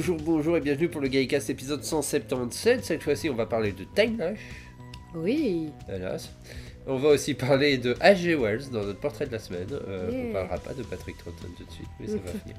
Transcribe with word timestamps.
Bonjour, 0.00 0.16
bonjour 0.16 0.56
et 0.56 0.62
bienvenue 0.62 0.88
pour 0.88 1.02
le 1.02 1.08
Gaïcast 1.08 1.50
épisode 1.50 1.84
177. 1.84 2.82
Cette 2.86 3.02
fois-ci, 3.02 3.28
on 3.28 3.34
va 3.34 3.44
parler 3.44 3.72
de 3.72 3.84
Time 3.94 4.16
Lash, 4.16 4.38
Oui. 5.14 5.68
hélas. 5.94 6.32
On 6.86 6.96
va 6.96 7.10
aussi 7.10 7.34
parler 7.34 7.76
de 7.76 7.92
H.G. 7.92 8.34
Wells 8.34 8.70
dans 8.72 8.82
notre 8.82 8.98
portrait 8.98 9.26
de 9.26 9.32
la 9.32 9.38
semaine. 9.38 9.66
Euh, 9.70 10.08
On 10.10 10.14
Yeah. 10.14 10.32
parlera 10.32 10.56
pas 10.56 10.72
de 10.72 10.82
Patrick 10.84 11.18
Troughton 11.18 11.48
tout 11.54 11.64
de 11.66 11.70
suite, 11.70 11.88
mais 12.00 12.06
ça 12.06 12.14
va 12.14 12.30
venir. 12.44 12.56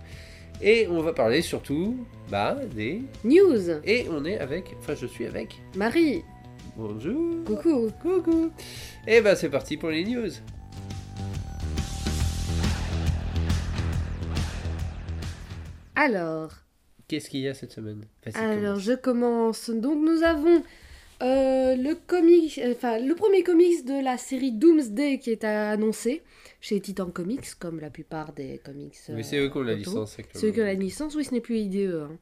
Et 0.62 0.88
on 0.88 1.02
va 1.02 1.14
parler 1.14 1.42
surtout 1.42 2.06
bah, 2.30 2.60
des. 2.76 3.02
News. 3.24 3.72
Et 3.86 4.06
on 4.12 4.24
est 4.24 4.38
avec. 4.38 4.76
Enfin, 4.78 4.94
je 4.94 5.08
suis 5.08 5.26
avec. 5.26 5.60
Marie. 5.76 6.22
Bonjour. 6.78 7.44
Coucou. 7.44 7.90
Coucou. 8.04 8.52
Et 9.08 9.20
bah, 9.22 9.36
c'est 9.36 9.50
parti 9.50 9.78
pour 9.78 9.90
les 9.90 10.06
news. 10.06 10.30
Alors, 15.96 16.52
Qu'est-ce 17.12 17.30
qu'il 17.30 17.42
y 17.42 17.50
a 17.50 17.54
cette 17.54 17.74
semaine? 17.74 18.06
Alors 18.36 18.76
commence. 18.76 18.80
je 18.84 18.94
commence. 18.94 19.70
Donc 19.70 19.98
nous 20.02 20.24
avons 20.24 20.64
euh, 21.22 21.76
le 21.76 21.94
comic, 22.08 22.62
enfin 22.72 23.00
le 23.00 23.14
premier 23.16 23.44
comics 23.44 23.84
de 23.86 24.02
la 24.02 24.18
série 24.18 24.54
Doomsday 24.54 25.20
qui 25.20 25.30
est 25.32 25.44
annoncé 25.44 26.22
chez 26.62 26.80
Titan 26.80 27.10
Comics, 27.10 27.54
comme 27.60 27.82
la 27.82 27.90
plupart 27.90 28.32
des 28.32 28.62
comics. 28.64 28.96
Euh, 29.10 29.20
c'est 29.24 29.38
eux 29.40 29.50
qui 29.50 29.58
ont 29.58 29.62
la 29.64 29.74
licence. 29.76 30.18
C'est 30.34 30.48
eux 30.48 30.52
qui 30.52 30.62
ont 30.62 30.64
la 30.64 30.74
licence. 30.74 31.14
Oui, 31.16 31.26
ce 31.26 31.34
n'est 31.34 31.42
plus 31.42 31.58
IDE. 31.58 32.08
hein. 32.08 32.18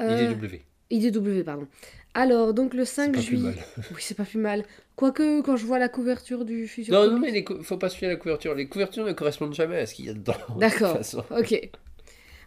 Euh, 0.00 0.34
IDW. 0.34 0.60
IDW, 0.90 1.42
pardon. 1.42 1.66
Alors, 2.12 2.52
donc 2.52 2.74
le 2.74 2.84
C'est 2.84 3.06
5 3.06 3.06
pas 3.06 3.12
plus 3.20 3.22
juillet. 3.22 3.54
Oui, 3.90 3.96
c'est 4.00 4.14
pas 4.16 4.24
plus 4.24 4.38
mal. 4.38 4.64
Quoique, 4.96 5.40
quand 5.40 5.56
je 5.56 5.64
vois 5.64 5.78
la 5.78 5.88
couverture 5.88 6.44
du 6.44 6.68
futur. 6.68 6.92
Non, 6.92 7.10
non, 7.10 7.18
mais 7.18 7.30
les 7.30 7.42
cou- 7.42 7.62
faut 7.62 7.78
pas 7.78 7.88
suivre 7.88 8.12
la 8.12 8.16
couverture. 8.18 8.54
Les 8.54 8.68
couvertures 8.68 9.06
ne 9.06 9.12
correspondent 9.14 9.54
jamais 9.54 9.78
à 9.78 9.86
ce 9.86 9.94
qu'il 9.94 10.04
y 10.04 10.10
a 10.10 10.12
dedans. 10.14 10.34
de 10.54 10.60
D'accord. 10.60 10.98
façon. 10.98 11.24
Ok. 11.30 11.70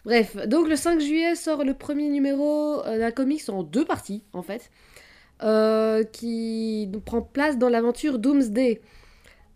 Bref, 0.08 0.38
donc 0.48 0.70
le 0.70 0.78
5 0.78 1.02
juillet 1.02 1.36
sort 1.36 1.66
le 1.66 1.74
premier 1.74 2.08
numéro 2.08 2.82
euh, 2.86 2.98
d'un 2.98 3.12
comics 3.12 3.50
en 3.50 3.62
deux 3.62 3.84
parties, 3.84 4.24
en 4.32 4.42
fait, 4.42 4.72
euh, 5.44 6.06
qui 6.06 6.90
prend 7.04 7.22
place 7.22 7.58
dans 7.58 7.68
l'aventure 7.68 8.18
Doomsday. 8.18 8.80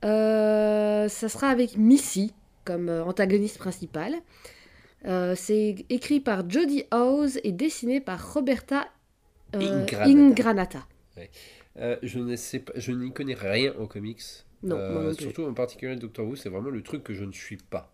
Euh, 0.03 1.07
ça 1.07 1.29
sera 1.29 1.47
avec 1.47 1.77
Missy 1.77 2.33
comme 2.66 2.89
antagoniste 2.89 3.59
principale. 3.59 4.16
Euh, 5.05 5.35
c'est 5.38 5.85
écrit 5.89 6.19
par 6.19 6.49
Jodie 6.49 6.83
House 6.91 7.39
et 7.45 7.53
dessiné 7.53 8.02
par 8.02 8.33
Roberta 8.33 8.89
Ingranata. 9.53 10.03
Ingranata. 10.03 10.88
Je 12.03 12.19
ne 12.19 12.35
sais 12.35 12.59
pas, 12.59 12.73
je 12.75 12.91
n'y 12.91 13.13
connais 13.13 13.35
rien 13.35 13.73
en 13.79 13.88
comics. 13.88 14.22
Non, 14.63 14.77
non 14.77 15.13
surtout 15.13 15.45
en 15.45 15.53
particulier 15.53 15.95
Doctor 15.95 16.27
Who, 16.27 16.35
c'est 16.35 16.49
vraiment 16.49 16.69
le 16.69 16.83
truc 16.83 17.03
que 17.03 17.13
je 17.13 17.23
ne 17.23 17.31
suis 17.31 17.55
pas. 17.55 17.91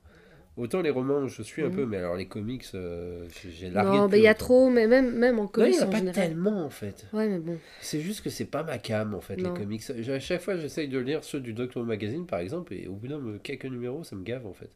Autant 0.57 0.81
les 0.81 0.89
romans, 0.89 1.27
je 1.27 1.43
suis 1.43 1.61
un 1.61 1.67
Mhm. 1.69 1.75
peu, 1.75 1.85
mais 1.85 1.97
alors 1.97 2.15
les 2.15 2.25
comics, 2.25 2.65
euh, 2.73 3.27
j'ai- 3.47 3.69
largué. 3.69 3.97
Non, 3.97 4.07
mais 4.07 4.17
il 4.17 4.23
y 4.23 4.27
a 4.27 4.31
longtemps. 4.31 4.39
trop, 4.45 4.69
mais 4.71 4.87
même, 4.87 5.15
même 5.15 5.37
en 5.37 5.43
Non, 5.43 5.47
il 5.49 5.51
comics 5.51 5.73
n'y 5.75 5.79
a 5.81 5.85
pas 5.85 5.97
général. 5.99 6.15
tellement 6.29 6.65
en 6.65 6.69
fait. 6.71 7.05
Ouais, 7.13 7.27
mais 7.27 7.37
bon. 7.37 7.57
C'est 7.79 8.01
juste 8.01 8.21
que 8.23 8.29
c'est 8.31 8.45
pas 8.45 8.63
ma 8.63 8.79
cam 8.79 9.13
en 9.13 9.21
fait, 9.21 9.37
Non. 9.37 9.53
les 9.53 9.59
comics. 9.59 9.83
À 10.09 10.19
chaque 10.19 10.41
fois, 10.41 10.57
j'essaye 10.57 10.87
de 10.87 10.97
lire 10.97 11.23
ceux 11.23 11.39
du 11.39 11.53
Doctor 11.53 11.83
Magazine 11.83 12.25
par 12.25 12.39
exemple, 12.39 12.73
et 12.73 12.87
au 12.87 12.93
bout 12.93 13.07
d'un 13.07 13.21
quelques 13.43 13.65
numéros, 13.65 14.03
ça 14.03 14.15
me 14.15 14.23
gave 14.23 14.47
en 14.47 14.53
fait. 14.53 14.69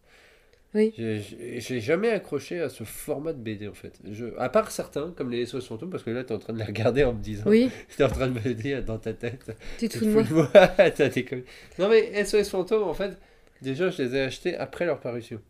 Oui. 0.74 0.94
J'ai- 0.98 1.82
jamais 1.82 2.10
accroché 2.12 2.62
à 2.62 2.70
ce 2.70 2.84
format 2.86 3.34
de 3.34 3.40
BD 3.40 3.68
en 3.68 3.74
fait. 3.74 4.00
Je, 4.10 4.28
à 4.38 4.48
part 4.50 4.72
certains, 4.72 5.12
comme 5.18 5.30
les 5.32 5.42
SOS 5.46 5.68
Fantômes, 5.68 5.90
parce 5.90 6.04
que 6.04 6.12
là, 6.12 6.24
tu 6.24 6.32
es 6.32 6.36
en 6.36 6.40
train 6.40 6.54
de 6.54 6.60
les 6.60 6.64
regarder 6.64 7.04
en 7.04 7.14
me 7.14 7.20
disant. 7.22 7.44
Oui, 7.48 7.70
Tu 7.98 8.02
es 8.02 8.06
en 8.06 8.10
train 8.10 8.28
de 8.28 8.34
me 8.40 8.54
dire 8.54 8.82
dans 8.86 8.98
ta 9.00 9.14
tête. 9.14 9.52
tu 9.80 9.90
te 9.90 9.98
fous 9.98 10.06
de 10.06 10.12
moi. 10.12 10.24
moi, 10.32 10.48
t'as 10.96 11.10
des. 11.10 11.26
Non 11.80 11.90
mais 11.90 12.24
SOS 12.24 12.50
Fantôme, 12.50 12.84
en 12.84 12.94
fait, 12.94 13.18
déjà 13.64 13.90
je 13.90 14.04
les 14.04 14.16
ai 14.16 14.22
achetés 14.22 14.56
après 14.56 14.86
leur 14.86 15.00
parution. 15.00 15.42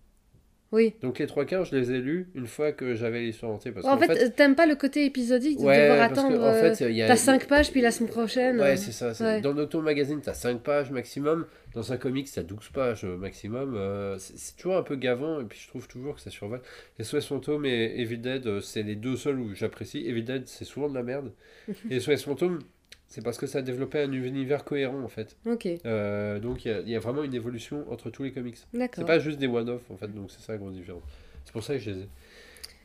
Oui. 0.72 0.96
Donc 1.02 1.20
les 1.20 1.28
trois 1.28 1.44
quarts, 1.44 1.66
je 1.66 1.76
les 1.76 1.92
ai 1.92 2.00
lus 2.00 2.30
une 2.34 2.48
fois 2.48 2.72
que 2.72 2.96
j'avais 2.96 3.22
l'histoire 3.22 3.52
entière. 3.52 3.74
Parce 3.74 3.86
En 3.86 3.98
fait, 3.98 4.36
t'aimes 4.36 4.56
pas 4.56 4.66
le 4.66 4.76
côté 4.76 5.06
épisodique 5.06 5.60
de 5.60 5.66
ouais, 5.66 5.90
devoir 5.90 6.02
attendre. 6.02 6.42
en 6.42 6.54
fait. 6.54 7.08
T'as 7.08 7.16
5 7.16 7.48
pages, 7.48 7.72
puis 7.72 7.82
la 7.82 7.92
semaine 7.92 8.10
prochaine. 8.10 8.58
Ouais, 8.58 8.74
euh, 8.74 8.76
c'est 8.78 8.94
ça. 8.94 9.12
ouais. 9.20 9.42
Dans 9.42 9.54
Doctor 9.54 9.82
Magazine, 9.82 10.22
t'as 10.24 10.34
5 10.34 10.62
pages 10.62 10.92
maximum. 10.92 11.46
Dans 11.74 11.92
un 11.92 11.98
comics, 11.98 12.30
t'as 12.34 12.44
12 12.44 12.70
pages 12.74 13.04
euh, 13.04 13.18
maximum. 13.18 13.76
Euh, 13.76 14.18
c'est 14.18 14.56
toujours 14.56 14.78
un 14.78 14.84
peu 14.84 14.96
gavant, 14.96 15.42
et 15.42 15.46
puis 15.46 15.60
je 15.62 15.68
trouve 15.68 15.88
toujours 15.88 16.16
que 16.16 16.22
ça 16.22 16.30
survole. 16.30 16.62
SOS 17.02 17.26
Fantôme 17.26 17.66
et 17.66 18.00
Evil 18.02 18.18
Dead, 18.18 18.62
c'est 18.62 18.84
les 18.84 18.96
deux 18.96 19.18
seuls 19.18 19.40
où 19.40 19.54
j'apprécie. 19.54 20.06
Evil 20.08 20.24
Dead, 20.24 20.48
c'est 20.48 20.66
souvent 20.66 20.90
de 20.90 20.96
la 20.96 21.04
merde. 21.04 21.34
et 21.90 22.00
SOS 22.00 22.24
Fantôme, 22.24 22.60
c'est 23.12 23.22
parce 23.24 23.38
que 23.38 23.46
ça 23.46 23.60
a 23.60 23.62
développé 23.62 24.00
un 24.00 24.12
univers 24.12 24.64
cohérent, 24.64 25.02
en 25.04 25.08
fait. 25.10 25.36
Ok, 25.46 25.68
Euh, 25.86 26.40
donc 26.40 26.66
il 26.66 26.72
y 26.72 26.74
a- 26.74 26.80
il 26.80 26.90
y, 26.90 26.96
a 26.96 27.00
vraiment 27.00 27.24
une 27.24 27.34
évolution 27.36 27.86
entre 27.92 28.10
tous 28.10 28.24
les 28.24 28.32
comics. 28.32 28.58
C'est 28.58 28.78
d'accord. 28.80 29.06
pas 29.06 29.20
juste 29.20 29.38
des 29.38 29.48
one-off 29.48 29.82
en 29.92 29.98
fait, 29.98 30.08
donc 30.08 30.32
c'est 30.32 30.42
ça 30.42 30.54
la 30.54 30.58
grande 30.58 30.74
différence. 30.74 31.04
C'est 31.46 31.52
pour 31.54 31.64
ça 31.64 31.74
que 31.76 31.80
je 31.80 31.92
les 31.92 32.00
ai. 32.02 32.08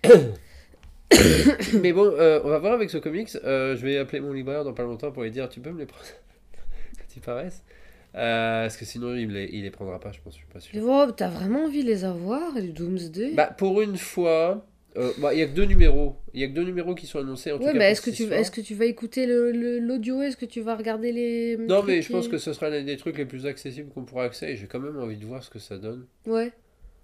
Mais 1.81 1.93
bon, 1.93 2.05
euh, 2.07 2.41
on 2.45 2.49
va 2.49 2.59
voir 2.59 2.73
avec 2.73 2.91
ce 2.91 2.99
comics. 2.99 3.31
Euh, 3.45 3.77
je 3.77 3.87
vais 3.87 3.97
appeler 3.99 4.21
mon 4.21 4.33
libraire 4.33 4.65
dans 4.65 4.73
pas 4.75 4.83
longtemps 4.83 5.13
pour 5.13 5.23
lui 5.23 5.31
dire 5.31 5.49
Tu 5.49 5.61
peux 5.61 5.71
me 5.71 5.79
les 5.79 5.87
prendre 5.87 6.05
quand 6.99 7.17
ils 7.17 7.23
paraissent 7.23 7.63
Euh, 8.17 8.63
Parce 8.65 8.77
que 8.77 8.85
sinon 8.85 9.15
il 9.15 9.31
les, 9.31 9.49
il 9.53 9.63
les 9.63 9.71
prendra 9.71 10.01
pas, 10.01 10.11
je 10.13 10.19
pense, 10.21 10.33
je 10.35 10.39
suis 10.39 10.47
pas 10.47 10.59
sûr. 10.61 10.83
Oh, 10.85 11.07
T'as 11.17 11.29
vraiment 11.29 11.65
envie 11.67 11.83
de 11.85 11.89
les 11.89 12.05
avoir, 12.05 12.55
les 12.55 12.69
Doomsday? 12.69 13.35
Bah, 13.35 13.47
pour 13.57 13.81
une 13.83 13.97
fois, 13.97 14.67
euh, 14.97 15.13
bah, 15.19 15.35
il 15.35 15.39
y 15.39 15.43
a 15.43 15.47
que 15.47 15.53
deux 15.53 15.65
numéros. 15.65 16.17
Il 16.35 16.41
y 16.41 16.45
a 16.45 16.49
que 16.49 16.53
deux 16.53 16.65
numéros 16.65 16.95
qui 16.95 17.07
sont 17.07 17.19
annoncés 17.19 17.53
en 17.53 17.59
tout 17.59 17.65
Ouais, 17.65 17.73
cas. 17.73 17.79
mais 17.79 17.91
est-ce 17.91 18.01
que, 18.03 18.11
tu, 18.11 18.25
est-ce 18.25 18.51
que 18.51 18.61
tu 18.61 18.75
vas 18.75 18.85
écouter 18.87 19.27
l'audio? 19.27 20.23
Est-ce 20.23 20.37
que 20.37 20.47
tu 20.47 20.61
vas 20.61 20.77
regarder 20.77 21.13
les. 21.13 21.57
Non, 21.57 21.83
mais 21.83 22.03
je 22.03 22.11
pense 22.13 22.29
que 22.29 22.39
ce 22.39 22.53
sera 22.53 22.71
l'un 22.71 22.83
des 22.83 22.97
trucs 22.97 23.19
les 23.19 23.27
plus 23.27 23.47
accessibles 23.47 23.91
qu'on 23.91 24.05
pourra 24.05 24.25
accéder 24.25 24.57
j'ai 24.57 24.67
quand 24.67 24.81
même 24.81 24.99
envie 24.99 25.17
de 25.17 25.25
voir 25.27 25.43
ce 25.43 25.51
que 25.51 25.59
ça 25.59 25.79
donne. 25.79 26.07
Ouais, 26.27 26.53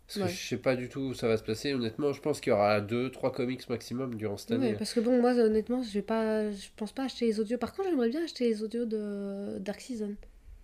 Parce 0.06 0.30
que 0.30 0.34
je 0.36 0.48
sais 0.48 0.56
pas 0.56 0.76
du 0.76 0.88
tout 0.88 1.00
où 1.00 1.14
ça 1.14 1.28
va 1.28 1.36
se 1.36 1.42
passer. 1.44 1.72
Honnêtement, 1.74 2.12
je 2.12 2.20
pense 2.20 2.40
qu'il 2.40 2.50
y 2.50 2.54
aura 2.54 2.80
deux, 2.80 3.10
trois 3.10 3.32
comics 3.32 3.68
maximum 3.68 4.14
durant 4.16 4.36
cette 4.36 4.52
année. 4.52 4.70
ouais, 4.72 4.76
parce 4.76 4.92
que 4.94 5.00
bon, 5.00 5.20
moi, 5.20 5.32
honnêtement, 5.32 5.82
je 5.82 5.92
vais 5.92 6.02
pas, 6.02 6.50
je 6.50 6.68
pense 6.76 6.92
pas 6.92 7.04
acheter 7.04 7.26
les 7.26 7.40
audios. 7.40 7.58
Par 7.58 7.72
contre, 7.74 7.88
j'aimerais 7.90 8.08
bien 8.10 8.22
acheter 8.24 8.44
les 8.48 8.62
audios 8.62 8.84
de 8.86 9.58
Dark 9.58 9.80
Season. 9.80 10.14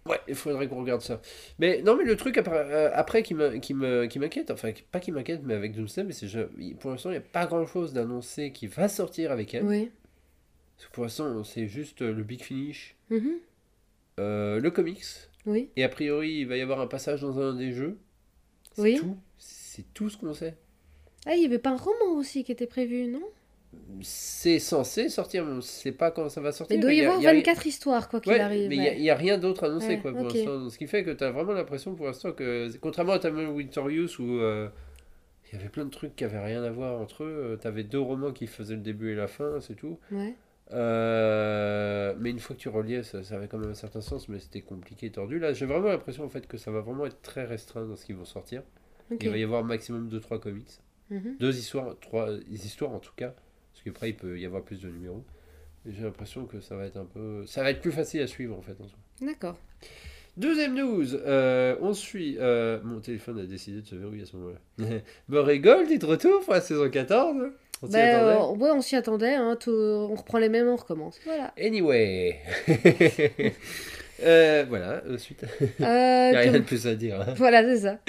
Ouais, 0.06 0.19
il 0.26 0.34
faudrait 0.34 0.69
qu'on 0.69 0.81
regarde 0.81 1.03
ça. 1.03 1.20
Mais 1.59 1.82
non, 1.82 1.97
mais 1.97 2.04
le 2.04 2.16
truc 2.16 2.38
après, 2.38 2.56
euh, 2.56 2.91
après 2.94 3.22
qui 3.22 3.34
m'inquiète, 3.34 4.50
enfin 4.50 4.72
pas 4.91 5.00
qui 5.00 5.12
m'inquiète, 5.12 5.42
mais 5.44 5.54
avec 5.54 5.72
Doomsday, 5.75 6.04
mais 6.04 6.12
c'est 6.12 6.26
pour 6.81 6.91
l'instant 6.91 7.10
il 7.10 7.12
n'y 7.14 7.19
a 7.19 7.20
pas 7.22 7.47
grand 7.47 7.66
chose 7.66 7.92
d'annoncé 7.92 8.53
qui 8.53 8.66
va 8.69 8.88
sortir 8.88 9.32
avec 9.32 9.54
elle. 9.54 9.64
Oui. 9.64 9.91
Parce 10.76 10.88
que 10.88 10.92
pour 10.94 11.03
l'instant 11.04 11.44
c'est 11.44 11.66
juste 11.66 12.00
euh, 12.03 12.12
le 12.12 12.22
big 12.22 12.41
finish, 12.42 12.97
Mhm. 13.10 13.32
euh, 14.20 14.60
le 14.60 14.70
comics, 14.70 15.04
Oui. 15.44 15.69
et 15.76 15.84
a 15.84 15.88
priori 15.91 16.30
il 16.41 16.47
va 16.47 16.56
y 16.56 16.60
avoir 16.62 16.80
un 16.80 16.86
passage 16.86 17.20
dans 17.20 17.38
un 17.38 17.54
des 17.54 17.72
jeux. 17.72 17.98
C'est 18.72 18.82
Oui. 18.82 18.97
tout. 18.98 19.16
C'est 19.36 19.92
tout 19.92 20.09
ce 20.09 20.16
qu'on 20.16 20.32
sait. 20.32 20.56
Ah, 21.26 21.34
il 21.34 21.42
y 21.42 21.47
avait 21.47 21.59
pas 21.59 21.70
un 21.70 21.76
roman 21.76 22.16
aussi 22.16 22.44
qui 22.44 22.53
était 22.53 22.66
prévu, 22.66 23.06
non? 23.09 23.22
C'est 24.03 24.59
censé 24.59 25.09
sortir, 25.09 25.45
mais 25.45 25.53
on 25.53 25.56
ne 25.56 25.61
sait 25.61 25.93
pas 25.93 26.11
quand 26.11 26.29
ça 26.29 26.41
va 26.41 26.53
sortir. 26.53 26.75
Mais 26.77 26.79
il 26.79 26.83
doit 26.83 26.93
y 26.95 27.01
avoir 27.03 27.21
y 27.21 27.27
a- 27.27 27.33
24 27.34 27.67
histoires, 27.67 28.09
quoi 28.09 28.21
qu'il 28.21 28.33
Ouais, 28.33 28.41
arrive. 28.41 28.69
mais 28.69 28.77
il 28.77 28.81
n'y 28.81 28.89
a, 28.89 28.91
ouais. 28.93 28.97
il 28.99 29.03
y 29.05 29.11
a 29.11 29.15
rien 29.15 29.39
d'autre 29.39 29.65
annoncé 29.65 29.89
Ouais, 29.89 29.99
quoi, 29.99 30.12
pour 30.12 30.25
l'instant. 30.25 30.69
Ce 30.71 30.79
qui 30.79 30.87
fait 30.87 31.05
que 31.05 31.11
tu 31.11 31.25
as 31.25 31.31
vraiment 31.31 31.53
l'impression 31.53 31.95
pour 31.95 32.07
l'instant 32.07 32.33
que, 32.33 32.71
contrairement 32.78 33.12
à 33.12 33.19
Tamil 33.19 33.49
Victorious 33.57 34.21
où 34.21 34.39
euh, 34.39 34.69
il 35.53 35.57
y 35.59 35.61
avait 35.61 35.69
plein 35.71 35.84
de 35.84 35.91
trucs 35.91 36.15
qui 36.17 36.25
avaient 36.25 36.39
rien 36.43 36.62
à 36.62 36.71
voir 36.71 37.01
entre 37.01 37.25
eux, 37.25 37.59
tu 37.61 37.67
avais 37.67 37.83
deux 37.83 38.01
romans 38.01 38.33
qui 38.33 38.47
faisaient 38.47 38.75
le 38.77 38.81
début 38.83 39.12
et 39.12 39.17
la 39.17 39.27
fin, 39.27 39.61
c'est 39.61 39.75
tout. 39.75 39.99
Euh, 40.71 42.15
mais 42.19 42.31
une 42.31 42.39
fois 42.39 42.55
que 42.55 42.61
tu 42.61 42.69
reliais, 42.69 43.03
ça, 43.03 43.23
ça 43.23 43.37
avait 43.37 43.49
quand 43.49 43.59
même 43.59 43.71
un 43.71 43.75
certain 43.75 44.01
sens, 44.01 44.28
mais 44.28 44.39
c'était 44.39 44.60
compliqué 44.60 45.07
et 45.07 45.10
tordu. 45.10 45.39
Là, 45.39 45.53
j'ai 45.53 45.66
vraiment 45.66 45.89
l'impression 45.89 46.25
en 46.25 46.28
fait 46.28 46.47
que 46.47 46.57
ça 46.59 46.71
va 46.71 46.81
vraiment 46.81 47.07
être 47.07 47.21
très 47.22 47.45
restreint 47.45 47.87
dans 47.87 47.97
ce 47.97 48.04
qu'ils 48.04 48.16
vont 48.16 48.25
sortir. 48.25 48.63
Il 49.21 49.31
va 49.31 49.37
y 49.39 49.42
avoir 49.42 49.65
maximum 49.65 50.09
2-3 50.09 50.39
comics. 50.39 50.69
Mhm. 51.10 51.37
Deux 51.41 51.57
histoires, 51.59 51.97
trois 52.01 52.28
histoires 52.51 52.92
en 52.92 52.98
tout 52.98 53.15
cas, 53.16 53.34
parce 53.78 53.84
qu'après 53.84 54.10
il 54.10 54.16
peut 54.16 54.39
y 54.39 54.45
avoir 54.47 54.63
plus 54.63 54.80
de 54.80 54.89
numéros. 54.89 55.25
J'ai 55.86 56.03
l'impression 56.03 56.45
que 56.45 56.60
ça 56.60 56.77
va 56.77 56.84
être 56.86 56.97
un 56.97 57.04
peu, 57.07 57.47
ça 57.47 57.63
va 57.63 57.71
être 57.71 57.80
plus 57.80 57.92
facile 57.92 58.21
à 58.22 58.27
suivre 58.27 58.57
en 58.57 58.63
fait. 58.63 58.77
D'accord. 59.25 59.57
Deuxième 60.36 60.75
news, 60.75 61.15
euh, 61.15 61.77
on 61.80 61.95
suit. 61.95 62.36
euh, 62.39 62.78
mon 62.84 63.01
téléphone 63.01 63.39
a 63.41 63.45
décidé 63.47 63.80
de 63.80 63.86
se 63.86 63.95
verrouiller 63.97 64.22
à 64.22 64.27
ce 64.27 64.36
moment-là. 64.36 64.86
Murray 65.28 65.59
Gold 65.60 65.91
est 65.91 65.98
de 65.98 66.07
retour 66.07 66.41
pour 66.45 66.54
la 66.54 66.60
saison 66.60 66.89
14. 66.91 67.36
On 67.83 67.86
s'y 67.86 67.97
attendait. 67.97 68.33
euh, 68.34 68.48
ouais, 68.57 68.71
on 68.72 68.80
s'y 68.80 68.97
attendait. 68.97 69.34
Hein, 69.34 69.57
tout- 69.59 69.71
on 69.71 70.15
reprend 70.15 70.39
les 70.39 70.48
mêmes, 70.48 70.69
on 70.69 70.77
recommence. 70.77 71.19
Voilà. 71.25 71.53
Anyway. 71.60 72.36
Euh, 74.21 74.65
voilà. 74.69 75.01
Euh, 75.07 75.16
Il 75.39 75.75
n'y 75.78 75.84
a 75.86 76.41
rien 76.41 76.51
de 76.53 76.59
plus 76.59 76.89
à 76.89 76.97
dire. 76.97 77.21
hein. 77.21 77.34
Voilà, 77.36 77.63
c'est 77.63 77.83
ça. 77.83 78.01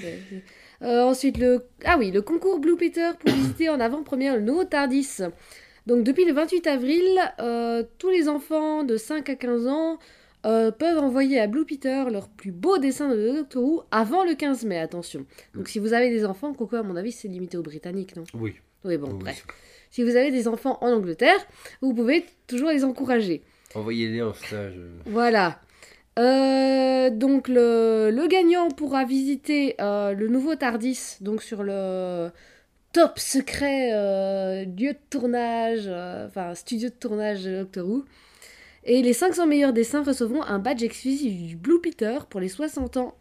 Euh, 0.81 1.03
ensuite, 1.03 1.37
le... 1.37 1.65
Ah 1.85 1.97
oui, 1.97 2.11
le 2.11 2.21
concours 2.21 2.59
Blue 2.59 2.77
Peter 2.77 3.09
pour 3.19 3.31
visiter 3.33 3.69
en 3.69 3.79
avant-première 3.79 4.35
le 4.35 4.41
nouveau 4.41 4.63
Tardis. 4.63 5.17
Donc, 5.87 6.03
depuis 6.03 6.25
le 6.25 6.33
28 6.33 6.67
avril, 6.67 7.19
euh, 7.39 7.83
tous 7.97 8.09
les 8.09 8.29
enfants 8.29 8.83
de 8.83 8.95
5 8.95 9.29
à 9.29 9.35
15 9.35 9.67
ans 9.67 9.99
euh, 10.45 10.71
peuvent 10.71 10.99
envoyer 10.99 11.39
à 11.39 11.47
Blue 11.47 11.65
Peter 11.65 12.05
leur 12.11 12.29
plus 12.29 12.51
beau 12.51 12.77
dessin 12.77 13.09
de 13.09 13.31
Doctor 13.37 13.63
Who 13.63 13.83
avant 13.91 14.23
le 14.23 14.35
15 14.35 14.65
mai, 14.65 14.79
attention. 14.79 15.25
Donc, 15.53 15.67
si 15.67 15.79
vous 15.79 15.93
avez 15.93 16.09
des 16.09 16.25
enfants, 16.25 16.53
Coco, 16.53 16.77
à 16.77 16.83
mon 16.83 16.95
avis, 16.95 17.11
c'est 17.11 17.27
limité 17.27 17.57
aux 17.57 17.63
Britanniques, 17.63 18.15
non? 18.15 18.23
Oui. 18.33 18.55
Oui, 18.85 18.97
bon, 18.97 19.09
oui. 19.11 19.19
bref. 19.19 19.45
Si 19.89 20.03
vous 20.03 20.15
avez 20.15 20.31
des 20.31 20.47
enfants 20.47 20.77
en 20.81 20.91
Angleterre, 20.93 21.39
vous 21.81 21.93
pouvez 21.93 22.25
toujours 22.47 22.69
les 22.69 22.85
encourager. 22.85 23.41
Envoyez-les 23.75 24.21
en 24.21 24.33
stage. 24.33 24.79
Voilà. 25.05 25.59
Euh, 26.19 27.09
donc 27.09 27.47
le, 27.47 28.11
le 28.13 28.27
gagnant 28.27 28.69
pourra 28.69 29.05
visiter 29.05 29.75
euh, 29.79 30.13
le 30.13 30.27
nouveau 30.27 30.55
Tardis 30.55 31.15
donc 31.21 31.41
sur 31.41 31.63
le 31.63 32.29
top 32.91 33.17
secret 33.19 33.91
euh, 33.93 34.65
lieu 34.65 34.93
de 34.93 34.97
tournage, 35.09 35.87
enfin 36.27 36.53
studio 36.55 36.89
de 36.89 36.93
tournage 36.95 37.45
de 37.45 37.59
Doctor 37.59 37.87
Who. 37.87 38.05
Et 38.83 39.01
les 39.01 39.13
500 39.13 39.47
meilleurs 39.47 39.71
dessins 39.73 40.03
recevront 40.03 40.41
un 40.43 40.59
badge 40.59 40.83
exclusif 40.83 41.41
du 41.41 41.55
Blue 41.55 41.79
Peter 41.81 42.17
pour 42.29 42.39
les 42.39 42.49
60 42.49 42.97
ans 42.97 43.15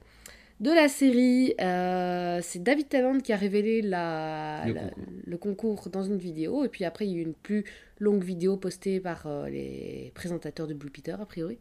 de 0.60 0.70
la 0.70 0.88
série. 0.88 1.54
C'est 2.42 2.62
David 2.62 2.88
Tennant 2.88 3.18
qui 3.20 3.32
a 3.32 3.36
révélé 3.36 3.82
la, 3.82 4.64
Le 4.66 4.72
la- 4.72 4.80
concours. 4.82 5.04
le 5.26 5.36
concours 5.36 5.88
dans 5.90 6.02
une 6.04 6.16
vidéo. 6.16 6.64
Et 6.64 6.68
puis 6.68 6.84
après, 6.84 7.06
il 7.06 7.12
y 7.12 7.14
a 7.16 7.18
eu 7.18 7.22
une 7.22 7.34
plus 7.34 7.64
longue 8.00 8.22
vidéo 8.24 8.56
postée 8.56 8.98
par 9.00 9.28
les 9.50 10.10
présentateurs 10.14 10.66
de 10.68 10.74
Blue 10.74 10.90
Peter, 10.90 11.12
a 11.20 11.26
priori. 11.26 11.58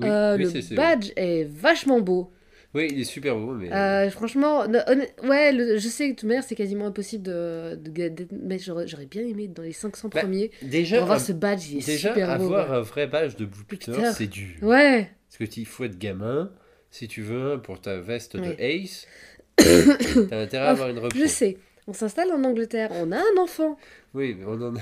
Oui, 0.00 0.08
Euh, 0.08 0.36
oui, 0.36 0.44
le 0.70 0.76
badge 0.76 1.10
est 1.16 1.44
vachement 1.44 2.00
beau. 2.00 2.32
Oui, 2.72 2.88
il 2.92 3.00
est 3.00 3.04
super 3.04 3.34
beau, 3.36 3.52
mais. 3.54 3.72
Euh, 3.72 4.10
franchement, 4.10 4.68
no- 4.68 4.78
honn- 4.86 5.28
ouais, 5.28 5.52
le- 5.52 5.76
je 5.78 5.88
sais 5.88 6.04
que 6.06 6.10
de 6.12 6.16
toute 6.20 6.28
manière, 6.28 6.44
c'est 6.44 6.54
quasiment 6.54 6.86
impossible 6.86 7.24
de, 7.24 7.74
de, 7.74 8.08
de- 8.08 8.28
mais 8.30 8.58
j'aurais 8.60 9.06
bien 9.06 9.22
aimé 9.26 9.48
dans 9.48 9.64
les 9.64 9.72
500 9.72 10.08
Bah, 10.08 10.20
premiers 10.20 10.52
déjà, 10.62 10.96
pour 10.98 11.02
avoir 11.04 11.18
av- 11.18 11.24
ce 11.26 11.32
badge. 11.32 11.68
Il 11.70 11.78
est 11.78 11.86
déjà 11.86 12.10
super 12.10 12.26
beau. 12.38 12.44
avoir 12.44 12.70
ouais. 12.70 12.76
un 12.76 12.80
vrai 12.82 13.06
badge 13.08 13.34
de 13.36 13.44
Blue 13.44 13.64
Peter, 13.66 13.92
c'est 14.16 14.28
dur. 14.28 14.54
Ouais, 14.62 15.10
Parce 15.28 15.50
que 15.50 15.58
il 15.60 15.66
faut 15.66 15.82
être 15.84 15.98
gamin. 15.98 16.52
Si 16.92 17.08
tu 17.08 17.22
veux, 17.22 17.52
un 17.52 17.58
pour 17.58 17.80
ta 17.80 17.98
veste 17.98 18.36
de. 18.36 18.54
Ace, 18.58 19.06
t'as 19.56 20.40
intérêt 20.40 20.66
à 20.66 20.70
avoir 20.70 20.88
une 20.90 20.98
repos. 20.98 21.16
je 21.18 21.26
sais. 21.26 21.56
On 21.86 21.92
s'installe 21.92 22.30
en 22.30 22.44
Angleterre, 22.44 22.90
on 22.92 23.10
a 23.10 23.16
un 23.16 23.36
enfant. 23.42 23.76
Oui, 24.12 24.34
mais 24.38 24.44
on 24.44 24.60
en 24.60 24.74
a. 24.76 24.80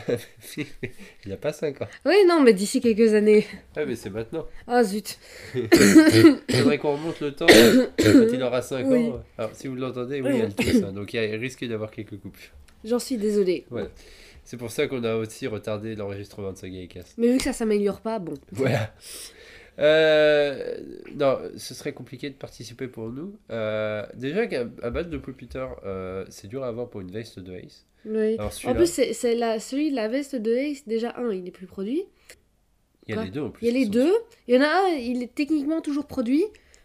il 1.26 1.32
a 1.32 1.36
pas 1.36 1.52
5 1.52 1.82
ans. 1.82 1.88
Oui, 2.06 2.14
non, 2.26 2.40
mais 2.40 2.54
d'ici 2.54 2.80
quelques 2.80 3.12
années. 3.12 3.46
Ah, 3.76 3.84
mais 3.84 3.94
c'est 3.94 4.08
maintenant. 4.10 4.46
Ah 4.66 4.82
zut. 4.82 5.18
Il 5.54 5.68
faudrait 6.56 6.78
qu'on 6.78 6.92
remonte 6.92 7.20
le 7.20 7.32
temps 7.34 7.46
quand 7.46 8.32
il 8.32 8.42
aura 8.42 8.62
5 8.62 8.86
Oui. 8.88 9.08
ans. 9.08 9.22
Alors, 9.36 9.50
si 9.54 9.66
vous 9.68 9.74
l'entendez, 9.76 10.22
oui, 10.22 10.38
elle 10.42 10.54
tousse. 10.54 10.82
hein. 10.82 10.92
Donc, 10.92 11.12
il 11.12 11.16
y 11.16 11.18
a- 11.18 11.26
il 11.26 11.36
risque 11.36 11.64
d'avoir 11.66 11.90
quelques 11.90 12.18
coupures. 12.18 12.50
J'en 12.84 12.98
suis 12.98 13.18
désolée. 13.18 13.66
Voilà. 13.70 13.88
C'est 14.44 14.56
pour 14.56 14.70
ça 14.70 14.86
qu'on 14.86 15.04
a 15.04 15.14
aussi 15.16 15.46
retardé 15.46 15.94
l'enregistrement 15.94 16.52
de 16.52 16.56
Saga 16.56 16.78
et 16.80 16.86
Cass. 16.88 17.14
Mais 17.18 17.30
vu 17.30 17.36
que 17.36 17.44
ça 17.44 17.52
s'améliore 17.52 18.00
pas, 18.00 18.18
bon. 18.18 18.32
Voilà. 18.52 18.94
Euh, 19.78 20.76
non, 21.14 21.38
ce 21.56 21.74
serait 21.74 21.92
compliqué 21.92 22.30
de 22.30 22.34
participer 22.34 22.88
pour 22.88 23.10
nous. 23.10 23.36
Euh, 23.50 24.04
déjà 24.14 24.46
qu'un 24.46 24.70
un 24.82 24.90
badge 24.90 25.08
de 25.08 25.18
Peter, 25.18 25.66
euh, 25.84 26.24
c'est 26.30 26.48
dur 26.48 26.64
à 26.64 26.68
avoir 26.68 26.88
pour 26.88 27.00
une 27.00 27.10
veste 27.10 27.38
de 27.38 27.54
Ace. 27.54 27.84
Oui. 28.06 28.34
Alors 28.38 28.52
En 28.66 28.74
plus, 28.74 28.86
c'est 29.12 29.34
la, 29.34 29.58
celui 29.60 29.90
de 29.90 29.96
la 29.96 30.08
veste 30.08 30.34
de 30.36 30.52
Ace, 30.54 30.86
déjà 30.86 31.14
un, 31.18 31.32
il 31.32 31.46
est 31.46 31.50
plus 31.52 31.66
produit. 31.66 32.04
il 33.06 33.10
y 33.10 33.12
a 33.12 33.16
quoi 33.16 33.24
les 33.24 33.30
deux 33.30 33.40
en 33.42 33.50
plus. 33.50 33.66
Il 33.66 33.72
y 33.72 33.76
a 33.76 33.78
les 33.78 33.84
sont- 33.86 33.90
deux. 33.90 34.12
Il 34.46 34.54
y 34.54 34.58
en 34.58 34.62
a 34.62 34.68
un, 34.68 34.88
il 34.94 35.22
est 35.22 35.34
techniquement 35.34 35.80
toujours 35.80 36.06
produit. 36.06 36.44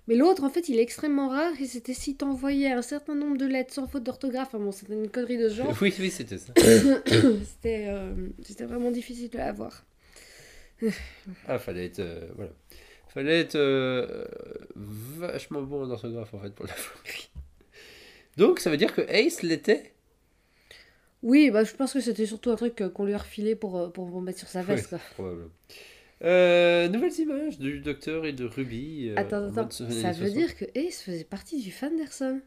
Mais 0.10 0.16
l'autre, 0.16 0.44
en 0.44 0.50
fait, 0.50 0.68
il 0.68 0.78
est 0.80 0.82
extrêmement 0.82 1.30
rare. 1.30 1.54
Et 1.62 1.66
c'était 1.66 1.94
si 1.94 2.16
t'envoyais 2.18 2.72
un 2.72 2.82
certain 2.82 3.16
nombre 3.16 3.38
de 3.38 3.46
lettres 3.46 3.74
sans 3.74 3.88
faute 3.88 4.04
d'orthographe. 4.04 4.50
Enfin 4.54 4.60
bon, 4.60 4.72
c'était 4.74 4.94
une 4.94 5.10
connerie 5.10 5.38
de 5.38 5.48
ce 5.48 5.56
genre. 5.56 5.74
Oui, 5.82 5.94
oui, 5.98 6.10
c'était 6.12 6.38
ça. 6.38 6.52
c'était 6.58 7.86
euh, 7.88 8.14
c'était 8.44 8.66
vraiment 8.66 8.92
difficile 8.92 9.30
à 9.40 9.48
avoir. 9.48 9.86
Ah, 11.48 11.58
fallait 11.60 11.86
être. 11.86 12.00
euh, 12.00 12.28
voilà. 12.36 12.52
Fallait 13.08 13.40
être 13.42 13.56
euh, 13.56 14.26
vachement 14.76 15.62
bon 15.62 15.84
en 15.86 15.90
orthographe 15.92 16.34
en 16.34 16.40
fait 16.40 16.50
pour 16.54 16.66
la 16.66 16.74
Donc 18.38 18.60
ça 18.60 18.70
veut 18.72 18.78
dire 18.78 18.94
que 18.94 19.02
Ace 19.02 19.44
l'était 19.44 19.94
Oui, 21.24 21.50
bah, 21.52 21.64
je 21.64 21.74
pense 21.74 21.94
que 21.94 22.02
c'était 22.02 22.26
surtout 22.26 22.52
un 22.52 22.56
truc 22.56 22.80
euh, 22.82 22.90
qu'on 22.90 23.06
lui 23.06 23.14
a 23.14 23.18
refilé 23.18 23.56
pour, 23.56 23.78
euh, 23.78 23.90
pour 23.90 24.22
mettre 24.22 24.40
sur 24.40 24.48
sa 24.50 24.62
veste. 24.62 24.96
quoi. 25.16 25.34
Euh, 26.24 26.88
nouvelles 26.90 27.18
images 27.20 27.60
du 27.60 27.80
docteur 27.80 28.26
et 28.26 28.34
de 28.34 28.46
Ruby. 28.46 29.10
euh, 29.10 29.16
Attends, 29.18 29.44
en 29.46 29.50
attends, 29.50 29.70
ça 29.72 29.84
veut 29.86 29.92
60. 29.92 30.30
dire 30.34 30.56
que 30.56 30.66
Ace 30.76 31.02
faisait 31.02 31.24
partie 31.24 31.62
du 31.62 31.72
Fanderson 31.72 32.42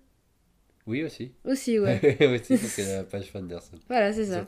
Oui, 0.86 1.04
aussi. 1.04 1.32
Aussi, 1.44 1.78
ouais. 1.80 2.00
aussi, 2.20 2.56
parce 2.56 2.76
qu'elle 2.76 2.88
a 2.88 2.96
la 2.98 3.04
page 3.10 3.26
Fanderson. 3.30 3.76
voilà, 3.88 4.12
c'est 4.12 4.26
ça. 4.26 4.46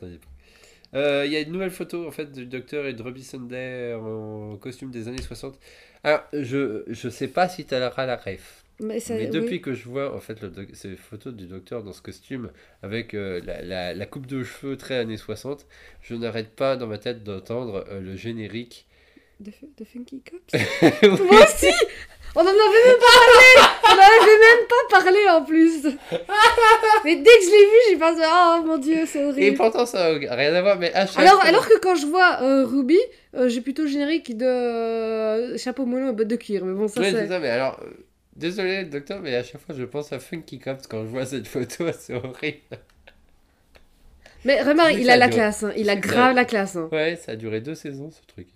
Euh, 0.95 1.25
Il 1.27 1.33
y 1.33 1.37
a 1.37 1.41
une 1.41 1.53
nouvelle 1.53 1.71
photo 1.71 2.07
en 2.07 2.11
fait 2.11 2.33
du 2.33 2.47
docteur 2.47 2.87
et 2.87 2.95
de 2.95 3.03
Ruby 3.03 3.23
Sunday 3.23 3.93
en 3.95 4.57
costume 4.57 4.91
des 4.91 5.09
années 5.09 5.21
60. 5.21 5.59
Alors, 6.05 6.23
je, 6.33 6.85
je 6.87 7.09
sais 7.11 7.29
pas 7.29 7.49
si 7.49 7.67
tu 7.67 7.75
as 7.75 7.79
la 7.81 8.17
ref. 8.17 8.65
Mais, 8.81 9.01
ça- 9.01 9.15
Mais 9.15 9.25
oui. 9.25 9.31
depuis 9.31 9.61
que 9.61 9.75
je 9.75 9.89
vois 9.89 10.15
en 10.15 10.21
fait 10.21 10.41
le 10.41 10.53
ces 10.73 10.95
photos 10.97 11.35
du 11.35 11.47
docteur 11.47 11.83
dans 11.83 11.93
ce 11.93 12.01
costume 12.03 12.51
avec 12.83 13.15
euh, 13.15 13.41
la, 13.45 13.63
la- 13.63 13.95
la 13.95 14.07
coupe 14.07 14.27
de 14.27 14.45
cheveux 14.45 14.77
très 14.77 14.97
années 14.99 15.17
60, 15.17 15.67
je 16.01 16.15
n'arrête 16.15 16.51
pas 16.55 16.77
dans 16.77 16.87
ma 16.87 16.99
tête 16.99 17.25
d'entendre 17.25 17.85
euh, 17.91 18.01
le 18.01 18.15
générique. 18.17 18.87
De, 19.41 19.51
de 19.79 19.85
Funky 19.85 20.21
Cops? 20.23 20.53
Oui, 21.03 21.09
Moi 21.27 21.45
aussi 21.45 21.73
On 22.35 22.41
en 22.41 22.47
avait 22.47 22.55
même 22.87 22.99
pas 22.99 23.15
parlé 23.25 23.69
On 23.85 23.95
en 23.95 24.23
avait 24.23 24.39
même 24.39 24.67
pas 24.69 24.99
parlé 25.01 25.29
en 25.31 25.45
plus 25.45 25.85
Mais 27.05 27.17
dès 27.17 27.23
que 27.25 27.45
je 27.45 27.51
l'ai 27.51 27.65
vu, 27.67 27.77
j'ai 27.91 27.97
pensé 27.99 28.23
Oh 28.27 28.63
mon 28.67 28.79
dieu, 28.79 29.07
c'est 29.07 29.21
Et 29.21 29.25
horrible 29.25 29.57
pourtant 29.57 29.87
ça 29.87 30.19
n'a 30.19 30.35
rien 30.35 30.55
à 30.55 30.63
voir, 30.63 30.79
mais 30.79 30.93
à 30.93 31.07
chaque 31.07 31.19
alors, 31.25 31.41
fois- 31.41 31.49
alors 31.49 31.69
que 31.69 31.79
quand 31.79 31.95
je 31.95 32.07
vois 32.07 32.43
euh, 32.43 32.65
Ruby, 32.65 32.99
j'ai 33.47 33.61
plutôt 33.61 33.83
le 33.83 33.89
générique 33.89 34.37
de 34.37 35.57
chapeau 35.57 35.87
mono 35.87 36.11
et 36.11 36.13
bottes 36.13 36.29
de 36.29 36.37
cuir. 36.37 36.65
Mais 36.65 36.75
bon, 36.75 36.89
ça 36.89 37.01
Ouais, 37.01 37.11
c'est 37.13 37.29
ça, 37.29 37.39
mais 37.39 37.49
alors, 37.51 37.81
désolé 38.39 38.85
docteur, 38.85 39.21
mais 39.21 39.35
à 39.35 39.43
chaque 39.43 39.61
fois 39.61 39.75
je 39.75 39.85
pense 39.85 40.13
à 40.13 40.19
Funky 40.19 40.59
Cops 40.59 40.87
quand 40.87 41.03
je 41.05 41.09
vois 41.09 41.27
cette 41.27 41.47
photo, 41.47 41.87
c'est 41.99 42.15
horrible. 42.15 42.61
Mais 44.45 44.63
remarque, 44.63 44.95
Oui, 44.95 45.01
il 45.03 45.11
a 45.11 45.15
a 45.15 45.17
la 45.17 45.27
duré. 45.27 45.37
classe. 45.41 45.63
hein. 45.65 45.73
Il 45.77 45.91
a 45.91 45.95
Ça- 45.95 46.01
grave 46.01 46.35
la 46.35 46.45
classe. 46.45 46.77
hein. 46.77 46.89
Ouais, 46.93 47.17
ça 47.17 47.33
a 47.33 47.37
duré 47.37 47.61
deux 47.61 47.75
saisons 47.75 48.11
ce 48.11 48.23
truc. 48.27 48.47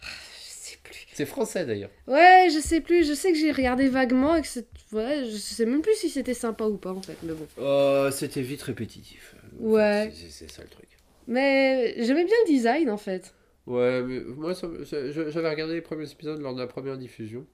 Je 0.00 0.06
sais 0.48 0.78
plus. 0.82 1.06
C'est 1.12 1.26
français 1.26 1.66
d'ailleurs. 1.66 1.90
Ouais, 2.06 2.48
je 2.54 2.60
sais 2.60 2.80
plus. 2.80 3.06
Je 3.06 3.12
sais 3.12 3.32
que 3.32 3.38
j'ai 3.38 3.50
regardé 3.50 3.88
vaguement 3.88 4.36
et 4.36 4.42
que 4.42 4.46
c'est. 4.46 4.66
Ouais, 4.92 5.24
je 5.24 5.36
sais 5.36 5.66
même 5.66 5.82
plus 5.82 5.94
si 5.96 6.08
c'était 6.10 6.32
sympa 6.34 6.64
ou 6.64 6.76
pas 6.76 6.92
en 6.92 7.02
fait. 7.02 7.16
Mais 7.24 7.32
bon. 7.32 7.46
Oh, 7.60 8.08
c'était 8.12 8.40
vite 8.42 8.62
répétitif. 8.62 9.34
Ouais. 9.58 10.12
C'est- 10.30 10.48
ça 10.50 10.62
le 10.62 10.68
truc. 10.68 10.86
Mais 11.26 11.94
j'aimais 12.04 12.24
bien 12.24 12.34
le 12.46 12.48
design 12.52 12.88
en 12.88 12.96
fait. 12.96 13.34
Ouais, 13.66 14.00
mais 14.02 14.20
moi 14.20 14.52
j'avais 14.54 15.50
regardé 15.50 15.74
les 15.74 15.80
premiers 15.80 16.08
épisodes 16.08 16.40
lors 16.40 16.54
de 16.54 16.60
la 16.60 16.68
première 16.68 16.96
diffusion. 16.96 17.44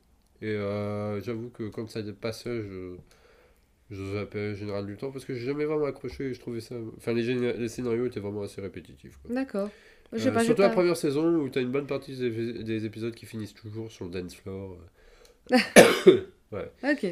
Et 0.43 0.47
euh, 0.51 1.21
j'avoue 1.23 1.49
que 1.51 1.69
quand 1.69 1.89
ça 1.89 2.01
passait, 2.21 2.63
je, 2.63 2.97
je 3.91 4.13
zappais 4.15 4.55
général 4.57 4.87
du 4.87 4.97
temps 4.97 5.11
parce 5.13 5.25
que 5.25 5.35
j'ai 5.35 5.47
jamais 5.47 5.65
vraiment 5.65 5.87
accroché 5.87 6.25
et 6.25 6.35
je 6.35 6.41
trouvais 6.41 6.61
ça. 6.61 6.75
Enfin, 6.99 7.13
les, 7.13 7.23
géné- 7.23 7.57
les 7.57 7.69
scénarios 7.69 8.07
étaient 8.07 8.21
vraiment 8.21 8.43
assez 8.43 8.61
répétitifs. 8.61 9.19
D'accord. 9.29 9.71
Euh, 10.15 10.31
pas, 10.31 10.45
surtout 10.45 10.61
la 10.63 10.69
première 10.69 10.97
saison 10.97 11.27
où 11.37 11.49
t'as 11.49 11.63
une 11.63 11.71
bonne 11.71 11.87
partie 11.87 12.15
des, 12.17 12.63
des 12.65 12.85
épisodes 12.85 13.15
qui 13.15 13.25
finissent 13.25 13.55
toujours 13.55 13.91
sur 13.91 14.05
le 14.05 14.11
dance 14.11 14.35
floor. 14.35 14.77
Ok. 16.85 17.07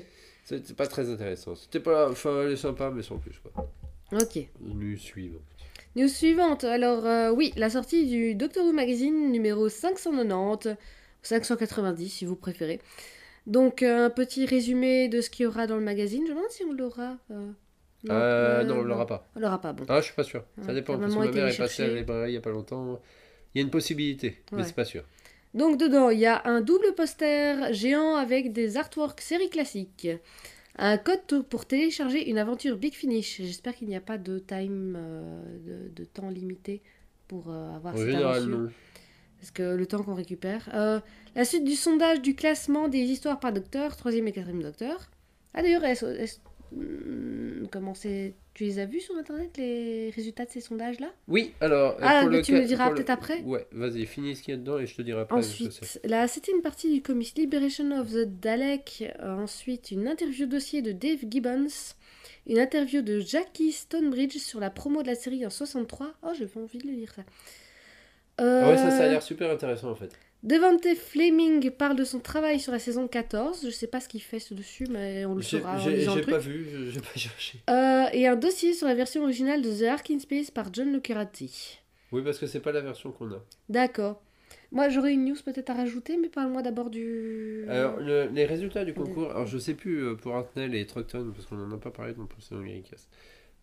C'est 0.45 0.67
c'est 0.67 0.77
pas 0.77 0.87
très 0.87 1.09
intéressant. 1.11 1.55
C'était 1.55 1.81
pas. 1.81 2.11
Enfin, 2.11 2.43
elle 2.43 2.53
est 2.53 2.57
sympa, 2.57 2.91
mais 2.91 3.03
sans 3.03 3.19
plus. 3.19 3.39
Quoi. 3.39 3.71
Ok. 4.13 4.47
Nu 4.61 4.99
suivant. 4.99 5.41
News 5.97 6.09
suivante. 6.09 6.65
Alors, 6.65 7.07
euh, 7.07 7.31
oui, 7.33 7.53
la 7.57 7.71
sortie 7.71 8.07
du 8.07 8.35
Doctor 8.35 8.65
Who 8.67 8.73
Magazine 8.73 9.33
numéro 9.33 9.69
590, 9.69 10.77
590 11.23 12.09
si 12.09 12.25
vous 12.27 12.37
préférez. 12.37 12.81
Donc, 13.47 13.83
euh, 13.83 14.07
un 14.07 14.11
petit 14.11 14.47
résumé 14.47 15.09
de 15.09 15.21
ce 15.21 15.31
qu'il 15.31 15.45
y 15.45 15.47
aura 15.47 15.67
dans 15.67 15.77
le 15.77 15.83
magazine. 15.83 16.23
Je 16.27 16.33
me 16.33 16.37
demande 16.37 16.51
si 16.51 16.63
on 16.65 16.73
l'aura. 16.73 17.17
euh, 17.31 17.51
Euh, 18.09 18.13
euh, 18.13 18.65
non, 18.65 18.79
on 18.79 18.83
l'aura 18.83 19.07
pas. 19.07 19.29
On 19.37 19.41
l'aura 19.41 19.61
pas, 19.61 19.73
bon. 19.73 19.85
Ah, 19.89 20.01
je 20.01 20.07
suis 20.07 20.15
pas 20.15 20.23
sûr. 20.25 20.45
Ça 20.65 20.73
dépend. 20.73 20.99
Parce 20.99 21.13
que 21.15 21.19
ma 21.19 21.25
mère 21.27 21.47
est 21.49 21.49
passée 21.49 21.63
à 21.63 21.65
la 21.65 21.69
chercher. 21.69 21.95
librairie 21.97 22.31
il 22.31 22.35
y 22.35 22.39
a 22.39 22.41
pas 22.41 22.51
longtemps. 22.51 23.01
Il 23.55 23.59
y 23.59 23.61
a 23.63 23.65
une 23.65 23.71
possibilité, 23.71 24.39
mais 24.53 24.59
Ouais. 24.59 24.65
c'est 24.65 24.75
pas 24.75 24.85
sûr. 24.85 25.05
Donc, 25.53 25.77
dedans, 25.79 26.09
il 26.11 26.19
y 26.21 26.27
a 26.27 26.41
un 26.47 26.61
double 26.61 26.95
poster 26.95 27.73
géant 27.75 28.15
avec 28.17 28.53
des 28.53 28.77
artworks 28.77 29.21
série 29.21 29.51
classiques. 29.51 30.09
Un 30.77 30.97
code 30.97 31.43
pour 31.49 31.67
télécharger 31.67 32.31
une 32.31 32.39
aventure 32.39 32.77
Big 32.79 32.95
Finish. 32.95 33.39
J'espère 33.43 33.75
qu'il 33.75 33.89
n'y 33.89 33.97
a 33.97 34.01
pas 34.01 34.17
de 34.17 34.39
time, 34.39 34.97
euh, 34.97 35.43
de, 35.89 35.89
de 35.95 36.05
temps 36.05 36.31
limité 36.31 36.81
pour 37.29 37.51
avoir 37.53 37.95
En 37.95 37.97
cette 37.99 38.07
général, 38.07 38.37
aventure. 38.37 38.59
non. 38.59 38.71
Parce 39.41 39.51
que 39.51 39.75
le 39.75 39.87
temps 39.87 40.03
qu'on 40.03 40.15
récupère. 40.15 40.69
Euh, 40.75 41.01
la 41.35 41.45
suite 41.47 41.65
du 41.65 41.75
sondage 41.75 42.21
du 42.21 42.35
classement 42.35 42.89
des 42.89 42.99
histoires 42.99 43.41
par 43.41 43.53
docteur, 43.53 43.97
troisième 43.97 44.29
et 44.29 44.33
quatrième 44.33 44.63
docteur. 44.63 45.11
Ah 45.55 45.63
d'ailleurs, 45.63 45.83
hmm, 46.73 47.67
comment 47.73 47.95
c'est 47.95 48.35
Tu 48.53 48.65
les 48.65 48.79
as 48.79 48.85
vus 48.85 49.01
sur 49.01 49.17
internet 49.17 49.57
les 49.57 50.11
résultats 50.11 50.45
de 50.45 50.51
ces 50.51 50.61
sondages-là? 50.61 51.11
Oui, 51.29 51.53
alors. 51.61 51.97
Ah, 52.03 52.27
mais 52.27 52.37
le 52.37 52.43
tu 52.43 52.53
me 52.53 52.65
diras 52.67 52.91
le- 52.91 52.97
peut-être 52.97 53.11
après 53.11 53.41
Ouais, 53.43 53.67
vas-y, 53.73 54.05
finis 54.07 54.37
ce 54.37 54.43
qu'il 54.43 54.53
y 54.53 54.57
a 54.57 54.59
dedans 54.61 54.79
et 54.79 54.87
je 54.87 54.95
te 54.95 55.03
dirai 55.03 55.21
après. 55.23 55.41
ce 55.43 55.65
que 55.65 55.71
c'est. 55.71 55.83
Ensuite, 55.85 56.01
la 56.05 56.29
septième 56.29 56.61
partie 56.61 56.93
du 56.93 57.01
comics 57.03 57.33
Liberation 57.39 57.99
of 57.99 58.11
the 58.13 58.27
Dalek. 58.41 59.13
Euh, 59.21 59.37
ensuite, 59.37 59.91
une 59.91 60.07
interview 60.07 60.47
dossier 60.47 60.83
de 60.83 60.93
Dave 60.93 61.21
Gibbons. 61.31 61.95
Une 62.47 62.59
interview 62.59 63.01
de 63.03 63.21
Jackie 63.21 63.73
Stonebridge 63.73 64.37
sur 64.39 64.61
la 64.61 64.71
promo 64.71 65.03
de 65.03 65.07
la 65.09 65.15
série 65.15 65.47
en 65.47 65.51
63. 65.51 66.13
Oh, 66.23 66.29
j'ai 66.37 66.49
envie 66.57 66.79
de 66.79 66.87
le 66.89 66.93
lire 66.95 67.13
ça. 67.15 67.23
Ah 68.41 68.69
ouais, 68.71 68.77
ça, 68.77 68.91
ça 68.91 69.03
a 69.05 69.07
Euh, 69.07 69.11
l'air 69.11 69.23
super 69.23 69.51
intéressant 69.51 69.91
en 69.91 69.95
fait. 69.95 70.11
Devante 70.43 70.87
Fleming 70.97 71.71
parle 71.71 71.97
de 71.97 72.05
son 72.05 72.19
travail 72.19 72.59
sur 72.59 72.73
la 72.73 72.79
saison 72.79 73.07
14. 73.07 73.61
Je 73.67 73.71
sais 73.71 73.87
pas 73.87 74.01
ce 74.01 74.09
qu'il 74.09 74.23
fait 74.23 74.39
ce 74.39 74.55
dessus, 74.55 74.87
mais 74.91 75.27
on 75.27 75.35
le 75.35 75.43
saura 75.43 75.79
j'ai- 75.79 76.07
pas 76.23 76.39
vu, 76.39 76.67
j'ai 76.91 77.01
pas 77.01 77.15
cherché. 77.17 77.59
Euh, 77.69 78.07
et 78.15 78.27
un 78.27 78.37
dossier 78.37 78.73
sur 78.73 78.87
la 78.87 78.95
version 78.95 79.23
originale 79.23 79.61
de 79.61 79.71
The 79.71 79.83
Ark 79.89 80.11
in 80.11 80.19
Space 80.19 80.51
par 80.51 80.73
John 80.73 80.93
Lucarati. 80.93 81.79
Oui, 82.13 82.23
parce 82.25 82.39
que 82.39 82.47
c'est 82.47 82.61
pas 82.61 82.73
la 82.73 82.81
version 82.81 83.13
qu'on 83.13 83.31
a. 83.33 83.45
D'accord. 83.69 84.23
Moi, 84.73 84.89
j'aurais 84.89 85.13
une 85.13 85.25
news 85.27 85.37
peut-être 85.45 85.69
à 85.71 85.75
rajouter, 85.75 86.17
mais 86.17 86.29
parle-moi 86.29 86.63
d'abord 86.63 86.91
du... 86.91 87.65
Alors, 87.69 87.99
le- 87.99 88.29
les 88.33 88.47
résultats 88.47 88.85
du 88.85 88.95
concours, 88.95 89.31
alors 89.33 89.47
je 89.47 89.59
sais 89.59 89.75
plus 89.75 90.05
euh, 90.05 90.15
pour 90.15 90.35
Hartnell 90.35 90.75
et 90.75 90.87
Truckton, 90.87 91.33
parce 91.35 91.47
qu'on 91.47 91.59
en 91.63 91.71
a 91.73 91.77
pas 91.79 91.91
parlé 91.91 92.15
dans 92.15 92.23
le 92.23 92.29
précédent 92.29 92.63
Greencast. 92.63 93.09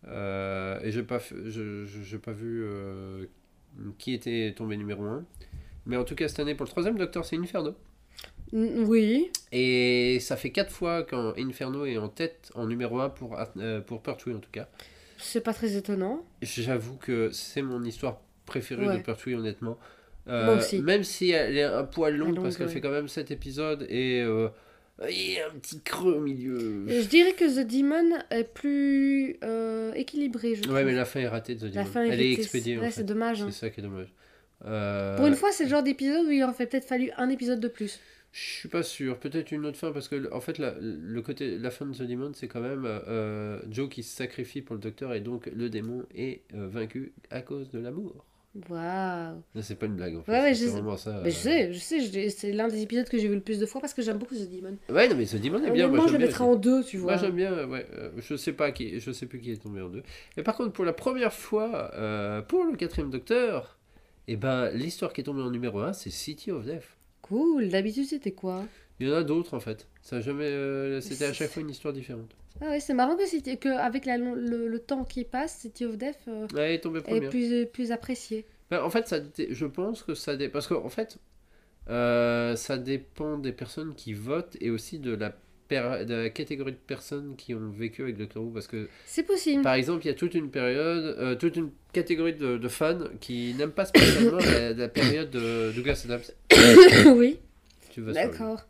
Euh, 0.06 0.78
et 0.82 0.92
j'ai 0.92 1.02
pas, 1.02 1.18
je- 1.18 1.84
je- 1.84 2.16
pas 2.18 2.32
vu 2.32 2.62
euh, 2.64 3.24
qui 3.98 4.14
était 4.14 4.54
tombé 4.56 4.76
numéro 4.76 5.04
1. 5.04 5.24
Mais 5.86 5.96
en 5.96 6.04
tout 6.04 6.14
cas, 6.14 6.28
cette 6.28 6.40
année, 6.40 6.54
pour 6.54 6.64
le 6.64 6.70
troisième 6.70 6.98
Docteur, 6.98 7.24
c'est 7.24 7.36
Inferno. 7.36 7.74
Oui. 8.52 9.30
Et 9.52 10.18
ça 10.20 10.36
fait 10.36 10.50
4 10.50 10.70
fois 10.70 11.02
quand 11.02 11.34
Inferno 11.38 11.84
est 11.84 11.98
en 11.98 12.08
tête, 12.08 12.50
en 12.54 12.66
numéro 12.66 13.00
1 13.00 13.10
pour, 13.10 13.38
euh, 13.58 13.80
pour 13.80 14.02
Pertwee 14.02 14.34
en 14.34 14.38
tout 14.40 14.50
cas. 14.50 14.68
C'est 15.18 15.40
pas 15.42 15.52
très 15.52 15.76
étonnant. 15.76 16.24
J'avoue 16.42 16.96
que 16.96 17.30
c'est 17.32 17.62
mon 17.62 17.82
histoire 17.84 18.20
préférée 18.46 18.86
Ouais. 18.86 18.98
de 18.98 19.02
Pertwee, 19.02 19.34
honnêtement. 19.34 19.78
Moi 20.26 20.56
aussi. 20.56 20.82
Même 20.82 21.04
si 21.04 21.30
elle 21.30 21.56
est 21.56 21.62
un 21.64 21.84
poil 21.84 22.14
longue, 22.16 22.34
longue, 22.34 22.42
parce 22.44 22.56
qu'elle 22.58 22.66
ouais. 22.66 22.72
fait 22.72 22.80
quand 22.82 22.90
même 22.90 23.08
7 23.08 23.30
épisodes 23.30 23.86
et 23.88 24.20
euh, 24.22 24.48
il 25.08 25.32
y 25.34 25.38
a 25.38 25.46
un 25.46 25.58
petit 25.58 25.80
creux 25.80 26.14
au 26.14 26.20
milieu. 26.20 26.84
Je 26.88 27.06
dirais 27.06 27.32
que 27.32 27.44
The 27.44 27.66
Demon 27.66 28.18
est 28.30 28.44
plus 28.52 29.36
euh, 29.44 29.92
équilibré, 29.94 30.54
je 30.56 30.62
trouve. 30.62 30.74
Ouais, 30.74 30.84
mais 30.84 30.94
la 30.94 31.04
fin 31.04 31.20
est 31.20 31.28
ratée 31.28 31.54
de 31.54 31.68
The 31.68 31.74
La 31.74 31.82
Demon. 31.82 31.92
fin 31.92 32.02
Elle 32.04 32.08
est 32.20 32.30
ratée, 32.30 32.32
expédiée. 32.40 32.78
ouais, 32.78 32.90
c'est 32.90 33.04
dommage. 33.04 33.42
hein. 33.42 33.48
C'est 33.50 33.60
ça 33.66 33.70
qui 33.70 33.80
est 33.80 33.82
dommage. 33.84 34.12
Euh, 34.64 35.16
Pour 35.16 35.26
une 35.26 35.36
fois, 35.36 35.52
c'est 35.52 35.64
le 35.64 35.70
genre 35.70 35.82
d'épisode 35.84 36.26
où 36.26 36.30
il 36.30 36.42
aurait 36.42 36.66
peut-être 36.66 36.84
fallu 36.86 37.10
un 37.16 37.28
épisode 37.28 37.60
de 37.60 37.68
plus. 37.68 38.00
Je 38.32 38.40
suis 38.42 38.68
pas 38.68 38.82
sûr. 38.82 39.18
Peut-être 39.18 39.52
une 39.52 39.64
autre 39.64 39.78
fin 39.78 39.90
parce 39.90 40.06
que 40.08 40.30
en 40.34 40.40
fait 40.40 40.58
la, 40.58 40.74
le 40.80 41.22
côté 41.22 41.56
la 41.58 41.70
fin 41.70 41.86
de 41.86 41.94
The 41.96 42.02
Demon 42.02 42.32
c'est 42.34 42.46
quand 42.46 42.60
même 42.60 42.82
euh, 42.84 43.58
Joe 43.70 43.88
qui 43.88 44.02
se 44.02 44.14
sacrifie 44.14 44.60
pour 44.60 44.74
le 44.74 44.82
docteur 44.82 45.14
et 45.14 45.20
donc 45.20 45.46
le 45.46 45.70
démon 45.70 46.04
est 46.14 46.42
euh, 46.54 46.66
vaincu 46.68 47.12
à 47.30 47.40
cause 47.40 47.70
de 47.70 47.78
l'amour. 47.78 48.26
Waouh. 48.68 49.42
C'est 49.60 49.78
pas 49.78 49.86
une 49.86 49.94
blague 49.94 50.16
en 50.16 50.22
fait. 50.22 50.32
Ouais, 50.32 50.40
ouais, 50.40 50.54
je- 50.54 50.66
vraiment 50.66 50.96
ça. 50.96 51.20
Mais 51.22 51.30
je 51.30 51.36
euh. 51.36 51.40
sais, 51.40 51.72
je 51.72 51.78
sais, 51.78 52.30
c'est 52.30 52.52
l'un 52.52 52.66
des 52.68 52.82
épisodes 52.82 53.08
que 53.08 53.18
j'ai 53.18 53.28
vu 53.28 53.34
le 53.34 53.40
plus 53.40 53.58
de 53.58 53.66
fois 53.66 53.80
parce 53.80 53.94
que 53.94 54.02
j'aime 54.02 54.18
beaucoup 54.18 54.34
The 54.34 54.50
Demon. 54.50 54.76
Ouais 54.88 55.08
non 55.08 55.16
mais 55.16 55.26
The 55.26 55.36
Demon 55.36 55.62
est 55.64 55.70
bien. 55.70 55.86
Honnêtement, 55.86 56.08
je 56.08 56.12
le 56.14 56.18
mettrais 56.18 56.44
en 56.44 56.56
deux, 56.56 56.82
tu 56.82 56.96
vois. 56.96 57.12
Moi 57.12 57.20
j'aime 57.20 57.36
bien, 57.36 57.68
ouais. 57.68 57.86
euh, 57.92 58.10
je 58.16 58.36
sais 58.36 58.52
pas 58.52 58.72
qui, 58.72 58.98
je 58.98 59.12
sais 59.12 59.26
plus 59.26 59.38
qui 59.40 59.52
est 59.52 59.62
tombé 59.62 59.80
en 59.80 59.88
deux. 59.90 60.02
Et 60.36 60.42
par 60.42 60.56
contre 60.56 60.72
pour 60.72 60.84
la 60.84 60.92
première 60.92 61.32
fois 61.32 61.90
euh, 61.94 62.42
pour 62.42 62.64
le 62.64 62.76
quatrième 62.76 63.10
docteur, 63.10 63.78
et 64.26 64.36
ben 64.36 64.70
l'histoire 64.70 65.12
qui 65.12 65.20
est 65.20 65.24
tombée 65.24 65.42
en 65.42 65.50
numéro 65.50 65.78
1 65.80 65.92
c'est 65.92 66.10
City 66.10 66.50
of 66.50 66.64
Death. 66.64 66.96
Cool. 67.22 67.68
D'habitude, 67.68 68.06
c'était 68.06 68.32
quoi? 68.32 68.64
Il 69.00 69.08
y 69.08 69.12
en 69.12 69.14
a 69.16 69.22
d'autres 69.22 69.54
en 69.54 69.60
fait. 69.60 69.86
Ça 70.02 70.20
jamais, 70.20 70.44
euh, 70.44 71.00
c'était 71.00 71.26
à 71.26 71.32
chaque 71.32 71.50
fois 71.50 71.62
une 71.62 71.70
histoire 71.70 71.92
différente. 71.94 72.30
Ah 72.60 72.70
ouais, 72.70 72.80
c'est 72.80 72.94
marrant 72.94 73.16
que, 73.16 73.24
City- 73.26 73.58
que 73.58 73.68
avec 73.68 74.04
la, 74.04 74.18
le, 74.18 74.66
le 74.66 74.78
temps 74.80 75.04
qui 75.04 75.22
passe, 75.24 75.58
City 75.58 75.84
of 75.84 75.96
Death 75.96 76.18
euh, 76.26 76.46
Ouais, 76.54 76.74
est 76.74 77.28
plus, 77.30 77.66
plus 77.66 77.92
apprécié. 77.92 78.44
Ben, 78.70 78.82
en 78.82 78.90
fait, 78.90 79.06
ça, 79.06 79.18
je 79.50 79.66
pense 79.66 80.02
que 80.02 80.14
ça 80.14 80.34
dé... 80.36 80.48
parce 80.48 80.66
qu'en 80.66 80.88
fait, 80.88 81.18
euh, 81.88 82.56
ça 82.56 82.76
dépend 82.76 83.38
des 83.38 83.52
personnes 83.52 83.94
qui 83.94 84.12
votent 84.12 84.56
et 84.60 84.70
aussi 84.70 84.98
de 84.98 85.14
la, 85.14 85.34
de 86.04 86.14
la 86.14 86.30
catégorie 86.30 86.72
de 86.72 86.76
personnes 86.76 87.34
qui 87.36 87.54
ont 87.54 87.70
vécu 87.70 88.02
avec 88.02 88.16
Doctor 88.16 88.42
Who. 88.42 88.50
Parce 88.50 88.66
que, 88.66 88.88
C'est 89.06 89.22
possible. 89.22 89.62
par 89.62 89.74
exemple, 89.74 90.04
il 90.04 90.08
y 90.08 90.10
a 90.10 90.14
toute 90.14 90.34
une 90.34 90.50
période, 90.50 91.16
euh, 91.18 91.34
toute 91.36 91.54
une 91.56 91.70
catégorie 91.92 92.34
de, 92.34 92.58
de 92.58 92.68
fans 92.68 92.98
qui 93.20 93.54
n'aiment 93.54 93.70
pas 93.70 93.86
spécialement 93.86 94.38
la, 94.52 94.72
la 94.72 94.88
période 94.88 95.30
de 95.30 95.70
Douglas 95.76 96.02
Adams. 96.06 96.20
oui, 97.16 97.38
Tu 97.90 98.00
vas 98.02 98.12
d'accord. 98.12 98.62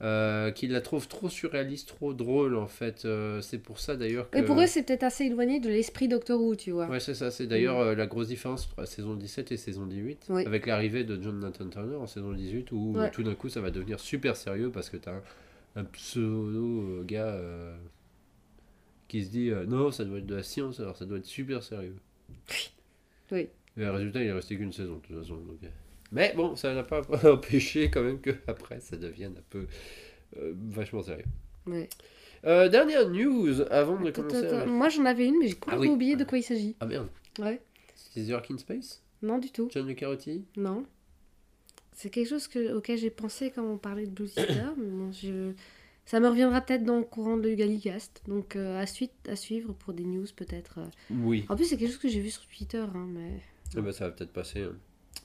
Euh, 0.00 0.52
qui 0.52 0.68
la 0.68 0.80
trouvent 0.80 1.08
trop 1.08 1.28
surréaliste, 1.28 1.88
trop 1.88 2.14
drôle 2.14 2.54
en 2.54 2.68
fait. 2.68 3.04
Euh, 3.04 3.40
c'est 3.40 3.58
pour 3.58 3.80
ça 3.80 3.96
d'ailleurs 3.96 4.30
que. 4.30 4.38
Et 4.38 4.44
pour 4.44 4.60
eux, 4.60 4.68
c'est 4.68 4.84
peut-être 4.84 5.02
assez 5.02 5.24
éloigné 5.24 5.58
de 5.58 5.68
l'esprit 5.68 6.06
Doctor 6.06 6.40
Who, 6.40 6.54
tu 6.54 6.70
vois. 6.70 6.86
Ouais, 6.86 7.00
c'est 7.00 7.14
ça. 7.14 7.32
C'est 7.32 7.48
d'ailleurs 7.48 7.80
euh, 7.80 7.94
la 7.96 8.06
grosse 8.06 8.28
différence 8.28 8.66
entre 8.66 8.80
la 8.82 8.86
saison 8.86 9.14
17 9.16 9.50
et 9.50 9.56
saison 9.56 9.86
18. 9.86 10.26
Oui. 10.30 10.46
Avec 10.46 10.66
l'arrivée 10.66 11.02
de 11.02 11.20
John 11.20 11.40
Nathan 11.40 11.68
Turner 11.68 11.96
en 11.96 12.06
saison 12.06 12.30
18, 12.32 12.70
où 12.70 12.92
Ouais. 12.96 13.10
tout 13.10 13.24
d'un 13.24 13.34
coup 13.34 13.48
ça 13.48 13.60
va 13.60 13.72
devenir 13.72 13.98
super 13.98 14.36
sérieux 14.36 14.70
parce 14.70 14.88
que 14.88 14.98
t'as 14.98 15.14
un, 15.14 15.22
un 15.74 15.84
pseudo 15.84 16.80
euh, 17.00 17.02
gars 17.04 17.36
qui 19.08 19.24
se 19.24 19.30
dit 19.30 19.50
non, 19.66 19.90
ça 19.90 20.04
doit 20.04 20.18
être 20.18 20.26
de 20.26 20.36
la 20.36 20.42
science, 20.44 20.78
alors 20.78 20.96
ça 20.96 21.06
doit 21.06 21.18
être 21.18 21.26
super 21.26 21.62
sérieux. 21.64 21.96
Oui. 23.32 23.48
Et 23.76 23.80
le 23.80 23.90
résultat, 23.90 24.22
il 24.22 24.28
est 24.28 24.32
resté 24.32 24.56
qu'une 24.56 24.72
saison, 24.72 24.94
de 24.96 25.00
toute 25.00 25.18
façon. 25.22 25.36
donc. 25.38 25.58
Mais 26.12 26.32
bon, 26.36 26.56
ça 26.56 26.74
n'a 26.74 26.82
pas 26.82 27.02
empêché 27.30 27.90
quand 27.90 28.02
même 28.02 28.20
que 28.20 28.30
après 28.46 28.80
ça 28.80 28.96
devienne 28.96 29.34
un 29.38 29.42
peu 29.50 29.66
euh, 30.38 30.52
vachement 30.68 31.02
sérieux. 31.02 31.24
Ouais. 31.66 31.88
Euh, 32.44 32.68
dernière 32.68 33.08
news 33.08 33.60
avant 33.70 34.00
de 34.00 34.10
commencer. 34.10 34.46
à- 34.46 34.64
Moi, 34.66 34.88
j'en 34.88 35.04
avais 35.04 35.26
une, 35.26 35.38
mais 35.38 35.48
j'ai 35.48 35.54
complètement 35.54 35.82
oui. 35.86 35.88
oublié 35.90 36.16
de 36.16 36.24
quoi 36.24 36.38
il 36.38 36.42
s'agit. 36.42 36.76
Ah 36.80 36.86
merde, 36.86 37.08
Ouais. 37.38 37.60
c'est 37.94 38.24
The 38.26 38.30
Ark 38.30 38.50
in 38.50 38.58
Space? 38.58 39.02
Non, 39.22 39.38
du 39.38 39.50
tout. 39.50 39.68
John 39.72 39.86
Le 39.88 39.94
Carotti 39.94 40.44
Non. 40.56 40.84
C'est 41.92 42.10
quelque 42.10 42.28
chose 42.28 42.46
que, 42.46 42.74
auquel 42.74 42.96
j'ai 42.96 43.10
pensé 43.10 43.50
quand 43.50 43.64
on 43.64 43.76
parlait 43.76 44.06
de 44.06 44.10
Blue 44.12 44.28
Sister, 44.28 44.52
mais 44.78 44.86
bon, 44.88 45.10
je... 45.10 45.52
ça 46.06 46.20
me 46.20 46.28
reviendra 46.28 46.60
peut-être 46.60 46.84
dans 46.84 46.98
le 46.98 47.04
courant 47.04 47.36
de 47.36 47.52
Gallicast. 47.52 48.22
Donc, 48.28 48.54
euh, 48.54 48.80
à, 48.80 48.86
suite, 48.86 49.12
à 49.28 49.34
suivre 49.34 49.72
pour 49.72 49.92
des 49.92 50.04
news, 50.04 50.26
peut-être. 50.36 50.78
Oui. 51.10 51.44
En 51.48 51.56
plus, 51.56 51.64
c'est 51.64 51.76
quelque 51.76 51.88
chose 51.90 51.98
que 51.98 52.08
j'ai 52.08 52.20
vu 52.20 52.30
sur 52.30 52.46
Twitter, 52.46 52.78
hein, 52.78 53.06
mais... 53.08 53.40
Ah 53.76 53.80
bah, 53.80 53.92
ça 53.92 54.04
va 54.06 54.12
peut-être 54.12 54.32
passer. 54.32 54.62
hein. 54.62 54.76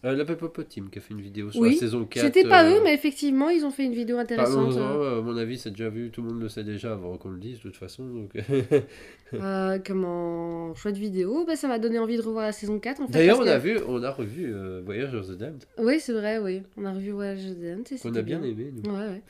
Euh, 0.05 0.17
la 0.17 0.25
Peppa 0.25 0.63
Team 0.65 0.89
qui 0.89 0.99
a 0.99 1.01
fait 1.01 1.13
une 1.13 1.21
vidéo 1.21 1.49
sur 1.49 1.61
Oui, 1.61 1.75
la 1.75 1.79
saison 1.79 2.03
4. 2.03 2.25
C'était 2.25 2.43
pas 2.43 2.65
euh, 2.65 2.75
eux, 2.75 2.81
mais 2.83 2.93
effectivement, 2.93 3.49
ils 3.49 3.63
ont 3.63 3.71
fait 3.71 3.85
une 3.85 3.93
vidéo 3.93 4.17
intéressante. 4.17 4.73
Parlons-en, 4.75 5.01
euh, 5.01 5.15
euh, 5.15 5.19
à 5.19 5.21
mon 5.21 5.37
avis, 5.37 5.57
c'est 5.57 5.69
déjà 5.69 5.87
vu, 5.87 6.11
tout 6.11 6.21
le 6.21 6.27
monde 6.27 6.41
le 6.41 6.49
sait 6.49 6.65
déjà 6.65 6.91
avant 6.91 7.17
qu'on 7.17 7.29
le 7.29 7.39
dise, 7.39 7.59
de 7.59 7.61
toute 7.61 7.77
façon. 7.77 8.05
Donc... 8.05 8.31
euh, 9.33 9.79
comment... 9.85 10.75
Chouette 10.75 10.97
vidéo. 10.97 11.45
Bah, 11.45 11.55
ça 11.55 11.69
m'a 11.69 11.79
donné 11.79 11.99
envie 11.99 12.17
de 12.17 12.21
revoir 12.21 12.43
la 12.43 12.51
saison 12.51 12.79
4, 12.79 12.99
en 13.01 13.07
fait. 13.07 13.13
D'ailleurs, 13.13 13.39
on 13.39 13.47
a 13.47 13.57
vu, 13.57 13.79
on 13.87 14.03
a 14.03 14.11
revu 14.11 14.53
euh, 14.53 14.81
Voyage 14.83 15.13
of 15.15 15.27
the 15.27 15.37
Damned, 15.37 15.63
Oui, 15.77 16.01
c'est 16.01 16.13
vrai, 16.13 16.37
oui. 16.37 16.63
On 16.75 16.83
a 16.83 16.91
revu 16.91 17.11
Voyage 17.11 17.45
Dante, 17.45 17.93
et 17.93 17.95
qu'on 17.95 18.09
c'était 18.09 18.19
a 18.19 18.23
bien, 18.23 18.43
aimé, 18.43 18.73
nous. 18.73 18.91
Ouais, 18.91 19.21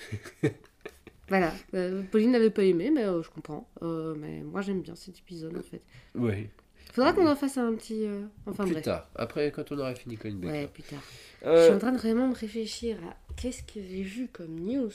ouais. 0.44 0.54
voilà. 1.30 1.54
Euh, 1.76 2.02
Pauline 2.12 2.32
n'avait 2.32 2.50
pas 2.50 2.64
aimé, 2.64 2.90
mais 2.92 3.04
euh, 3.04 3.22
je 3.22 3.30
comprends. 3.30 3.70
Euh, 3.84 4.16
mais 4.18 4.42
moi, 4.42 4.62
j'aime 4.62 4.82
bien 4.82 4.96
cet 4.96 5.20
épisode, 5.20 5.56
en 5.56 5.62
fait. 5.62 5.84
Oui, 6.16 6.48
Faudra 6.94 7.12
qu'on 7.12 7.28
en 7.28 7.36
fasse 7.36 7.58
un 7.58 7.74
petit... 7.74 8.06
euh, 8.06 8.22
Enfin, 8.46 8.64
plus 8.64 8.74
bref. 8.74 8.84
tard. 8.86 9.10
Après, 9.16 9.52
quand 9.52 9.72
on 9.72 9.80
aura 9.80 9.94
fini 9.96 10.16
Colin 10.16 10.36
Baker. 10.36 10.54
Ouais, 10.54 10.68
plus 10.68 10.84
tard. 10.84 11.02
Je 11.44 11.48
Euh, 11.50 11.66
suis 11.66 11.74
en 11.74 11.80
train 11.80 11.92
de 11.92 11.98
vraiment 11.98 12.28
me 12.30 12.36
réfléchir 12.36 12.96
à 13.10 13.16
qu'est-ce 13.36 13.64
que 13.64 13.82
j'ai 13.86 14.04
vu 14.04 14.30
comme 14.32 14.56
news. 14.60 14.92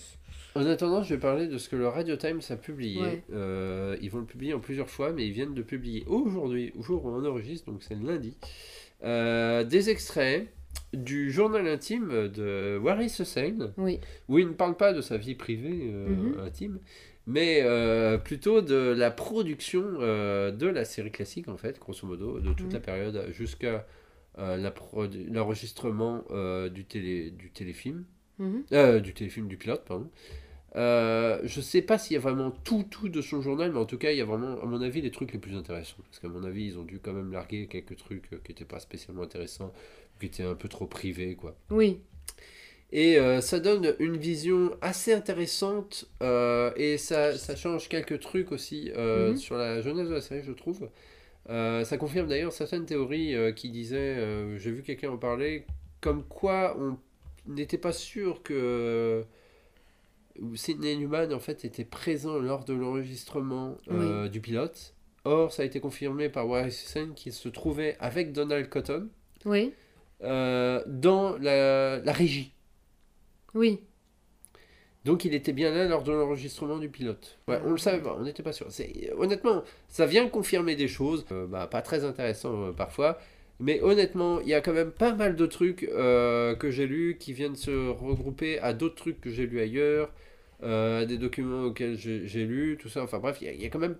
En 0.54 0.64
attendant, 0.64 1.02
je 1.02 1.14
vais 1.14 1.20
parler 1.20 1.46
de 1.48 1.58
ce 1.58 1.68
que 1.68 1.76
le 1.76 1.88
Radio 1.88 2.16
Times 2.16 2.40
a 2.48 2.56
publié. 2.56 3.02
Ouais. 3.02 3.22
Euh, 3.34 3.96
ils 4.00 4.10
vont 4.10 4.20
le 4.20 4.24
publier 4.24 4.54
en 4.54 4.60
plusieurs 4.60 4.88
fois, 4.88 5.12
mais 5.12 5.26
ils 5.26 5.32
viennent 5.32 5.54
de 5.54 5.62
publier 5.62 6.04
aujourd'hui, 6.06 6.72
au 6.78 6.82
jour 6.82 7.04
où 7.04 7.10
on 7.10 7.24
enregistre, 7.26 7.70
donc 7.70 7.82
c'est 7.82 7.94
le 7.96 8.06
lundi, 8.06 8.34
euh, 9.04 9.64
des 9.64 9.90
extraits 9.90 10.46
du 10.94 11.30
journal 11.30 11.66
intime 11.68 12.28
de 12.28 12.78
Waris 12.82 13.14
Hussein, 13.20 13.72
Oui. 13.76 14.00
où 14.28 14.38
il 14.38 14.46
ne 14.48 14.52
parle 14.54 14.76
pas 14.76 14.92
de 14.94 15.00
sa 15.02 15.16
vie 15.18 15.34
privée 15.34 15.92
Mhm. 15.92 16.40
intime, 16.46 16.78
mais 17.28 17.60
euh, 17.62 18.16
plutôt 18.16 18.62
de 18.62 18.74
la 18.74 19.10
production 19.10 19.84
euh, 20.00 20.50
de 20.50 20.66
la 20.66 20.84
série 20.86 21.10
classique, 21.12 21.46
en 21.48 21.58
fait, 21.58 21.78
grosso 21.78 22.06
modo, 22.06 22.40
de 22.40 22.52
toute 22.54 22.68
Mhm. 22.68 22.72
la 22.72 22.80
période 22.80 23.26
jusqu'à 23.32 23.86
euh, 24.38 24.70
l'enregistrement 25.30 26.24
euh, 26.30 26.68
du, 26.70 26.84
télé, 26.86 27.30
du 27.30 27.50
téléfilm. 27.50 28.04
Mhm. 28.38 28.64
Du 29.02 29.12
téléfilm 29.14 29.46
du 29.46 29.56
pilote, 29.58 29.84
pardon. 29.86 30.08
Je 30.74 31.60
sais 31.60 31.82
pas 31.82 31.98
s'il 31.98 32.14
y 32.14 32.16
a 32.16 32.20
vraiment 32.20 32.50
tout, 32.50 32.84
tout 32.88 33.08
de 33.10 33.20
son 33.20 33.42
journal, 33.42 33.72
mais 33.72 33.78
en 33.78 33.84
tout 33.86 33.98
cas, 33.98 34.10
il 34.12 34.16
y 34.18 34.20
a 34.22 34.24
vraiment, 34.24 34.60
à 34.62 34.64
mon 34.64 34.80
avis, 34.80 35.02
les 35.02 35.10
trucs 35.10 35.32
les 35.32 35.38
plus 35.38 35.54
intéressants. 35.56 35.96
Parce 36.04 36.18
qu'à 36.20 36.28
mon 36.28 36.44
avis, 36.44 36.66
ils 36.66 36.78
ont 36.78 36.84
dû 36.84 36.98
quand 36.98 37.12
même 37.12 37.30
larguer 37.32 37.66
quelques 37.66 37.96
trucs 37.96 38.30
qui 38.42 38.50
n'étaient 38.52 38.64
pas 38.64 38.80
spécialement 38.80 39.22
intéressants, 39.22 39.72
qui 40.18 40.26
étaient 40.26 40.44
un 40.44 40.54
peu 40.54 40.68
trop 40.68 40.86
privés, 40.86 41.34
quoi. 41.34 41.56
Oui. 41.70 41.98
Et 42.90 43.18
euh, 43.18 43.42
ça 43.42 43.60
donne 43.60 43.94
une 43.98 44.16
vision 44.16 44.70
assez 44.80 45.12
intéressante, 45.12 46.06
euh, 46.22 46.72
et 46.76 46.96
ça, 46.96 47.36
ça 47.36 47.54
change 47.54 47.88
quelques 47.90 48.18
trucs 48.20 48.50
aussi 48.50 48.90
euh, 48.96 49.30
Mhm. 49.32 49.36
sur 49.36 49.56
la 49.56 49.82
jeunesse 49.82 50.08
de 50.08 50.14
la 50.14 50.20
série, 50.22 50.42
je 50.42 50.52
trouve. 50.52 50.88
Ça 51.48 51.96
confirme 51.98 52.28
d'ailleurs 52.28 52.52
certaines 52.52 52.84
théories 52.86 53.34
qui 53.54 53.70
disaient, 53.70 54.16
j'ai 54.58 54.70
vu 54.70 54.82
quelqu'un 54.82 55.10
en 55.10 55.16
parler, 55.16 55.64
comme 56.02 56.22
quoi 56.24 56.76
on 56.78 56.98
n'était 57.50 57.78
pas 57.78 57.92
sûr 57.92 58.42
que 58.42 59.24
Sidney 60.54 60.96
Newman 60.96 61.32
en 61.32 61.40
fait 61.40 61.64
était 61.64 61.86
présent 61.86 62.38
lors 62.38 62.64
de 62.64 62.74
l'enregistrement 62.74 63.76
du 64.30 64.40
pilote. 64.42 64.94
Or, 65.24 65.50
ça 65.52 65.62
a 65.62 65.64
été 65.66 65.80
confirmé 65.80 66.28
par 66.28 66.46
Warren 66.48 66.70
qui 67.16 67.32
se 67.32 67.48
trouvait 67.48 67.96
avec 67.98 68.32
Donald 68.32 68.68
Cotton 68.68 69.08
Oui. 69.46 69.72
dans 70.20 71.36
la, 71.40 71.98
la 72.00 72.12
régie. 72.12 72.52
Oui. 73.54 73.80
Donc 75.04 75.24
il 75.24 75.34
était 75.34 75.52
bien 75.52 75.70
là 75.72 75.86
lors 75.88 76.02
de 76.02 76.12
l'enregistrement 76.12 76.78
du 76.78 76.88
pilote. 76.88 77.38
Ouais, 77.46 77.60
on 77.64 77.70
le 77.70 77.78
savait 77.78 78.02
pas, 78.02 78.16
on 78.18 78.24
n'était 78.24 78.42
pas 78.42 78.52
sûr. 78.52 78.66
Honnêtement, 79.16 79.62
ça 79.88 80.06
vient 80.06 80.28
confirmer 80.28 80.76
des 80.76 80.88
choses, 80.88 81.24
euh, 81.32 81.46
bah, 81.46 81.66
pas 81.66 81.82
très 81.82 82.04
intéressantes 82.04 82.70
euh, 82.70 82.72
parfois, 82.72 83.18
mais 83.60 83.80
honnêtement, 83.80 84.40
il 84.40 84.48
y 84.48 84.54
a 84.54 84.60
quand 84.60 84.72
même 84.72 84.90
pas 84.90 85.14
mal 85.14 85.36
de 85.36 85.46
trucs 85.46 85.84
euh, 85.84 86.54
que 86.56 86.70
j'ai 86.70 86.86
lus 86.86 87.16
qui 87.18 87.32
viennent 87.32 87.56
se 87.56 87.88
regrouper 87.90 88.58
à 88.58 88.72
d'autres 88.74 88.96
trucs 88.96 89.20
que 89.20 89.30
j'ai 89.30 89.46
lus 89.46 89.60
ailleurs, 89.60 90.12
à 90.62 91.04
des 91.06 91.16
documents 91.18 91.64
auxquels 91.66 91.96
j'ai 91.96 92.44
lu, 92.44 92.76
tout 92.80 92.88
ça. 92.88 93.02
Enfin 93.02 93.18
bref, 93.20 93.38
il 93.40 93.46
y, 93.46 93.48
a- 93.50 93.52
il 93.52 93.62
y 93.62 93.66
a 93.66 93.68
quand 93.70 93.78
même... 93.78 93.96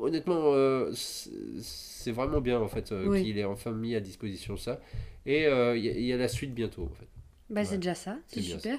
Honnêtement, 0.00 0.52
c'est 0.92 2.10
vraiment 2.12 2.40
bien 2.40 2.58
en 2.60 2.68
fait 2.68 2.92
Oui. 3.06 3.22
qu'il 3.24 3.38
ait 3.38 3.44
enfin 3.44 3.70
mis 3.72 3.94
à 3.94 4.00
disposition 4.00 4.56
ça. 4.56 4.80
Et 5.24 5.44
il 5.44 5.84
y, 5.84 6.06
y 6.06 6.12
a 6.12 6.16
la 6.16 6.28
suite 6.28 6.52
bientôt 6.54 6.82
en 6.82 6.94
fait. 6.94 7.06
Bah, 7.50 7.60
Ouais. 7.60 7.66
c'est 7.66 7.76
déjà 7.78 7.94
ça. 7.94 8.16
C'est 8.28 8.40
super. 8.60 8.78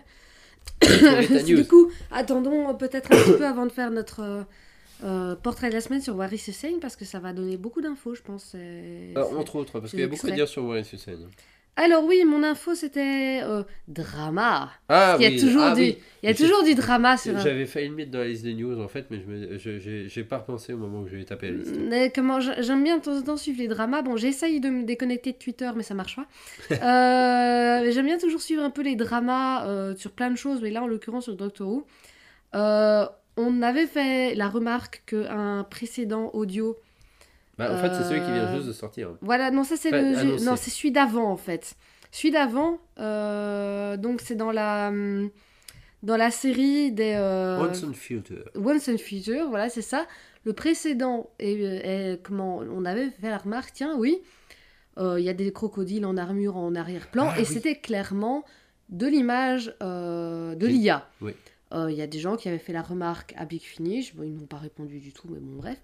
Du 1.45 1.65
coup, 1.67 1.91
attendons 2.11 2.69
euh, 2.69 2.73
peut-être 2.73 3.11
un 3.11 3.15
petit 3.23 3.37
peu 3.37 3.45
avant 3.45 3.65
de 3.65 3.71
faire 3.71 3.91
notre, 3.91 4.21
euh, 4.21 4.43
euh, 5.03 5.35
portrait 5.35 5.69
de 5.69 5.75
la 5.75 5.81
semaine 5.81 6.01
sur 6.01 6.15
Waris 6.15 6.41
Hussein 6.47 6.79
parce 6.81 6.95
que 6.95 7.05
ça 7.05 7.19
va 7.19 7.33
donner 7.33 7.57
beaucoup 7.57 7.81
d'infos, 7.81 8.15
je 8.15 8.21
pense. 8.21 8.49
c'est- 8.53 9.13
entre 9.37 9.57
autres, 9.57 9.79
parce 9.79 9.91
qu'il 9.91 9.99
y 9.99 10.03
a 10.03 10.07
beaucoup 10.07 10.27
à 10.27 10.31
dire 10.31 10.47
sur 10.47 10.63
Waris 10.65 10.89
Hussein. 10.93 11.17
Alors 11.77 12.05
oui, 12.05 12.23
mon 12.25 12.41
info 12.43 12.73
c'était 12.73 13.41
euh, 13.43 13.63
drama. 13.89 14.71
Ah 14.87 15.17
Il 15.19 15.23
y 15.23 15.25
a 15.25 15.29
oui, 15.29 15.39
toujours 15.39 15.61
ah 15.63 15.75
du, 15.75 15.81
oui. 15.81 15.97
il 16.23 16.27
y 16.27 16.29
a 16.29 16.33
J'ai- 16.33 16.43
toujours 16.45 16.63
du 16.63 16.73
drama 16.73 17.17
sur. 17.17 17.37
J'avais 17.37 17.65
failli 17.65 17.89
le 17.89 17.95
mettre 17.95 18.11
dans 18.11 18.19
la 18.19 18.27
liste 18.27 18.43
des 18.45 18.53
news 18.53 18.79
en 18.81 18.87
fait, 18.87 19.07
mais 19.11 19.19
je 19.57 19.77
j'ai 19.79 20.07
j'ai 20.07 20.23
pas 20.23 20.37
repensé 20.37 20.71
au 20.71 20.77
moment 20.77 21.01
où 21.01 21.07
je 21.07 21.17
vais 21.17 21.25
taper 21.25 21.51
la 21.51 21.57
liste. 21.57 21.75
Mais 21.89 22.11
comment 22.15 22.39
j'a- 22.39 22.61
j'aime 22.61 22.81
bien 22.81 22.97
de 22.97 23.03
temps 23.03 23.17
en 23.17 23.21
temps 23.21 23.35
suivre 23.37 23.59
les 23.59 23.67
dramas. 23.67 24.03
Bon, 24.03 24.15
j'essaye 24.15 24.61
de 24.61 24.69
me 24.69 24.83
déconnecter 24.83 25.33
de 25.33 25.37
Twitter, 25.37 25.69
mais 25.75 25.83
ça 25.83 25.93
marche 25.95 26.15
pas. 26.15 26.27
Euh, 26.71 27.91
j'aime 27.91 28.05
bien 28.05 28.17
toujours 28.19 28.41
suivre 28.41 28.63
un 28.63 28.69
peu 28.69 28.81
les 28.81 28.95
dramas 28.95 29.65
euh, 29.67 29.95
sur 29.97 30.11
plein 30.11 30.31
de 30.31 30.37
choses, 30.37 30.61
mais 30.61 30.71
là 30.71 30.81
en 30.81 30.87
l'occurrence 30.87 31.25
sur 31.25 31.35
Doctor 31.35 31.67
Who. 31.67 31.85
On 33.37 33.61
avait 33.61 33.85
fait 33.87 34.33
la 34.35 34.47
remarque 34.47 35.03
qu'un 35.07 35.65
précédent 35.69 36.29
audio. 36.33 36.77
Bah, 37.57 37.71
en 37.73 37.77
fait, 37.77 37.93
c'est 37.95 38.03
celui 38.09 38.19
qui 38.21 38.31
vient 38.31 38.43
Euh, 38.47 38.55
juste 38.55 38.67
de 38.67 38.73
sortir. 38.73 39.09
hein. 39.09 39.17
Voilà, 39.21 39.49
non, 39.51 39.63
ça 39.63 39.75
c'est 39.77 39.89
Enfin, 39.89 40.01
le. 40.01 40.17
annoncé. 40.17 40.45
Non, 40.45 40.55
c'est 40.55 40.69
celui 40.71 40.91
d'avant 40.91 41.29
en 41.31 41.37
fait. 41.37 41.75
Celui 42.11 42.31
d'avant, 42.31 42.79
euh, 42.99 43.97
donc 43.97 44.21
c'est 44.21 44.35
dans 44.35 44.51
la. 44.51 44.89
hum, 44.89 45.29
Dans 46.03 46.17
la 46.17 46.29
série 46.31 46.91
des. 46.91 47.13
euh, 47.17 47.57
Once 47.59 47.83
and 47.83 47.93
Future. 47.93 48.43
Once 48.55 48.87
and 48.89 48.97
Future, 48.97 49.49
voilà, 49.49 49.69
c'est 49.69 49.81
ça. 49.81 50.05
Le 50.43 50.53
précédent, 50.53 51.29
et, 51.39 51.53
et 52.13 52.19
comment 52.21 52.57
on 52.57 52.85
avait 52.85 53.09
fait 53.09 53.29
la 53.31 53.39
remarque, 53.39 53.71
tiens, 53.73 53.95
oui, 53.97 54.19
euh, 54.99 55.19
il 55.19 55.25
y 55.25 55.29
a 55.29 55.33
des 55.33 55.51
crocodiles 55.51 56.05
en 56.05 56.15
armure 56.17 56.57
en 56.57 56.75
arrière-plan, 56.75 57.29
Ah, 57.31 57.37
et 57.37 57.39
oui. 57.39 57.45
c'était 57.47 57.75
clairement 57.75 58.43
de 58.89 59.07
l'image 59.07 59.73
euh, 59.81 60.53
de 60.53 60.67
l'IA. 60.67 61.09
Oui. 61.21 61.33
Euh, 61.73 61.89
Il 61.89 61.97
y 61.97 62.01
a 62.03 62.07
des 62.07 62.19
gens 62.19 62.35
qui 62.35 62.47
avaient 62.49 62.59
fait 62.59 62.73
la 62.73 62.83
remarque 62.83 63.33
à 63.37 63.45
Big 63.45 63.61
Finish, 63.63 64.13
bon, 64.15 64.21
ils 64.23 64.35
n'ont 64.35 64.45
pas 64.45 64.57
répondu 64.57 64.99
du 64.99 65.11
tout, 65.11 65.27
mais 65.27 65.39
bon, 65.39 65.55
bref. 65.57 65.79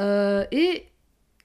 Euh, 0.00 0.44
et 0.50 0.82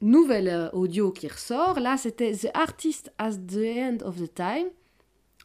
nouvelle 0.01 0.48
euh, 0.48 0.70
audio 0.72 1.12
qui 1.12 1.27
ressort, 1.27 1.79
là, 1.79 1.98
c'était 1.98 2.32
The 2.34 2.50
Artist 2.53 3.12
at 3.18 3.32
the 3.34 3.58
End 3.77 3.98
of 4.06 4.18
the 4.22 4.34
Time. 4.34 4.68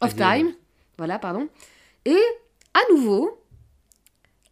Of. 0.01 0.17
Time, 0.17 0.53
voilà, 0.99 1.19
pardon. 1.19 1.49
Et 2.05 2.19
à 2.75 2.81
nouveau, 2.93 3.39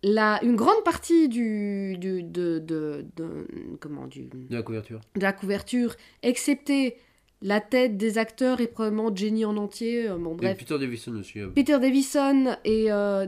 la, 0.02 0.42
une 0.42 0.56
grande 0.56 0.82
partie 0.84 1.28
du, 1.28 1.96
du- 1.98 2.22
de, 2.22 2.58
de, 2.58 3.04
de- 3.16 3.46
comment, 3.80 4.06
du, 4.06 4.22
De 4.24 4.54
la 4.54 4.62
couverture. 4.62 5.00
de 5.14 5.20
la 5.20 5.32
couverture, 5.32 5.94
excepté 6.22 6.96
la 7.40 7.60
tête 7.60 7.96
des 7.96 8.18
acteurs 8.18 8.60
et 8.60 8.68
probablement 8.68 9.14
Jenny 9.14 9.44
en 9.44 9.56
entier, 9.56 10.08
euh, 10.08 10.16
bon 10.16 10.32
Et 10.34 10.36
bref, 10.36 10.58
Peter 10.58 10.78
Davison 10.78 11.16
aussi. 11.18 11.40
euh, 11.40 11.48
Peter 11.48 11.78
Davison 11.78 12.56
et 12.64 12.90
euh, 12.92 13.26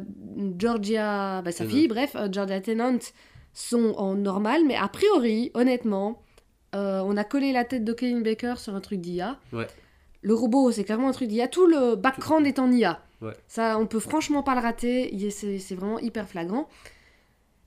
Georgia, 0.58 1.42
bah, 1.42 1.50
sa 1.52 1.58
Tennant. 1.64 1.70
fille, 1.70 1.88
bref, 1.88 2.14
euh, 2.16 2.28
Georgia 2.30 2.60
Tennant 2.60 2.98
sont 3.52 3.94
en 3.96 4.14
normal, 4.14 4.62
mais 4.66 4.76
a 4.76 4.88
priori, 4.88 5.50
honnêtement, 5.54 6.22
euh, 6.74 7.00
on 7.04 7.16
a 7.16 7.24
collé 7.24 7.52
la 7.52 7.64
tête 7.64 7.84
de 7.84 7.92
Kevin 7.92 8.22
Baker 8.22 8.54
sur 8.58 8.74
un 8.74 8.80
truc 8.80 9.00
d'IA. 9.00 9.38
Ouais. 9.52 9.66
Le 10.22 10.34
robot, 10.34 10.72
c'est 10.72 10.84
clairement 10.84 11.08
un 11.08 11.12
truc 11.12 11.28
d'IA. 11.28 11.48
Tout 11.48 11.66
le 11.66 11.94
background 11.96 12.46
est 12.46 12.58
en 12.58 12.70
IA. 12.72 13.02
Ouais. 13.20 13.34
Ça, 13.46 13.78
on 13.78 13.86
peut 13.86 14.00
franchement 14.00 14.42
pas 14.42 14.54
le 14.54 14.60
rater. 14.60 15.16
C'est 15.30 15.58
c'est 15.58 15.74
vraiment 15.74 15.98
hyper 15.98 16.28
flagrant. 16.28 16.68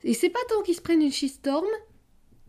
Et 0.04 0.14
c'est 0.14 0.30
pas 0.30 0.38
tant 0.48 0.62
qu'ils 0.62 0.74
se 0.74 0.80
prennent 0.80 1.02
une 1.02 1.12
shitstorm 1.12 1.66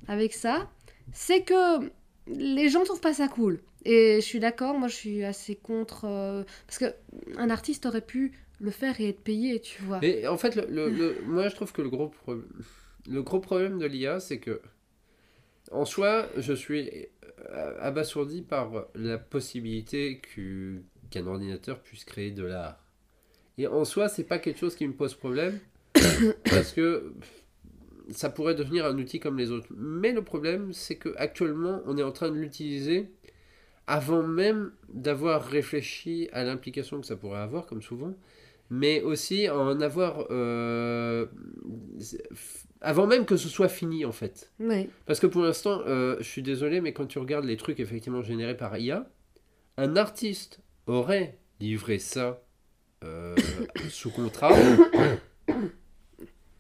avec 0.07 0.33
ça, 0.33 0.69
c'est 1.13 1.41
que 1.41 1.89
les 2.27 2.69
gens 2.69 2.83
trouvent 2.83 3.01
pas 3.01 3.13
ça 3.13 3.27
cool. 3.27 3.60
Et 3.86 4.15
je 4.15 4.25
suis 4.25 4.39
d'accord, 4.39 4.77
moi 4.77 4.88
je 4.88 4.95
suis 4.95 5.23
assez 5.23 5.55
contre. 5.55 6.05
euh, 6.05 6.43
parce 6.67 6.77
que 6.79 6.86
un 7.38 7.49
artiste 7.49 7.86
aurait 7.86 8.01
pu 8.05 8.33
le 8.60 8.71
faire 8.71 8.99
et 8.99 9.10
être 9.10 9.21
payé, 9.21 9.60
tu 9.62 9.81
vois. 9.83 9.99
Mais 10.01 10.27
en 10.27 10.38
fait, 10.38 10.55
le, 10.55 10.65
le- 10.69 10.89
le- 10.89 11.17
moi 11.25 11.47
je 11.47 11.55
trouve 11.55 11.71
que 11.71 11.81
le 11.81 11.89
gros, 11.89 12.10
pro- 12.10 12.36
le 13.07 13.23
gros 13.23 13.39
problème 13.39 13.79
de 13.79 13.86
l'IA, 13.86 14.19
c'est 14.19 14.39
que 14.39 14.62
en 15.71 15.86
soi, 15.86 16.27
je 16.38 16.53
suis 16.53 17.08
euh, 17.51 17.75
abasourdi 17.79 18.41
par 18.41 18.88
la 18.95 19.17
possibilité 19.17 20.21
qu'un 21.10 21.27
ordinateur 21.27 21.79
puisse 21.79 22.05
créer 22.05 22.32
de 22.32 22.43
l'art. 22.43 22.84
Et 23.58 23.67
en 23.67 23.86
soi, 23.86 24.10
c'est 24.10 24.23
pas 24.23 24.39
quelque 24.39 24.60
chose 24.60 24.75
qui 24.75 24.88
me 24.88 24.93
pose 24.93 25.15
problème 25.15 25.60
parce 26.49 26.71
que 26.71 27.13
ça 28.10 28.29
pourrait 28.29 28.55
devenir 28.55 28.86
un 28.86 28.97
outil 28.97 29.19
comme 29.19 29.38
les 29.38 29.51
autres. 29.51 29.67
Mais 29.75 30.12
le 30.12 30.23
problème, 30.23 30.73
c'est 30.73 30.95
que 30.95 31.13
actuellement, 31.17 31.82
on 31.86 31.97
est 31.97 32.03
en 32.03 32.12
train 32.12 32.29
de 32.29 32.38
l'utiliser 32.38 33.12
avant 33.88 34.23
même 34.23 34.71
d'avoir 34.88 35.43
réfléchi 35.43 36.29
à 36.32 36.43
l'implication 36.43 37.01
que 37.01 37.08
ça 37.08 37.15
pourrait 37.15 37.39
avoir, 37.39 37.65
comme 37.65 37.82
souvent, 37.82 38.13
mais 38.69 39.01
aussi 39.01 39.49
en 39.49 39.82
avoir 39.82 40.27
euh, 40.29 41.25
avant 42.81 43.07
même 43.07 43.25
que 43.25 43.35
ce 43.37 43.49
soit 43.49 43.69
fini 43.69 44.05
en 44.05 44.11
fait. 44.11 44.51
Parce 45.05 45.19
que 45.19 45.27
pour 45.27 45.41
l'instant, 45.43 45.81
euh, 45.87 46.15
je 46.19 46.23
suis 46.27 46.41
désolé, 46.41 46.81
mais 46.81 46.93
quand 46.93 47.05
tu 47.07 47.19
regardes 47.19 47.45
les 47.45 47.57
trucs 47.57 47.79
effectivement 47.79 48.21
générés 48.23 48.55
par 48.57 48.77
IA, 48.77 49.09
un 49.77 49.95
artiste 49.95 50.59
aurait 50.87 51.37
livré 51.59 51.99
ça 51.99 52.41
euh, 53.03 53.35
sous 53.89 54.11
contrat. 54.11 54.53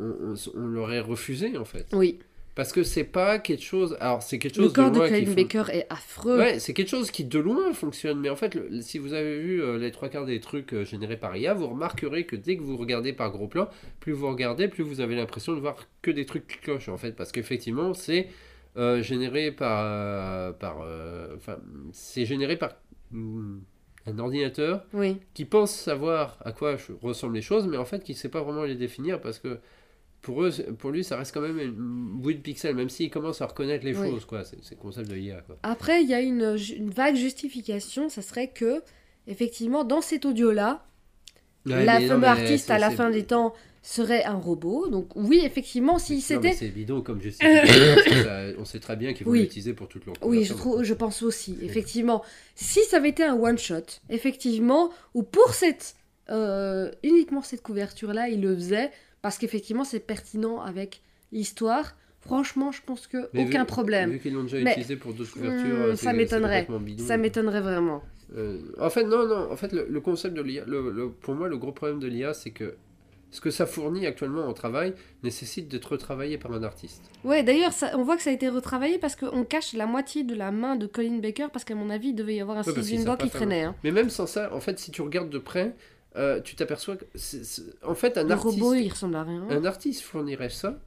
On, 0.01 0.05
on- 0.33 0.35
on 0.55 0.65
l'aurait 0.67 1.01
refusé 1.01 1.57
en 1.57 1.65
fait. 1.65 1.87
Oui. 1.93 2.19
Parce 2.59 2.73
que 2.73 2.83
c'est 2.83 3.05
pas 3.05 3.39
quelque 3.39 3.63
chose. 3.63 3.95
Alors 4.01 4.21
c'est 4.21 4.37
quelque 4.37 4.57
Le 4.57 4.63
chose 4.65 4.73
corps 4.73 4.91
de 4.91 4.99
de 4.99 5.25
fon- 5.25 5.33
Baker 5.33 5.63
est 5.71 5.87
affreux. 5.89 6.37
Ouais, 6.37 6.59
c'est 6.59 6.73
quelque 6.73 6.89
chose 6.89 7.09
qui 7.09 7.23
de 7.23 7.39
loin 7.39 7.71
fonctionne. 7.71 8.19
Mais 8.19 8.29
en 8.29 8.35
fait, 8.35 8.53
le- 8.53 8.81
si 8.81 8.97
vous 8.97 9.13
avez 9.13 9.39
vu 9.39 9.63
euh, 9.63 9.77
les 9.77 9.91
trois 9.91 10.09
quarts 10.09 10.25
des 10.25 10.41
trucs 10.41 10.73
euh, 10.73 10.83
générés 10.83 11.15
par 11.15 11.37
IA, 11.37 11.53
vous 11.53 11.67
remarquerez 11.67 12.25
que 12.25 12.35
dès 12.35 12.57
que 12.57 12.61
vous 12.63 12.75
regardez 12.75 13.13
par 13.13 13.31
gros 13.31 13.47
plan, 13.47 13.69
plus 14.01 14.11
vous 14.11 14.27
regardez, 14.27 14.67
plus 14.67 14.83
vous 14.83 14.99
avez 14.99 15.15
l'impression 15.15 15.53
de 15.55 15.61
voir 15.61 15.77
que 16.01 16.11
des 16.11 16.25
trucs 16.25 16.47
qui 16.47 16.57
clochent 16.57 16.89
en 16.89 16.97
fait. 16.97 17.13
Parce 17.15 17.31
qu'effectivement, 17.31 17.93
c'est 17.93 18.27
euh, 18.75 19.01
généré 19.01 19.51
par. 19.53 20.53
par 20.57 20.79
Enfin, 21.37 21.59
c'est 21.93 22.25
généré 22.25 22.57
par 22.57 22.71
mm, 23.11 23.59
un 24.07 24.19
ordinateur 24.19 24.83
Oui. 24.93 25.15
qui 25.33 25.45
pense 25.45 25.73
savoir 25.73 26.37
à 26.43 26.51
quoi 26.51 26.75
ressemblent 27.01 27.35
les 27.35 27.41
choses, 27.41 27.67
mais 27.67 27.77
en 27.77 27.85
fait 27.85 28.03
qui 28.03 28.11
ne 28.11 28.17
sait 28.17 28.27
pas 28.29 28.41
vraiment 28.41 28.63
les 28.65 28.75
définir 28.75 29.21
parce 29.21 29.39
que. 29.39 29.59
Pour, 30.21 30.43
eux, 30.43 30.51
pour 30.77 30.91
lui, 30.91 31.03
ça 31.03 31.15
reste 31.17 31.33
quand 31.33 31.41
même 31.41 31.59
une 31.59 31.71
bouille 32.19 32.35
de 32.35 32.41
pixels, 32.41 32.75
même 32.75 32.89
s'il 32.89 33.09
commence 33.09 33.41
à 33.41 33.45
reconnaître 33.45 33.85
les 33.85 33.95
Oui. 33.97 34.09
choses, 34.09 34.25
quoi. 34.25 34.43
C'est 34.43 34.71
le 34.71 34.75
concept 34.75 35.09
de 35.09 35.15
l'IA, 35.15 35.41
quoi. 35.41 35.57
Après, 35.63 36.01
il 36.03 36.09
y 36.09 36.13
a 36.13 36.19
une, 36.21 36.57
une 36.75 36.89
vague 36.89 37.15
justification, 37.15 38.09
ça 38.09 38.21
serait 38.21 38.49
que, 38.49 38.81
effectivement, 39.27 39.83
dans 39.83 40.01
cet 40.01 40.25
audio-là, 40.25 40.85
Ouais, 41.65 41.83
la 41.85 41.99
fameuse 41.99 42.23
artiste 42.23 42.69
à 42.71 42.79
la 42.79 42.89
fin 42.89 43.09
des 43.09 43.23
temps 43.23 43.53
serait 43.81 44.23
un 44.23 44.33
robot. 44.35 44.87
Donc 44.89 45.15
oui, 45.15 45.41
effectivement, 45.43 45.99
si 45.99 46.21
c'était... 46.21 46.53
c'est 46.53 46.69
bidon 46.69 47.01
comme 47.01 47.21
ça- 47.21 47.45
on 48.57 48.65
sait 48.65 48.79
très 48.79 48.95
bien 48.95 49.13
qu'ils 49.13 49.25
vont 49.25 49.33
Oui. 49.33 49.41
l'utiliser 49.41 49.73
pour 49.73 49.87
toute 49.87 50.05
leur 50.05 50.15
Oui, 50.21 50.43
je, 50.45 50.53
trouve, 50.53 50.83
je 50.83 50.93
pense 50.93 51.21
aussi, 51.21 51.57
effectivement. 51.61 52.23
Si 52.55 52.79
ça 52.85 52.97
avait 52.97 53.09
été 53.09 53.23
un 53.23 53.35
one-shot, 53.35 53.83
effectivement, 54.09 54.89
ou 55.13 55.23
pour 55.23 55.53
cette... 55.53 55.95
euh, 56.29 56.91
uniquement 57.03 57.41
cette 57.41 57.61
couverture-là, 57.61 58.29
il 58.29 58.41
le 58.41 58.55
faisait, 58.55 58.91
parce 59.21 59.37
qu'effectivement, 59.37 59.83
c'est 59.83 59.99
pertinent 59.99 60.61
avec 60.61 61.01
l'histoire. 61.31 61.95
Franchement, 62.21 62.71
je 62.71 62.81
pense 62.85 63.07
que 63.07 63.29
Mais 63.33 63.45
aucun 63.47 63.61
vu- 63.61 63.65
problème. 63.67 64.11
Vu 64.11 64.19
qu'ils 64.19 64.33
l'ont 64.33 64.43
déjà 64.43 64.59
Mais- 64.59 64.71
utilisé 64.71 64.97
pour 64.97 65.13
d'autres 65.13 65.31
couvertures, 65.31 65.93
Hmm, 65.93 65.95
ça 65.95 66.11
m'étonnerait. 66.13 66.67
Ça 66.97 67.17
m'étonnerait 67.17 67.61
vraiment. 67.61 68.03
Euh, 68.35 68.59
en 68.79 68.89
fait, 68.89 69.05
non, 69.05 69.25
non. 69.25 69.51
En 69.51 69.55
fait, 69.55 69.71
le, 69.71 69.87
le 69.89 70.01
concept 70.01 70.35
de 70.35 70.41
l'IA, 70.41 70.63
le, 70.67 70.91
le- 70.91 71.09
pour 71.09 71.33
moi, 71.33 71.47
le 71.47 71.57
gros 71.57 71.71
problème 71.71 71.99
de 71.99 72.07
l'IA, 72.07 72.33
c'est 72.33 72.51
que 72.51 72.75
ce 73.31 73.41
que 73.41 73.51
ça 73.51 73.65
fournit 73.65 74.05
actuellement 74.05 74.45
en 74.47 74.53
travail 74.53 74.93
nécessite 75.23 75.67
d'être 75.69 75.85
retravaillé 75.93 76.37
par 76.37 76.51
un 76.51 76.61
artiste. 76.63 77.03
Ouais, 77.23 77.41
d'ailleurs, 77.43 77.71
on 77.93 78.03
voit 78.03 78.17
que 78.17 78.23
ça 78.23 78.31
a 78.31 78.33
été 78.33 78.49
retravaillé 78.49 78.97
parce 78.99 79.15
qu'on 79.15 79.43
cache 79.45 79.73
la 79.73 79.85
moitié 79.85 80.23
de 80.23 80.35
la 80.35 80.51
main 80.51 80.75
de 80.75 80.87
Colin 80.87 81.19
Baker 81.19 81.47
parce 81.53 81.63
qu'à 81.63 81.75
mon 81.75 81.89
avis, 81.89 82.09
il 82.09 82.15
devait 82.15 82.35
y 82.35 82.41
avoir 82.41 82.57
un 82.57 82.63
Ouais, 82.63 82.71
Steve 82.83 83.17
qui 83.17 83.29
traînait. 83.29 83.63
hein. 83.63 83.75
Mais 83.83 83.91
même 83.91 84.09
sans 84.09 84.25
ça, 84.27 84.53
en 84.53 84.59
fait, 84.59 84.77
si 84.79 84.91
tu 84.91 85.01
regardes 85.01 85.29
de 85.29 85.37
près, 85.39 85.75
euh, 86.15 86.41
tu 86.41 86.55
t'aperçois 86.55 86.97
que, 86.97 87.05
c'est- 87.15 87.43
c'est- 87.45 87.63
en 87.83 87.95
fait, 87.95 88.17
un 88.17 88.23
Le 88.25 88.31
artiste, 88.31 88.59
robot, 88.59 88.73
il 88.75 88.89
ressemble 88.89 89.15
à 89.15 89.23
rien. 89.23 89.45
un 89.49 89.65
artiste 89.65 90.01
fournirait 90.01 90.49
ça, 90.49 90.79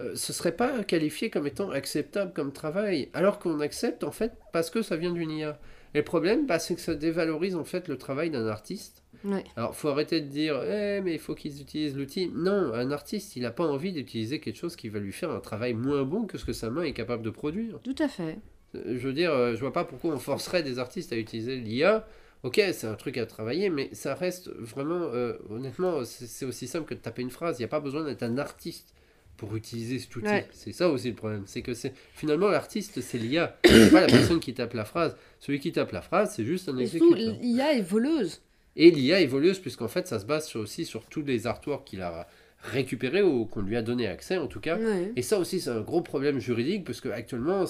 euh, 0.00 0.14
ce 0.16 0.32
serait 0.32 0.56
pas 0.56 0.84
qualifié 0.84 1.30
comme 1.30 1.46
étant 1.46 1.70
acceptable 1.70 2.32
comme 2.32 2.52
travail, 2.52 3.10
alors 3.12 3.38
qu'on 3.38 3.60
accepte 3.60 4.04
en 4.04 4.10
fait 4.12 4.32
parce 4.52 4.70
que 4.70 4.82
ça 4.82 4.96
vient 4.96 5.12
d'une 5.12 5.30
IA. 5.30 5.58
Et 5.94 5.98
le 5.98 6.04
problème, 6.04 6.46
bah, 6.46 6.58
c'est 6.60 6.74
que 6.76 6.80
ça 6.80 6.94
dévalorise 6.94 7.56
en 7.56 7.64
fait 7.64 7.88
le 7.88 7.98
travail 7.98 8.30
d'un 8.30 8.46
artiste. 8.46 9.02
Ouais. 9.24 9.44
Alors, 9.56 9.74
faut 9.74 9.88
arrêter 9.88 10.20
de 10.20 10.28
dire, 10.28 10.62
eh, 10.62 11.00
mais 11.02 11.12
il 11.14 11.18
faut 11.18 11.34
qu'ils 11.34 11.60
utilisent 11.60 11.96
l'outil. 11.96 12.30
Non, 12.34 12.72
un 12.72 12.90
artiste, 12.92 13.36
il 13.36 13.42
n'a 13.42 13.50
pas 13.50 13.66
envie 13.66 13.92
d'utiliser 13.92 14.38
quelque 14.40 14.56
chose 14.56 14.76
qui 14.76 14.88
va 14.88 15.00
lui 15.00 15.12
faire 15.12 15.30
un 15.30 15.40
travail 15.40 15.74
moins 15.74 16.04
bon 16.04 16.26
que 16.26 16.38
ce 16.38 16.44
que 16.44 16.52
sa 16.52 16.70
main 16.70 16.82
est 16.84 16.92
capable 16.92 17.22
de 17.24 17.30
produire. 17.30 17.80
Tout 17.82 17.96
à 17.98 18.08
fait. 18.08 18.38
Euh, 18.76 18.96
Je 18.96 19.06
veux 19.08 19.12
dire, 19.12 19.32
euh, 19.32 19.54
je 19.54 19.60
vois 19.60 19.72
pas 19.72 19.84
pourquoi 19.84 20.14
on 20.14 20.18
forcerait 20.18 20.62
des 20.62 20.78
artistes 20.78 21.12
à 21.12 21.16
utiliser 21.16 21.56
l'IA. 21.56 22.06
Ok, 22.42 22.60
c'est 22.72 22.86
un 22.86 22.94
truc 22.94 23.18
à 23.18 23.26
travailler, 23.26 23.68
mais 23.68 23.90
ça 23.92 24.14
reste 24.14 24.48
vraiment, 24.58 25.10
euh, 25.12 25.34
honnêtement, 25.50 26.04
c'est 26.04 26.46
aussi 26.46 26.66
simple 26.66 26.86
que 26.88 26.94
de 26.94 27.00
taper 27.00 27.20
une 27.22 27.30
phrase. 27.30 27.58
Il 27.58 27.62
n'y 27.62 27.66
a 27.66 27.68
pas 27.68 27.80
besoin 27.80 28.02
d'être 28.04 28.22
un 28.22 28.38
artiste 28.38 28.94
pour 29.36 29.54
utiliser 29.56 29.98
cet 29.98 30.14
outil. 30.16 30.26
Ouais. 30.26 30.46
C'est 30.52 30.72
ça 30.72 30.88
aussi 30.88 31.08
le 31.08 31.14
problème. 31.14 31.42
C'est 31.46 31.60
que 31.62 31.74
c'est 31.74 31.92
finalement 32.14 32.48
l'artiste, 32.48 33.00
c'est 33.02 33.18
l'IA. 33.18 33.58
C'est 33.64 33.90
pas 33.90 34.00
la 34.02 34.06
personne 34.06 34.40
qui 34.40 34.54
tape 34.54 34.72
la 34.74 34.84
phrase. 34.86 35.16
Celui 35.38 35.60
qui 35.60 35.72
tape 35.72 35.92
la 35.92 36.00
phrase, 36.02 36.32
c'est 36.34 36.44
juste 36.44 36.68
un 36.68 36.78
exécuteur. 36.78 37.16
l'IA 37.40 37.74
est 37.74 37.82
voleuse. 37.82 38.40
Et 38.76 38.90
l'IA 38.90 39.20
est 39.20 39.26
voleuse, 39.26 39.58
puisqu'en 39.58 39.88
fait, 39.88 40.06
ça 40.06 40.18
se 40.18 40.24
base 40.24 40.46
sur- 40.46 40.60
aussi 40.60 40.84
sur 40.86 41.04
tous 41.06 41.22
les 41.22 41.46
artworks 41.46 41.86
qu'il 41.86 42.00
a 42.02 42.26
récupéré 42.62 43.22
ou 43.22 43.46
qu'on 43.46 43.62
lui 43.62 43.76
a 43.76 43.82
donné 43.82 44.06
accès 44.06 44.36
en 44.36 44.46
tout 44.46 44.60
cas. 44.60 44.76
Ouais. 44.78 45.12
Et 45.16 45.22
ça 45.22 45.38
aussi, 45.38 45.60
c'est 45.60 45.70
un 45.70 45.80
gros 45.80 46.02
problème 46.02 46.38
juridique 46.38 46.84
parce 46.84 47.00
qu'actuellement, 47.00 47.64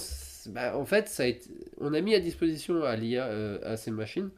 bah, 0.47 0.77
en 0.77 0.85
fait, 0.85 1.07
ça 1.07 1.23
a 1.23 1.27
été, 1.27 1.49
on 1.79 1.93
a 1.93 2.01
mis 2.01 2.13
à 2.15 2.19
disposition 2.19 2.83
à 2.83 2.95
l'IA, 2.97 3.25
euh, 3.27 3.57
à 3.63 3.77
ces 3.77 3.91
machines, 3.91 4.29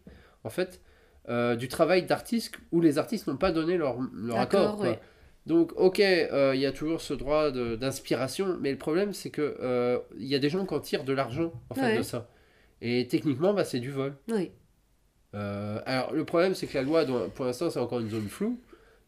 en 0.43 0.49
fait, 0.49 0.81
euh, 1.29 1.55
du 1.55 1.67
travail 1.67 2.03
d'artistes 2.03 2.55
où 2.71 2.81
les 2.81 2.97
artistes 2.97 3.27
n'ont 3.27 3.37
pas 3.37 3.51
donné 3.51 3.77
leur, 3.77 3.97
leur 4.13 4.39
accord. 4.39 4.79
ouais. 4.81 4.99
Donc, 5.45 5.73
ok, 5.75 5.99
euh, 5.99 6.53
il 6.55 6.61
y 6.61 6.65
a 6.65 6.71
toujours 6.71 7.01
ce 7.01 7.13
droit 7.13 7.51
d'inspiration, 7.51 8.57
mais 8.61 8.71
le 8.71 8.77
problème, 8.77 9.11
c'est 9.13 9.29
que 9.29 9.57
euh, 9.61 9.99
il 10.17 10.25
y 10.27 10.35
a 10.35 10.39
des 10.39 10.49
gens 10.49 10.65
qui 10.65 10.73
en 10.73 10.79
tirent 10.79 11.03
de 11.03 11.11
l'argent 11.13 11.51
en 11.69 11.75
fait 11.75 11.81
Ouais. 11.81 11.97
de 11.97 12.01
ça. 12.03 12.29
Et 12.81 13.07
techniquement, 13.07 13.53
bah, 13.53 13.65
c'est 13.65 13.79
du 13.79 13.91
vol. 13.91 14.15
Oui. 14.29 14.51
Euh, 15.35 15.79
alors, 15.85 16.13
le 16.13 16.23
problème, 16.25 16.53
c'est 16.55 16.67
que 16.67 16.75
la 16.77 16.83
loi, 16.83 17.05
doit, 17.05 17.27
pour 17.29 17.45
l'instant, 17.45 17.69
c'est 17.69 17.79
encore 17.79 17.99
une 17.99 18.09
zone 18.09 18.27
floue. 18.29 18.59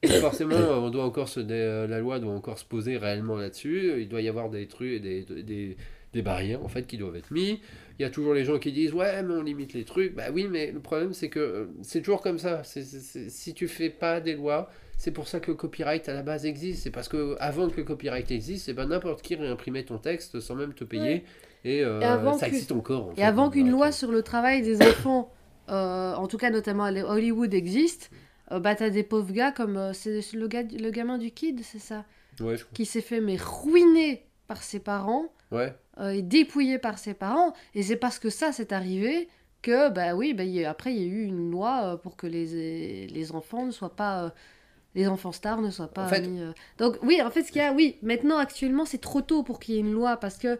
Donc, 0.04 0.12
forcément, 0.14 0.56
on 0.84 0.90
doit 0.90 1.06
encore 1.06 1.30
se 1.30 1.40
dé- 1.40 1.86
la 1.88 2.00
loi 2.00 2.20
doit 2.20 2.34
encore 2.34 2.58
se 2.60 2.66
poser 2.66 2.98
réellement 2.98 3.38
là-dessus. 3.38 4.02
Il 4.02 4.10
doit 4.10 4.22
y 4.22 4.28
avoir 4.30 4.50
des 4.50 4.68
trucs, 4.68 5.02
des, 5.02 5.24
des, 5.24 5.78
des 6.16 6.22
barrières 6.24 6.64
en 6.64 6.68
fait 6.70 6.88
qui 6.88 6.98
doivent 6.98 7.16
être 7.18 7.30
mis. 7.30 7.60
Il 8.00 8.02
y 8.02 8.06
a 8.06 8.10
toujours 8.10 8.34
les 8.34 8.44
gens 8.46 8.58
qui 8.58 8.72
disent 8.72 8.94
ouais, 8.94 9.22
mais 9.22 9.34
on 9.36 9.44
limite 9.44 9.74
les 9.74 9.84
trucs. 9.84 10.16
Bah 10.16 10.24
oui, 10.34 10.48
mais 10.50 10.72
le 10.72 10.80
problème, 10.80 11.14
c'est 11.14 11.30
que 11.30 11.40
euh, 11.40 11.66
c'est 11.84 12.02
toujours 12.02 12.22
comme 12.22 12.40
ça. 12.40 12.64
C'est- 12.64 12.84
c'est- 12.84 13.00
c'est- 13.00 13.30
si 13.30 13.54
tu 13.54 13.68
fais 13.68 13.90
pas 13.90 14.20
des 14.22 14.34
lois, 14.34 14.70
c'est 14.98 15.12
pour 15.12 15.28
ça 15.28 15.40
que 15.42 15.52
le 15.52 15.56
copyright 15.58 16.08
à 16.10 16.14
la 16.14 16.24
base 16.24 16.46
existe. 16.46 16.84
C'est 16.84 16.90
parce 16.92 17.08
que 17.10 17.36
avant 17.40 17.70
que 17.70 17.78
le 17.78 17.84
copyright 17.84 18.32
existe, 18.32 18.70
eh 18.70 18.74
ben, 18.74 18.88
n'importe 18.88 19.22
qui 19.22 19.36
réimprimait 19.36 19.84
ton 19.84 19.98
texte 19.98 20.40
sans 20.40 20.56
même 20.56 20.74
te 20.74 20.84
payer. 20.86 21.24
Et, 21.66 21.84
euh, 21.84 22.00
Et 22.00 22.06
avant 22.06 22.38
ça 22.38 22.46
que- 22.48 22.54
existe 22.54 22.72
encore. 22.72 23.08
en 23.08 23.12
Et 23.12 23.16
fait, 23.18 23.24
avant 23.24 23.50
qu'une 23.50 23.70
loi 23.70 23.92
sur 23.92 24.12
le 24.12 24.24
travail 24.24 24.62
des 24.62 24.82
enfants, 24.82 25.32
euh, 25.70 26.14
en 26.14 26.28
tout 26.28 26.38
cas 26.38 26.50
notamment 26.50 26.86
à 26.86 26.92
Hollywood, 26.94 27.54
existe, 27.54 28.10
bah 28.52 28.76
t'as 28.76 28.90
des 28.90 29.04
pauvres 29.04 29.34
gars 29.34 29.52
comme 29.52 29.92
c'est 29.94 30.22
le, 30.34 30.48
gars, 30.48 30.64
le 30.64 30.90
gamin 30.92 31.18
du 31.18 31.32
kid, 31.32 31.60
c'est 31.64 31.80
ça, 31.80 32.06
Ouais, 32.40 32.56
je 32.58 32.64
crois. 32.64 32.74
qui 32.76 32.86
s'est 32.86 33.02
fait 33.02 33.20
mais 33.20 33.38
ruiner 33.38 34.24
par 34.48 34.62
ses 34.62 34.80
parents 34.80 35.26
Ouais. 35.56 35.74
euh, 36.00 36.10
et 36.12 36.22
dépouillé 36.22 36.78
par 36.80 36.98
ses 37.00 37.14
parents. 37.14 37.54
Et 37.74 37.84
c'est 37.84 37.96
parce 37.96 38.20
que 38.20 38.30
ça 38.30 38.52
s'est 38.52 38.74
arrivé 38.74 39.28
que, 39.62 39.90
bah 39.90 40.14
oui, 40.16 40.34
bah, 40.34 40.44
il 40.44 40.52
y 40.52 40.64
a- 40.66 40.70
après 40.70 40.94
il 40.94 41.02
y 41.02 41.04
a 41.06 41.08
eu 41.08 41.24
une 41.24 41.50
loi 41.52 41.82
euh, 41.94 41.98
pour 41.98 42.16
que 42.18 42.28
les, 42.28 43.08
les 43.08 43.32
enfants 43.32 43.66
ne 43.66 43.72
soient 43.72 43.96
pas. 43.96 44.26
euh, 44.26 44.30
les 44.94 45.08
enfants 45.10 45.34
stars 45.34 45.62
ne 45.62 45.72
soient 45.72 45.92
pas 45.94 46.06
En 46.06 46.08
fait- 46.08 46.22
mis, 46.28 46.40
euh, 46.42 46.52
Donc 46.78 46.98
oui, 47.04 47.22
en 47.22 47.30
fait, 47.30 47.44
ce 47.44 47.52
qu'il 47.52 47.62
y 47.62 47.66
a, 47.66 47.74
oui, 47.74 47.98
maintenant, 48.02 48.38
actuellement, 48.38 48.86
c'est 48.86 49.00
trop 49.02 49.22
tôt 49.22 49.44
pour 49.44 49.60
qu'il 49.60 49.76
y 49.76 49.78
ait 49.78 49.82
une 49.82 49.92
loi 49.92 50.16
parce 50.18 50.38
que 50.38 50.58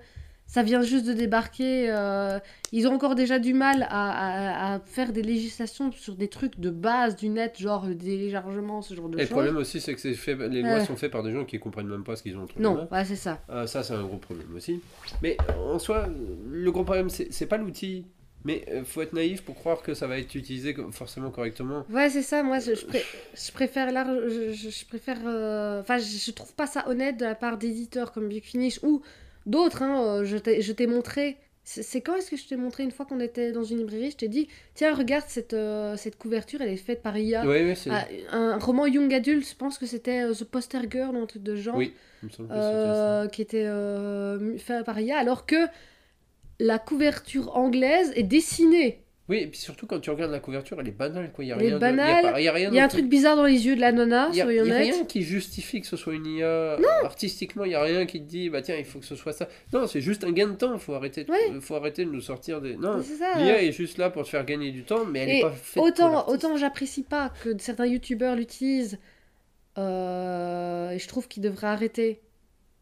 ça 0.48 0.64
vient 0.64 0.82
juste 0.82 1.06
de 1.06 1.14
débarquer. 1.14 1.88
euh, 1.90 2.40
ils 2.72 2.88
ont 2.88 2.94
encore 2.94 3.16
déjà 3.16 3.40
du 3.40 3.54
mal 3.54 3.84
à, 3.90 4.74
à- 4.74 4.76
à 4.76 4.80
faire 4.80 5.12
des 5.12 5.22
législations 5.24 5.92
sur 5.92 6.16
des 6.16 6.28
trucs 6.28 6.60
de 6.60 6.70
base 6.70 7.16
du 7.16 7.30
net, 7.30 7.60
genre 7.60 7.86
le 7.88 7.98
téléchargement, 7.98 8.82
ce 8.82 8.94
genre 8.94 9.10
de 9.10 9.18
Et 9.18 9.22
le 9.22 9.26
choses. 9.28 9.32
problème 9.32 9.58
aussi, 9.58 9.82
c'est 9.82 9.94
que 9.96 10.14
fait, 10.14 10.36
les 10.48 10.62
lois 10.62 10.80
sont 10.86 10.96
faites 10.96 11.12
par 11.12 11.24
des 11.24 11.32
gens 11.32 11.46
qui 11.46 11.60
comprennent 11.60 11.88
même 11.88 12.04
pas 12.04 12.16
ce 12.16 12.24
qu'ils 12.24 12.38
ont 12.38 12.44
entre 12.44 12.60
Non, 12.60 12.88
ouais, 12.92 13.06
c'est 13.06 13.16
ça. 13.16 13.42
Ah, 13.50 13.66
ça, 13.68 13.84
c'est 13.84 13.94
un 13.94 14.04
gros 14.04 14.18
problème 14.18 14.54
aussi. 14.56 14.82
Mais 15.22 15.38
en 15.72 15.80
soi, 15.80 16.08
le 16.50 16.72
gros 16.72 16.84
problème, 16.84 17.10
c'est 17.10 17.48
pas 17.48 17.58
l'outil. 17.58 18.06
Mais 18.48 18.64
euh, 18.70 18.84
faut 18.84 19.02
être 19.02 19.14
naïf 19.14 19.42
pour 19.42 19.56
croire 19.56 19.82
que 19.82 19.96
ça 19.96 20.06
va 20.06 20.20
être 20.20 20.36
utilisé 20.36 20.76
forcément 20.92 21.32
correctement. 21.32 21.84
Ouais, 21.90 22.12
c'est 22.12 22.22
ça. 22.22 22.44
Moi, 22.44 22.60
je, 22.60 22.76
je, 22.76 22.86
pré- 22.86 23.04
je 23.34 23.52
préfère 23.52 23.92
là, 23.92 24.06
je, 24.28 24.52
je- 24.54 24.86
préfère. 24.86 25.18
euh, 25.26 25.82
Enfin, 25.82 25.98
je, 25.98 26.06
je 26.06 26.30
trouve 26.32 26.54
pas 26.54 26.68
ça 26.68 26.88
honnête 26.88 27.18
de 27.18 27.26
la 27.26 27.34
part 27.34 27.58
d'éditeurs 27.58 28.12
comme 28.12 28.28
Big 28.30 28.44
Finish 28.44 28.80
ou 28.84 29.02
d'autres. 29.46 29.84
Hein, 29.84 30.04
euh, 30.04 30.26
je 30.26 30.72
t'ai 30.72 30.88
montré. 30.88 31.38
C'est 31.68 32.02
quand 32.02 32.16
est-ce 32.16 32.30
que 32.30 32.38
je 32.38 32.48
t'ai 32.48 32.58
montré 32.58 32.84
une 32.84 32.92
fois 32.92 33.08
qu'on 33.08 33.20
était 33.20 33.52
dans 33.52 33.64
une 33.64 33.80
librairie? 33.80 34.12
Je 34.12 34.18
t'ai 34.18 34.28
dit, 34.28 34.48
tiens, 34.76 34.94
regarde 34.94 35.26
cette, 35.28 35.54
euh, 35.54 35.98
cette 35.98 36.16
couverture, 36.16 36.62
elle 36.62 36.70
est 36.70 36.78
faite 36.78 37.02
par 37.02 37.18
IA. 37.18 37.44
Oui, 37.44 37.64
oui, 37.64 37.76
c'est. 37.76 37.90
Ah, 37.90 38.06
un 38.32 38.60
roman 38.60 38.86
young 38.86 39.12
adult, 39.12 39.44
je 39.50 39.56
pense 39.56 39.80
que 39.80 39.88
c'était 39.88 40.26
euh, 40.26 40.34
The 40.36 40.44
Poster 40.44 40.82
Girl, 40.90 41.16
un 41.16 41.26
truc 41.26 41.42
de 41.42 41.56
genre. 41.56 41.78
Oui, 41.78 41.94
il 42.22 42.28
me 42.28 42.32
semble 42.32 42.50
que 42.50 42.54
c'était 42.54 42.64
euh, 42.64 43.28
qui 43.28 43.42
était 43.42 43.66
euh, 43.66 44.58
fait 44.60 44.84
par 44.84 45.00
IA, 45.00 45.18
alors 45.18 45.48
que 45.48 45.66
la 46.60 46.78
couverture 46.78 47.58
anglaise 47.58 48.14
est 48.16 48.24
dessinée. 48.24 49.02
Oui, 49.28 49.38
et 49.38 49.48
puis 49.48 49.58
surtout 49.60 49.88
quand 49.88 50.00
tu 50.00 50.12
regardes 50.12 50.32
la 50.32 50.40
couverture, 50.40 50.78
elle 50.80 50.88
est 50.88 50.92
banale, 50.92 51.32
quoi. 51.32 51.44
Il 51.44 51.48
y 51.48 51.52
a 51.52 51.56
Elle 51.56 51.62
est 51.64 51.66
rien 51.70 51.76
de- 51.76 51.80
banale, 51.80 52.34
Il 52.38 52.42
y 52.42 52.44
y 52.44 52.48
a 52.48 52.52
rien 52.54 52.70
Il 52.70 52.76
y 52.76 52.80
a 52.80 52.84
un 52.86 52.88
truc 52.88 53.08
bizarre 53.10 53.36
dans 53.36 53.46
les 53.46 53.66
yeux 53.66 53.76
de 53.76 53.82
la 53.82 53.92
nana, 53.92 54.30
Il 54.32 54.36
y 54.38 54.42
a, 54.42 54.46
rien 54.46 55.04
qui 55.06 55.24
justifie 55.24 55.82
que 55.82 55.88
ce 55.88 55.98
soit 55.98 56.14
une 56.14 56.28
IA. 56.28 56.78
Artistiquement, 57.04 57.66
il 57.66 57.72
y 57.72 57.76
a 57.76 57.82
rien 57.82 58.06
qui 58.06 58.22
te 58.22 58.28
dit, 58.28 58.50
bah 58.52 58.62
tiens, 58.62 58.76
il 58.78 58.86
faut 58.86 59.00
que 59.00 59.06
ce 59.06 59.16
soit 59.16 59.34
ça. 59.34 59.48
Non, 59.74 59.88
c'est 59.88 60.02
juste 60.02 60.24
un 60.26 60.32
gain 60.32 60.48
de 60.50 60.54
temps. 60.54 60.78
Faut 60.78 60.94
arrêter, 60.94 61.24
de, 61.24 61.32
Ouais. 61.32 61.40
faut 61.60 61.74
arrêter 61.76 62.06
de 62.06 62.12
nous 62.12 62.22
sortir 62.22 62.62
des. 62.62 62.76
Non, 62.76 63.02
l'IA 63.38 63.64
est 63.64 63.72
juste 63.72 63.98
là 63.98 64.12
pour 64.12 64.24
te 64.26 64.30
faire 64.30 64.46
gagner 64.46 64.70
du 64.72 64.84
temps, 64.84 65.06
mais 65.06 65.22
elle 65.22 65.30
Et 65.30 65.38
est 65.40 65.42
pas 65.42 65.52
faite 65.52 65.74
pour 65.74 65.84
autant, 65.86 66.12
l'artiste. 66.12 66.36
autant 66.46 66.58
j'apprécie 66.58 67.04
pas 67.04 67.32
que 67.44 67.58
certains 67.58 67.88
youtubeurs 67.88 68.36
l'utilisent, 68.36 69.00
euh, 69.80 70.92
et 70.92 71.00
je 71.00 71.08
trouve 71.08 71.28
qu'ils 71.28 71.42
devraient 71.44 71.68
arrêter. 71.68 72.22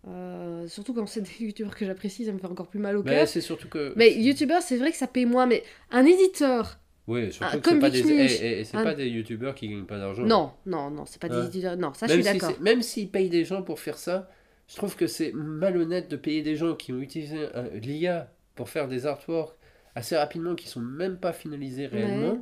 Euh, 0.08 0.68
surtout 0.68 0.94
quand 0.94 1.06
c'est 1.08 1.22
des 1.40 1.46
youtubeurs 1.46 1.76
que 1.76 1.86
j'apprécie, 1.86 2.26
ça 2.26 2.32
me 2.34 2.40
fait 2.40 2.48
encore 2.48 2.68
plus 2.68 2.80
mal 2.80 2.98
au 2.98 3.04
Mais 3.04 3.12
cœur. 3.12 3.28
c'est 3.28 3.42
surtout 3.42 3.70
que. 3.70 3.94
Mais 3.96 4.14
youtubeur, 4.22 4.62
c'est 4.62 4.78
vrai 4.78 4.92
que 4.92 4.98
ça 4.98 5.08
paye 5.08 5.26
moins, 5.26 5.46
mais 5.46 5.64
un 5.92 6.06
éditeur, 6.06 6.80
Oui, 7.08 7.32
surtout 7.32 7.60
que 7.62 7.70
c'est 7.70 7.80
pas 7.80 7.90
des, 7.90 8.00
eh, 8.12 8.62
eh, 8.62 8.76
Un- 8.78 8.84
pas 8.84 8.94
des 8.96 9.08
youtubeurs 9.08 9.56
qui 9.56 9.70
gagnent 9.70 9.86
pas 9.86 10.00
d'argent. 10.00 10.24
non, 10.24 10.52
non, 10.66 10.90
non, 10.92 11.06
c'est 11.06 11.22
pas 11.22 11.30
des 11.30 11.46
éditeurs, 11.46 11.78
non, 11.78 11.94
ça 11.94 12.08
je 12.08 12.14
suis 12.14 12.24
si 12.24 12.34
d'accord. 12.38 12.60
même 12.62 12.82
s'ils 12.82 13.10
payent 13.10 13.30
des 13.30 13.46
gens 13.46 13.62
pour 13.62 13.80
faire 13.80 13.98
ça, 13.98 14.30
je 14.68 14.76
trouve 14.76 14.96
que 14.96 15.08
c'est 15.08 15.32
malhonnête 15.34 16.10
de 16.10 16.16
payer 16.18 16.42
des 16.42 16.56
gens 16.56 16.76
qui 16.76 16.92
ont 16.94 17.00
utilisé 17.00 17.48
un- 17.54 17.68
l'IA 17.70 18.32
pour 18.56 18.70
faire 18.70 18.88
des 18.88 19.06
artworks 19.06 19.56
assez 19.96 20.16
rapidement 20.18 20.56
qui 20.56 20.68
sont 20.68 20.80
même 20.82 21.18
pas 21.18 21.34
finalisés 21.34 21.86
réellement, 21.88 22.32
Ouais. 22.34 22.40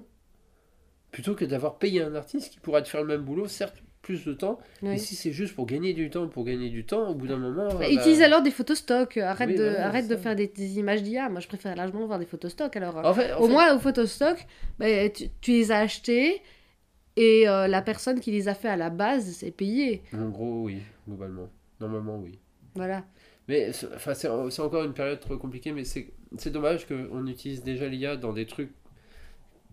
plutôt 1.12 1.36
que 1.36 1.45
d'avoir 1.45 1.78
payé 1.78 2.02
un 2.02 2.15
artiste 2.15 2.54
qui 2.54 2.60
pourra 2.60 2.82
te 2.82 2.88
faire 2.88 3.02
le 3.02 3.08
même 3.08 3.21
boulot, 3.26 3.47
certes 3.47 3.84
plus 4.01 4.25
de 4.25 4.33
temps, 4.33 4.57
mais 4.81 4.97
si 4.97 5.15
c'est 5.15 5.31
juste 5.31 5.53
pour 5.55 5.65
gagner 5.67 5.93
du 5.93 6.09
temps, 6.09 6.27
pour 6.27 6.43
gagner 6.43 6.69
du 6.69 6.85
temps, 6.85 7.09
au 7.09 7.15
bout 7.15 7.27
d'un 7.27 7.37
moment... 7.37 7.67
Bah, 7.67 7.75
bah, 7.79 7.89
Utilise 7.91 8.21
alors 8.21 8.41
des 8.41 8.49
photos 8.51 8.79
stock, 8.79 9.17
euh, 9.17 9.23
arrête 9.25 9.49
Oui, 9.49 9.55
de, 9.55 9.63
voilà, 9.63 9.85
arrête 9.87 10.07
de 10.07 10.15
faire 10.15 10.35
des, 10.35 10.47
des 10.47 10.79
images 10.79 11.03
d'IA, 11.03 11.29
moi 11.29 11.39
je 11.39 11.47
préfère 11.47 11.75
largement 11.75 12.05
voir 12.07 12.17
des 12.17 12.25
photos 12.25 12.51
stock 12.51 12.75
alors. 12.75 12.97
En 12.97 13.13
fait, 13.13 13.31
en 13.33 13.39
Au 13.39 13.45
fait- 13.47 13.51
moins, 13.53 13.75
aux 13.75 13.79
photos 13.79 14.11
stock, 14.11 14.37
bah, 14.79 15.07
tu, 15.09 15.25
tu 15.39 15.51
les 15.51 15.71
as 15.71 15.79
achetées 15.79 16.41
et 17.15 17.47
euh, 17.47 17.67
la 17.67 17.81
personne 17.81 18.19
qui 18.19 18.31
les 18.31 18.47
a 18.47 18.53
fait 18.55 18.69
à 18.69 18.75
la 18.77 18.89
base, 18.89 19.25
c'est 19.33 19.51
payé. 19.51 20.01
En 20.13 20.29
gros, 20.29 20.63
oui, 20.63 20.79
globalement. 21.07 21.49
Normalement, 21.79 22.17
oui. 22.17 22.39
Voilà. 22.75 23.03
Mais 23.47 23.71
c'est- 23.73 24.27
encore 24.61 24.83
une 24.83 24.93
période 24.93 25.19
trop 25.19 25.37
compliquée, 25.37 25.71
mais 25.73 25.83
c'est 25.83 26.11
c'est 26.37 26.51
dommage 26.51 26.87
qu'on 26.87 27.27
utilise 27.27 27.61
déjà 27.63 27.87
l'IA 27.87 28.15
dans 28.15 28.31
des 28.31 28.45
trucs 28.45 28.71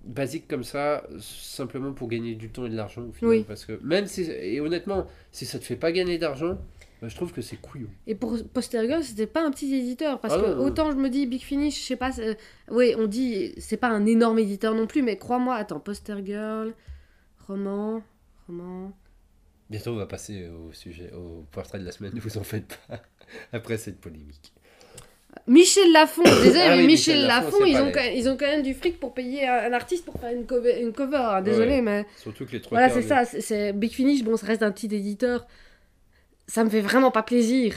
basiques 0.05 0.49
comme 0.49 0.65
ça, 0.65 1.07
simplement 1.21 1.93
pour 1.93 2.09
gagner 2.09 2.35
du 2.35 2.49
temps 2.51 2.67
et 2.67 2.71
de 2.71 2.77
l'argent 2.77 3.03
au 3.03 3.13
final. 3.13 3.31
Oui. 3.31 3.45
Parce 3.47 3.65
que 3.65 3.79
même 3.83 4.07
si, 4.07 4.23
et 4.23 4.61
honnêtement, 4.61 5.07
si 5.33 5.45
ça 5.47 5.59
te 5.59 5.65
fait 5.65 5.77
pas 5.77 5.93
gagner 5.93 6.19
d'argent, 6.19 6.59
bah, 7.01 7.09
je 7.09 7.15
trouve 7.15 7.33
que 7.33 7.43
c'est 7.43 7.57
couillon. 7.57 7.89
Et 8.07 8.15
pour 8.15 8.37
Postergirl, 8.53 9.05
c'était 9.05 9.27
pas 9.27 9.45
un 9.45 9.51
petit 9.51 9.73
éditeur. 9.75 10.21
Parce 10.21 10.35
Ah 10.35 10.41
que 10.41 10.47
non, 10.47 10.57
non. 10.57 10.65
autant 10.65 10.91
je 10.91 10.97
me 10.97 11.09
dis 11.09 11.27
Big 11.27 11.43
Finish, 11.43 11.81
je 11.81 11.85
sais 11.87 11.97
pas. 11.97 12.11
c'est- 12.13 12.39
Oui, 12.71 12.95
on 12.99 13.07
dit 13.07 13.55
c'est 13.59 13.77
pas 13.77 13.89
un 13.89 14.05
énorme 14.07 14.39
éditeur 14.39 14.75
non 14.75 14.87
plus, 14.87 15.03
mais 15.03 15.17
crois-moi, 15.19 15.55
attends, 15.55 15.81
Postergirl, 15.81 16.75
roman, 17.47 18.03
roman. 18.47 18.93
Bientôt, 19.71 19.91
on 19.91 19.97
va 19.97 20.07
passer 20.07 20.49
au 20.49 20.73
sujet, 20.73 21.13
au 21.13 21.45
portrait 21.53 21.79
de 21.79 21.85
la 21.85 21.93
semaine, 21.93 22.13
ne 22.15 22.21
vous 22.21 22.39
en 22.39 22.43
faites 22.43 22.79
pas, 22.89 23.03
après 23.53 23.77
cette 23.77 24.01
polémique. 24.01 24.53
Michel 25.47 25.93
Lafon, 25.93 26.23
désolé, 26.43 26.61
Ah 26.65 26.71
mais 26.77 26.81
oui, 26.83 26.87
Michel, 26.87 27.15
Michel 27.17 27.27
Lafon, 27.29 27.51
Lafon, 27.61 27.65
ils 27.67 27.77
ont, 27.77 27.93
quand 27.93 28.01
même, 28.03 28.15
ils 28.17 28.29
ont 28.29 28.37
quand 28.37 28.47
même 28.47 28.63
du 28.63 28.75
fric 28.75 28.99
pour 29.01 29.15
payer 29.15 29.47
un, 29.47 29.71
un 29.71 29.73
artiste 29.73 30.05
pour 30.05 30.19
faire 30.21 30.33
une 30.35 30.45
cover. 30.47 30.81
Une 30.83 30.93
cover 30.93 31.17
hein, 31.17 31.43
désolé, 31.43 31.71
Ouais. 31.77 31.83
mais. 31.83 32.07
Surtout 32.17 32.45
que 32.47 32.53
les 32.53 32.61
trois 32.61 32.79
Voilà, 32.79 32.93
c'est 32.93 33.03
ça. 33.03 33.25
c'est- 33.25 33.73
Big 33.73 33.93
Finish, 33.93 34.23
bon, 34.25 34.37
ça 34.37 34.47
reste 34.47 34.63
un 34.63 34.73
petit 34.73 34.87
éditeur. 34.87 35.47
Ça 36.47 36.65
me 36.65 36.71
fait 36.71 36.81
vraiment 36.81 37.11
pas 37.11 37.23
plaisir. 37.23 37.75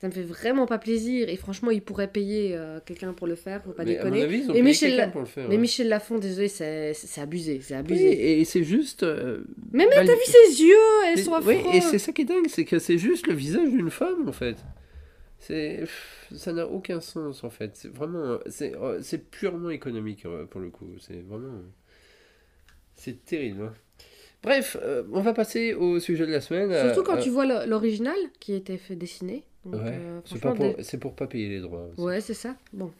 Ça 0.00 0.08
me 0.08 0.12
fait 0.12 0.22
vraiment 0.22 0.66
pas 0.66 0.78
plaisir. 0.78 1.28
Et 1.28 1.36
franchement, 1.36 1.70
il 1.70 1.80
pourrait 1.80 2.08
payer 2.08 2.56
euh, 2.56 2.80
quelqu'un 2.84 3.12
pour 3.12 3.28
le 3.28 3.36
faire, 3.36 3.62
faut 3.62 3.70
pas 3.70 3.84
Mais 3.84 3.98
à 3.98 4.04
mon 4.04 4.10
déconner. 4.10 4.24
avis, 4.24 4.38
ils 4.38 4.50
ont 4.50 4.52
payé 4.52 4.62
Michel 4.64 4.96
La- 4.96 5.06
pour 5.06 5.20
le 5.20 5.26
faire. 5.28 5.46
Mais. 5.48 5.58
Michel 5.58 5.88
Lafon, 5.88 6.18
désolé, 6.18 6.48
c'est 6.48 6.92
c'est 6.94 7.20
abusé. 7.20 7.60
C'est 7.62 7.74
Oui, 7.74 7.80
abusé. 7.80 8.40
et 8.40 8.44
c'est 8.44 8.64
juste. 8.64 9.04
euh, 9.04 9.44
Mais 9.72 9.86
mais 9.88 9.94
mal- 9.96 10.06
t'as 10.06 10.14
vu 10.14 10.24
ses 10.24 10.62
yeux 10.64 10.74
Elles 11.06 11.16
Mais- 11.16 11.22
sont 11.22 11.30
oui, 11.44 11.54
affreux. 11.56 11.74
et 11.76 11.80
c'est 11.80 11.98
ça 11.98 12.10
qui 12.12 12.22
est 12.22 12.24
dingue, 12.24 12.46
c'est 12.48 12.64
que 12.64 12.78
c'est 12.80 12.98
juste 12.98 13.28
le 13.28 13.34
visage 13.34 13.68
d'une 13.68 13.90
femme 13.90 14.28
en 14.28 14.32
fait. 14.32 14.56
C'est 15.38 15.84
ça 16.36 16.52
n'a 16.52 16.66
aucun 16.66 17.00
sens 17.00 17.44
en 17.44 17.50
fait. 17.50 17.76
C'est 17.76 17.88
vraiment 17.88 18.38
c'est 18.46 18.74
euh, 18.76 19.00
c'est 19.02 19.30
purement 19.30 19.70
économique 19.70 20.24
euh, 20.26 20.44
pour 20.46 20.60
le 20.60 20.70
coup. 20.70 20.88
C'est 21.00 21.20
vraiment 21.22 21.60
c'est 22.94 23.24
terrible. 23.24 23.62
hein. 23.62 23.74
Bref, 24.42 24.76
euh, 24.82 25.04
on 25.12 25.20
va 25.20 25.32
passer 25.34 25.72
au 25.74 26.00
sujet 26.00 26.26
de 26.26 26.32
la 26.32 26.40
semaine. 26.40 26.72
Surtout 26.86 27.04
quand 27.04 27.16
euh, 27.16 27.22
tu 27.22 27.30
vois 27.30 27.66
l'original 27.66 28.16
qui 28.40 28.54
était 28.54 28.76
fait 28.76 28.96
dessiner. 28.96 29.44
Donc, 29.64 29.74
Ouais, 29.80 29.98
euh, 30.00 30.20
c'est 30.24 30.40
pour 30.40 30.54
des- 30.54 30.82
c'est 30.82 30.98
pour 30.98 31.14
pas 31.14 31.28
payer 31.28 31.48
les 31.48 31.60
droits. 31.60 31.86
aussi. 31.92 32.00
Ouais, 32.00 32.20
c'est 32.20 32.34
ça. 32.34 32.56
Bon. 32.72 32.92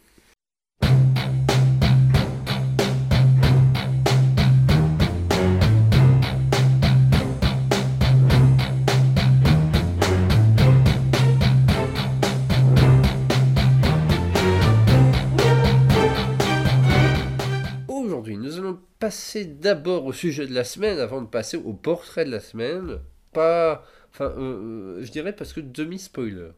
Passer 19.03 19.45
d'abord 19.45 20.05
au 20.07 20.13
sujet 20.13 20.47
de 20.47 20.55
la 20.55 20.65
semaine 20.65 20.99
avant 20.99 21.23
de 21.23 21.27
passer 21.29 21.57
au 21.57 21.73
portrait 21.75 22.25
de 22.25 22.31
la 22.31 22.41
semaine. 22.41 23.01
pas. 23.33 23.85
Enfin, 24.11 24.27
euh, 24.39 24.99
euh, 24.99 25.05
je 25.05 25.11
dirais 25.11 25.35
parce 25.35 25.53
que 25.55 25.61
demi-spoiler. 25.61 26.51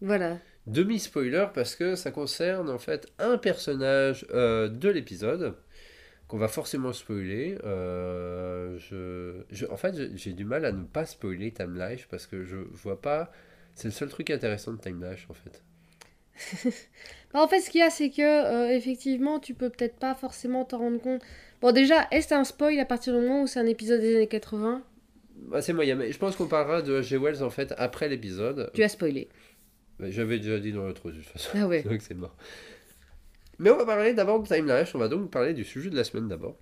Voilà. 0.00 0.40
Demi-spoiler 0.66 1.46
parce 1.54 1.74
que 1.74 1.96
ça 1.96 2.10
concerne 2.12 2.70
en 2.70 2.78
fait 2.78 3.08
un 3.18 3.36
personnage 3.38 4.26
euh, 4.30 4.68
de 4.68 4.88
l'épisode 4.88 5.56
qu'on 6.28 6.38
va 6.38 6.48
forcément 6.48 6.92
spoiler. 6.92 7.58
Euh, 7.64 8.78
je, 8.78 9.44
je- 9.50 9.66
en 9.66 9.76
fait, 9.76 9.94
j'ai- 9.96 10.16
j'ai 10.16 10.32
du 10.34 10.44
mal 10.44 10.64
à 10.66 10.72
ne 10.72 10.84
pas 10.84 11.06
spoiler 11.06 11.52
Time 11.52 11.78
Life 11.78 12.08
parce 12.10 12.26
que 12.26 12.44
je 12.44 12.56
vois 12.72 13.00
pas. 13.02 13.32
C'est 13.74 13.88
le 13.88 13.92
seul 13.92 14.08
truc 14.10 14.30
intéressant 14.30 14.72
de 14.74 14.80
Time 14.80 15.02
Life 15.04 15.26
en 15.30 15.34
fait. 15.34 15.62
Bah, 17.32 17.42
en 17.42 17.48
fait, 17.48 17.60
ce 17.60 17.70
qu'il 17.70 17.80
y 17.80 17.82
a, 17.84 17.90
c'est 17.90 18.10
que 18.10 18.22
euh, 18.22 18.76
effectivement, 18.76 19.40
tu 19.40 19.54
peux 19.54 19.70
peut-être 19.70 19.96
pas 19.96 20.14
forcément 20.14 20.64
t'en 20.64 20.78
rendre 20.78 21.00
compte. 21.00 21.22
Bon, 21.62 21.70
déjà, 21.70 22.08
est-ce 22.10 22.28
que 22.28 22.34
un 22.34 22.42
spoil 22.42 22.80
à 22.80 22.84
partir 22.84 23.14
du 23.14 23.20
moment 23.20 23.42
où 23.42 23.46
c'est 23.46 23.60
un 23.60 23.66
épisode 23.66 24.00
des 24.00 24.16
années 24.16 24.26
80 24.26 24.82
Bah, 25.36 25.62
c'est 25.62 25.72
moyen, 25.72 25.94
mais 25.94 26.10
je 26.10 26.18
pense 26.18 26.34
qu'on 26.34 26.48
parlera 26.48 26.82
de 26.82 27.00
G. 27.02 27.16
Wells 27.16 27.40
en 27.44 27.50
fait 27.50 27.72
après 27.78 28.08
l'épisode. 28.08 28.72
Tu 28.74 28.82
as 28.82 28.88
spoilé. 28.88 29.28
J'avais 30.00 30.38
déjà 30.38 30.58
dit 30.58 30.72
dans 30.72 30.84
l'autre 30.84 31.12
de 31.12 31.18
toute 31.18 31.26
façon. 31.26 31.50
Ah 31.54 31.68
ouais. 31.68 31.82
Donc 31.88 32.02
c'est 32.02 32.14
mort. 32.14 32.36
Mais 33.60 33.70
on 33.70 33.76
va 33.76 33.86
parler 33.86 34.12
d'abord 34.12 34.42
de 34.42 34.48
Time 34.48 34.68
on 34.94 34.98
va 34.98 35.06
donc 35.06 35.30
parler 35.30 35.54
du 35.54 35.62
sujet 35.62 35.88
de 35.88 35.94
la 35.94 36.02
semaine 36.02 36.26
d'abord. 36.26 36.56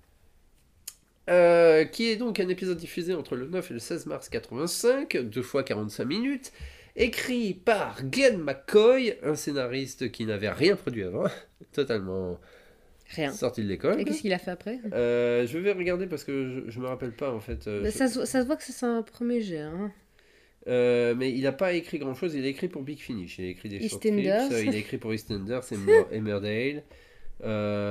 Euh, 1.30 1.84
qui 1.84 2.10
est 2.10 2.16
donc 2.16 2.38
un 2.38 2.48
épisode 2.48 2.76
diffusé 2.76 3.14
entre 3.14 3.36
le 3.36 3.46
9 3.46 3.70
et 3.70 3.74
le 3.74 3.80
16 3.80 4.06
mars 4.06 4.28
85, 4.28 5.16
deux 5.16 5.42
fois 5.42 5.62
45 5.62 6.04
minutes, 6.04 6.52
écrit 6.96 7.54
par 7.54 8.04
Glenn 8.04 8.38
McCoy, 8.38 9.16
un 9.22 9.34
scénariste 9.34 10.10
qui 10.10 10.26
n'avait 10.26 10.50
rien 10.50 10.76
produit 10.76 11.04
avant, 11.04 11.24
totalement 11.72 12.38
Rien. 13.10 13.32
sorti 13.32 13.62
de 13.62 13.68
l'école. 13.68 14.00
Et 14.00 14.04
qu'est-ce 14.04 14.20
qu'il 14.22 14.32
a 14.32 14.38
fait 14.38 14.50
après? 14.52 14.78
Euh, 14.92 15.46
je 15.46 15.58
vais 15.58 15.72
regarder 15.72 16.06
parce 16.06 16.24
que 16.24 16.48
je, 16.66 16.70
je 16.70 16.80
me 16.80 16.86
rappelle 16.86 17.12
pas 17.12 17.32
en 17.32 17.40
fait. 17.40 17.66
euh, 17.66 17.82
Bah, 17.82 17.90
je- 17.90 17.96
ça, 17.98 18.08
se- 18.08 18.24
ça 18.24 18.40
se 18.42 18.46
voit 18.46 18.56
que 18.56 18.62
c'est 18.64 18.86
un 18.86 19.02
premier 19.02 19.40
jet. 19.40 19.58
Hein. 19.58 19.92
Euh, 20.68 21.14
mais 21.16 21.32
il 21.32 21.42
n'a 21.42 21.52
pas 21.52 21.72
écrit 21.72 21.98
grand 21.98 22.14
chose, 22.14 22.34
il 22.34 22.44
a 22.44 22.48
écrit 22.48 22.68
pour 22.68 22.82
Big 22.82 22.98
Finish, 22.98 23.38
il 23.38 23.46
a 23.46 23.48
écrit 23.48 23.68
des 23.70 23.80
short 23.88 24.02
clips, 24.48 24.62
il 24.62 24.68
a 24.74 24.76
écrit 24.76 24.98
pour 24.98 25.12
EastEnders 25.12 25.62
et 25.72 25.76
Mer- 25.76 26.06
Emmerdale. 26.14 26.82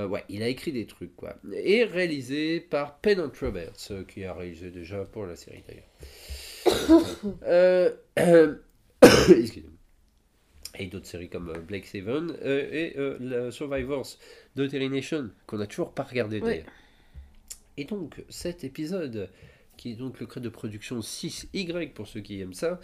Ouais, 0.09 0.23
il 0.29 0.43
a 0.43 0.47
écrit 0.47 0.71
des 0.71 0.85
trucs 0.85 1.15
quoi. 1.15 1.35
Et 1.63 1.83
réalisé 1.83 2.59
par 2.59 2.99
Pennant 2.99 3.31
Roberts, 3.41 3.91
qui 4.07 4.23
a 4.23 4.33
réalisé 4.33 4.69
déjà 4.69 5.03
pour 5.03 5.25
la 5.25 5.35
série 5.35 5.63
d'ailleurs. 5.67 5.89
excusez-moi. 9.01 9.71
Et 10.79 10.87
d'autres 10.87 11.07
séries 11.07 11.29
comme 11.29 11.49
euh, 11.49 11.59
Blake 11.59 11.85
Seven 11.85 12.35
euh, 12.41 12.69
et 12.71 12.97
euh, 12.97 13.51
Survivors 13.51 14.07
de 14.55 14.65
Terry 14.65 14.89
Nation, 14.89 15.29
qu'on 15.45 15.57
n'a 15.57 15.67
toujours 15.67 15.91
pas 15.91 16.03
regardé 16.03 16.39
Ouais. 16.39 16.49
d'ailleurs. 16.59 16.73
Et 17.77 17.83
donc, 17.85 18.23
cet 18.29 18.63
épisode, 18.63 19.29
qui 19.77 19.91
est 19.91 19.95
donc 19.95 20.19
le 20.19 20.25
code 20.25 20.43
de 20.43 20.49
production 20.49 20.99
6Y 20.99 21.91
pour 21.93 22.07
ceux 22.07 22.21
qui 22.21 22.39
aiment 22.41 22.53
ça, 22.53 22.79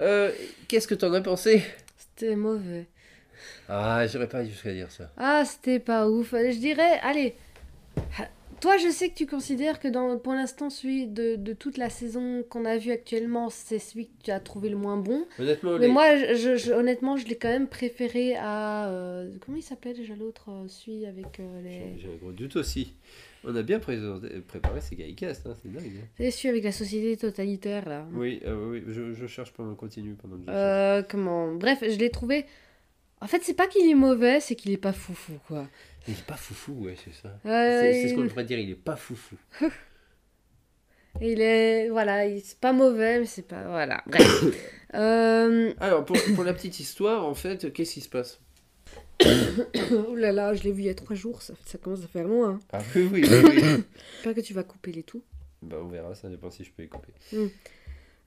euh, 0.00 0.32
qu'est-ce 0.68 0.88
que 0.88 0.94
t'en 0.94 1.12
as 1.12 1.20
pensé? 1.20 1.62
C'était 1.96 2.36
mauvais. 2.36 2.86
Ah, 3.68 4.06
j'irais 4.06 4.28
pas 4.28 4.44
jusqu'à 4.44 4.72
dire 4.72 4.90
ça. 4.90 5.12
Ah, 5.18 5.44
c'était 5.44 5.78
pas 5.78 6.08
ouf. 6.08 6.32
Je 6.32 6.58
dirais, 6.58 6.98
allez. 7.02 7.34
Toi, 8.60 8.78
je 8.78 8.88
sais 8.90 9.10
que 9.10 9.14
tu 9.14 9.26
considères 9.26 9.78
que 9.80 9.88
dans, 9.88 10.18
pour 10.18 10.32
l'instant, 10.32 10.70
celui 10.70 11.06
de, 11.06 11.36
de 11.36 11.52
toute 11.52 11.76
la 11.76 11.90
saison 11.90 12.42
qu'on 12.48 12.64
a 12.64 12.78
vu 12.78 12.90
actuellement, 12.90 13.50
c'est 13.50 13.78
celui 13.78 14.06
que 14.06 14.12
tu 14.24 14.30
as 14.30 14.40
trouvé 14.40 14.68
le 14.70 14.76
moins 14.76 14.96
bon. 14.96 15.26
Honnêtement, 15.38 15.72
Mais 15.78 15.86
les- 15.86 15.92
moi, 15.92 16.16
je, 16.16 16.34
je- 16.34 16.56
je- 16.56 16.72
honnêtement, 16.72 17.16
je 17.16 17.26
l'ai 17.26 17.36
quand 17.36 17.48
même 17.50 17.68
préféré 17.68 18.34
à. 18.36 18.88
euh, 18.88 19.30
comment 19.44 19.56
il 19.58 19.62
s'appelait 19.62 19.92
déjà 19.94 20.14
l'autre 20.16 20.46
euh, 20.50 20.68
Celui 20.68 21.04
avec 21.06 21.38
euh, 21.38 21.62
les. 21.62 22.00
j'ai 22.00 22.08
un 22.08 22.16
gros 22.16 22.32
doute 22.32 22.56
aussi. 22.56 22.94
On 23.44 23.54
a 23.54 23.62
bien 23.62 23.78
préparé 23.78 24.80
ces 24.80 24.96
Gaïcast, 24.96 25.46
hein, 25.46 25.54
c'est 25.62 25.70
dingue. 25.72 25.92
hein. 26.02 26.06
C'est 26.16 26.30
celui 26.32 26.48
avec 26.48 26.64
la 26.64 26.72
société 26.72 27.16
totalitaire, 27.16 27.88
là. 27.88 28.06
Oui, 28.14 28.40
euh, 28.44 28.70
oui, 28.70 28.82
je, 28.88 29.12
je 29.12 29.26
cherche 29.26 29.52
pendant 29.52 29.74
continue 29.76 30.14
pendant 30.14 30.36
que 30.38 31.02
comment? 31.02 31.54
Bref, 31.54 31.78
je 31.82 31.96
l'ai 31.98 32.10
trouvé. 32.10 32.46
En 33.20 33.26
fait, 33.28 33.40
c'est 33.42 33.54
pas 33.54 33.66
qu'il 33.66 33.88
est 33.88 33.94
mauvais, 33.94 34.40
c'est 34.40 34.56
qu'il 34.56 34.72
est 34.72 34.76
pas 34.76 34.92
foufou, 34.92 35.34
quoi. 35.46 35.68
Il 36.08 36.14
est 36.14 36.26
pas 36.26 36.36
foufou, 36.36 36.72
ouais, 36.84 36.94
c'est 37.04 37.12
ça. 37.14 37.28
Euh, 37.46 37.80
c'est 37.80 38.02
ce 38.02 38.06
il- 38.08 38.14
qu'on 38.14 38.24
devrait 38.24 38.44
dire, 38.44 38.58
il 38.58 38.70
est 38.70 38.74
pas 38.74 38.96
foufou. 38.96 39.36
Il 41.20 41.40
est. 41.40 41.88
Voilà, 41.88 42.26
il- 42.26 42.42
c'est 42.42 42.58
pas 42.60 42.72
mauvais, 42.74 43.20
mais 43.20 43.24
c'est 43.24 43.46
pas. 43.46 43.64
Voilà, 43.68 44.02
bref. 44.06 44.44
euh... 44.94 45.72
Alors, 45.80 46.04
pour, 46.04 46.16
pour 46.34 46.44
la 46.44 46.52
petite 46.52 46.78
histoire, 46.78 47.26
en 47.26 47.34
fait, 47.34 47.72
qu'est-ce 47.72 47.94
qui 47.94 48.00
se 48.02 48.08
passe 48.10 48.38
Oh 49.92 50.14
là 50.14 50.30
là, 50.32 50.52
je 50.54 50.62
l'ai 50.64 50.72
vu 50.72 50.82
il 50.82 50.86
y 50.86 50.90
a 50.90 50.94
trois 50.94 51.16
jours, 51.16 51.40
ça, 51.40 51.54
ça 51.64 51.78
commence 51.78 52.04
à 52.04 52.08
faire 52.08 52.28
loin. 52.28 52.50
hein. 52.50 52.58
Ah 52.72 52.80
oui, 52.94 53.08
oui, 53.10 53.24
oui. 53.26 53.60
J'espère 54.16 54.34
que 54.34 54.40
tu 54.42 54.52
vas 54.52 54.62
couper 54.62 54.92
les 54.92 55.02
tout. 55.04 55.22
bah, 55.62 55.78
on 55.82 55.88
verra, 55.88 56.14
ça 56.14 56.28
dépend 56.28 56.50
si 56.50 56.64
je 56.64 56.70
peux 56.70 56.82
les 56.82 56.88
couper. 56.88 57.12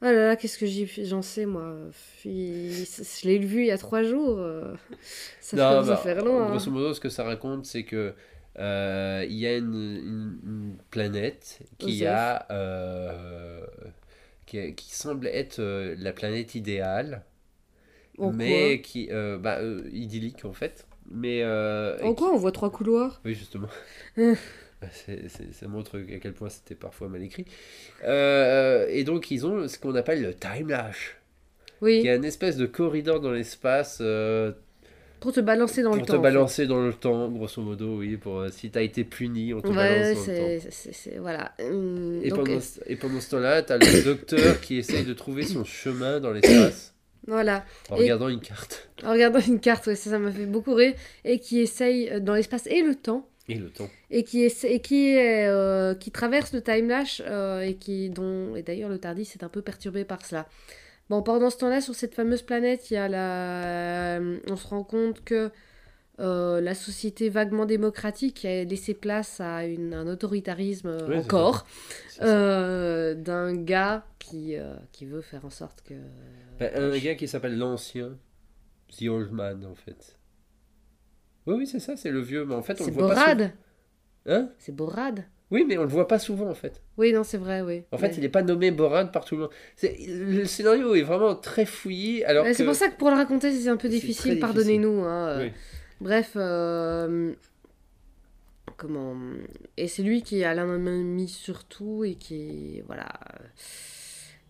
Oh 0.02 0.06
là 0.06 0.14
là, 0.14 0.36
qu'est-ce 0.38 0.58
que 0.58 0.66
j'en 1.06 1.22
sais, 1.22 1.46
moi. 1.46 1.76
Il- 2.24 2.86
Je 2.86 3.28
l'ai 3.28 3.38
vu 3.40 3.62
il 3.64 3.68
y 3.68 3.72
a 3.72 3.78
trois 3.78 4.04
jours. 4.04 4.40
euh, 4.40 4.74
Ça 5.42 5.58
Non, 5.58 5.64
à 5.90 5.96
bah, 5.96 5.96
faire 5.96 6.24
loin. 6.24 6.44
hein. 6.44 6.52
Grosso 6.52 6.72
modo, 6.72 6.94
ce 6.94 7.00
que 7.00 7.10
ça 7.10 7.24
raconte, 7.24 7.66
c'est 7.66 7.84
que 7.84 8.14
euh, 8.60 9.26
il 9.28 9.36
y 9.38 9.48
a 9.48 9.58
une, 9.58 9.74
une- 9.74 10.40
une 10.44 10.78
planète 10.92 11.60
qui 11.78 12.06
Osef. 12.06 12.06
a, 12.06 12.46
euh, 12.52 13.66
qui, 14.46 14.76
qui 14.76 14.96
semble 14.96 15.28
être 15.28 15.60
euh, 15.60 15.96
la 16.00 16.14
planète 16.14 16.56
idéale, 16.56 17.24
En 18.20 18.34
mais 18.34 18.82
qui, 18.84 19.10
bah, 19.40 19.60
idyllique 19.92 20.46
en 20.46 20.54
fait, 20.54 20.88
mais 21.10 21.42
quoi 21.98 22.10
En 22.10 22.14
quoi 22.16 22.32
on 22.34 22.38
voit 22.38 22.52
trois 22.52 22.72
couloirs? 22.72 23.22
Oui, 23.26 23.36
justement. 23.36 23.68
Ça 24.92 25.68
montre 25.68 25.98
à 26.00 26.20
quel 26.20 26.34
point 26.34 26.50
c'était 26.50 26.76
parfois 26.76 27.10
mal 27.10 27.22
écrit. 27.24 27.46
Euh, 28.06 28.86
et 28.90 29.04
donc, 29.04 29.30
ils 29.32 29.46
ont 29.46 29.68
ce 29.68 29.78
qu'on 29.78 29.96
appelle 29.96 30.22
le 30.22 30.34
time 30.34 30.70
lash, 30.70 31.18
qui 31.80 31.86
Oui, 31.86 32.08
est 32.08 32.16
une 32.16 32.26
espèce 32.26 32.56
de 32.58 32.66
corridor 32.66 33.20
dans 33.20 33.32
l'espace 33.32 33.98
euh, 34.02 34.54
pour 35.20 35.34
te 35.34 35.42
balancer 35.42 35.82
dans 35.84 35.90
pour 35.90 35.98
le 36.00 36.06
te 36.06 36.12
temps. 36.14 36.18
en 36.20 36.22
balancer 36.22 36.66
dans 36.66 36.80
le 36.86 36.94
temps, 36.94 37.28
grosso 37.30 37.62
modo, 37.62 37.98
oui. 37.98 38.16
Pour, 38.16 38.40
euh, 38.40 38.50
si 38.52 38.72
t'as 38.72 38.82
été 38.82 39.04
puni, 39.04 39.54
on 39.54 39.60
te 39.60 39.68
fait. 39.68 39.74
balance 39.74 40.28
Ouais, 40.28 40.38
dans 40.40 40.48
le 40.48 40.60
temps. 40.62 40.68
c'est- 40.72 41.18
Voilà. 41.18 41.52
Hum, 41.60 42.22
Et 42.24 42.30
donc, 42.30 42.46
pendant, 42.46 42.60
et 42.88 42.96
pendant 42.96 43.20
ce 43.20 43.30
temps-là, 43.32 43.62
t'as 43.64 43.78
le 43.78 44.04
docteur 44.06 44.62
qui 44.62 44.78
essaye 44.78 45.04
de 45.04 45.14
trouver 45.14 45.44
son 45.44 45.66
chemin 45.66 46.22
dans 46.22 46.32
l'espace 46.32 46.94
Voilà. 47.28 47.66
en 47.90 47.98
Et- 47.98 48.04
regardant 48.04 48.30
une 48.30 48.40
carte. 48.40 48.90
En 49.04 49.12
regardant 49.12 49.42
une 49.42 49.60
carte, 49.60 49.88
ouais, 49.88 49.96
ça 49.96 50.10
ça 50.10 50.20
m'a 50.20 50.32
fait 50.32 50.46
beaucoup 50.46 50.74
rire. 50.74 50.94
Et 51.26 51.40
qui 51.40 51.60
essaye, 51.60 52.22
dans 52.22 52.34
l'espace 52.34 52.66
et 52.68 52.82
le 52.82 52.96
temps, 52.96 53.28
Et 53.50 53.56
le 53.56 53.70
temps. 53.70 53.90
et 54.12 54.24
qui, 54.24 54.44
et 54.44 54.80
qui, 54.80 55.10
est, 55.10 55.48
euh, 55.48 55.96
qui 55.96 56.12
traverse 56.12 56.54
le 56.54 56.62
time 56.62 56.88
lash 56.88 57.22
euh, 57.26 57.62
et 57.62 57.76
qui 57.76 58.10
dont 58.10 58.56
et 58.56 58.62
d'ailleurs 58.62 58.90
le 58.90 59.00
Tardis 59.00 59.30
est 59.34 59.44
un 59.44 59.50
peu 59.50 59.62
perturbé 59.62 60.06
par 60.06 60.26
cela. 60.26 60.48
Bon, 61.10 61.24
pendant 61.24 61.50
ce 61.50 61.58
temps-là, 61.58 61.82
sur 61.82 61.96
cette 61.96 62.14
fameuse 62.14 62.44
planète, 62.44 62.92
il 62.92 62.94
y 62.94 62.98
a 62.98 63.08
la... 63.08 64.20
on 64.48 64.56
se 64.56 64.68
rend 64.68 64.84
compte 64.84 65.24
que 65.24 65.50
euh, 66.20 66.62
la 66.62 66.76
société 66.76 67.30
vaguement 67.30 67.66
démocratique 67.66 68.46
a 68.46 68.64
laissé 68.64 68.94
place 68.94 69.40
à 69.42 69.66
une, 69.66 69.96
un 69.96 70.06
autoritarisme 70.08 70.96
encore 71.16 71.66
d'un 72.22 73.56
gars 73.56 74.06
qui, 74.20 74.56
qui 74.92 75.06
veut 75.06 75.22
faire 75.22 75.46
en 75.46 75.50
sorte 75.50 75.82
que... 75.82 75.96
Ben, 76.60 76.72
un 76.76 76.98
gars 77.00 77.16
qui 77.16 77.28
s'appelle 77.28 77.58
l'Ancien, 77.58 78.16
The 78.96 79.08
Old 79.08 79.32
Man, 79.32 79.66
en 79.66 79.76
fait. 79.76 80.19
Oui, 81.48 81.56
oui, 81.58 81.68
c'est 81.68 81.80
ça, 81.80 81.96
c'est 81.98 82.12
le 82.12 82.20
vieux, 82.22 82.46
mais 82.46 82.56
en 82.56 82.62
fait, 82.62 82.80
on 82.82 82.86
C'est 82.86 82.92
le 82.92 82.98
voit 82.98 83.08
pas. 83.10 83.16
Borad 83.16 83.52
Hein? 84.28 84.50
C'est 84.60 84.76
Borad 84.76 85.24
Oui, 85.52 85.66
mais 85.68 85.78
on 85.78 85.82
le 85.84 85.88
voit 85.88 86.08
pas 86.08 86.20
souvent, 86.20 86.50
en 86.50 86.54
fait. 86.54 86.82
Oui, 86.98 87.12
non, 87.14 87.24
c'est 87.24 87.38
vrai, 87.38 87.62
oui. 87.62 87.84
En 87.92 87.98
fait, 87.98 88.08
Ouais. 88.10 88.14
il 88.18 88.22
n'est 88.22 88.30
pas 88.30 88.44
nommé 88.44 88.70
Borad 88.72 89.12
par 89.12 89.26
tout 89.26 89.36
le 89.36 89.42
monde. 89.44 89.52
C'est- 89.76 89.98
Le 90.08 90.46
scénario 90.46 90.94
est 90.96 91.02
vraiment 91.02 91.34
très 91.36 91.66
fouillé, 91.66 92.24
alors 92.26 92.44
Ouais, 92.44 92.52
que... 92.52 92.58
C'est 92.58 92.66
pour 92.66 92.76
ça 92.76 92.90
que 92.90 92.98
pour 92.98 93.10
le 93.10 93.16
raconter, 93.16 93.52
c'est 93.52 93.70
un 93.70 93.78
peu 93.78 93.90
difficile, 93.90 94.40
pardonnez-nous. 94.40 95.04
hein, 95.06 95.28
euh. 95.30 95.44
Oui. 95.46 95.52
Bref, 96.02 96.34
euh, 96.36 97.34
comment 98.78 99.16
Et 99.78 99.88
c'est 99.88 100.04
lui 100.04 100.22
qui 100.22 100.44
a 100.44 100.54
la 100.54 100.66
main 100.66 100.78
mise 101.04 101.32
sur 101.34 101.64
tout 101.66 102.04
et 102.04 102.16
qui 102.16 102.82
voilà. 102.88 103.08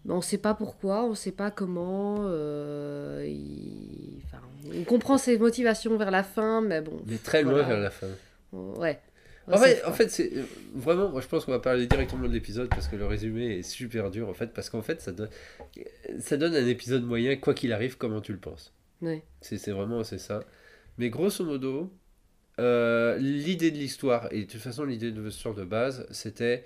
Mais 0.05 0.13
on 0.13 0.21
sait 0.21 0.37
pas 0.37 0.53
pourquoi, 0.53 1.03
on 1.05 1.13
sait 1.15 1.31
pas 1.31 1.51
comment. 1.51 2.17
euh, 2.21 3.25
il- 3.27 4.21
enfin, 4.25 4.41
on 4.73 4.83
comprend 4.83 5.17
ses 5.17 5.37
motivations 5.37 5.97
vers 5.97 6.11
la 6.11 6.23
fin, 6.23 6.61
mais 6.61 6.81
bon. 6.81 7.01
Mais 7.05 7.17
très 7.17 7.43
loin 7.43 7.53
Voilà. 7.53 7.67
vers 7.67 7.79
la 7.79 7.89
fin. 7.91 8.07
Ouais. 8.51 8.99
En 9.51 9.57
fait, 9.57 9.83
en 9.83 9.91
fait 9.93 10.09
c'est 10.11 10.31
euh, 10.37 10.43
vraiment, 10.75 11.09
moi 11.09 11.21
je 11.21 11.27
pense 11.27 11.43
qu'on 11.43 11.51
va 11.51 11.59
parler 11.59 11.87
directement 11.87 12.27
de 12.27 12.33
l'épisode 12.33 12.69
parce 12.69 12.87
que 12.87 12.95
le 12.95 13.07
résumé 13.07 13.57
est 13.57 13.63
super 13.63 14.11
dur 14.11 14.29
en 14.29 14.33
fait, 14.35 14.53
parce 14.53 14.69
qu'en 14.69 14.83
fait 14.83 15.01
ça 15.01 15.11
donne, 15.11 15.29
ça 16.19 16.37
donne 16.37 16.55
un 16.55 16.67
épisode 16.67 17.03
moyen 17.03 17.35
quoi 17.35 17.55
qu'il 17.55 17.73
arrive, 17.73 17.97
comment 17.97 18.21
tu 18.21 18.31
le 18.31 18.37
penses. 18.37 18.71
Ouais. 19.01 19.23
C'est 19.41 19.71
vraiment 19.71 20.03
c'est 20.03 20.19
ça. 20.19 20.41
Mais 20.99 21.09
grosso 21.09 21.43
modo, 21.43 21.91
euh, 22.59 23.17
l'idée 23.17 23.71
de 23.71 23.77
l'histoire 23.77 24.27
et 24.31 24.41
de 24.43 24.51
toute 24.51 24.61
façon 24.61 24.83
l'idée 24.83 25.11
de 25.11 25.19
l'histoire 25.21 25.55
de 25.55 25.63
base, 25.63 26.05
c'était 26.11 26.63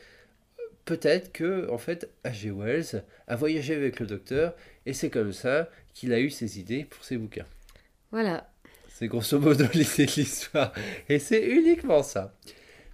peut-être 0.85 1.31
que 1.31 1.69
en 1.69 1.77
fait 1.77 2.09
H.G. 2.25 2.51
Wells 2.51 3.03
a 3.27 3.35
voyagé 3.35 3.75
avec 3.75 3.99
le 3.99 4.05
docteur 4.05 4.55
et 4.85 4.93
c'est 4.93 5.09
comme 5.09 5.33
ça 5.33 5.69
qu'il 5.93 6.13
a 6.13 6.19
eu 6.19 6.29
ses 6.29 6.59
idées 6.59 6.85
pour 6.85 7.03
ses 7.03 7.17
bouquins. 7.17 7.45
Voilà. 8.11 8.49
C'est 8.87 9.07
grosso 9.07 9.39
modo 9.39 9.65
l'idée 9.73 10.05
de 10.05 10.11
l'histoire. 10.15 10.73
Et 11.09 11.19
c'est 11.19 11.45
uniquement 11.45 12.03
ça. 12.03 12.35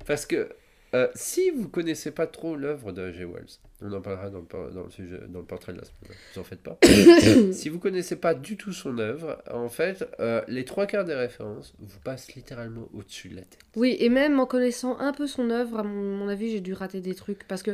Parce 0.06 0.26
que 0.26 0.50
euh, 0.94 1.08
si 1.14 1.52
vous 1.52 1.68
connaissez 1.68 2.12
pas 2.12 2.28
trop 2.28 2.56
l'œuvre 2.56 2.92
de 2.92 3.12
H.G. 3.12 3.26
Wells, 3.26 3.60
On 3.82 3.94
en 3.94 4.02
parlera 4.02 4.30
dans 4.30 4.40
le, 4.40 4.46
por- 4.46 4.72
dans 4.72 4.84
le, 4.84 4.90
sujet, 4.90 5.20
dans 5.30 5.40
le 5.40 5.46
portrait 5.46 5.72
de 5.72 5.78
la 5.78 5.86
semaine. 5.86 6.18
Vous 6.34 6.42
en 6.42 6.44
faites 6.44 6.62
pas. 6.62 6.78
si 7.54 7.70
vous 7.70 7.80
connaissez 7.80 8.18
pas 8.18 8.34
du 8.34 8.58
tout 8.58 8.74
son 8.74 8.98
œuvre, 8.98 9.42
en 9.52 9.70
fait, 9.70 10.06
euh, 10.20 10.42
les 10.50 10.66
trois 10.66 10.86
quarts 10.86 11.06
des 11.06 11.14
références 11.16 11.74
vous 11.80 12.00
passent 12.00 12.34
littéralement 12.36 12.90
au-dessus 12.94 13.30
de 13.30 13.36
la 13.38 13.42
tête. 13.44 13.60
Oui, 13.78 13.96
et 14.00 14.10
même 14.10 14.38
en 14.40 14.46
connaissant 14.46 14.98
un 15.00 15.14
peu 15.14 15.28
son 15.28 15.50
œuvre, 15.50 15.80
à 15.80 15.84
mon, 15.84 16.18
mon 16.18 16.28
avis, 16.28 16.52
j'ai 16.52 16.60
dû 16.60 16.74
rater 16.74 17.00
des 17.00 17.16
trucs. 17.16 17.48
Parce 17.48 17.64
que, 17.64 17.72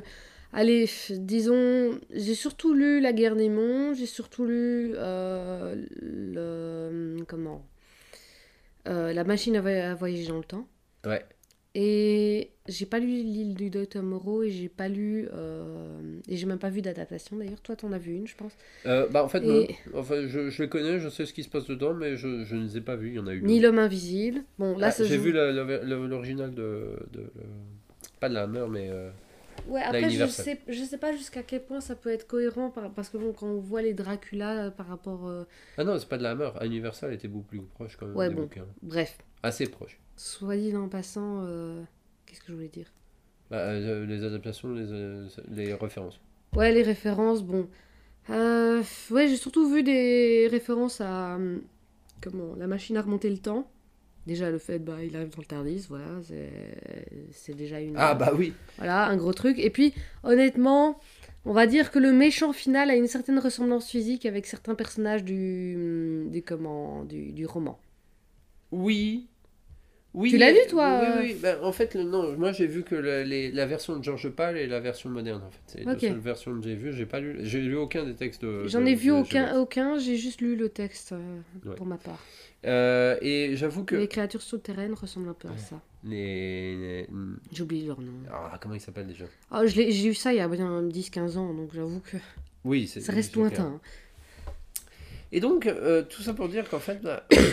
allez, 0.54 0.88
disons, 1.10 2.00
j'ai 2.13 2.36
surtout 2.36 2.76
lu 2.76 3.00
La 3.00 3.12
guerre 3.12 3.36
des 3.36 3.50
monts, 3.50 3.96
j'ai 3.96 4.06
surtout 4.06 4.46
lu 4.46 4.91
euh, 4.96 5.76
le. 6.02 7.24
Comment 7.28 7.65
Euh, 8.88 9.12
La 9.13 9.24
machine 9.24 9.56
à, 9.56 9.62
voy- 9.62 9.74
à 9.80 9.96
voyager 9.96 10.28
dans 10.28 10.38
le 10.38 10.44
temps. 10.44 10.68
Ouais. 11.06 11.26
Et 11.78 12.52
j'ai 12.70 12.86
pas 12.86 13.00
lu 13.00 13.08
L'île 13.08 13.54
du 13.54 13.70
Docteur 13.70 14.02
Moreau 14.02 14.44
et 14.44 14.50
j'ai 14.50 14.70
pas 14.70 14.88
lu. 14.88 15.28
euh, 15.34 16.00
et 16.30 16.38
j'ai 16.38 16.46
même 16.46 16.58
pas 16.58 16.70
vu 16.70 16.82
d'adaptation 16.82 17.36
d'ailleurs. 17.36 17.60
Toi, 17.62 17.76
t'en 17.76 17.92
as 17.92 17.98
vu 17.98 18.14
une, 18.16 18.26
je 18.28 18.36
pense. 18.38 18.54
Euh, 18.86 19.08
bah 19.10 19.26
en 19.26 19.28
fait, 19.28 19.44
Et- 19.44 19.76
non. 19.94 20.00
Enfin, 20.00 20.26
je, 20.26 20.50
je 20.50 20.64
les 20.64 20.70
connais, 20.70 21.00
je 21.00 21.10
sais 21.10 21.26
ce 21.26 21.34
qui 21.34 21.44
se 21.44 21.50
passe 21.50 21.66
dedans, 21.66 21.94
mais 21.94 22.16
je, 22.16 22.46
je 22.46 22.56
ne 22.56 22.64
les 22.64 22.78
ai 22.78 22.82
pas 22.82 22.96
vus. 22.96 23.10
Il 23.10 23.16
y 23.16 23.20
en 23.20 23.28
a 23.28 23.34
eu. 23.34 23.42
Ni 23.44 23.60
L'homme 23.60 23.80
invisible. 23.80 24.44
Bon, 24.58 24.78
là, 24.78 24.88
Ah, 24.98 25.04
J'ai 25.04 25.18
joue- 25.18 25.22
vu 25.24 25.32
l'original 25.34 26.54
de, 26.56 26.98
de, 27.12 27.20
de- 27.20 27.32
Pas 28.22 28.30
de 28.30 28.34
la 28.36 28.44
Hammer, 28.44 28.66
mais. 28.70 28.90
euh, 28.90 29.10
Ouais, 29.68 29.82
après, 29.82 30.10
je 30.10 30.26
sais, 30.28 30.60
je 30.68 30.84
sais 30.84 30.98
pas 30.98 31.12
jusqu'à 31.14 31.42
quel 31.44 31.64
point 31.64 31.82
ça 31.82 31.96
peut 31.96 32.10
être 32.10 32.28
cohérent 32.28 32.70
par- 32.70 32.92
parce 32.94 33.10
que 33.10 33.18
bon, 33.18 33.34
quand 33.34 33.48
on 33.48 33.60
voit 33.60 33.82
les 33.82 33.94
Dracula 33.94 34.72
par 34.72 34.88
rapport. 34.88 35.30
Ah 35.78 35.84
non, 35.84 35.98
c'est 36.00 36.08
pas 36.08 36.18
de 36.18 36.24
la 36.24 36.32
Hammer. 36.32 36.52
Universal 36.64 37.14
était 37.14 37.28
beaucoup 37.28 37.48
plus 37.48 37.62
proche 37.62 37.98
quand 37.98 38.06
même 38.06 38.16
Ouais, 38.16 38.30
des 38.30 38.36
bon. 38.36 38.44
bouquins. 38.44 38.66
Bref, 38.82 39.18
Assez 39.44 39.66
proche. 39.68 40.00
Soit 40.15 40.56
dit 40.58 40.75
en 40.75 40.88
passant, 40.88 41.43
euh, 41.45 41.82
qu'est-ce 42.25 42.39
que 42.41 42.47
je 42.47 42.54
voulais 42.54 42.67
dire? 42.69 42.91
Bah, 43.49 43.58
euh, 43.58 44.06
les 44.06 44.23
adaptations, 44.23 44.73
les, 44.73 44.91
euh, 44.91 45.28
les 45.49 45.73
références. 45.73 46.19
Ouais, 46.56 46.71
les 46.73 46.84
références, 46.84 47.43
bon. 47.43 47.67
Ouais, 48.30 49.28
j'ai 49.28 49.36
surtout 49.38 49.69
vu 49.71 49.84
des 49.84 50.47
références 50.49 51.01
à. 51.01 51.36
hum, 51.36 51.62
Comment 52.21 52.56
La 52.56 52.65
machine 52.67 52.97
à 52.97 53.01
remonter 53.01 53.30
le 53.30 53.38
temps. 53.38 53.69
Déjà, 54.25 54.49
le 54.49 54.58
fait, 54.58 54.80
bah, 54.80 55.04
il 55.04 55.15
arrive 55.15 55.30
dans 55.30 55.41
le 55.41 55.45
Tardis, 55.45 55.86
voilà, 55.88 56.08
c'est 56.23 56.49
c'est 57.32 57.54
déjà 57.54 57.80
une. 57.80 57.93
Ah 57.95 58.15
bah 58.15 58.32
oui 58.36 58.54
Voilà, 58.78 59.06
un 59.08 59.17
gros 59.17 59.34
truc. 59.34 59.60
Et 59.60 59.69
puis, 59.69 59.93
honnêtement, 60.23 60.99
on 61.45 61.54
va 61.54 61.67
dire 61.67 61.91
que 61.91 61.99
le 61.99 62.12
méchant 62.12 62.51
final 62.51 62.89
a 62.89 62.95
une 62.95 63.06
certaine 63.06 63.38
ressemblance 63.38 63.88
physique 63.88 64.25
avec 64.25 64.47
certains 64.47 64.73
personnages 64.73 65.23
du, 65.23 66.25
du, 66.32 66.41
comment, 66.41 67.04
du, 67.04 67.34
du 67.34 67.45
roman. 67.45 67.78
Oui. 68.71 69.28
Oui, 70.15 70.30
Tu 70.32 70.38
l'as 70.38 70.51
lu, 70.51 70.58
toi, 70.69 70.99
Oui, 71.01 71.08
euh 71.08 71.21
oui. 71.21 71.38
Ben, 71.41 71.58
en 71.62 71.71
fait, 71.71 71.93
le- 71.93 72.04
non, 72.04 72.38
moi 72.38 72.51
j'ai 72.54 72.67
vu 72.67 72.84
que 72.84 72.95
le- 72.95 73.23
les- 73.23 73.51
la 73.51 73.65
version 73.65 73.97
de 73.97 74.04
George 74.04 74.30
Pal 74.30 74.58
et 74.58 74.65
la 74.65 74.80
version 74.80 75.10
moderne. 75.10 75.41
En 75.45 75.51
fait, 75.51 75.60
c'est 75.67 75.84
deux 75.86 75.99
seules 75.99 76.17
versions 76.19 76.58
que 76.58 76.63
j'ai 76.63 76.75
vues. 76.75 76.93
J'ai 76.93 77.06
pas 77.06 77.19
lu, 77.19 77.38
j'ai 77.43 77.60
lu 77.62 77.75
aucun 77.75 78.06
des 78.06 78.15
textes. 78.15 78.45
J'en 78.65 78.86
ai 78.86 78.95
vu 78.95 79.12
aucun, 79.12 79.58
aucun 79.60 79.97
j'ai 79.99 80.15
juste 80.15 80.39
lu 80.41 80.56
le 80.56 80.69
texte 80.69 81.12
euh, 81.12 81.39
Ouais. 81.65 81.75
pour 81.75 81.86
ma 81.86 81.97
part. 81.97 82.23
Euh, 82.65 83.17
et 83.21 83.56
j'avoue 83.58 83.84
que 83.84 83.95
Les 83.95 84.08
créatures 84.08 84.41
souterraines 84.41 84.93
ressemblent 84.93 85.30
un 85.30 85.34
peu 85.34 85.49
à 85.49 85.58
ça. 85.58 85.80
les, 86.04 86.75
les- 86.78 87.08
J'ai 87.51 87.63
oublié 87.63 87.86
leur 87.88 87.99
nom. 88.01 88.13
ah, 88.32 88.58
comment 88.62 88.73
ils 88.75 88.82
s'appellent 88.82 89.08
déjà? 89.08 89.25
L'ai- 89.75 89.91
j'ai 89.91 90.08
eu 90.10 90.13
ça 90.13 90.34
il 90.34 90.38
y 90.38 90.39
a 90.39 90.47
bien 90.47 90.82
10-15 90.84 91.38
ans, 91.38 91.54
donc 91.54 91.69
j'avoue 91.75 91.99
que 91.99 92.17
Oui, 92.63 92.88
c'est 92.88 93.01
ça 93.01 93.12
reste 93.12 93.34
c'est 93.36 93.39
clair. 93.49 93.51
Et 95.36 95.41
donc, 95.41 95.65
euh, 95.65 96.02
tout 96.02 96.21
ça 96.21 96.34
pour 96.34 96.48
dire 96.48 96.69
qu'en 96.69 96.80
fait, 96.80 97.02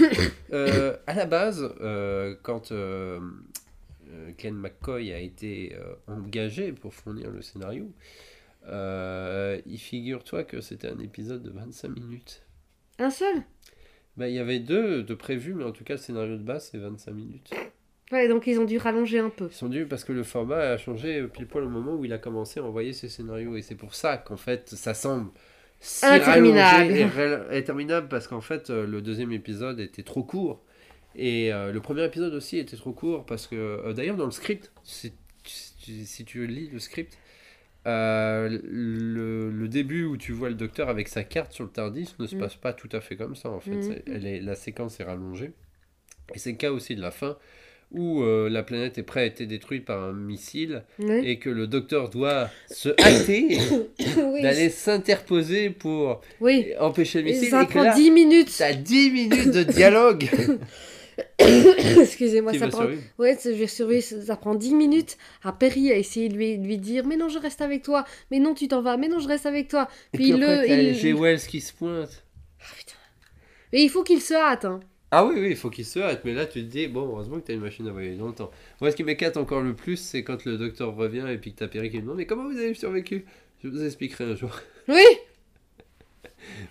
euh, 0.52 0.96
à 1.08 1.14
la 1.14 1.26
base, 1.26 1.68
euh, 1.80 2.36
quand 2.44 2.72
Ken 4.38 4.54
McCoy 4.54 5.12
a 5.12 5.18
été 5.18 5.76
engagé 6.06 6.70
pour 6.70 6.94
fournir 6.94 7.32
le 7.32 7.42
scénario, 7.42 7.92
il 8.68 9.78
figure-toi 9.78 10.44
que 10.44 10.60
c'était 10.60 10.86
un 10.86 11.00
épisode 11.00 11.42
de 11.42 11.50
25 11.50 11.88
minutes. 11.88 12.44
Un 13.00 13.10
seul? 13.10 13.42
Bah, 14.16 14.28
il 14.28 14.34
y 14.36 14.38
avait 14.38 14.60
deux 14.60 15.02
de 15.02 15.14
prévus, 15.14 15.54
mais 15.54 15.64
en 15.64 15.72
tout 15.72 15.82
cas, 15.82 15.94
le 15.94 15.98
scénario 15.98 16.36
de 16.36 16.44
base, 16.44 16.68
c'est 16.70 16.78
25 16.78 17.10
minutes. 17.10 17.50
Ouais, 18.12 18.28
donc 18.28 18.46
ils 18.46 18.60
ont 18.60 18.64
dû 18.64 18.78
rallonger 18.78 19.18
un 19.18 19.30
peu. 19.30 19.48
Ils 19.50 19.56
sont 19.56 19.68
dus 19.68 19.86
parce 19.86 20.04
que 20.04 20.12
le 20.12 20.22
format 20.22 20.60
a 20.60 20.78
changé 20.78 21.26
pile 21.26 21.48
poil 21.48 21.64
au 21.64 21.68
moment 21.68 21.96
où 21.96 22.04
il 22.04 22.12
a 22.12 22.18
commencé 22.18 22.60
à 22.60 22.62
envoyer 22.62 22.92
ses 22.92 23.08
scénarios. 23.08 23.56
Et 23.56 23.62
c'est 23.62 23.74
pour 23.74 23.96
ça 23.96 24.18
qu'en 24.18 24.36
fait, 24.36 24.68
ça 24.68 24.94
semble 24.94 25.32
si 25.84 26.06
Interminable. 26.06 26.92
et 27.50 27.58
interminable 27.58 28.08
parce 28.08 28.28
qu'en 28.28 28.40
fait, 28.40 28.70
euh, 28.70 28.86
le 28.86 29.02
deuxième 29.02 29.32
épisode 29.32 29.80
était 29.80 30.02
trop 30.04 30.22
court. 30.22 30.62
Et 31.16 31.52
euh, 31.52 31.72
le 31.72 31.80
premier 31.80 32.04
épisode 32.04 32.32
aussi 32.32 32.56
était 32.58 32.76
trop 32.76 32.92
court 32.92 33.26
parce 33.26 33.46
que, 33.46 33.56
euh, 33.56 33.92
d'ailleurs, 33.92 34.16
dans 34.16 34.24
le 34.24 34.30
script, 34.30 34.72
si, 34.84 35.12
si- 35.44 36.06
si 36.06 36.24
tu 36.24 36.46
lis 36.46 36.70
le 36.72 36.78
script, 36.78 37.18
euh, 37.86 38.48
le, 38.62 39.50
le 39.50 39.68
début 39.68 40.04
où 40.04 40.16
tu 40.16 40.32
vois 40.32 40.48
le 40.48 40.54
docteur 40.54 40.88
avec 40.88 41.08
sa 41.08 41.24
carte 41.24 41.52
sur 41.52 41.64
le 41.64 41.70
Tardis 41.70 42.14
ne 42.18 42.26
se 42.28 42.36
Mm. 42.36 42.38
passe 42.38 42.54
pas 42.54 42.72
tout 42.72 42.88
à 42.92 43.00
fait 43.00 43.16
comme 43.16 43.34
ça 43.34 43.50
en 43.50 43.58
fait. 43.60 44.02
Elle 44.06 44.24
est- 44.26 44.40
la 44.40 44.54
séquence 44.54 45.00
est 45.00 45.04
rallongée. 45.04 45.52
Et 46.34 46.38
c'est 46.38 46.52
le 46.52 46.56
cas 46.56 46.70
aussi 46.70 46.94
de 46.94 47.02
la 47.02 47.10
fin 47.10 47.36
où 47.92 48.22
euh, 48.22 48.48
la 48.48 48.62
planète 48.62 48.98
est 48.98 49.02
prête 49.02 49.40
à 49.40 49.44
être 49.44 49.48
détruite 49.48 49.84
par 49.84 50.02
un 50.02 50.12
missile 50.12 50.84
Oui. 50.98 51.20
et 51.24 51.38
que 51.38 51.50
le 51.50 51.66
docteur 51.66 52.08
doit 52.10 52.48
se 52.70 52.88
hâter 53.00 53.58
oui. 54.16 54.42
d'aller 54.42 54.70
s'interposer 54.70 55.70
pour 55.70 56.20
oui. 56.40 56.68
empêcher 56.80 57.18
le 57.22 57.24
missile. 57.30 57.48
ça 57.48 57.62
et 57.62 57.66
que 57.66 57.72
prend 57.72 57.82
là, 57.82 57.94
10 57.94 58.10
minutes. 58.10 58.54
t'as 58.56 58.72
10 58.72 59.10
minutes 59.10 59.50
de 59.50 59.62
dialogue. 59.62 60.28
Excusez-moi, 61.38 62.54
ça 62.54 62.68
prend... 62.68 62.86
Ouais, 63.18 63.36
je 63.44 63.66
ça 64.24 64.36
prend 64.36 64.54
10 64.54 64.74
minutes 64.74 65.16
à 65.42 65.52
Perry 65.52 65.90
à 65.92 65.96
essayer 65.96 66.28
de 66.28 66.36
lui, 66.36 66.78
dire 66.78 67.04
Mais 67.06 67.16
non, 67.16 67.28
je 67.28 67.38
reste 67.38 67.60
avec 67.60 67.82
toi. 67.82 68.04
Mais 68.30 68.38
non, 68.38 68.54
tu 68.54 68.68
t'en 68.68 68.82
vas. 68.82 68.96
Mais 68.96 69.08
non, 69.08 69.18
je 69.18 69.28
reste 69.28 69.46
avec 69.46 69.68
toi. 69.68 69.88
Et 70.12 70.16
Puis, 70.18 70.32
le. 70.32 70.48
après, 70.48 70.66
t'as 70.68 70.76
il- 70.76 70.94
G. 70.94 71.12
Wells 71.12 71.40
qui 71.40 71.60
se 71.60 71.72
pointe. 71.72 72.24
Ah, 72.60 72.64
putain. 72.76 72.94
Mais 73.72 73.82
il 73.82 73.88
faut 73.88 74.02
qu'il 74.02 74.20
se 74.20 74.34
hâte. 74.34 74.64
Hein. 74.64 74.80
Ah 75.14 75.26
oui, 75.26 75.34
oui, 75.38 75.48
il 75.50 75.56
faut 75.56 75.68
qu'il 75.68 75.84
se 75.84 75.98
hâte. 75.98 76.22
Mais 76.24 76.32
là, 76.32 76.46
tu 76.46 76.60
te 76.62 76.66
dis, 76.66 76.86
bon, 76.88 77.02
heureusement 77.06 77.38
que 77.38 77.46
t'as 77.46 77.52
une 77.52 77.60
machine 77.60 77.86
à 77.86 77.92
voyager 77.92 78.16
dans 78.16 78.28
le 78.28 78.32
temps. 78.32 78.50
Moi, 78.80 78.90
ce 78.90 78.96
qui 78.96 79.04
m'éclate 79.04 79.36
encore 79.36 79.60
le 79.60 79.74
plus, 79.74 79.98
c'est 79.98 80.24
quand 80.24 80.46
le 80.46 80.56
docteur 80.56 80.96
revient 80.96 81.26
et 81.28 81.36
puis 81.36 81.52
que 81.52 81.58
t'as 81.58 81.68
Perry 81.68 81.90
qui 81.90 81.96
lui 81.96 82.02
demande, 82.02 82.16
mais 82.16 82.24
comment 82.24 82.48
vous 82.48 82.56
avez 82.56 82.72
survécu? 82.72 83.26
Je 83.62 83.68
vous 83.68 83.84
expliquerai 83.84 84.24
un 84.24 84.34
jour. 84.34 84.50
Oui 84.88 85.04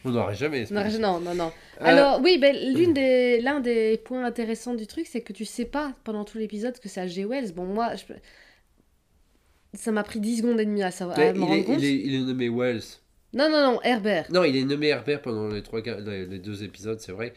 On 0.03 0.09
n'aurait 0.09 0.35
jamais 0.35 0.61
expliqué. 0.61 0.97
non, 0.97 1.19
non. 1.19 1.35
non. 1.35 1.51
Euh, 1.79 1.85
Alors, 1.85 2.19
oui, 2.21 2.39
ben, 2.39 2.55
l'une 2.75 2.93
des, 2.95 3.39
l'un 3.41 3.59
des 3.59 3.97
points 4.03 4.25
intéressants 4.25 4.73
du 4.73 4.87
truc, 4.87 5.05
c'est 5.07 5.21
que 5.21 5.33
tu 5.33 5.45
sais 5.45 5.65
pas 5.65 5.93
pendant 6.03 6.25
tout 6.25 6.39
l'épisode 6.39 6.77
que 6.79 6.89
c'est 6.89 7.05
H.G. 7.05 7.25
Wells. 7.25 7.53
Bon, 7.53 7.65
moi, 7.65 7.93
je... 7.95 8.13
ça 9.75 9.91
m'a 9.91 10.03
pris 10.03 10.19
10 10.19 10.37
secondes 10.39 10.59
et 10.59 10.65
demie 10.65 10.81
à, 10.83 10.89
savoir, 10.91 11.17
à 11.19 11.31
me 11.31 11.37
il, 11.37 11.41
rendre 11.41 11.53
est, 11.53 11.63
compte. 11.63 11.79
il, 11.79 11.85
est, 11.85 11.95
il 11.95 12.15
est 12.15 12.25
nommé 12.25 12.49
Wells. 12.49 12.81
Non, 13.33 13.49
non, 13.49 13.61
non, 13.71 13.79
Herbert. 13.83 14.25
Non, 14.31 14.43
il 14.43 14.57
est 14.57 14.65
nommé 14.65 14.87
Herbert 14.87 15.21
pendant 15.21 15.47
les, 15.47 15.61
trois, 15.61 15.81
les 15.81 16.39
deux 16.39 16.63
épisodes, 16.63 16.99
c'est 16.99 17.13
vrai. 17.13 17.33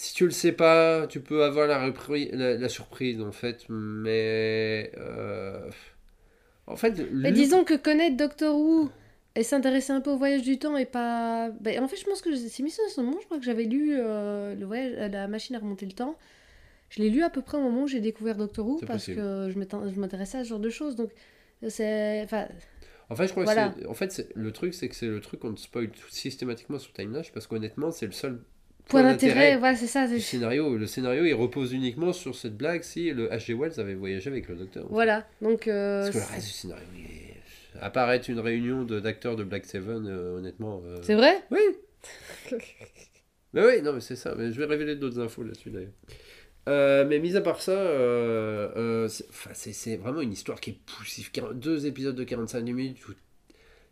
Si 0.00 0.14
tu 0.14 0.24
le 0.24 0.30
sais 0.30 0.52
pas, 0.52 1.06
tu 1.08 1.20
peux 1.20 1.44
avoir 1.44 1.66
la, 1.66 1.78
repri- 1.86 2.30
la, 2.32 2.56
la 2.56 2.68
surprise 2.70 3.20
en 3.20 3.32
fait, 3.32 3.66
mais 3.68 4.90
euh, 4.96 5.70
en 6.66 6.76
fait, 6.76 6.94
Mais 7.22 7.32
disons 7.32 7.64
que 7.64 7.74
connaître 7.74 8.16
Doctor 8.16 8.56
Who 8.56 8.90
et 9.34 9.42
s'intéresser 9.42 9.92
un 9.92 10.00
peu 10.00 10.10
au 10.10 10.16
voyage 10.16 10.42
du 10.42 10.58
temps 10.58 10.76
et 10.76 10.86
pas. 10.86 11.50
Ben, 11.60 11.82
en 11.82 11.88
fait, 11.88 11.96
je 11.96 12.04
pense 12.04 12.20
que 12.22 12.34
c'est 12.34 12.62
mis 12.62 12.70
ça 12.70 12.82
dans 12.84 12.88
son 12.90 13.02
moment. 13.04 13.18
Je 13.20 13.26
crois 13.26 13.38
que 13.38 13.44
j'avais 13.44 13.64
lu 13.64 13.94
euh, 13.98 14.54
le 14.54 14.64
voyage, 14.66 14.94
euh, 14.96 15.08
la 15.08 15.28
machine 15.28 15.54
à 15.56 15.58
remonter 15.58 15.86
le 15.86 15.92
temps. 15.92 16.16
Je 16.90 17.02
l'ai 17.02 17.10
lu 17.10 17.22
à 17.22 17.30
peu 17.30 17.42
près 17.42 17.58
au 17.58 17.62
moment 17.62 17.84
où 17.84 17.88
j'ai 17.88 18.00
découvert 18.00 18.36
Doctor 18.36 18.66
Who 18.66 18.82
parce 18.86 19.04
possible. 19.04 19.16
que 19.16 19.50
je 19.50 20.00
m'intéressais 20.00 20.38
à 20.38 20.44
ce 20.44 20.48
genre 20.50 20.60
de 20.60 20.70
choses. 20.70 20.96
Donc, 20.96 21.10
c'est. 21.68 22.22
Enfin, 22.24 22.48
en 23.10 23.16
fait, 23.16 23.26
je 23.26 23.32
crois 23.32 23.44
Voilà. 23.44 23.70
que 23.70 23.86
en 23.86 23.94
fait, 23.94 24.28
le 24.34 24.52
truc, 24.52 24.74
c'est 24.74 24.88
que 24.88 24.94
c'est 24.94 25.06
le 25.08 25.20
truc 25.20 25.40
qu'on 25.40 25.56
spoil 25.56 25.90
systématiquement 26.10 26.78
sur 26.78 26.92
Time 26.92 27.12
Lash 27.12 27.32
parce 27.32 27.46
qu'honnêtement, 27.46 27.90
c'est 27.90 28.06
le 28.06 28.12
seul 28.12 28.40
point 28.90 29.02
d'intérêt, 29.02 29.56
voilà, 29.56 29.76
c'est 29.76 29.86
ça. 29.86 30.06
du 30.06 30.20
scénario. 30.20 30.76
Le 30.76 30.86
scénario, 30.86 31.24
il 31.24 31.34
repose 31.34 31.72
uniquement 31.72 32.12
sur 32.12 32.34
cette 32.34 32.56
blague 32.56 32.82
si 32.82 33.10
le 33.12 33.28
H.G. 33.28 33.54
Wells 33.54 33.78
avait 33.80 33.94
voyagé 33.94 34.28
avec 34.30 34.48
le 34.48 34.56
Docteur. 34.56 34.86
Voilà. 34.90 35.26
Donc. 35.40 35.66
euh, 35.68 36.02
Parce 36.02 36.10
que 36.10 36.18
le 36.18 36.34
reste 36.34 36.46
du 36.46 36.52
scénario, 36.52 36.84
il 36.96 37.04
est... 37.04 37.82
apparaître 37.82 38.28
une 38.30 38.40
réunion 38.40 38.84
de, 38.84 39.00
d'acteurs 39.00 39.36
de 39.36 39.44
Black 39.44 39.64
Seven, 39.66 40.06
euh, 40.06 40.38
honnêtement. 40.38 40.82
euh, 40.84 40.98
c'est 41.02 41.14
vrai? 41.14 41.42
Oui. 41.50 41.60
mais 43.52 43.64
oui, 43.64 43.82
non, 43.82 43.92
mais 43.94 44.00
c'est 44.00 44.16
ça. 44.16 44.34
Mais 44.36 44.52
je 44.52 44.58
vais 44.58 44.66
révéler 44.66 44.96
d'autres 44.96 45.20
infos 45.20 45.42
là-dessus 45.42 45.70
d'ailleurs. 45.70 45.92
Euh, 46.68 47.06
mais 47.08 47.18
mis 47.18 47.36
à 47.36 47.40
part 47.40 47.62
ça, 47.62 47.72
euh, 47.72 48.68
euh, 48.76 49.08
c'est, 49.54 49.96
vraiment 49.96 50.20
une 50.20 50.32
histoire 50.32 50.60
qui 50.60 50.70
est 50.70 50.78
poussive. 50.84 51.30
Deux 51.54 51.86
épisodes 51.86 52.14
de 52.14 52.22
45 52.24 52.60
minutes 52.62 53.08
où- 53.08 53.12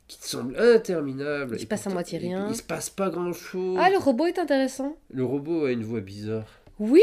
qui 0.09 0.19
te 0.19 0.27
semblent 0.27 0.59
interminables. 0.59 1.55
Il 1.57 1.61
se 1.61 1.67
passe 1.67 1.87
à 1.87 1.91
moitié 1.91 2.19
rien. 2.19 2.49
Il 2.49 2.57
se 2.57 2.63
passe 2.63 2.91
pas 2.91 3.11
grand-chose. 3.11 3.79
Ah, 3.81 3.91
le 3.91 3.99
robot 3.99 4.27
est 4.27 4.39
intéressant. 4.39 4.97
Le 5.11 5.25
robot 5.25 5.67
a 5.67 5.73
une 5.73 5.85
voix 5.85 6.01
bizarre. 6.01 6.47
Oui 6.81 7.03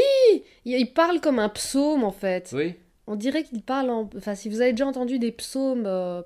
il, 0.64 0.72
il 0.78 0.92
parle 0.92 1.20
comme 1.20 1.38
un 1.38 1.48
psaume 1.48 2.02
en 2.04 2.12
fait. 2.12 2.50
Oui. 2.52 2.74
On 3.06 3.14
dirait 3.16 3.44
qu'il 3.44 3.62
parle 3.62 3.90
en. 3.90 4.10
Enfin, 4.16 4.34
si 4.34 4.48
vous 4.48 4.60
avez 4.60 4.72
déjà 4.72 4.86
entendu 4.86 5.18
des 5.20 5.30
psaumes 5.32 5.84
euh, 5.86 6.22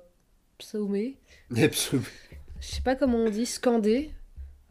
psaumés, 0.57 1.17
Absolument. 1.55 2.07
je 2.59 2.67
sais 2.67 2.81
pas 2.81 2.95
comment 2.95 3.19
on 3.19 3.29
dit, 3.29 3.45
scandés. 3.45 4.11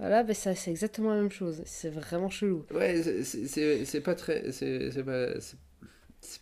Voilà, 0.01 0.23
ben 0.25 0.35
ça 0.35 0.55
c'est 0.55 0.71
exactement 0.71 1.11
la 1.11 1.21
même 1.21 1.31
chose. 1.31 1.63
C'est 1.67 1.91
vraiment 1.91 2.31
chelou. 2.31 2.65
Ouais, 2.75 3.03
c'est- 3.23 4.01
pas 4.01 4.15
très. 4.15 4.51
C'est, 4.51 5.05
pas. 5.05 5.27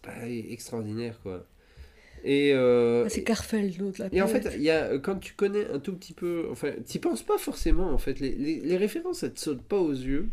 Pas 0.03 0.27
extraordinaire 0.29 1.21
quoi. 1.23 1.45
Et, 2.25 2.53
euh, 2.55 3.05
Ah, 3.07 3.09
c'est 3.09 3.23
Carfel, 3.25 3.73
l'autre 3.79 4.03
et 4.12 4.23
en 4.23 4.27
fait, 4.29 4.57
y 4.59 4.71
a, 4.71 4.99
quand 4.99 5.16
tu 5.19 5.35
connais 5.35 5.66
un 5.71 5.79
tout 5.79 5.95
petit 5.95 6.12
peu, 6.12 6.47
enfin, 6.51 6.73
tu 6.89 6.99
penses 6.99 7.23
pas 7.23 7.39
forcément, 7.39 7.91
en 7.91 7.99
fait, 7.99 8.21
les, 8.21 8.33
les, 8.35 8.61
les 8.61 8.77
références, 8.77 9.23
elles 9.23 9.33
te 9.35 9.41
sautent 9.41 9.62
pas 9.62 9.79
aux 9.79 9.93
yeux. 9.93 10.29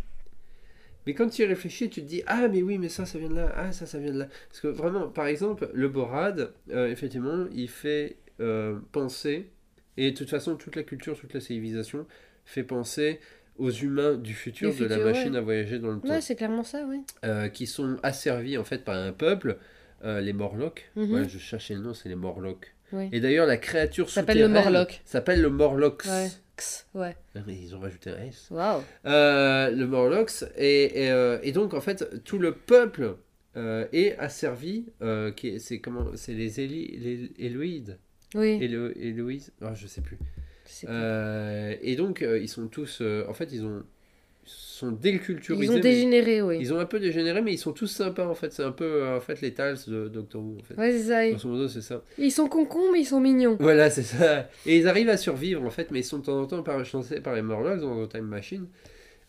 Mais 1.07 1.13
quand 1.13 1.29
tu 1.29 1.43
y 1.43 1.45
réfléchis, 1.45 1.89
tu 1.89 2.01
te 2.01 2.07
dis, 2.07 2.23
ah, 2.25 2.47
mais 2.47 2.63
oui, 2.63 2.77
mais 2.79 2.89
ça, 2.89 3.05
ça 3.05 3.19
vient 3.19 3.29
de 3.29 3.35
là, 3.35 3.53
ah, 3.55 3.71
ça, 3.71 3.85
ça 3.85 3.99
vient 3.99 4.11
de 4.11 4.19
là. 4.19 4.27
Parce 4.49 4.59
que 4.61 4.67
vraiment, 4.67 5.07
par 5.07 5.27
exemple, 5.27 5.69
le 5.73 5.87
Borad, 5.87 6.51
euh, 6.71 6.89
effectivement, 6.89 7.45
il 7.53 7.69
fait 7.69 8.17
euh, 8.39 8.79
penser, 8.91 9.51
et 9.97 10.11
de 10.11 10.17
toute 10.17 10.29
façon, 10.29 10.55
toute 10.55 10.75
la 10.75 10.83
culture, 10.83 11.15
toute 11.17 11.33
la 11.33 11.39
civilisation 11.41 12.07
fait 12.45 12.63
penser 12.63 13.19
aux 13.57 13.71
humains 13.71 14.15
du 14.15 14.33
futur, 14.33 14.73
de 14.75 14.85
la 14.85 14.97
machine 14.97 15.31
ouais. 15.33 15.37
à 15.37 15.41
voyager 15.41 15.79
dans 15.79 15.91
le 15.91 15.99
temps, 16.01 16.09
Ouais, 16.09 16.21
c'est 16.21 16.35
clairement 16.35 16.63
ça, 16.63 16.85
oui. 16.89 17.01
euh, 17.23 17.47
qui 17.49 17.67
sont 17.67 17.97
asservis, 18.03 18.57
en 18.57 18.63
fait, 18.63 18.83
par 18.83 18.95
un 18.97 19.13
peuple, 19.13 19.57
euh, 20.05 20.21
les 20.21 20.33
Morlocks. 20.33 20.89
Mhm. 20.95 21.11
Ouais, 21.11 21.29
je 21.29 21.37
cherchais 21.37 21.73
le 21.73 21.81
nom, 21.81 21.93
c'est 21.93 22.09
les 22.09 22.15
Morlocks. 22.15 22.73
Oui. 22.93 23.09
Et 23.11 23.19
d'ailleurs, 23.19 23.47
la 23.47 23.57
créature 23.57 24.09
s'appelle 24.09 24.39
le 24.39 24.47
Morlock. 24.47 25.01
s'appelle 25.05 25.41
le 25.41 25.49
Morlocks. 25.49 26.05
Ouais. 26.05 26.27
X, 26.57 26.87
ouais. 26.93 27.17
Mais 27.47 27.55
ils 27.55 27.75
ont 27.75 27.79
rajouté 27.79 28.11
un 28.11 28.23
S. 28.27 28.47
Waouh. 28.51 28.81
Euh, 29.05 29.71
le 29.71 29.87
Morlocks. 29.87 30.43
Et, 30.57 31.03
et, 31.05 31.11
euh, 31.11 31.37
et 31.43 31.51
donc, 31.51 31.73
en 31.73 31.81
fait, 31.81 32.23
tout 32.23 32.37
le 32.39 32.53
peuple 32.53 33.15
est 33.55 34.15
asservi. 34.19 34.85
C'est 35.59 35.79
comment 35.79 36.11
C'est 36.15 36.33
les, 36.33 36.59
Éli, 36.61 36.97
les 36.97 37.31
Éloïdes 37.45 37.97
Oui. 38.35 38.59
Élo, 38.61 38.91
Éloïse 38.95 39.51
Ah, 39.61 39.73
Je 39.73 39.87
sais 39.87 40.01
plus. 40.01 40.17
pas. 40.85 41.71
Et 41.81 41.95
donc, 41.95 42.21
ils 42.21 42.49
sont 42.49 42.67
tous. 42.67 43.01
en 43.01 43.33
fait, 43.33 43.51
ils 43.51 43.65
ont 43.65 43.83
sont 44.75 44.91
déculturisés. 44.91 45.65
Ils 45.65 45.71
ont 45.71 45.75
mais- 45.75 45.79
dégénéré, 45.81 46.41
oui. 46.41 46.57
ils 46.59 46.73
ont 46.73 46.79
un 46.79 46.85
peu 46.85 46.99
dégénéré, 46.99 47.41
mais 47.41 47.53
ils 47.53 47.57
sont 47.57 47.71
tous 47.73 47.87
sympas 47.87 48.25
en 48.27 48.35
fait. 48.35 48.51
C'est 48.53 48.63
un 48.63 48.71
peu 48.71 48.85
euh, 48.85 49.17
en 49.17 49.21
fait 49.21 49.41
les 49.41 49.53
Tals 49.53 49.77
de 49.87 50.07
Doctor 50.07 50.41
Who. 50.41 50.57
En 50.59 50.63
fait. 50.63 50.75
Ouais, 50.75 50.91
c'est 50.91 51.03
ça. 51.07 51.29
Grosso 51.29 51.47
modo, 51.49 51.67
c'est 51.67 51.81
ça. 51.81 52.01
ils 52.17 52.31
sont 52.31 52.47
concons, 52.47 52.91
mais 52.91 53.01
ils 53.01 53.05
sont 53.05 53.19
mignons. 53.19 53.57
Voilà, 53.59 53.89
c'est 53.89 54.03
ça. 54.03 54.49
Et 54.65 54.77
ils 54.77 54.87
arrivent 54.87 55.09
à 55.09 55.17
survivre 55.17 55.63
en 55.63 55.69
fait, 55.69 55.91
mais 55.91 55.99
ils 55.99 56.03
sont 56.03 56.19
de 56.19 56.25
temps 56.25 56.39
en 56.41 56.45
temps 56.45 56.63
parachancés 56.63 57.19
par 57.21 57.35
les 57.35 57.41
Morlocks 57.41 57.79
dans 57.81 57.99
le 57.99 58.07
Time 58.07 58.25
Machine. 58.25 58.67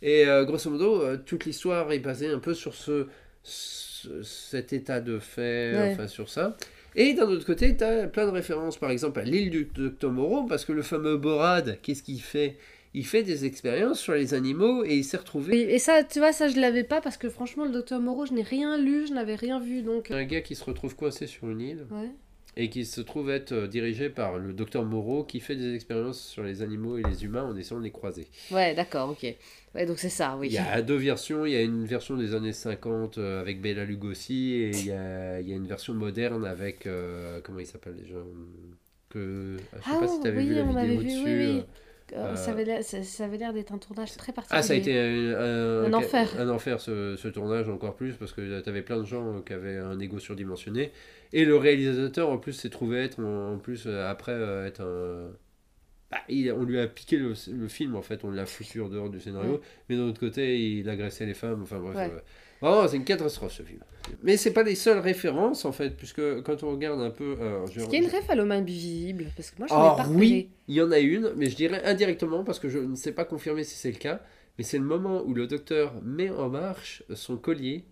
Et 0.03 0.27
euh, 0.27 0.45
grosso 0.45 0.69
modo, 0.71 1.01
euh, 1.03 1.17
toute 1.25 1.45
l'histoire 1.47 1.91
est 1.93 1.99
basée 2.01 2.29
un 2.29 2.39
peu 2.39 2.53
sur 2.53 2.75
ce, 2.75 3.07
ce- 3.43 4.23
cet 4.23 4.73
état 4.73 5.01
de 5.01 5.19
fait, 5.19 5.73
Ouais. 5.75 5.91
enfin 5.93 6.07
sur 6.07 6.29
ça. 6.29 6.57
Et 6.99 7.13
d'un 7.15 7.25
autre 7.29 7.45
côté, 7.45 7.77
tu 7.77 7.85
as 7.85 8.07
plein 8.07 8.27
de 8.27 8.31
références, 8.31 8.79
par 8.79 8.91
exemple 8.91 9.21
à 9.21 9.23
l'île 9.23 9.51
du 9.51 9.65
Docteur 9.75 10.11
Moreau, 10.13 10.45
parce 10.45 10.65
que 10.65 10.73
le 10.73 10.83
fameux 10.83 11.17
Borad, 11.17 11.79
qu'est-ce 11.83 12.03
qu'il 12.03 12.21
fait? 12.21 12.57
Il 12.99 13.05
fait 13.05 13.23
des 13.23 13.45
expériences 13.45 14.01
sur 14.01 14.15
les 14.15 14.33
animaux 14.33 14.83
et 14.85 14.97
il 14.97 15.05
s'est 15.05 15.19
retrouvé 15.19 15.75
Et 15.75 15.79
ça, 15.79 16.03
tu 16.03 16.19
vois, 16.19 16.33
ça, 16.33 16.49
je 16.49 16.59
l'avais 16.59 16.83
pas 16.83 17.01
parce 17.03 17.19
que 17.19 17.29
franchement, 17.29 17.65
le 17.67 17.71
docteur 17.71 18.01
Moreau, 18.01 18.25
je 18.25 18.33
n'ai 18.33 18.43
rien 18.43 18.79
lu, 18.79 19.07
je 19.07 19.13
n'avais 19.13 19.35
rien 19.35 19.61
vu, 19.61 19.83
donc. 19.83 20.11
un 20.11 20.25
gars 20.25 20.41
qui 20.41 20.55
se 20.55 20.65
retrouve 20.65 20.97
coincé 20.97 21.27
sur 21.27 21.51
une 21.51 21.61
île 21.61 21.87
Ouais. 21.91 22.11
et 22.57 22.71
qui 22.71 22.87
se 22.87 23.03
trouve 23.03 23.29
être 23.31 23.53
euh, 23.53 23.67
dirigé 23.67 24.09
par 24.09 24.39
le 24.39 24.55
Docteur 24.55 24.85
Moreau 24.87 25.25
qui 25.25 25.41
fait 25.41 25.57
des 25.57 25.75
expériences 25.75 26.21
sur 26.27 26.43
les 26.43 26.63
animaux 26.63 26.97
et 26.97 27.03
les 27.03 27.23
humains 27.23 27.45
en 27.45 27.55
essayant 27.55 27.79
de 27.81 27.85
les 27.85 27.91
croiser. 27.91 28.29
Ouais, 28.51 28.75
d'accord, 28.75 29.11
ok. 29.11 29.27
Ouais, 29.75 29.85
donc 29.85 29.99
c'est 29.99 30.09
ça, 30.09 30.39
oui. 30.39 30.47
Il 30.49 30.55
y 30.55 30.59
a 30.59 30.81
deux 30.81 30.97
versions. 30.97 31.45
Il 31.45 31.53
y 31.53 31.57
a 31.57 31.61
une 31.61 31.85
version 31.85 32.17
des 32.17 32.33
années 32.35 32.55
50 32.55 33.19
euh, 33.19 33.43
avec 33.43 33.61
Bela 33.61 33.85
Lugosi 33.85 34.53
et 34.55 34.71
il 34.71 34.87
y 34.87 34.93
a, 34.93 35.39
il 35.43 35.49
y 35.51 35.53
a 35.53 35.57
une 35.57 35.67
version 35.67 35.93
moderne 35.93 36.47
avec. 36.47 36.87
euh, 36.87 37.41
comment 37.45 37.59
il 37.59 37.67
s'appelle 37.67 37.97
déjà? 37.97 38.15
Que, 39.11 39.57
Je 39.59 39.77
sais 39.79 39.83
Ah, 39.85 39.99
pas 40.01 40.09
si 40.09 40.21
tu 40.21 40.27
avais 40.29 40.39
oui, 40.39 40.47
vu 40.49 40.55
la 40.55 40.63
vidéo 40.63 41.01
vu, 41.01 41.05
dessus. 41.05 41.23
oui, 41.27 41.47
oui. 41.59 41.63
Euh. 42.13 42.33
Euh, 42.33 42.37
ça 42.37 42.51
euh, 42.51 43.25
avait 43.27 43.37
l'air- 43.39 43.53
d'être 43.53 43.73
un 43.73 43.79
tournage 43.79 44.17
très 44.17 44.33
particulier. 44.33 44.59
Ah, 44.59 44.63
ça 44.63 44.73
a 44.73 44.77
été 44.77 44.99
un, 44.99 45.35
un- 45.41 45.85
Un 45.85 45.93
enfer. 45.93 46.41
Un 46.41 46.49
enfer 46.49 46.81
ce, 46.81 47.17
ce 47.17 47.29
tournage 47.29 47.69
encore 47.69 47.95
plus 47.97 48.15
parce 48.15 48.33
que 48.33 48.61
tu 48.63 48.69
avais 48.69 48.83
plein 48.83 48.99
de 48.99 49.05
gens 49.05 49.37
euh, 49.37 49.41
qui 49.41 49.53
avaient 49.53 49.77
un 49.79 49.99
ego 49.99 50.19
surdimensionné. 50.19 50.93
Et 51.33 51.45
le 51.45 51.57
réalisateur 51.57 52.29
en 52.31 52.39
plus 52.39 52.53
s'est 52.53 52.71
trouvé 52.71 53.03
être 53.03 53.23
en, 53.23 53.59
plus 53.59 53.85
euh, 53.87 54.09
après 54.09 54.33
euh, 54.33 54.67
être 54.67 54.81
un. 54.83 55.31
Bah, 56.11 56.19
il- 56.29 56.53
on 56.53 56.63
lui 56.63 56.79
a 56.79 56.87
piqué 56.87 57.17
le, 57.17 57.35
le 57.53 57.69
film 57.69 57.97
en 57.97 58.03
fait, 58.03 58.23
on 58.23 58.31
l'a 58.31 58.47
foutu 58.47 58.81
en 58.81 58.89
dehors 58.89 59.11
du 59.11 59.19
scénario. 59.21 59.55
Ouais. 59.55 59.61
Mais 59.89 59.97
d'un 59.97 60.03
autre 60.05 60.21
côté, 60.21 60.61
il 60.79 60.89
agressait 60.89 61.27
les 61.27 61.35
femmes. 61.35 61.63
Enfin 61.63 61.81
bref. 61.81 61.97
Ouais. 61.97 62.11
Vraiment, 62.61 62.89
c'est 62.89 62.97
une 62.97 63.05
catastrophe 63.05 63.53
ce 63.53 63.63
film. 63.63 63.81
Mais 64.23 64.37
c'est 64.37 64.53
pas 64.53 64.63
les 64.63 64.75
seules 64.77 64.99
références 64.99 65.65
en 65.65 65.73
fait, 65.73 65.91
puisque 65.97 66.43
quand 66.43 66.63
on 66.63 66.71
regarde 66.73 67.01
un 67.01 67.11
peu. 67.11 67.37
euh, 67.41 67.67
je- 67.67 67.81
Est-ce 67.81 67.89
qu'il 67.89 68.01
y 68.01 68.03
a 68.03 68.09
une 68.09 68.15
ref 68.15 68.31
à 68.31 68.35
l'homme 68.35 68.53
invisible 68.53 69.27
Parce 69.37 69.51
que 69.51 69.59
moi, 69.59 69.67
je 69.69 69.75
ne 69.75 69.79
ah 69.79 69.83
l'ai 69.91 69.97
pas 69.97 70.03
repéré. 70.09 70.19
oui, 70.21 70.49
il 70.69 70.75
y 70.77 70.81
en 70.83 70.91
a 70.93 70.99
une, 70.99 71.33
mais 71.37 71.51
je 71.51 71.57
dirais 71.57 71.83
indirectement 71.85 72.45
parce 72.45 72.59
que 72.59 72.69
je 72.69 72.79
ne 72.79 72.95
sais 72.95 73.13
pas 73.13 73.25
confirmer 73.25 73.65
si 73.65 73.75
c'est 73.77 73.91
le 73.91 73.99
cas. 73.99 74.21
Mais 74.59 74.65
c'est 74.65 74.79
le 74.79 74.85
moment 74.85 75.23
où 75.23 75.35
le 75.35 75.47
docteur 75.47 75.93
met 76.03 76.31
en 76.31 76.49
marche 76.49 77.03
son 77.15 77.37
collier 77.37 77.85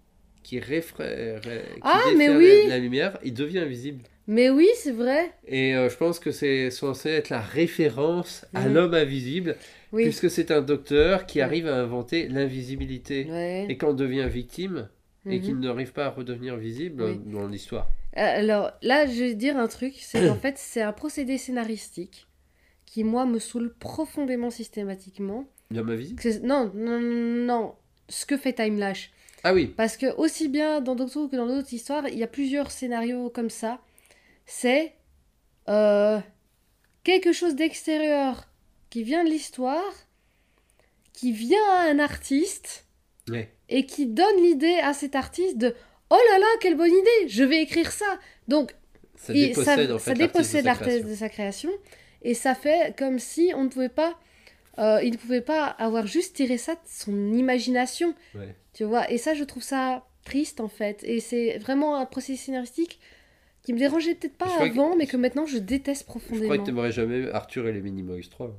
qui, 0.43 0.61
réfrère, 0.61 1.41
qui 1.43 1.49
Ah, 1.83 2.01
mais 2.17 2.29
la- 2.29 2.37
oui 2.39 2.67
la, 2.69 2.79
lumière, 2.79 3.19
il 3.25 3.35
devient 3.35 3.59
invisible. 3.59 4.03
Mais 4.27 4.49
oui, 4.49 4.69
c'est 4.77 4.93
vrai. 4.93 5.33
Et 5.47 5.75
euh, 5.75 5.91
je 5.91 5.97
pense 5.97 6.19
que 6.19 6.31
c'est 6.31 6.71
censé 6.71 7.11
être 7.11 7.29
la 7.29 7.41
référence 7.43 8.47
à 8.55 8.67
Mhm. 8.69 8.75
l'homme 8.75 8.95
invisible, 8.95 9.57
Oui. 9.95 10.03
puisque 10.05 10.29
c'est 10.31 10.51
un 10.51 10.61
docteur 10.61 11.25
qui 11.27 11.41
arrive 11.41 11.67
à 11.67 11.77
inventer 11.77 12.29
l'invisibilité. 12.29 13.27
Ouais. 13.31 13.67
Et 13.69 13.77
quand 13.79 13.91
on 13.91 13.95
devient 13.95 14.29
victime, 14.31 14.89
et 15.27 15.39
Mhm. 15.39 15.43
qu'il 15.43 15.59
n'arrive 15.61 15.93
pas 15.93 16.05
à 16.07 16.11
redevenir 16.11 16.57
visible 16.57 17.03
Oui. 17.03 17.19
dans 17.33 17.47
l'histoire. 17.49 17.89
Euh, 18.19 18.21
Alors 18.21 18.73
là, 18.83 19.07
je 19.07 19.21
vais 19.25 19.35
dire 19.35 19.57
un 19.57 19.69
truc, 19.69 19.95
c'est 19.99 20.27
qu'en 20.27 20.35
fait, 20.45 20.59
c'est 20.59 20.83
un 20.83 20.93
procédé 20.93 21.39
scénaristique 21.39 22.27
qui, 22.85 23.05
moi, 23.05 23.25
me 23.25 23.39
saoule 23.39 23.73
profondément 23.79 24.51
systématiquement. 24.51 25.47
L'homme 25.71 25.89
invisible 25.91 26.21
Que- 26.21 26.41
Non, 26.41 26.71
non, 26.75 27.01
non, 27.01 27.47
non, 27.47 27.75
ce 28.11 28.27
que 28.27 28.37
fait 28.37 28.53
Time 28.53 28.79
Lash. 28.79 29.11
Ah 29.45 29.55
oui, 29.55 29.67
Parce 29.67 29.97
que 29.97 30.15
aussi 30.17 30.49
bien 30.49 30.81
dans 30.83 30.95
Doctor 30.95 31.23
Who 31.25 31.29
que 31.29 31.37
dans 31.37 31.47
d'autres 31.47 31.73
histoires, 31.73 32.07
il 32.09 32.19
y 32.19 32.23
a 32.23 32.27
plusieurs 32.27 32.71
scénarios 32.71 33.31
comme 33.31 33.51
ça. 33.51 33.81
C'est 34.47 34.93
euh, 35.69 36.19
quelque 37.03 37.33
chose 37.33 37.55
d'extérieur 37.57 38.47
qui 38.95 39.03
vient 39.03 39.25
de 39.25 39.29
l'histoire, 39.29 39.93
qui 41.13 41.33
vient 41.33 41.59
à 41.79 41.91
un 41.91 41.99
artiste 41.99 42.87
ouais. 43.29 43.51
et 43.69 43.87
qui 43.87 44.07
donne 44.07 44.37
l'idée 44.41 44.79
à 44.85 44.93
cet 44.95 45.17
artiste 45.17 45.59
de 45.59 45.75
Oh 46.11 46.19
là 46.31 46.39
là, 46.39 46.47
quelle 46.61 46.77
bonne 46.77 46.93
idée, 46.93 47.29
je 47.29 47.43
vais 47.43 47.61
écrire 47.61 47.91
ça. 47.91 48.21
Donc 48.47 48.73
ça 49.17 49.33
dépossède 49.33 49.91
en 49.91 49.99
fait 49.99 50.15
ça 50.15 50.15
l'artiste 50.15 50.21
de 50.21 50.27
dépossède 50.27 50.63
sa 50.63 50.63
l'artiste 50.63 50.87
création. 50.91 51.09
de 51.11 51.15
sa 51.17 51.29
création 51.29 51.71
et 52.23 52.35
ça 52.35 52.55
fait 52.55 52.95
comme 52.97 53.19
si 53.19 53.51
on 53.57 53.65
ne 53.65 53.69
pouvait 53.69 53.89
pas 53.89 54.17
euh, 54.79 55.01
il 55.03 55.11
ne 55.13 55.17
pouvait 55.17 55.41
pas 55.41 55.65
avoir 55.67 56.07
juste 56.07 56.37
tiré 56.37 56.57
ça 56.57 56.75
de 56.77 56.81
son 56.87 57.33
imagination 57.33 58.15
Ouais. 58.37 58.55
tu 58.75 58.85
vois 58.85 59.11
et 59.11 59.19
ça 59.19 59.35
je 59.35 59.43
trouve 59.43 59.63
ça 59.65 60.05
triste 60.25 60.61
en 60.61 60.69
fait 60.69 61.03
et 61.03 61.19
c'est 61.19 61.59
vraiment 61.59 61.97
un 61.97 62.07
processus 62.07 62.45
scénaristique 62.47 63.01
qui 63.63 63.73
me 63.73 63.79
dérangeait 63.79 64.15
peut-être 64.15 64.37
pas 64.37 64.47
que- 64.59 64.63
avant 64.65 64.95
mais 64.95 65.07
que 65.07 65.17
maintenant 65.17 65.47
je 65.47 65.59
déteste 65.59 66.03
Je 66.03 66.07
crois 66.07 66.21
profondément 66.21 66.57
que 66.59 66.67
t'aimerais 66.67 66.93
jamais 66.93 67.31
Arthur 67.31 67.67
et 67.67 67.73
les 67.73 67.81
Minimoys 67.81 68.29
3. 68.31 68.53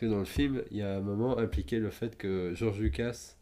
Parce 0.00 0.10
que 0.10 0.14
dans 0.14 0.18
le 0.20 0.24
film, 0.24 0.62
il 0.70 0.78
y 0.78 0.82
a 0.82 0.96
un 0.96 1.00
moment 1.00 1.36
impliqué 1.38 1.78
le 1.78 1.90
fait 1.90 2.16
que 2.16 2.52
George 2.54 2.80
Lucas 2.80 3.36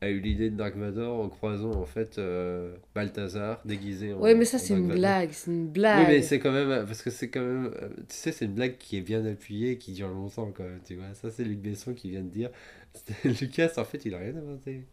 a 0.00 0.08
eu 0.10 0.18
l'idée 0.20 0.50
de 0.50 0.56
Dark 0.56 0.76
Vador 0.76 1.20
en 1.20 1.28
croisant 1.28 1.72
en 1.72 1.84
fait 1.84 2.18
euh, 2.18 2.74
Balthazar 2.94 3.60
déguisé 3.64 4.12
en. 4.14 4.20
ouais 4.20 4.34
mais 4.34 4.44
ça 4.44 4.58
c'est 4.58 4.74
une 4.74 4.88
Vador. 4.88 4.96
blague 4.98 5.30
c'est 5.32 5.50
une 5.50 5.66
Oui, 5.66 5.70
blague 5.72 6.08
mais 6.08 6.22
c'est 6.22 6.38
quand 6.40 6.52
même. 6.52 6.86
Parce 6.86 7.02
que 7.02 7.10
c'est 7.10 7.28
quand 7.30 7.40
même. 7.42 7.72
euh, 7.82 7.88
Tu 8.08 8.16
sais, 8.16 8.32
c'est 8.32 8.46
une 8.46 8.54
blague 8.54 8.76
qui 8.78 8.96
est 8.96 9.02
bien 9.02 9.24
appuyée, 9.26 9.78
qui 9.78 9.92
dure 9.92 10.08
longtemps 10.08 10.52
quand 10.52 10.64
même, 10.64 10.80
tu 10.84 10.96
vois. 10.96 11.14
Ça, 11.14 11.30
c'est 11.30 11.44
Luc 11.44 11.58
Besson 11.60 11.94
qui 11.94 12.10
vient 12.10 12.22
de 12.22 12.28
dire. 12.30 12.50
Lucas, 13.24 13.72
en 13.76 13.84
fait, 13.84 14.04
il 14.04 14.14
a 14.14 14.18
rien 14.18 14.36
inventé. 14.36 14.86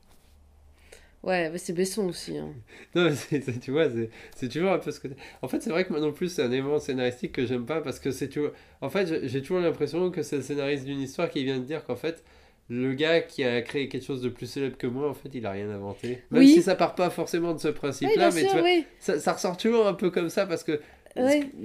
Ouais 1.27 1.49
mais 1.51 1.57
c'est 1.59 1.73
Besson 1.73 2.07
aussi 2.07 2.37
hein. 2.37 2.53
Non, 2.95 3.09
mais 3.31 3.41
tu 3.61 3.71
vois, 3.71 3.87
c'est, 4.35 4.49
toujours 4.49 4.71
un 4.71 4.79
peu 4.79 4.91
ce 4.91 4.99
côté. 4.99 5.15
En 5.41 5.47
fait, 5.47 5.61
c'est 5.61 5.69
vrai 5.69 5.85
que 5.85 5.91
moi 5.91 5.99
non 6.01 6.11
plus, 6.11 6.29
c'est 6.29 6.41
un 6.43 6.51
élément 6.51 6.79
scénaristique 6.79 7.33
que 7.33 7.45
j'aime 7.45 7.65
pas 7.65 7.81
parce 7.81 7.99
que 7.99 8.11
c'est 8.11 8.29
toujours. 8.29 8.51
En 8.81 8.89
fait, 8.89 9.27
j'ai- 9.27 9.41
toujours 9.41 9.59
l'impression 9.59 10.09
que 10.09 10.23
c'est 10.23 10.37
le 10.37 10.41
scénariste 10.41 10.85
d'une 10.85 11.01
histoire 11.01 11.29
qui 11.29 11.43
vient 11.43 11.59
de 11.59 11.63
dire 11.65 11.85
qu'en 11.85 11.95
fait, 11.95 12.23
le 12.69 12.93
gars 12.93 13.21
qui 13.21 13.43
a 13.43 13.61
créé 13.61 13.87
quelque 13.87 14.03
chose 14.05 14.21
de 14.21 14.29
plus 14.29 14.45
célèbre 14.47 14.77
que 14.77 14.87
moi, 14.87 15.09
en 15.09 15.13
fait, 15.13 15.29
il 15.33 15.45
a 15.45 15.51
rien 15.51 15.69
inventé. 15.69 16.23
Même 16.31 16.41
Oui. 16.41 16.49
si 16.53 16.61
ça 16.63 16.75
part 16.75 16.95
pas 16.95 17.09
forcément 17.09 17.53
de 17.53 17.59
ce 17.59 17.69
oui 17.69 17.73
principe-là, 17.73 18.29
bien 18.29 18.31
mais 18.31 18.41
sûr 18.41 18.49
tu 18.51 18.57
vois, 18.57 18.63
oui 18.63 18.85
ça, 18.99 19.19
ça 19.19 19.33
ressort 19.33 19.57
toujours 19.57 19.87
un 19.87 19.93
peu 19.93 20.09
comme 20.09 20.29
ça 20.29 20.45
parce 20.45 20.63
que. 20.63 20.81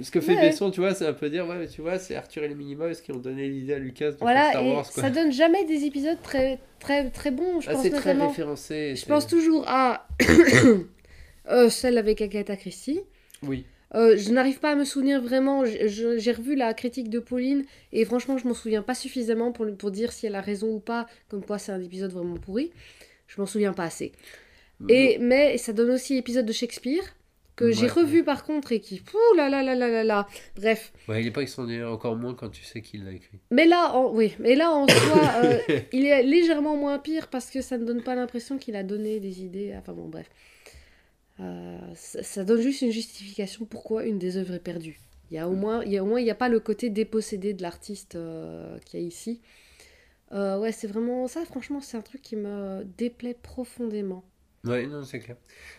Ce- 0.01 0.11
que 0.11 0.19
fait 0.21 0.35
Ouais. 0.35 0.49
Besson, 0.49 0.71
tu 0.71 0.79
vois, 0.81 0.93
c'est 0.93 1.05
un 1.07 1.13
peu 1.13 1.29
dire, 1.29 1.47
ouais, 1.47 1.57
mais 1.59 1.67
tu 1.67 1.81
vois, 1.81 1.99
c'est 1.99 2.15
Arthur 2.15 2.43
et 2.43 2.47
les 2.47 2.55
Minimoys 2.55 2.95
qui 2.95 3.11
ont 3.11 3.17
donné 3.17 3.47
l'idée 3.47 3.73
à 3.73 3.79
Lucas 3.79 4.11
de 4.11 4.17
voilà 4.19 4.49
Star 4.49 4.65
Wars, 4.65 4.91
quoi. 4.91 5.03
ça 5.03 5.09
donne 5.09 5.31
jamais 5.31 5.63
des 5.65 5.85
épisodes 5.85 6.17
très 6.23 6.59
très 6.79 7.09
très 7.09 7.31
bons 7.31 7.61
je 7.61 7.69
Ah, 7.69 7.73
pense 7.73 7.83
c'est 7.83 7.89
très 7.91 8.13
référencé. 8.13 8.95
Je 8.95 9.05
pense 9.05 9.27
toujours 9.27 9.63
à 9.67 10.07
euh, 11.49 11.69
celle 11.69 11.97
avec 11.97 12.21
Agatha 12.21 12.55
Christie. 12.55 13.01
Oui. 13.45 13.65
Euh, 13.95 14.17
je 14.17 14.31
n'arrive 14.31 14.59
pas 14.59 14.71
à 14.71 14.75
me 14.75 14.85
souvenir 14.85 15.21
vraiment. 15.21 15.63
J'ai 15.65 16.31
revu 16.31 16.55
la 16.55 16.73
critique 16.73 17.09
de 17.09 17.19
Pauline 17.19 17.63
et 17.91 18.05
franchement, 18.05 18.37
je 18.39 18.47
m'en 18.47 18.55
souviens 18.55 18.81
pas 18.81 18.95
suffisamment 18.95 19.51
pour, 19.51 19.67
pour 19.77 19.91
dire 19.91 20.11
si 20.11 20.25
elle 20.25 20.33
a 20.35 20.41
raison 20.41 20.67
ou 20.73 20.79
pas. 20.79 21.05
Comme 21.29 21.45
quoi, 21.45 21.59
c'est 21.59 21.71
un 21.71 21.81
épisode 21.81 22.11
vraiment 22.11 22.37
pourri. 22.37 22.71
Je 23.27 23.39
m'en 23.39 23.45
souviens 23.45 23.73
pas 23.73 23.83
assez. 23.83 24.11
Et 24.89 25.17
mais 25.19 25.57
ça 25.59 25.71
donne 25.73 25.91
aussi 25.91 26.17
épisode 26.17 26.45
de 26.47 26.51
Shakespeare 26.51 27.03
que 27.55 27.71
j'ai 27.71 27.87
revu 27.87 28.23
par 28.23 28.43
contre 28.43 28.71
et 28.71 28.79
qui 28.79 29.01
ouh 29.13 29.35
là 29.37 29.49
là 29.49 29.61
là 29.63 29.75
là 29.75 29.87
là 29.87 30.03
là. 30.03 30.27
Bref. 30.55 30.91
Ouais, 31.07 31.21
il 31.21 31.27
est 31.27 31.31
pas 31.31 31.41
extraordinaire, 31.41 31.91
encore 31.91 32.15
moins 32.15 32.33
quand 32.33 32.49
tu 32.49 32.63
sais 32.63 32.81
qui 32.81 32.97
l'a 32.97 33.11
écrit. 33.11 33.39
Mais 33.51 33.65
là, 33.65 33.93
en, 33.95 34.11
oui, 34.13 34.35
mais 34.39 34.55
là 34.55 34.71
en 34.71 34.87
soi, 34.87 35.31
euh, 35.43 35.59
il 35.91 36.05
est 36.05 36.23
légèrement 36.23 36.75
moins 36.77 36.99
pire 36.99 37.27
parce 37.29 37.49
que 37.49 37.61
ça 37.61 37.77
ne 37.77 37.85
donne 37.85 38.03
pas 38.03 38.15
l'impression 38.15 38.57
qu'il 38.57 38.75
a 38.75 38.83
donné 38.83 39.19
des 39.19 39.43
idées. 39.43 39.73
Enfin 39.77 39.93
bon, 39.93 40.07
bref. 40.09 40.29
euh, 41.39 41.77
ça, 41.95 42.23
ça 42.23 42.43
donne 42.43 42.61
juste 42.61 42.81
une 42.81 42.91
justification 42.91 43.65
pourquoi 43.65 44.05
une 44.05 44.19
des 44.19 44.37
œuvres 44.37 44.53
est 44.55 44.59
perdue. 44.59 44.99
Il 45.31 45.35
y 45.35 45.39
a 45.39 45.47
au 45.49 45.53
moins, 45.55 45.83
il 45.83 45.91
y 45.91 45.97
a 45.97 46.03
au 46.03 46.07
moins, 46.07 46.19
il 46.19 46.23
n'y 46.25 46.31
a 46.31 46.35
pas 46.35 46.49
le 46.49 46.59
côté 46.59 46.89
dépossédé 46.89 47.53
de 47.53 47.61
l'artiste 47.63 48.15
euh, 48.15 48.77
qu'il 48.85 48.99
y 48.99 49.03
a 49.03 49.05
ici. 49.07 49.41
Euh, 50.31 50.57
ouais, 50.59 50.71
c'est 50.71 50.87
vraiment 50.87 51.27
ça. 51.27 51.45
Franchement, 51.45 51.79
c'est 51.81 51.97
un 51.97 52.01
truc 52.01 52.21
qui 52.21 52.35
me 52.35 52.83
déplaît 52.97 53.35
profondément. 53.35 54.23
Ouais, 54.63 54.87
non, 54.87 55.03
c'est 55.03 55.19
clair. 55.19 55.35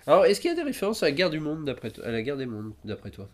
Alors, 0.07 0.27
est-ce 0.27 0.41
qu'il 0.41 0.51
y 0.51 0.53
a 0.53 0.57
des 0.57 0.63
références 0.63 1.03
à 1.03 1.07
la 1.07 1.13
guerre 1.13 1.31
du 1.31 1.41
monde 1.41 1.65
d'après 1.65 1.91
toi, 1.91 2.05
à 2.05 2.11
la 2.11 2.23
guerre 2.23 2.37
des 2.37 2.47
mondes 2.47 2.75
d'après 2.85 3.11
toi? 3.11 3.29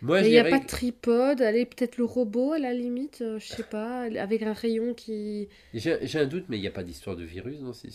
Moi, 0.00 0.20
il 0.20 0.30
n'y 0.30 0.38
a 0.38 0.44
pas 0.44 0.60
de 0.60 0.66
tripode. 0.66 1.42
Allez, 1.42 1.64
peut-être 1.66 1.96
le 1.96 2.04
robot 2.04 2.52
à 2.52 2.58
la 2.58 2.72
limite, 2.72 3.20
euh, 3.22 3.38
je 3.40 3.46
sais 3.48 3.62
pas, 3.64 4.02
avec 4.02 4.42
un 4.42 4.52
rayon 4.52 4.94
qui. 4.94 5.48
j'ai 5.74 6.18
un 6.18 6.26
doute, 6.26 6.44
mais 6.48 6.56
il 6.58 6.60
n'y 6.60 6.68
a 6.68 6.72
pas 6.72 6.84
d'histoire 6.84 7.16
de 7.16 7.24
virus 7.24 7.60
dans 7.60 7.72
ces. 7.72 7.88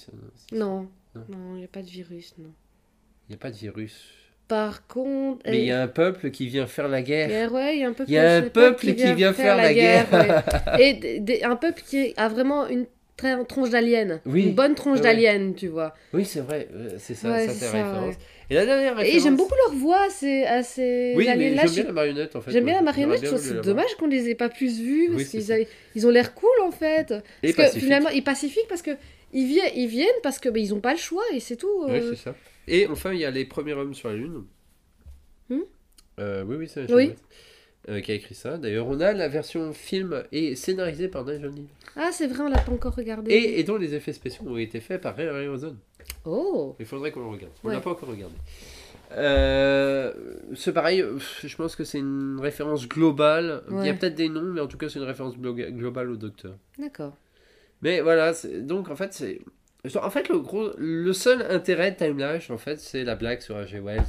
Il 0.52 0.58
Non, 0.58 0.90
Non. 1.16 1.26
non, 1.30 1.54
il 1.56 1.60
n'y 1.60 1.64
a 1.64 1.70
pas 1.70 1.82
de 1.82 1.88
virus, 1.88 2.34
non. 2.40 2.52
n'y 3.30 3.36
a 3.36 3.38
pas 3.38 3.52
de 3.52 3.56
virus. 3.56 4.10
Par 4.50 4.86
contre, 4.88 5.42
Mais 5.46 5.60
il 5.60 5.66
y 5.66 5.70
eh, 5.70 5.72
a 5.72 5.84
un 5.84 5.88
peuple 5.88 6.30
qui 6.30 6.48
vient 6.48 6.68
faire 6.68 6.90
la 6.90 7.02
guerre. 7.02 7.30
guerre, 7.30 7.54
ouais, 7.54 7.78
il 7.78 7.80
y 7.80 7.84
a 7.86 7.88
un 7.88 7.94
peuple, 7.94 8.10
Il 8.10 8.14
y 8.14 8.18
a 8.18 8.38
un 8.38 8.74
qui 8.74 9.14
vient 9.14 9.32
faire 9.34 9.56
la 9.56 9.72
ouais. 9.72 11.24
Et 11.30 11.44
un 11.46 11.56
peuple 11.56 11.82
qui 11.88 12.14
a 12.18 12.28
vraiment 12.28 12.68
une 12.68 12.86
très 13.18 13.44
tronche 13.46 13.70
d'alien. 13.70 14.22
Oui. 14.26 14.44
Une 14.44 14.54
bonne 14.56 14.76
tronche 14.76 14.98
Ouais. 14.98 15.04
d'alien, 15.04 15.54
tu 15.56 15.68
vois. 15.68 15.94
Oui, 16.14 16.26
c'est 16.26 16.40
vrai, 16.42 16.68
euh, 16.74 16.96
c'est 16.98 17.14
ça, 17.14 17.30
Ouais, 17.32 17.48
ça 17.48 17.54
c'est 17.54 17.60
c'est 17.60 17.66
ça, 17.68 17.78
la 17.78 17.84
référence. 17.92 18.16
ouais. 18.16 18.22
Et 18.50 18.54
la 18.56 18.66
dernière 18.66 18.94
Et 18.94 19.04
référence. 19.04 19.24
j'aime 19.24 19.36
beaucoup 19.38 19.56
leur 19.68 19.76
voix, 19.76 20.08
c'est 20.10 20.46
assez. 20.46 21.14
Oui, 21.16 21.26
mais 21.38 21.56
j'aime 21.56 21.70
bien 21.72 21.84
la 21.86 21.92
marionnette 21.94 22.36
en 22.36 22.42
fait. 22.42 22.52
J'aime 22.52 22.66
bien 22.66 22.74
la 22.76 22.82
marionnette, 22.82 23.38
c'est 23.38 23.62
dommage 23.62 23.96
qu'on 23.98 24.08
les 24.08 24.30
ait 24.30 24.36
pas 24.36 24.50
plus 24.50 24.80
vus, 24.80 25.10
parce 25.12 25.26
qu'ils 25.26 25.68
ils 25.96 26.08
ont 26.08 26.10
l'air 26.10 26.34
cool 26.34 26.50
en 26.64 26.72
fait. 26.72 27.08
Parce 27.10 27.24
Et 27.44 27.54
que 27.54 27.64
finalement, 27.80 28.10
ils 28.10 28.24
pacifiques 28.24 28.68
parce 28.68 28.82
que 28.82 28.92
ils 29.32 29.48
viennent, 29.48 29.72
ils 29.76 29.88
viennent 29.88 30.08
parce 30.22 30.38
que 30.40 30.50
ben, 30.50 30.62
ils 30.62 30.74
ont 30.74 30.80
pas 30.82 30.92
le 30.94 31.00
choix 31.00 31.24
et 31.34 31.40
c'est 31.40 31.56
tout. 31.56 31.86
Oui, 31.88 31.96
euh. 31.98 32.10
c'est 32.12 32.24
ça. 32.24 32.36
Et 32.68 32.88
enfin, 32.88 33.14
il 33.14 33.20
y 33.20 33.26
a 33.26 33.32
les 33.32 33.46
premiers 33.46 33.74
hommes 33.74 33.94
sur 33.94 34.10
la 34.10 34.16
Lune. 34.16 34.44
Hmm? 35.50 35.60
Euh, 36.20 36.44
oui, 36.48 36.56
oui, 36.58 36.70
c'est 36.72 36.92
Oui. 36.94 37.14
Euh, 37.90 38.00
qui 38.00 38.12
a 38.12 38.16
écrit 38.16 38.34
ça. 38.36 38.58
D'ailleurs, 38.58 38.88
on 38.88 39.00
a 39.02 39.12
la 39.12 39.28
version 39.28 39.74
film 39.74 40.24
et 40.32 40.56
scénarisée 40.56 41.10
par 41.10 41.26
Nigel 41.26 41.50
Neal. 41.52 41.66
Ah, 41.98 42.10
c'est 42.14 42.28
vrai, 42.28 42.44
on 42.44 42.48
l'a 42.48 42.60
pas 42.60 42.72
encore 42.72 42.96
regardé. 42.96 43.32
Et, 43.34 43.60
et 43.60 43.64
dont 43.66 43.76
les 43.78 43.94
effets 43.94 44.14
spéciaux 44.14 44.46
ont 44.48 44.58
été 44.58 44.80
faits 44.80 45.02
par 45.02 45.16
Ray 45.18 45.28
Harryhausen. 45.28 45.76
Oh 46.24 46.76
Il 46.80 46.86
faudrait 46.86 47.12
qu'on 47.12 47.20
le 47.20 47.28
regarde. 47.28 47.52
On 47.64 47.68
Ouais. 47.68 47.74
l'a 47.76 47.82
pas 47.82 47.92
encore 47.92 48.08
regardé. 48.10 48.36
Euh, 49.12 50.12
c'est 50.56 50.74
pareil, 50.74 51.04
je 51.44 51.56
pense 51.56 51.76
que 51.76 51.84
c'est 51.84 52.00
une 52.00 52.40
référence 52.42 52.88
globale. 52.88 53.64
Il 53.70 53.86
y 53.86 53.90
a 53.90 53.94
peut-être 53.94 54.16
des 54.16 54.30
noms, 54.30 54.42
mais 54.42 54.62
en 54.62 54.68
tout 54.68 54.78
cas, 54.78 54.90
c'est 54.90 55.00
une 55.00 55.06
référence 55.06 55.38
glo- 55.38 55.54
globale 55.72 56.10
au 56.10 56.16
docteur. 56.16 56.56
D'accord. 56.80 57.16
Mais 57.82 58.02
voilà, 58.02 58.34
donc 58.62 58.90
en 58.90 58.96
fait, 58.96 59.14
c'est. 59.14 59.40
En 60.02 60.10
fait, 60.10 60.30
le, 60.30 60.40
gros, 60.40 60.70
le 60.78 61.12
seul 61.12 61.42
intérêt 61.50 61.92
de 61.92 61.98
Timelash, 61.98 62.50
en 62.50 62.58
fait, 62.58 62.80
c'est 62.80 63.04
la 63.04 63.16
blague 63.16 63.42
sur 63.42 63.56
H.G. 63.58 63.80
Wells 63.82 64.02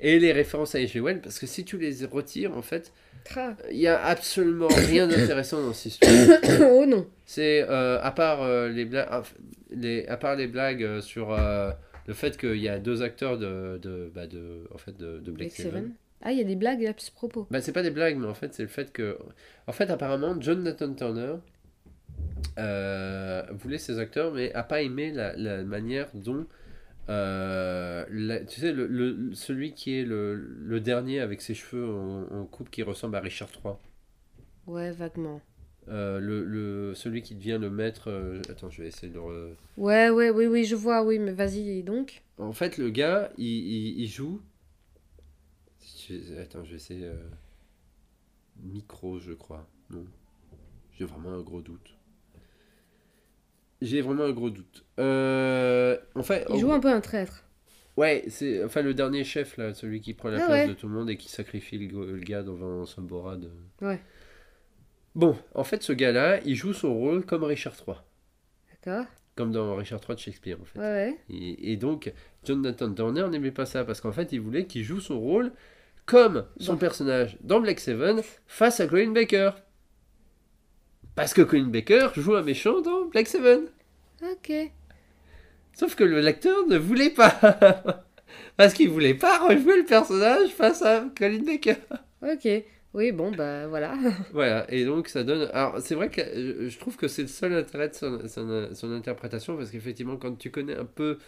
et 0.00 0.18
les 0.18 0.32
références 0.32 0.74
à 0.74 0.78
H.G. 0.78 1.00
Wells, 1.00 1.20
parce 1.20 1.38
que 1.38 1.46
si 1.46 1.64
tu 1.64 1.76
les 1.78 2.04
retires, 2.06 2.56
en 2.56 2.62
fait, 2.62 2.92
Ah. 3.34 3.56
il 3.70 3.78
y 3.78 3.86
a 3.88 4.00
absolument 4.04 4.68
rien 4.88 5.06
d'intéressant 5.08 5.62
dans 5.62 5.72
cette 5.72 5.92
histoire. 5.92 6.12
oh 6.72 6.86
non. 6.86 7.06
C'est 7.26 7.62
euh, 7.68 8.00
à 8.02 8.10
part 8.12 8.42
euh, 8.42 8.68
les 8.68 8.84
blagues, 8.84 9.08
ah, 9.10 9.22
les, 9.70 10.06
à 10.06 10.16
part 10.16 10.36
les 10.36 10.46
blagues 10.46 10.82
euh, 10.82 11.00
sur 11.00 11.32
euh, 11.32 11.70
le 12.06 12.14
fait 12.14 12.36
qu'il 12.38 12.56
y 12.56 12.68
a 12.68 12.78
deux 12.78 13.02
acteurs 13.02 13.38
de, 13.38 13.78
de, 13.82 14.10
bah, 14.14 14.26
de, 14.26 14.66
en 14.74 14.78
fait, 14.78 14.96
de, 14.96 15.18
de 15.18 15.30
Black 15.30 15.48
Black 15.48 15.52
Seven. 15.52 15.70
Seven. 15.72 15.92
Ah, 16.22 16.32
il 16.32 16.38
y 16.38 16.40
a 16.40 16.44
des 16.44 16.56
blagues 16.56 16.84
à 16.86 16.92
ce 16.96 17.10
propos. 17.12 17.46
Bah, 17.50 17.60
c'est 17.60 17.72
pas 17.72 17.82
des 17.82 17.90
blagues, 17.90 18.16
mais 18.16 18.26
en 18.26 18.34
fait, 18.34 18.52
c'est 18.54 18.62
le 18.62 18.68
fait 18.68 18.92
que. 18.92 19.18
En 19.66 19.72
fait, 19.72 19.88
apparemment, 19.90 20.36
John 20.40 20.62
Nathan 20.62 20.92
Turner 20.94 21.34
euh, 22.58 23.42
voulait 23.52 23.78
ses 23.78 23.98
acteurs, 23.98 24.32
mais 24.32 24.52
a 24.54 24.62
pas 24.62 24.82
aimé 24.82 25.12
la, 25.12 25.36
la 25.36 25.62
manière 25.62 26.08
dont. 26.14 26.46
Euh, 27.08 28.04
la- 28.10 28.40
tu 28.44 28.60
sais, 28.60 28.72
le, 28.72 28.86
le- 28.86 29.34
celui 29.34 29.72
qui 29.72 29.94
est 29.94 30.04
le, 30.04 30.34
le 30.34 30.80
dernier 30.80 31.20
avec 31.20 31.40
ses 31.40 31.54
cheveux 31.54 31.86
en, 31.88 32.22
en 32.30 32.44
coupe 32.46 32.70
qui 32.70 32.82
ressemble 32.82 33.16
à 33.16 33.20
Richard 33.20 33.48
III. 33.64 33.74
Ouais, 34.66 34.90
vaguement. 34.92 35.40
Euh, 35.88 36.20
le, 36.20 36.44
le- 36.44 36.94
celui 36.94 37.22
qui 37.22 37.34
devient 37.34 37.58
le 37.60 37.70
maître. 37.70 38.10
euh, 38.10 38.42
attends, 38.50 38.68
je 38.70 38.82
vais 38.82 38.88
essayer 38.88 39.10
de. 39.12 39.18
re- 39.18 39.54
Ouais, 39.78 40.10
ouais, 40.10 40.28
oui, 40.30 40.46
oui, 40.46 40.64
je 40.64 40.76
vois, 40.76 41.02
oui, 41.02 41.18
mais 41.18 41.32
vas-y 41.32 41.82
donc. 41.82 42.22
En 42.36 42.52
fait, 42.52 42.76
le 42.78 42.90
gars, 42.90 43.32
il, 43.38 43.46
il- 43.46 44.00
il 44.00 44.06
joue. 44.06 44.42
Je- 46.08 46.38
Attends, 46.40 46.64
je 46.64 46.70
vais 46.70 46.76
essayer. 46.76 47.06
euh, 47.06 47.16
Micro, 48.62 49.18
je 49.18 49.32
crois. 49.32 49.66
Non. 49.90 50.04
J'ai 50.92 51.04
vraiment 51.04 51.30
un 51.32 51.40
gros 51.42 51.60
doute. 51.62 51.96
J'ai 53.80 54.00
vraiment 54.00 54.24
un 54.24 54.32
gros 54.32 54.50
doute. 54.50 54.84
Euh, 54.98 55.96
en 56.14 56.22
fait, 56.22 56.44
Il 56.48 56.54
en- 56.56 56.58
joue 56.58 56.72
un 56.72 56.80
peu 56.80 56.88
un 56.90 57.00
traître. 57.00 57.44
Ouais, 57.96 58.24
c'est 58.28 58.62
enfin 58.64 58.82
le 58.82 58.94
dernier 58.94 59.24
chef 59.24 59.56
là, 59.56 59.74
celui 59.74 60.00
qui 60.00 60.14
prend 60.14 60.28
la 60.30 60.42
Ah 60.42 60.46
place 60.46 60.62
ouais. 60.62 60.68
de 60.68 60.72
tout 60.74 60.86
le 60.88 60.94
monde 60.94 61.10
et 61.10 61.16
qui 61.16 61.28
sacrifie 61.28 61.78
le, 61.78 62.12
le 62.12 62.20
gars 62.20 62.42
devant 62.42 62.84
son 62.86 63.02
borade. 63.02 63.50
Ouais. 63.80 64.00
Bon, 65.14 65.36
en 65.54 65.64
fait, 65.64 65.82
ce 65.82 65.92
gars-là, 65.92 66.40
il 66.44 66.54
joue 66.54 66.72
son 66.72 66.94
rôle 66.94 67.24
comme 67.26 67.42
Richard 67.44 67.74
III, 67.86 67.96
D'accord 68.70 69.06
comme 69.34 69.52
dans 69.52 69.76
Richard 69.76 70.00
III 70.06 70.16
de 70.16 70.20
Shakespeare 70.20 70.58
en 70.60 70.64
fait. 70.64 70.78
Ouais, 70.80 70.84
ouais. 70.84 71.16
Et, 71.30 71.72
et 71.72 71.76
donc, 71.76 72.12
Jonathan 72.44 72.92
Turner 72.92 73.28
n'aimait 73.30 73.52
pas 73.52 73.66
ça 73.66 73.84
parce 73.84 74.00
qu'en 74.00 74.10
fait, 74.10 74.32
il 74.32 74.40
voulait 74.40 74.66
qu'il 74.66 74.82
joue 74.82 74.98
son 75.00 75.20
rôle 75.20 75.52
comme 76.06 76.44
son 76.58 76.72
Bon. 76.72 76.78
personnage 76.80 77.36
dans 77.42 77.60
Black 77.60 77.78
Seven 77.78 78.20
face 78.48 78.80
à 78.80 78.88
Colin 78.88 79.12
Baker. 79.12 79.50
Parce 81.18 81.34
que 81.34 81.42
Colin 81.42 81.64
Baker 81.66 82.08
joue 82.16 82.34
un 82.36 82.42
méchant 82.42 82.80
dans 82.80 83.06
Black 83.06 83.26
Seven. 83.26 83.62
Ok. 84.22 84.52
Sauf 85.72 85.94
que 85.96 86.04
le 86.04 86.20
lecteur 86.20 86.66
ne 86.68 86.78
voulait 86.78 87.10
pas. 87.10 88.04
parce 88.56 88.72
qu'il 88.72 88.88
voulait 88.90 89.14
pas 89.14 89.38
rejouer 89.46 89.78
le 89.78 89.84
personnage 89.84 90.50
face 90.50 90.82
à 90.82 91.04
Colin 91.18 91.42
Baker. 91.44 91.74
Ok. 92.22 92.48
Oui, 92.94 93.12
bon, 93.12 93.32
bah 93.32 93.66
voilà. 93.66 93.94
Voilà, 94.32 94.64
et 94.72 94.84
donc 94.84 95.08
ça 95.08 95.24
donne. 95.24 95.50
Alors, 95.52 95.80
c'est 95.80 95.94
vrai 95.94 96.08
que 96.08 96.20
euh, 96.20 96.68
je 96.68 96.78
trouve 96.78 96.96
que 96.96 97.06
c'est 97.08 97.22
le 97.22 97.28
seul 97.28 97.52
intérêt 97.52 97.88
de 97.88 97.94
son, 97.94 98.26
son- 98.28 98.68
son 98.74 98.92
interprétation, 98.92 99.56
parce 99.56 99.70
qu'effectivement, 99.70 100.16
quand 100.16 100.36
tu 100.38 100.50
connais 100.50 100.74
un 100.76 100.84
peu 100.86 101.18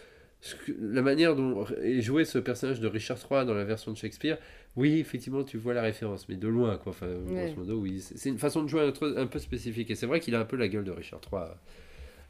la 0.79 1.01
manière 1.03 1.35
dont 1.35 1.65
est 1.83 2.01
joué 2.01 2.25
ce 2.25 2.39
personnage 2.39 2.79
de 2.79 2.87
Richard 2.87 3.17
III 3.29 3.45
dans 3.45 3.53
la 3.53 3.63
version 3.63 3.91
de 3.91 3.97
Shakespeare, 3.97 4.37
oui, 4.75 4.99
effectivement, 4.99 5.43
tu 5.43 5.57
vois 5.57 5.73
la 5.73 5.81
référence, 5.81 6.27
mais 6.29 6.35
de 6.35 6.47
loin, 6.47 6.77
quoi. 6.77 6.91
Enfin, 6.91 7.07
Ouais. 7.07 7.45
grosso 7.47 7.59
modo, 7.59 7.79
oui. 7.79 7.99
C'est 8.15 8.29
une 8.29 8.37
façon 8.39 8.63
de 8.63 8.67
jouer 8.69 8.81
un, 8.81 9.17
un 9.17 9.27
peu 9.27 9.39
spécifique, 9.39 9.91
et 9.91 9.95
c'est 9.95 10.05
vrai 10.05 10.19
qu'il 10.19 10.33
a 10.35 10.39
un 10.39 10.45
peu 10.45 10.55
la 10.57 10.67
gueule 10.67 10.83
de 10.85 10.91
Richard 10.91 11.19
III. 11.31 11.41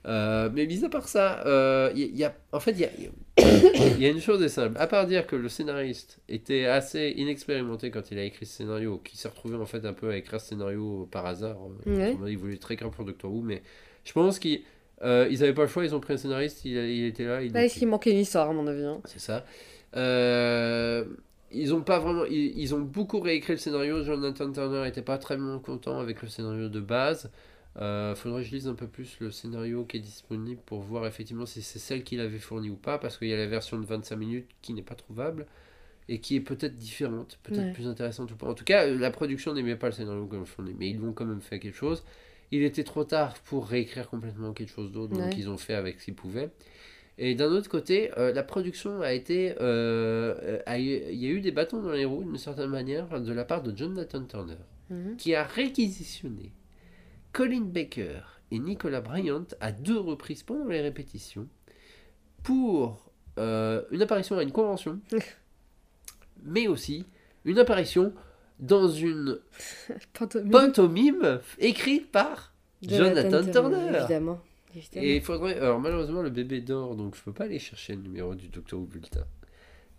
Euh, 0.08 0.50
mais 0.52 0.66
mis 0.66 0.84
à 0.84 0.89
part 0.89 1.08
ça, 1.08 1.46
euh, 1.46 1.92
il 1.96 2.16
y, 2.18 2.24
a, 2.24 2.34
en 2.52 2.60
fait, 2.60 2.72
il 2.72 2.80
y 2.80 2.86
a, 2.86 2.89
il 3.38 4.00
y 4.02 4.06
a 4.08 4.10
une 4.10 4.20
chose 4.20 4.42
est 4.42 4.50
simple. 4.50 4.76
À 4.80 4.88
part 4.88 5.06
dire 5.06 5.28
que 5.28 5.36
le 5.36 5.48
scénariste 5.48 6.18
était 6.28 6.66
assez 6.66 7.14
inexpérimenté 7.18 7.92
quand 7.92 8.10
il 8.10 8.18
a 8.18 8.24
écrit 8.24 8.48
ce 8.48 8.54
scénario, 8.58 9.00
qui 9.04 9.16
s'est 9.16 9.28
retrouvé 9.28 9.58
en 9.58 9.66
fait 9.68 9.86
un 9.86 9.94
peu 9.94 10.10
à 10.10 10.18
écrire 10.18 10.42
ce 10.42 10.48
scénario 10.50 11.08
par 11.12 11.28
hasard. 11.28 11.58
Ouais. 11.86 12.18
Il 12.28 12.38
voulait 12.39 12.58
très 12.58 12.76
grand 12.78 12.89
pour 12.89 13.06
Doctor 13.06 13.32
Who, 13.32 13.42
mais 13.44 13.62
je 14.04 14.12
pense 14.14 14.39
qu'ils 14.39 14.62
euh, 15.04 15.28
ils 15.30 15.44
avaient 15.44 15.54
pas 15.54 15.62
le 15.64 15.68
choix, 15.68 15.86
ils 15.86 15.94
ont 15.94 16.00
pris 16.00 16.14
un 16.16 16.18
scénariste, 16.18 16.66
il, 16.66 16.72
il 16.78 17.06
était 17.06 17.26
là. 17.26 17.44
il 17.44 17.52
il 17.56 17.88
manquait 17.88 18.12
une 18.12 18.18
histoire, 18.18 18.50
à 18.50 18.54
mon 18.54 18.66
avis. 18.66 18.84
hein. 18.84 19.02
c'est 19.06 19.20
ça. 19.20 19.46
Euh, 19.96 21.06
ils 21.54 21.74
ont 21.74 21.82
pas 21.82 21.99
vraiment, 21.99 22.26
ils, 22.26 22.58
ils 22.58 22.74
ont 22.76 22.80
beaucoup 22.82 23.20
réécrit 23.20 23.54
le 23.54 23.58
scénario. 23.60 24.04
Jonathan 24.04 24.52
Turner 24.52 24.88
était 24.88 25.02
pas 25.02 25.18
très 25.18 25.38
content 25.64 25.99
avec 25.99 26.22
le 26.22 26.28
scénario 26.28 26.70
de 26.70 26.80
base. 26.80 27.32
Euh, 27.78 28.16
faudrait 28.16 28.41
que 28.43 28.49
je 28.49 28.56
lise 28.56 28.68
un 28.68 28.76
peu 28.76 28.88
plus 28.88 29.18
le 29.22 29.32
scénario 29.32 29.86
qui 29.86 29.97
est 29.97 30.02
disponible 30.02 30.60
pour 30.66 30.82
voir 30.82 31.06
effectivement 31.08 31.45
si 31.45 31.62
c'est 31.62 31.80
celle 31.80 32.04
qu'il 32.04 32.20
avait 32.20 32.39
fournie 32.39 32.70
ou 32.70 32.76
pas, 32.76 32.97
parce 32.97 33.18
qu'il 33.18 33.30
y 33.30 33.34
a 33.34 33.38
la 33.38 33.47
version 33.47 33.80
de 33.80 33.86
25 33.86 34.16
minutes 34.18 34.49
qui 34.62 34.74
n'est 34.74 34.82
pas 34.82 34.95
trouvable 34.95 35.45
et 36.10 36.20
qui 36.20 36.36
est 36.36 36.41
peut-être 36.41 36.76
différente, 36.78 37.39
peut-être 37.43 37.60
Ouais. 37.68 37.72
plus 37.74 37.88
intéressante 37.88 38.32
ou 38.32 38.36
pas. 38.36 38.47
En 38.47 38.54
tout 38.56 38.66
cas, 38.66 38.86
la 38.88 39.12
production 39.12 39.54
n'aimait 39.54 39.78
pas 39.78 39.88
le 39.88 39.93
scénario 39.93 40.26
comme 40.26 40.45
fourni, 40.45 40.76
mais 40.78 40.89
ils 40.89 41.02
ont 41.02 41.14
quand 41.14 41.26
même 41.26 41.41
fait 41.41 41.60
quelque 41.60 41.78
chose. 41.78 42.04
Il 42.52 42.64
était 42.64 42.84
trop 42.84 43.06
tard 43.06 43.36
pour 43.45 43.68
réécrire 43.68 44.10
complètement 44.10 44.52
quelque 44.52 44.70
chose 44.72 44.91
d'autre, 44.91 45.14
donc 45.14 45.38
ils 45.38 45.49
ont 45.49 45.58
fait 45.58 45.74
avec 45.76 46.02
ce 46.02 46.06
qu'ils 46.06 46.16
pouvaient. 46.16 46.49
Et 47.24 47.36
d'un 47.36 47.51
autre 47.51 47.69
côté, 47.69 48.09
euh, 48.17 48.34
la 48.34 48.41
production 48.41 49.01
a 49.01 49.13
été. 49.13 49.53
euh, 49.61 50.59
a 50.65 50.80
eu- 50.80 51.03
il 51.11 51.15
y 51.24 51.28
a 51.28 51.30
eu 51.30 51.39
des 51.39 51.51
bâtons 51.51 51.80
dans 51.84 51.91
les 51.91 52.03
roues, 52.05 52.24
d'une 52.24 52.38
certaine 52.39 52.72
manière, 52.72 53.22
de 53.22 53.32
la 53.32 53.45
part 53.45 53.61
de 53.61 53.78
Jonathan 53.78 54.24
Turner, 54.26 54.55
Mhm. 54.89 55.17
qui 55.17 55.36
a 55.36 55.43
réquisitionné 55.43 56.51
Colin 57.32 57.61
Baker 57.61 58.22
et 58.49 58.57
Nicolas 58.57 59.01
Bryant 59.01 59.45
à 59.59 59.72
deux 59.72 59.99
reprises 59.99 60.41
pendant 60.41 60.65
les 60.67 60.82
répétitions 60.82 61.47
pour 62.43 63.11
euh, 63.38 63.84
une 63.91 64.01
apparition 64.01 64.38
à 64.38 64.43
une 64.43 64.51
convention, 64.51 64.99
mais 66.43 66.67
aussi 66.67 67.05
une 67.45 67.59
apparition 67.59 68.13
dans 68.59 68.89
une 68.89 69.39
Pantomime. 70.13 70.51
pantomime 70.51 71.39
écrite 71.59 72.11
par 72.11 72.53
Jonathan 72.82 73.43
Turner. 73.51 73.97
Évidemment. 73.99 74.41
Et 74.95 75.17
il 75.17 75.22
faudrait. 75.22 75.57
Alors, 75.57 75.80
malheureusement, 75.80 76.22
le 76.22 76.30
bébé 76.30 76.61
dort, 76.61 76.95
donc 76.95 77.15
je 77.15 77.22
peux 77.22 77.34
pas 77.34 77.45
aller 77.45 77.59
chercher 77.59 77.95
le 77.95 78.01
numéro 78.01 78.36
du 78.36 78.47
Docteur 78.47 78.80
Who 78.80 78.86
Bulletin. 78.86 79.26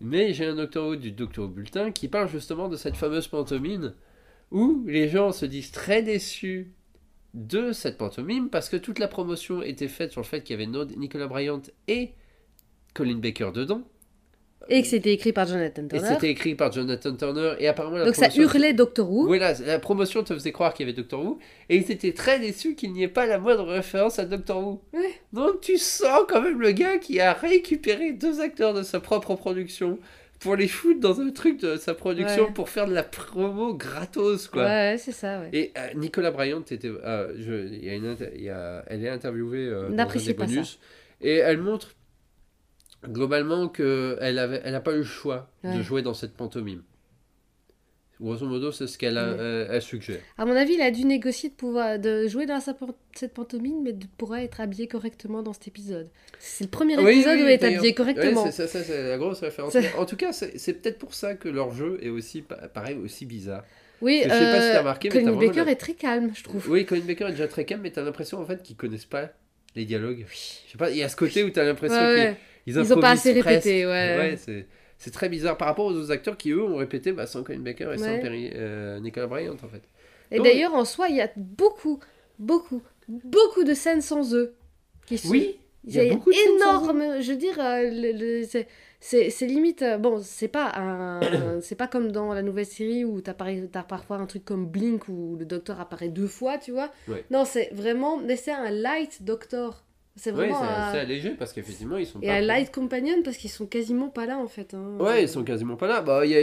Mais 0.01 0.33
j'ai 0.33 0.47
un 0.47 0.57
Docteur 0.57 0.97
du 0.97 1.13
Docteur 1.13 1.45
Who 1.45 1.51
Bulletin 1.51 1.93
qui 1.93 2.09
parle 2.09 2.29
justement 2.29 2.69
de 2.69 2.77
cette 2.77 2.97
fameuse 2.97 3.29
pantomime 3.29 3.95
où 4.51 4.85
les 4.87 5.09
gens 5.09 5.33
se 5.33 5.47
disent 5.47 5.71
très 5.71 6.03
déçus 6.03 6.73
de 7.35 7.73
cette 7.73 7.97
pantomime 7.97 8.51
parce 8.51 8.69
que 8.69 8.77
toute 8.77 8.99
la 8.99 9.09
promotion 9.09 9.63
était 9.63 9.89
faite 9.89 10.13
sur 10.13 10.21
le 10.21 10.27
fait 10.27 10.43
qu'il 10.43 10.59
y 10.59 10.63
avait 10.63 10.87
Nicolas 10.97 11.27
Bryant 11.27 11.63
et 11.89 12.13
Colin 12.95 13.19
Baker 13.19 13.51
dedans. 13.55 13.83
Et 14.69 14.83
que 14.83 14.89
c'était 14.89 15.13
écrit 15.13 15.33
par 15.33 15.47
Jonathan 15.47 15.83
Et 15.85 15.89
Turner. 15.89 16.09
c'était 16.09 16.31
écrit 16.31 16.55
par 16.55 16.71
Jonathan 16.73 17.15
Turner. 17.17 17.55
Et 17.59 17.69
apparemment, 17.69 17.97
la 17.99 18.05
Donc 18.07 18.15
ça 18.15 18.29
hurlait 18.37 18.73
Doctor 18.73 19.11
Who. 19.11 19.27
Voilà, 19.27 19.55
la 19.67 19.79
promotion 19.79 20.23
te 20.23 20.33
faisait 20.35 20.53
croire 20.53 20.75
qu'il 20.75 20.87
y 20.87 20.91
avait 20.91 20.97
Doctor 20.97 21.25
Who. 21.25 21.39
Et 21.69 21.77
ils 21.77 21.91
étaient 21.91 22.13
très 22.13 22.39
déçus 22.39 22.75
qu'il 22.75 22.93
n'y 22.93 23.03
ait 23.03 23.09
pas 23.09 23.27
la 23.27 23.39
moindre 23.39 23.65
référence 23.65 24.19
à 24.19 24.25
Doctor 24.25 24.59
Who. 24.67 24.83
Ouais. 24.93 25.11
Donc 25.33 25.61
tu 25.61 25.79
sens 25.79 26.23
quand 26.29 26.41
même 26.43 26.61
le 26.61 26.73
gars 26.73 26.99
qui 26.99 27.21
a 27.21 27.33
récupéré 27.33 28.13
deux 28.13 28.41
acteurs 28.41 28.75
de 28.75 28.83
sa 28.83 29.01
propre 29.01 29.35
production 29.35 29.99
pour 30.41 30.57
les 30.57 30.67
foutre 30.67 30.99
dans 30.99 31.21
un 31.21 31.31
truc 31.31 31.61
de 31.61 31.77
sa 31.77 31.95
production 31.95 32.47
Ouais. 32.47 32.53
pour 32.53 32.69
faire 32.69 32.89
de 32.89 32.93
la 32.95 33.05
promo 33.05 33.75
gratos, 33.75 34.49
quoi. 34.49 34.65
Ouais, 34.65 34.97
c'est 34.99 35.13
ça, 35.13 35.39
ouais. 35.39 35.51
Et 35.53 35.73
euh, 35.79 35.95
Nicolas 35.95 36.33
Bryant 36.33 36.63
était, 36.69 36.81
euh, 36.89 37.33
je- 37.39 37.73
y 37.73 37.89
a 37.89 37.95
une 37.95 38.17
y 38.37 38.49
a- 38.49 38.83
elle 38.89 39.05
est 39.05 39.09
interviewée 39.09 39.67
euh, 39.69 39.89
dans 39.91 40.03
un 40.03 40.07
des 40.27 40.35
bonus 40.35 40.81
et 41.21 41.37
elle 41.37 41.59
montre 41.59 41.95
globalement 43.07 43.69
que 43.69 44.17
elle 44.21 44.39
avait, 44.39 44.61
elle 44.65 44.73
n'a 44.73 44.81
pas 44.81 44.93
eu 44.93 44.99
le 44.99 45.03
choix 45.05 45.51
de 45.65 45.81
jouer 45.83 46.03
dans 46.03 46.15
cette 46.15 46.35
pantomime. 46.35 46.83
Grosso 48.21 48.47
modo, 48.47 48.71
c'est 48.71 48.87
ce 48.87 48.99
qu'elle 48.99 49.19
a, 49.19 49.33
Ouais. 49.33 49.37
euh, 49.41 49.67
elle 49.69 49.83
suggère. 49.83 50.21
À 50.39 50.45
mon 50.47 50.55
avis, 50.55 50.75
il 50.75 50.81
a 50.81 50.93
dû 50.93 51.05
négocier 51.05 51.49
de 51.49 51.55
pouvoir 51.55 51.99
de 51.99 52.29
jouer 52.29 52.47
dans 52.47 52.61
sa 52.61 52.77
cette 53.17 53.35
pantomime, 53.35 53.83
mais 53.83 53.93
de 53.93 54.07
pouvoir 54.17 54.39
être 54.39 54.61
habillé 54.61 54.87
correctement 54.87 55.43
dans 55.43 55.53
cet 55.53 55.67
épisode. 55.67 56.09
C'est 56.39 56.63
le 56.65 56.71
premier 56.71 56.97
Oui, 56.99 57.15
épisode 57.15 57.39
oui, 57.39 57.43
où 57.43 57.47
il 57.47 57.51
est 57.51 57.59
d'ailleurs. 57.59 57.81
habillé 57.81 57.95
correctement. 57.95 58.49
C'est 58.53 58.89
la 59.09 59.19
grosse 59.19 59.41
référence. 59.41 59.77
En 59.99 60.07
tout 60.07 60.17
cas, 60.17 60.33
c'est 60.33 60.73
peut-être 60.81 60.99
pour 60.99 61.15
ça 61.15 61.35
que 61.35 61.49
leur 61.49 61.73
jeu 61.73 61.99
est 62.01 62.11
aussi, 62.11 62.43
pa- 62.43 62.69
pareil, 62.69 62.97
aussi 62.99 63.27
bizarre. 63.27 63.65
oui, 64.01 64.19
je 64.23 64.29
sais 64.29 64.29
pas 64.29 64.61
si 64.61 64.69
euh, 64.69 64.73
t'as 64.73 64.79
remarqué, 64.81 65.09
mais 65.09 65.13
Colin 65.15 65.25
t'as 65.25 65.31
vraiment 65.33 65.53
Baker 65.55 65.71
est 65.71 65.77
très 65.77 65.95
calme, 65.95 66.31
je 66.35 66.45
trouve. 66.45 66.71
Oui, 66.71 66.87
Colin 66.87 67.03
Baker 67.05 67.25
est 67.27 67.31
déjà 67.33 67.49
très 67.49 67.65
calme, 67.65 67.81
mais 67.83 67.91
t'as 67.91 68.03
l'impression 68.03 68.39
en 68.39 68.47
fait 68.47 68.63
qu'ils 68.63 68.77
connaissent 68.77 69.05
pas 69.05 69.31
les 69.75 69.85
dialogues. 69.85 70.27
Je 70.31 70.71
sais 70.73 70.79
pas, 70.79 70.91
il 70.91 70.97
y 70.97 71.03
a 71.03 71.09
ce 71.09 71.17
côté 71.17 71.43
où 71.43 71.51
t'as 71.51 71.65
l'impression 71.65 71.99
ouais. 71.99 72.37
Ils 72.67 72.77
Ils 72.77 72.93
ont 72.93 73.01
pas 73.01 73.11
assez 73.11 73.33
presque. 73.41 73.65
répété, 73.65 73.87
ouais. 73.87 74.35
c'est, 74.39 74.67
c'est 74.99 75.11
très 75.11 75.29
bizarre 75.29 75.57
par 75.57 75.69
rapport 75.69 75.87
aux 75.87 75.93
autres 75.93 76.11
acteurs 76.13 76.37
qui 76.37 76.51
eux 76.51 76.63
ont 76.63 76.77
répété 76.77 77.13
bah, 77.13 77.27
sans 77.27 77.43
Colin 77.43 77.61
Baker 77.61 77.91
et 77.95 77.99
sans 77.99 78.05
Ouais. 78.05 78.21
Perry, 78.21 78.51
euh, 78.55 79.01
Nicolas 79.01 79.27
Bryant 79.27 79.55
en 79.55 79.69
fait. 79.69 79.83
Et 80.31 80.41
d'ailleurs, 80.41 80.75
en 80.75 80.85
soi, 80.85 81.09
il 81.09 81.17
y 81.17 81.21
a 81.21 81.31
beaucoup, 81.37 82.01
beaucoup, 82.39 82.83
beaucoup 83.09 83.65
de 83.65 83.75
scènes 83.75 84.01
sans 84.01 84.35
eux. 84.35 84.55
Qui 85.07 85.19
sont... 85.19 85.29
Oui, 85.31 85.59
il 85.85 85.95
y 85.95 85.99
a 85.99 86.05
C'est 86.05 86.11
beaucoup 86.11 86.31
de 86.31 86.37
scènes 86.37 86.59
sans. 86.61 87.21
Je 87.21 87.31
veux 87.33 87.37
dire, 87.37 87.59
euh, 87.61 88.45
c'est- 89.01 89.47
limite. 89.47 89.83
euh, 89.83 89.99
bon, 89.99 90.21
c'est 90.23 90.49
pas 90.49 90.73
un, 90.77 91.21
c'est 91.61 91.75
pas 91.75 91.89
comme 91.89 92.13
dans 92.13 92.33
la 92.33 92.43
nouvelle 92.43 92.65
série 92.67 93.05
où 93.05 93.21
t'as 93.21 93.35
t'as 93.35 93.83
parfois 93.83 94.17
un 94.19 94.27
truc 94.27 94.45
comme 94.45 94.67
Blink 94.67 95.09
où 95.09 95.37
le 95.39 95.45
docteur 95.45 95.81
apparaît 95.81 96.09
deux 96.09 96.29
fois, 96.29 96.57
tu 96.59 96.71
vois. 96.71 96.91
Ouais. 97.09 97.25
Non, 97.31 97.45
c'est 97.45 97.71
vraiment. 97.75 98.17
Mais 98.19 98.37
c'est 98.37 98.53
un 98.53 98.71
light 98.71 99.23
doctor. 99.25 99.85
C'est 100.15 100.31
Oui, 100.31 100.37
vraiment 100.49 100.59
c'est 100.61 100.67
un- 100.67 100.69
assez 100.89 100.99
allégé 100.99 101.31
parce 101.31 101.55
qu'effectivement 101.55 101.97
ils 101.97 102.05
sont 102.07 102.21
Et 102.21 102.27
pas. 102.27 102.35
un 102.35 102.41
light 102.43 102.71
companion 102.71 103.23
parce 103.25 103.39
qu'ils 103.39 103.49
sont 103.51 103.65
quasiment 103.67 104.11
pas 104.11 104.27
là 104.27 104.37
en 104.39 104.47
fait. 104.47 104.75
hein. 104.75 104.99
Ouais, 105.01 105.23
ils 105.23 105.29
sont 105.29 105.43
quasiment 105.43 105.77
pas 105.77 105.87
là. 105.87 106.03
Bah, 106.03 106.27
il 106.27 106.31
y 106.33 106.37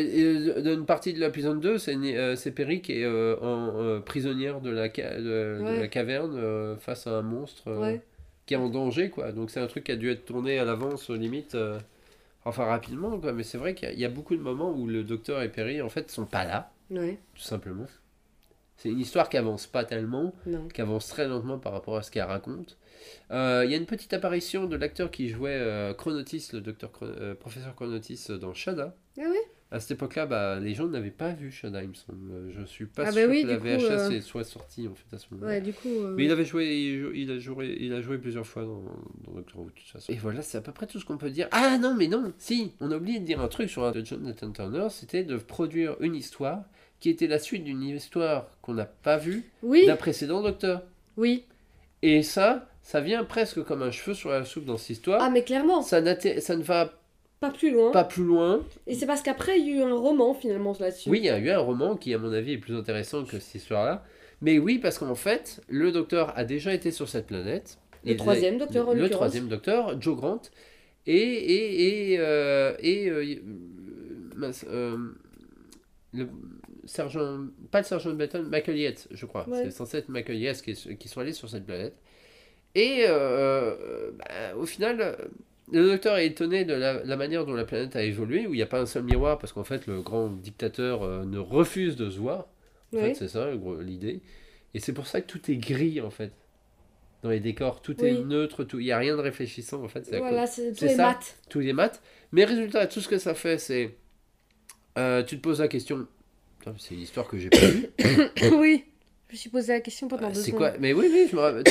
a 0.57 0.61
dans 0.61 0.74
une 0.74 0.86
partie 0.88 1.13
de 1.13 1.20
l'épisode 1.20 1.59
2, 1.59 1.78
c'est 1.78 1.95
euh, 1.95 2.36
c'est 2.36 2.51
Perry 2.51 2.82
qui 2.82 2.93
est 2.93 3.03
euh, 3.05 3.36
en, 3.41 3.80
euh, 3.80 3.99
prisonnière 3.99 4.59
de 4.61 4.72
la, 4.72 4.91
ca- 4.91 5.17
de, 5.17 5.22
de 5.59 5.63
Ouais. 5.63 5.80
la 5.82 5.88
caverne 5.88 6.36
euh, 6.36 6.78
face 6.78 7.05
à 7.05 7.11
un 7.20 7.22
monstre 7.22 7.72
Ouais. 7.72 8.01
qui 8.47 8.55
est 8.55 8.57
en 8.57 8.70
danger, 8.70 9.11
quoi. 9.11 9.32
Donc 9.32 9.51
c'est 9.51 9.59
un 9.59 9.67
truc 9.67 9.84
qui 9.84 9.91
a 9.91 9.95
dû 9.97 10.09
être 10.09 10.26
tourné 10.26 10.57
à 10.57 10.65
l'avance, 10.65 11.11
limite, 11.11 11.55
enfin 12.45 12.65
rapidement, 12.65 13.20
quoi. 13.20 13.34
Mais 13.34 13.43
c'est 13.43 13.59
vrai 13.59 13.76
qu'il 13.76 13.88
y, 13.88 13.91
a- 13.91 13.93
il 13.93 13.99
y 13.99 14.05
a 14.05 14.09
beaucoup 14.09 14.36
de 14.36 14.41
moments 14.41 14.72
où 14.72 14.88
le 14.88 15.03
docteur 15.03 15.43
et 15.43 15.49
Perry, 15.49 15.80
en 15.84 15.89
fait, 15.89 16.09
sont 16.09 16.26
pas 16.26 16.43
là, 16.43 16.72
Ouais. 16.89 17.20
tout 17.36 17.41
simplement. 17.43 17.86
C'est 18.78 18.89
une 18.89 18.99
histoire 18.99 19.30
qui 19.30 19.38
avance 19.38 19.67
pas 19.67 19.84
tellement, 19.84 20.34
qui 20.74 20.82
avance 20.82 21.07
très 21.07 21.28
lentement 21.28 21.59
par 21.59 21.74
rapport 21.74 21.97
à 21.97 22.01
ce 22.01 22.09
qu'elle 22.09 22.24
raconte. 22.24 22.78
Euh, 23.32 23.64
Il 23.66 23.72
y 23.72 23.74
a 23.74 23.78
une 23.78 23.86
petite 23.86 24.14
apparition 24.14 24.66
de 24.66 24.76
l'acteur 24.76 25.12
qui 25.12 25.30
jouait 25.30 25.52
euh, 25.58 25.93
Chronotis, 25.93 26.50
le 26.54 26.62
docteur 26.62 26.91
Chron- 26.91 27.08
euh, 27.20 27.36
professeur 27.36 27.76
Chronotis 27.76 28.28
dans 28.41 28.54
Shada. 28.54 28.95
Ah 29.18 29.24
oui. 29.30 29.38
À 29.72 29.80
cette 29.80 29.91
époque-là, 29.91 30.26
bah, 30.26 30.60
les 30.60 30.74
gens 30.74 30.88
n'avaient 30.88 31.12
pas 31.12 31.30
vu 31.32 31.52
Shada, 31.52 31.84
il 31.84 31.89
me 31.89 31.93
semble. 31.93 32.50
Je 32.50 32.64
suis 32.66 32.88
pas 32.88 33.04
Ah 33.06 33.12
sûr 33.12 33.22
bah 33.28 33.28
oui, 33.32 33.43
que 33.43 33.47
la 33.50 33.58
coup, 33.58 33.64
VHS 33.66 34.22
soit 34.22 34.43
sortie 34.43 34.88
en 34.88 34.95
fait 34.95 35.16
à 35.16 35.20
ce 35.20 35.28
moment-là. 35.32 35.52
Ouais, 35.52 35.62
du 35.62 35.74
coup. 35.74 35.88
Mais 36.16 36.26
il 36.26 36.32
avait 36.32 36.43
joué, 36.43 37.12
il, 37.14 37.30
a 37.30 37.38
joué, 37.38 37.78
il 37.80 37.93
a 37.93 38.02
joué 38.02 38.18
plusieurs 38.18 38.47
fois 38.47 38.64
dans, 38.64 38.82
dans 39.28 39.34
Doctor 39.36 39.60
Who, 39.62 39.66
de 39.66 39.72
toute 39.72 39.88
façon. 39.89 40.12
Et 40.12 40.16
voilà, 40.16 40.41
c'est 40.41 40.58
à 40.58 40.62
peu 40.62 40.72
près 40.72 40.88
tout 40.88 41.00
ce 41.00 41.06
qu'on 41.06 41.20
peut 41.20 41.30
dire. 41.30 41.47
Ah 41.52 41.78
non, 41.78 41.93
mais 41.95 42.08
non, 42.08 42.34
si, 42.39 42.74
on 42.82 42.89
a 42.91 42.97
oublié 42.97 43.20
de 43.20 43.26
dire 43.26 43.39
un 43.41 43.47
truc 43.47 43.70
sur 43.70 43.91
de 43.91 44.04
Jonathan 44.04 44.50
Turner, 44.52 44.88
c'était 44.89 45.24
de 45.24 45.38
produire 45.38 45.97
une 46.00 46.16
histoire 46.16 46.64
qui 47.00 47.10
était 47.12 47.28
la 47.28 47.38
suite 47.38 47.64
d'une 47.64 47.84
histoire 47.84 48.50
qu'on 48.64 48.74
n'a 48.74 48.86
pas 48.86 49.18
vue 49.18 49.43
Oui. 49.62 49.86
d'un 49.86 49.95
précédent 49.97 50.41
Docteur. 50.41 50.82
Oui. 51.16 51.45
Et 52.02 52.24
ça, 52.24 52.68
ça 52.89 53.01
vient 53.01 53.23
presque 53.23 53.61
comme 53.65 53.83
un 53.83 53.91
cheveu 53.91 54.15
sur 54.15 54.31
la 54.31 54.43
soupe 54.43 54.65
dans 54.65 54.77
cette 54.77 54.89
histoire. 54.89 55.21
Ah 55.21 55.29
mais 55.29 55.43
clairement. 55.43 55.83
Ça, 55.83 56.01
ça 56.41 56.55
ne 56.55 56.63
va 56.63 56.91
Pas 57.39 57.51
plus 57.51 57.69
loin. 57.71 57.91
pas 57.91 58.03
plus 58.03 58.23
loin. 58.23 58.65
Et 58.87 58.95
c'est 58.95 59.05
parce 59.05 59.21
qu'après 59.21 59.59
il 59.59 59.67
y 59.67 59.73
a 59.73 59.75
eu 59.75 59.81
un 59.83 59.93
roman 59.93 60.33
finalement 60.33 60.75
là-dessus. 60.79 61.07
Oui, 61.07 61.19
il 61.19 61.25
y 61.25 61.29
a 61.29 61.37
eu 61.37 61.51
un 61.51 61.59
roman 61.59 61.95
qui, 61.95 62.15
à 62.15 62.17
mon 62.17 62.33
avis, 62.33 62.53
est 62.53 62.57
plus 62.57 62.75
intéressant 62.75 63.25
que 63.25 63.37
cette 63.37 63.53
histoire-là. 63.53 64.03
Mais 64.41 64.57
oui, 64.57 64.79
parce 64.79 64.97
qu'en 64.97 65.13
fait, 65.13 65.61
le 65.69 65.91
docteur 65.91 66.35
a 66.35 66.43
déjà 66.43 66.73
été 66.73 66.89
sur 66.89 67.07
cette 67.07 67.27
planète. 67.27 67.77
Le 68.03 68.15
troisième 68.15 68.57
docteur, 68.57 68.89
en 68.89 68.93
Le 68.93 69.07
troisième 69.07 69.49
docteur, 69.49 70.01
Joe 70.01 70.17
Grant. 70.17 70.41
Et. 71.05 71.13
Et. 71.13 72.13
Et. 72.13 72.17
euh, 72.17 72.73
et 72.79 73.07
euh, 73.07 73.35
mince, 74.35 74.65
euh, 74.67 74.97
le 76.13 76.27
sergent. 76.85 77.41
Pas 77.69 77.81
le 77.81 77.85
sergent 77.85 78.13
Benton, 78.13 78.47
Michael 78.49 78.79
Yates, 78.79 79.07
je 79.11 79.27
crois. 79.27 79.47
Ouais. 79.47 79.65
C'est 79.65 79.69
censé 79.69 79.97
être 79.97 80.09
Yates 80.31 80.63
qui, 80.63 80.73
qui 80.97 81.07
sont 81.07 81.21
allés 81.21 81.33
sur 81.33 81.47
cette 81.47 81.67
planète. 81.67 81.93
Et. 82.76 83.05
euh, 83.07 84.11
bah, 84.17 84.55
au 84.57 84.65
final. 84.65 85.01
euh, 85.01 85.15
Le 85.72 85.86
docteur 85.88 86.17
est 86.17 86.26
étonné 86.28 86.65
de 86.65 86.74
la, 86.74 87.03
la 87.03 87.15
manière 87.15 87.45
dont 87.45 87.53
la 87.53 87.63
planète 87.65 87.95
a 87.95 88.03
évolué, 88.03 88.47
où 88.47 88.53
il 88.53 88.57
n'y 88.57 88.63
a 88.63 88.67
pas 88.67 88.80
un 88.82 88.86
seul 88.88 89.03
miroir, 89.03 89.38
parce 89.38 89.53
qu'en 89.53 89.63
fait, 89.63 89.86
le 89.88 90.01
grand 90.01 90.30
dictateur 90.30 91.03
euh, 91.03 91.26
ne 91.26 91.38
refuse 91.38 91.95
de 91.95 92.09
se 92.09 92.17
voir. 92.20 92.47
En 92.91 92.97
Oui. 92.97 93.01
fait, 93.01 93.13
c'est 93.13 93.28
ça 93.28 93.49
l'idée. 93.82 94.22
Et 94.74 94.80
c'est 94.80 94.93
pour 94.93 95.05
ça 95.07 95.22
que 95.22 95.28
tout 95.28 95.51
est 95.51 95.57
gris, 95.57 96.01
en 96.01 96.09
fait. 96.09 96.32
Dans 97.22 97.30
les 97.30 97.39
décors, 97.39 97.82
tout 97.82 97.95
Oui. 98.01 98.07
est 98.09 98.24
neutre, 98.24 98.63
tout- 98.63 98.80
il 98.80 98.86
n'y 98.86 98.91
a 98.91 98.97
rien 98.97 99.15
de 99.15 99.22
réfléchissant, 99.22 99.84
en 99.84 99.88
fait. 99.88 100.09
Voilà, 100.17 100.47
c'est 100.47 100.72
tous 100.72 100.80
c'est 100.80 100.88
les 100.88 100.95
ça. 100.95 101.03
maths. 101.07 101.38
Tous 101.49 101.59
les 101.59 101.74
maths. 101.74 102.01
Mais 102.32 102.45
résultat, 102.45 102.88
tout 102.88 103.01
ce 103.01 103.07
que 103.09 103.17
ça 103.20 103.34
fait, 103.36 103.57
c'est. 103.59 103.95
euh, 104.97 105.22
tu 105.24 105.38
te 105.38 105.41
poses 105.41 105.59
la 105.59 105.67
question. 105.67 106.07
C'est 106.78 106.93
une 106.95 107.01
histoire 107.01 107.28
que 107.28 107.38
j'ai 107.38 107.49
pas 107.49 107.57
vue. 107.67 107.88
oui. 108.57 108.86
Je 109.30 109.34
me 109.34 109.38
suis 109.38 109.49
posé 109.49 109.73
la 109.73 109.80
question 109.82 110.07
pendant 110.07 110.27
Euh, 110.30 110.34
deux 110.34 110.41
c'est 110.41 110.51
quoi 110.51 110.73
Mais 110.80 110.93
oui, 110.93 111.07
oui, 111.11 111.27
je 111.30 111.36
me 111.36 111.41
rappelle. 111.41 111.63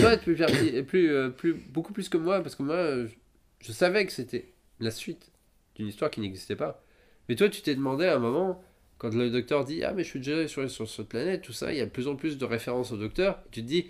Toi, 0.00 0.16
tu 0.16 0.34
es 0.76 0.82
plus, 0.82 1.10
euh, 1.10 1.28
plus, 1.28 1.52
beaucoup 1.54 1.92
plus 1.92 2.08
que 2.08 2.16
moi, 2.16 2.40
parce 2.42 2.54
que 2.54 2.62
moi, 2.62 3.04
je, 3.04 3.14
je 3.60 3.72
savais 3.72 4.06
que 4.06 4.12
c'était 4.12 4.52
la 4.80 4.90
suite 4.90 5.30
d'une 5.76 5.86
histoire 5.86 6.10
qui 6.10 6.20
n'existait 6.20 6.56
pas. 6.56 6.82
Mais 7.28 7.36
toi, 7.36 7.48
tu 7.48 7.62
t'es 7.62 7.74
demandé 7.74 8.06
à 8.06 8.16
un 8.16 8.18
moment, 8.18 8.62
quand 8.98 9.14
le 9.14 9.30
docteur 9.30 9.64
dit 9.64 9.84
Ah, 9.84 9.92
mais 9.92 10.02
je 10.04 10.08
suis 10.08 10.20
déjà 10.20 10.48
sur, 10.48 10.68
sur 10.70 10.88
cette 10.88 11.08
planète, 11.08 11.42
tout 11.42 11.52
ça, 11.52 11.72
il 11.72 11.78
y 11.78 11.80
a 11.80 11.86
de 11.86 11.90
plus 11.90 12.08
en 12.08 12.16
plus 12.16 12.38
de 12.38 12.44
références 12.44 12.92
au 12.92 12.96
docteur. 12.96 13.42
Tu 13.50 13.62
te 13.62 13.66
dis 13.66 13.86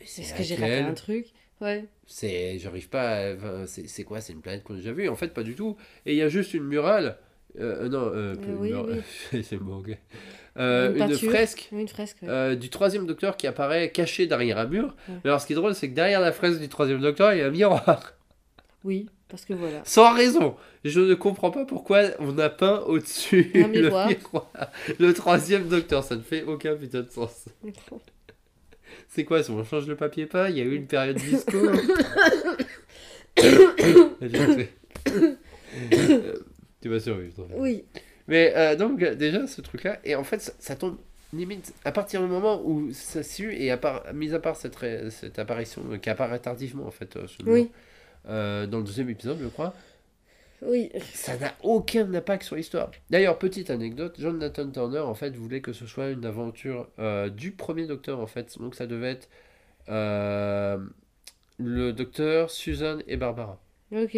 Est-ce 0.00 0.34
que 0.34 0.42
j'ai 0.42 0.54
raté 0.54 0.80
un 0.80 0.94
truc 0.94 1.26
Ouais. 1.60 1.84
c'est 2.06 2.58
j'arrive 2.58 2.88
pas 2.88 3.30
à- 3.30 3.34
enfin, 3.34 3.64
c'est 3.66 4.04
quoi 4.04 4.20
c'est 4.20 4.32
une 4.32 4.40
planète 4.42 4.64
qu'on 4.64 4.74
a 4.74 4.78
déjà 4.78 4.92
vue? 4.92 5.08
En 5.08 5.14
fait 5.16 5.28
pas 5.32 5.42
du 5.42 5.54
tout 5.54 5.76
et 6.04 6.12
il 6.12 6.16
y 6.18 6.22
a 6.22 6.28
juste 6.28 6.52
une 6.52 6.64
murale 6.64 7.16
euh, 7.58 7.84
euh, 7.84 7.88
non 7.88 8.10
euh, 8.12 8.34
oui, 8.58 8.72
c'est 9.42 9.56
bon 9.56 9.78
ok. 9.78 9.96
Euh, 10.56 10.94
Une 10.94 11.14
fresque 11.16 11.68
Oui, 11.72 11.80
Une 11.82 11.88
fresque. 11.88 12.18
ouais. 12.22 12.28
euh, 12.28 12.54
du 12.54 12.70
troisième 12.70 13.06
docteur 13.06 13.36
qui 13.36 13.46
apparaît 13.48 13.90
caché 13.90 14.26
derrière 14.28 14.58
un 14.58 14.66
mur 14.66 14.94
Ouais. 15.08 15.14
mais 15.24 15.30
alors 15.30 15.40
ce 15.40 15.46
qui 15.48 15.52
est 15.52 15.56
drôle 15.56 15.74
c'est 15.74 15.88
que 15.88 15.94
derrière 15.94 16.20
la 16.20 16.30
fresque 16.32 16.60
du 16.60 16.68
troisième 16.68 17.00
docteur 17.00 17.32
il 17.32 17.38
y 17.40 17.42
a 17.42 17.46
un 17.46 17.50
miroir 17.50 18.12
Oui, 18.84 19.08
parce 19.28 19.44
que 19.44 19.52
voilà. 19.54 19.80
sans 19.84 20.12
raison 20.14 20.54
je 20.84 21.00
ne 21.00 21.14
comprends 21.14 21.50
pas 21.50 21.64
pourquoi 21.64 22.02
on 22.20 22.38
a 22.38 22.50
peint 22.50 22.80
au-dessus 22.86 23.50
le 23.52 23.66
miroir. 23.66 24.08
miroir 24.08 24.50
le 25.00 25.12
troisième 25.12 25.66
docteur 25.68 26.04
ça 26.04 26.14
ne 26.14 26.22
fait 26.22 26.44
aucun 26.44 26.76
putain 26.76 27.00
de 27.02 27.10
sens 27.10 27.46
c'est 29.08 29.24
quoi 29.24 29.42
si 29.42 29.50
on 29.50 29.64
change 29.64 29.88
le 29.88 29.96
papier 29.96 30.26
peint 30.26 30.48
il 30.50 30.58
y 30.58 30.60
a 30.60 30.64
eu 30.64 30.76
une 30.76 30.86
période 30.86 31.16
disco 31.16 31.58
Euh, 35.92 36.34
tu 36.80 36.88
vas 36.88 37.00
survivre. 37.00 37.46
oui. 37.56 37.84
Mais 38.28 38.52
euh, 38.56 38.74
donc, 38.76 39.02
euh, 39.02 39.14
déjà, 39.14 39.46
ce 39.46 39.60
truc-là, 39.60 39.98
et 40.04 40.14
en 40.14 40.24
fait, 40.24 40.40
ça, 40.40 40.52
ça 40.58 40.76
tombe 40.76 40.96
limite 41.32 41.74
à 41.84 41.92
partir 41.92 42.22
du 42.22 42.28
moment 42.28 42.62
où 42.64 42.92
ça 42.92 43.22
su, 43.22 43.54
et 43.54 43.70
à 43.70 43.76
part, 43.76 44.04
mis 44.14 44.32
à 44.34 44.38
part 44.38 44.56
cette, 44.56 44.76
cette 45.10 45.38
apparition 45.38 45.82
euh, 45.90 45.98
qui 45.98 46.08
apparaît 46.08 46.38
tardivement, 46.38 46.86
en 46.86 46.90
fait, 46.90 47.16
euh, 47.16 47.26
ce 47.26 47.42
Oui. 47.44 47.70
euh, 48.28 48.66
dans 48.66 48.78
le 48.78 48.84
deuxième 48.84 49.10
épisode, 49.10 49.38
je 49.42 49.48
crois, 49.48 49.74
Oui. 50.62 50.90
ça 51.12 51.36
n'a 51.36 51.52
aucun 51.62 52.14
impact 52.14 52.44
sur 52.44 52.56
l'histoire. 52.56 52.90
D'ailleurs, 53.10 53.38
petite 53.38 53.68
anecdote, 53.70 54.14
Jonathan 54.18 54.70
Turner, 54.70 55.00
en 55.00 55.14
fait, 55.14 55.36
voulait 55.36 55.60
que 55.60 55.72
ce 55.72 55.86
soit 55.86 56.10
une 56.10 56.24
aventure 56.24 56.88
du 57.36 57.50
premier 57.50 57.86
docteur, 57.86 58.20
en 58.20 58.26
fait. 58.26 58.56
Donc, 58.58 58.74
ça 58.74 58.86
devait 58.86 59.10
être 59.10 59.28
le 61.58 61.92
docteur, 61.92 62.50
Susan 62.50 62.98
et 63.06 63.16
Barbara. 63.16 63.60
Ok. 63.92 64.16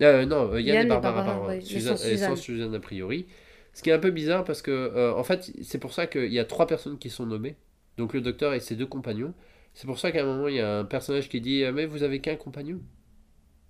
Euh, 0.00 0.26
non, 0.26 0.52
euh, 0.52 0.60
Yann, 0.60 0.76
Yann 0.76 0.86
et 0.86 0.88
Barbara, 0.88 1.12
Barbara, 1.14 1.34
pardon. 1.36 1.48
ouais, 1.48 1.56
mais 1.58 1.60
Suzanne- 1.64 1.96
sans 1.96 2.08
et 2.08 2.16
sans 2.16 2.36
Suzanne. 2.36 2.74
A 2.74 2.80
priori. 2.80 3.26
Ce 3.74 3.82
qui 3.82 3.90
est 3.90 3.92
un 3.92 3.98
peu 3.98 4.10
bizarre 4.10 4.44
parce 4.44 4.60
que, 4.62 4.70
euh, 4.70 5.14
en 5.14 5.22
fait, 5.24 5.50
c'est 5.62 5.78
pour 5.78 5.92
ça 5.94 6.06
qu'il 6.06 6.32
y 6.32 6.38
a 6.38 6.44
trois 6.44 6.66
personnes 6.66 6.98
qui 6.98 7.08
sont 7.10 7.26
nommées 7.26 7.56
Donc 7.98 8.14
le 8.14 8.20
docteur 8.20 8.54
et 8.54 8.60
ses 8.60 8.74
deux 8.74 8.86
compagnons. 8.86 9.34
C'est 9.74 9.86
pour 9.86 9.98
ça 9.98 10.10
qu'à 10.12 10.22
un 10.22 10.24
moment, 10.26 10.48
il 10.48 10.56
y 10.56 10.60
a 10.60 10.78
un 10.78 10.84
personnage 10.84 11.28
qui 11.28 11.40
dit 11.40 11.62
euh, 11.62 11.72
Mais 11.72 11.86
vous 11.86 12.02
avez 12.02 12.20
qu'un 12.20 12.36
compagnon? 12.36 12.80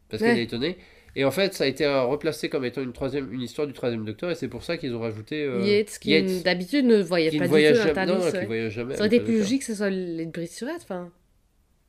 Parce 0.08 0.22
Ouais. 0.22 0.28
qu'elle 0.30 0.38
est 0.38 0.44
étonnée. 0.44 0.76
Et 1.14 1.24
en 1.24 1.30
fait, 1.30 1.52
ça 1.54 1.64
a 1.64 1.66
été 1.66 1.84
euh, 1.84 2.02
replacé 2.04 2.48
comme 2.48 2.64
étant 2.64 2.82
une, 2.82 2.92
troisième, 2.92 3.32
une 3.32 3.42
histoire 3.42 3.66
du 3.66 3.74
troisième 3.74 4.04
docteur, 4.04 4.30
et 4.30 4.34
c'est 4.34 4.48
pour 4.48 4.64
ça 4.64 4.76
qu'ils 4.78 4.94
ont 4.94 5.00
rajouté. 5.00 5.42
euh, 5.44 5.60
Yates, 5.60 5.98
qui 6.00 6.42
d'habitude 6.42 6.86
ne 6.86 7.02
qui 7.02 7.08
pas 7.08 7.18
ne 7.18 7.28
du 7.28 7.38
tout 7.38 7.44
jamais. 7.58 7.84
Non, 7.84 7.92
TARDIS, 8.18 8.30
qui 8.30 8.36
ouais. 8.38 8.46
voyage 8.46 8.72
jamais. 8.72 8.94
Ça 8.94 9.00
aurait 9.00 9.08
été 9.14 9.20
plus 9.20 9.38
logique 9.38 9.60
que 9.60 9.66
ce 9.66 9.74
soit 9.74 9.90
les 9.90 10.24
brises 10.26 10.54
sur 10.56 10.68
enfin, 10.68 11.10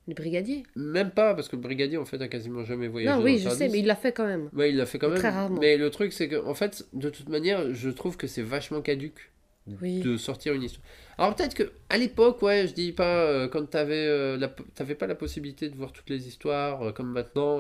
les 0.08 0.14
brigadiers. 0.14 0.64
Même 0.76 1.12
pas, 1.12 1.34
parce 1.34 1.48
que 1.48 1.56
le 1.56 1.62
brigadier, 1.62 1.98
en 1.98 2.06
fait, 2.06 2.22
a 2.22 2.28
quasiment 2.28 2.64
jamais 2.66 2.88
voyagé. 2.88 3.16
non, 3.18 3.24
oui, 3.24 3.36
le 3.42 3.50
je 3.50 3.56
sais, 3.56 3.70
mais 3.70 3.80
il 3.80 3.86
l'a 3.86 3.96
fait 3.96 4.12
quand 4.12 4.26
même. 4.28 4.50
Ouais, 4.54 4.70
il 4.70 4.78
l'a 4.78 4.86
fait 4.86 5.00
quand 5.00 5.10
même. 5.10 5.18
Très 5.20 5.30
rarement. 5.30 5.60
Mais 5.60 5.78
le 5.78 5.90
truc, 5.90 6.12
c'est 6.14 6.28
que, 6.28 6.46
en 6.46 6.54
fait, 6.54 6.86
de 6.94 7.10
toute 7.10 7.30
manière, 7.30 7.74
je 7.74 7.90
trouve 7.90 8.18
que 8.18 8.28
c'est 8.28 8.42
vachement 8.42 8.82
caduque 8.82 9.32
Oui. 9.82 10.02
de 10.02 10.18
sortir 10.18 10.54
une 10.54 10.64
histoire. 10.64 10.86
Alors 11.18 11.36
peut-être 11.36 11.54
que 11.54 11.72
à 11.90 11.98
l'époque, 11.98 12.42
ouais, 12.42 12.68
je 12.68 12.74
dis 12.74 12.92
pas 12.92 13.24
euh, 13.26 13.48
quand 13.48 13.64
t'avais 13.70 13.94
euh, 14.08 14.36
la- 14.36 14.50
t'avais 14.76 14.96
pas 14.96 15.06
la 15.08 15.16
possibilité 15.16 15.70
de 15.70 15.76
voir 15.76 15.92
toutes 15.94 16.10
les 16.10 16.28
histoires 16.28 16.82
euh, 16.82 16.92
comme 16.92 17.12
maintenant. 17.12 17.60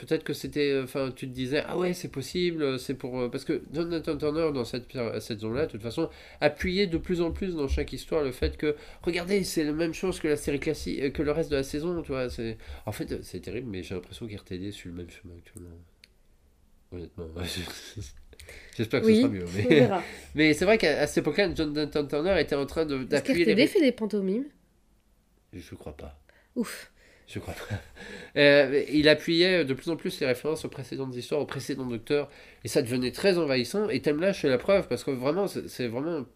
Peut-être 0.00 0.24
que 0.24 0.32
c'était, 0.32 0.70
euh, 0.72 0.84
enfin, 0.84 1.12
tu 1.14 1.28
te 1.28 1.32
disais, 1.34 1.62
ah 1.66 1.76
ouais, 1.76 1.92
c'est 1.92 2.08
possible, 2.08 2.62
euh, 2.62 2.78
c'est 2.78 2.94
pour, 2.94 3.20
euh, 3.20 3.28
parce 3.28 3.44
que 3.44 3.62
Jonathan 3.70 4.16
Turner 4.16 4.50
dans 4.54 4.64
cette 4.64 4.86
cette 5.20 5.40
zone-là, 5.40 5.66
de 5.66 5.70
toute 5.72 5.82
façon, 5.82 6.08
appuyait 6.40 6.86
de 6.86 6.96
plus 6.96 7.20
en 7.20 7.32
plus 7.32 7.54
dans 7.54 7.68
chaque 7.68 7.92
histoire 7.92 8.24
le 8.24 8.32
fait 8.32 8.56
que, 8.56 8.76
regardez, 9.02 9.44
c'est 9.44 9.62
la 9.62 9.72
même 9.72 9.92
chose 9.92 10.18
que 10.18 10.26
la 10.26 10.36
série 10.36 10.58
classique, 10.58 11.12
que 11.12 11.22
le 11.22 11.32
reste 11.32 11.50
de 11.50 11.56
la 11.56 11.62
saison, 11.62 12.00
tu 12.02 12.12
vois. 12.12 12.30
C'est, 12.30 12.56
en 12.86 12.92
fait, 12.92 13.22
c'est 13.22 13.40
terrible, 13.40 13.68
mais 13.70 13.82
j'ai 13.82 13.94
l'impression 13.94 14.26
qu'RTD 14.26 14.72
suit 14.72 14.88
le 14.88 14.96
même 14.96 15.10
chemin 15.10 15.34
actuellement. 15.36 15.76
Honnêtement, 16.92 17.26
j'espère 18.76 19.02
que 19.02 19.06
Oui, 19.06 19.16
ce 19.16 19.20
sera 19.20 19.28
mieux. 19.28 20.02
Mais, 20.34 20.54
c'est 20.54 20.64
vrai 20.64 20.78
qu'à 20.78 21.06
cette 21.06 21.18
époque-là, 21.18 21.54
Jonathan 21.54 22.06
Turner 22.06 22.40
était 22.40 22.56
en 22.56 22.66
train 22.66 22.86
de- 22.86 22.96
Est-ce 22.96 23.04
d'appuyer 23.06 23.44
les. 23.44 23.54
qu'RTD 23.54 23.66
fait 23.68 23.80
des 23.80 23.92
pantomimes? 23.92 24.46
Je 25.52 25.74
crois 25.74 25.96
pas. 25.96 26.18
Ouf. 26.56 26.89
Je 27.32 27.38
crois. 27.38 27.54
Euh, 28.36 28.84
il 28.90 29.08
appuyait 29.08 29.64
de 29.64 29.74
plus 29.74 29.88
en 29.90 29.96
plus 29.96 30.18
les 30.20 30.26
références 30.26 30.64
aux 30.64 30.68
précédentes 30.68 31.14
histoires, 31.14 31.40
aux 31.40 31.46
précédents 31.46 31.86
docteurs, 31.86 32.28
et 32.64 32.68
ça 32.68 32.82
devenait 32.82 33.12
très 33.12 33.38
envahissant. 33.38 33.88
Et 33.88 34.00
Timeless, 34.00 34.38
c'est 34.40 34.48
la 34.48 34.58
preuve, 34.58 34.88
parce 34.88 35.04
que 35.04 35.10
vraiment, 35.12 35.46
c'est 35.48 35.88
vraiment 35.88 36.26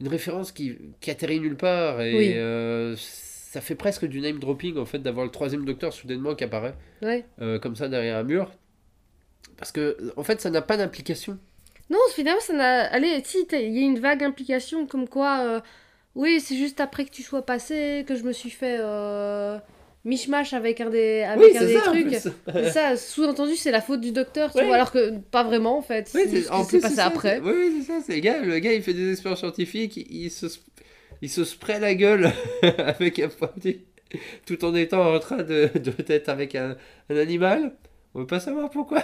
une 0.00 0.08
référence 0.08 0.52
qui, 0.52 0.76
qui 1.00 1.10
atterrit 1.10 1.40
nulle 1.40 1.56
part, 1.56 2.00
et 2.02 2.14
Oui. 2.16 2.32
euh, 2.34 2.94
ça 2.98 3.60
fait 3.60 3.74
presque 3.74 4.04
du 4.06 4.20
name 4.20 4.38
dropping, 4.38 4.76
en 4.76 4.84
fait, 4.86 4.98
d'avoir 4.98 5.24
le 5.24 5.30
troisième 5.30 5.64
docteur 5.64 5.92
soudainement 5.92 6.34
qui 6.34 6.44
apparaît, 6.44 6.74
Ouais. 7.02 7.24
euh, 7.40 7.58
comme 7.58 7.76
ça, 7.76 7.88
derrière 7.88 8.16
un 8.16 8.24
mur. 8.24 8.50
Parce 9.56 9.72
que, 9.72 9.96
en 10.16 10.22
fait, 10.24 10.40
ça 10.40 10.50
n'a 10.50 10.62
pas 10.62 10.76
d'implication. 10.76 11.38
Non, 11.90 11.98
finalement, 12.14 12.40
ça 12.40 12.52
n'a. 12.54 12.82
Allez, 12.92 13.22
si, 13.24 13.46
il 13.52 13.72
y 13.76 13.82
a 13.82 13.86
une 13.86 13.98
vague 13.98 14.22
implication 14.22 14.86
comme 14.86 15.08
quoi. 15.08 15.40
euh, 15.40 15.60
Oui, 16.14 16.40
c'est 16.40 16.56
juste 16.56 16.80
après 16.80 17.04
que 17.06 17.10
tu 17.10 17.22
sois 17.22 17.44
passé 17.46 18.04
que 18.06 18.14
je 18.14 18.22
me 18.24 18.32
suis 18.32 18.50
fait. 18.50 18.78
Mishmash 20.08 20.54
avec 20.54 20.80
un 20.80 20.88
des, 20.88 21.22
avec 21.22 21.54
un 21.54 21.64
des 21.64 21.74
trucs. 21.74 22.14
C'est 22.52 22.70
ça, 22.70 22.96
sous-entendu, 22.96 23.56
c'est 23.56 23.70
la 23.70 23.82
faute 23.82 24.00
du 24.00 24.10
docteur, 24.10 24.50
tu 24.52 24.64
vois, 24.64 24.74
alors 24.74 24.90
que 24.90 25.18
pas 25.18 25.44
vraiment 25.44 25.76
en 25.76 25.82
fait. 25.82 26.10
Oui, 26.14 26.22
c'est 26.30 26.50
en 26.50 26.64
plus, 26.64 26.78
c'est 26.78 26.82
passé 26.82 26.94
ça, 26.96 27.06
après. 27.06 27.40
Oui, 27.40 27.74
c'est 27.78 27.92
ça. 27.92 28.00
C'est 28.04 28.14
le 28.14 28.20
gars, 28.20 28.40
le 28.40 28.58
gars, 28.58 28.72
il 28.72 28.82
fait 28.82 28.94
des 28.94 29.12
expériences 29.12 29.40
scientifiques, 29.40 29.96
il, 29.96 30.30
se, 30.30 30.46
il 31.20 31.28
se 31.28 31.44
spray 31.44 31.78
la 31.78 31.94
gueule 31.94 32.32
avec 32.78 33.18
un 33.18 33.28
produit, 33.28 33.84
tout 34.46 34.64
en 34.64 34.74
étant 34.74 35.14
en 35.14 35.18
train 35.18 35.42
de, 35.42 35.70
de 35.74 35.90
d'être 36.02 36.30
avec 36.30 36.54
un, 36.54 36.76
un 37.10 37.16
animal. 37.16 37.72
On 38.14 38.20
veut 38.20 38.26
pas 38.26 38.40
savoir 38.40 38.70
pourquoi. 38.70 39.02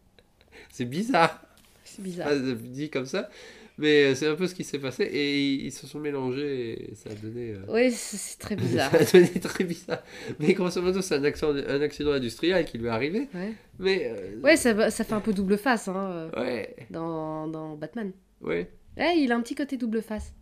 C'est 0.70 0.84
bizarre, 0.84 1.42
C'est 1.84 2.02
bizarre. 2.02 2.28
Ah, 2.30 2.34
dit 2.36 2.90
comme 2.90 3.06
ça, 3.06 3.30
mais 3.78 4.14
c'est 4.14 4.26
un 4.26 4.34
peu 4.34 4.46
ce 4.46 4.54
qui 4.54 4.64
s'est 4.64 4.78
passé 4.78 5.04
et 5.04 5.38
ils, 5.54 5.66
ils 5.66 5.72
se 5.72 5.86
sont 5.86 5.98
mélangés 6.00 6.90
et 6.90 6.94
ça 6.94 7.10
a 7.10 7.14
donné. 7.14 7.52
euh, 7.52 7.58
Oui, 7.68 7.90
c'est 7.92 8.38
très 8.38 8.56
bizarre. 8.64 8.90
Ça 8.90 8.98
a 8.98 9.20
donné 9.20 9.40
très 9.40 9.64
bizarre. 9.64 10.02
Mais 10.40 10.54
grosso 10.54 10.80
modo, 10.82 11.02
c'est 11.02 11.14
un 11.16 11.24
accident, 11.24 11.54
un 11.54 11.80
accident 11.82 12.12
industriel 12.12 12.64
qui 12.64 12.78
lui 12.78 12.86
est 12.86 12.90
arrivé. 12.90 13.28
Ouais, 13.34 13.52
Mais. 13.78 14.12
euh, 14.16 14.40
ouais 14.40 14.56
ça, 14.56 14.90
ça 14.90 15.04
fait 15.04 15.14
un 15.14 15.20
peu 15.20 15.32
double 15.32 15.58
face 15.58 15.88
hein, 15.88 16.30
euh, 16.34 16.40
Ouais, 16.42 16.74
dans, 16.90 17.46
dans 17.48 17.76
Batman. 17.76 18.12
ouais. 18.42 18.70
Ouais, 18.98 19.18
il 19.18 19.30
a 19.30 19.36
un 19.36 19.42
petit 19.42 19.54
côté 19.54 19.76
double 19.76 20.00
face. 20.00 20.32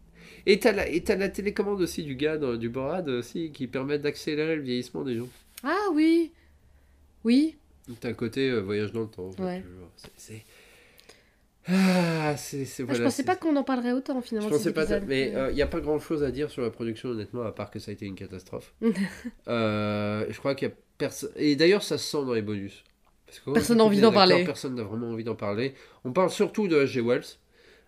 Et 0.46 0.60
t'as 0.60 0.70
la, 0.72 0.88
et 0.88 1.02
t'as 1.02 1.16
la 1.16 1.28
télécommande 1.28 1.80
aussi 1.80 2.04
du 2.04 2.14
gars, 2.14 2.38
dans- 2.38 2.54
du 2.54 2.68
Borad 2.68 3.08
aussi, 3.08 3.50
qui 3.50 3.66
permet 3.66 3.98
d'accélérer 3.98 4.54
le 4.56 4.62
vieillissement 4.62 5.02
des 5.02 5.16
gens. 5.16 5.28
Ah 5.64 5.88
oui 5.92 6.30
Oui, 7.24 7.56
t'as 8.00 8.10
un 8.10 8.12
côté 8.14 8.48
euh, 8.50 8.60
voyage 8.60 8.92
dans 8.92 9.00
le 9.00 9.08
temps. 9.08 9.30
Ouais. 9.40 9.64
c'est- 10.16 10.44
Ah, 11.66 12.36
c'est... 12.36 12.64
c'est- 12.64 12.84
Ah, 12.88 12.94
je 12.94 13.02
pensais 13.02 13.16
c'est- 13.18 13.24
pas 13.24 13.36
qu'on 13.36 13.56
en 13.56 13.64
parlerait 13.64 13.92
autant 13.92 14.20
Je 14.20 14.26
finalement. 14.26 14.48
pensais 14.50 14.64
cet 14.64 14.74
pas... 14.74 15.00
Mais 15.00 15.32
il 15.50 15.54
n'y 15.54 15.62
a 15.62 15.66
pas 15.66 15.80
grand-chose 15.80 16.22
à 16.22 16.30
dire 16.30 16.50
sur 16.50 16.62
la 16.62 16.70
production, 16.70 17.10
honnêtement, 17.10 17.42
à 17.42 17.52
part 17.52 17.70
que 17.70 17.78
ça 17.78 17.90
a 17.90 17.94
été 17.94 18.06
une 18.06 18.14
catastrophe. 18.16 18.74
Euh, 19.48 20.26
je 20.30 20.38
crois 20.38 20.54
qu'il 20.54 20.68
y 20.68 20.70
a 20.70 20.74
personne... 20.98 21.30
Et 21.36 21.56
d'ailleurs, 21.56 21.82
ça 21.82 21.98
se 21.98 22.10
sent 22.10 22.24
dans 22.24 22.34
les 22.34 22.42
bonus. 22.42 22.84
Parce 23.26 23.38
que 23.40 23.44
quand 23.46 23.52
Personne 23.54 23.76
on 23.76 23.84
n'a 23.84 23.84
envie 23.84 24.00
d'en 24.00 24.12
parler. 24.12 24.44
Personne 24.44 24.74
n'a 24.74 24.82
vraiment 24.82 25.08
envie 25.10 25.24
d'en 25.24 25.34
parler. 25.34 25.74
On 26.04 26.12
parle 26.12 26.30
surtout 26.30 26.68
de 26.68 26.84
H.G. 26.84 27.00
Wells. 27.00 27.24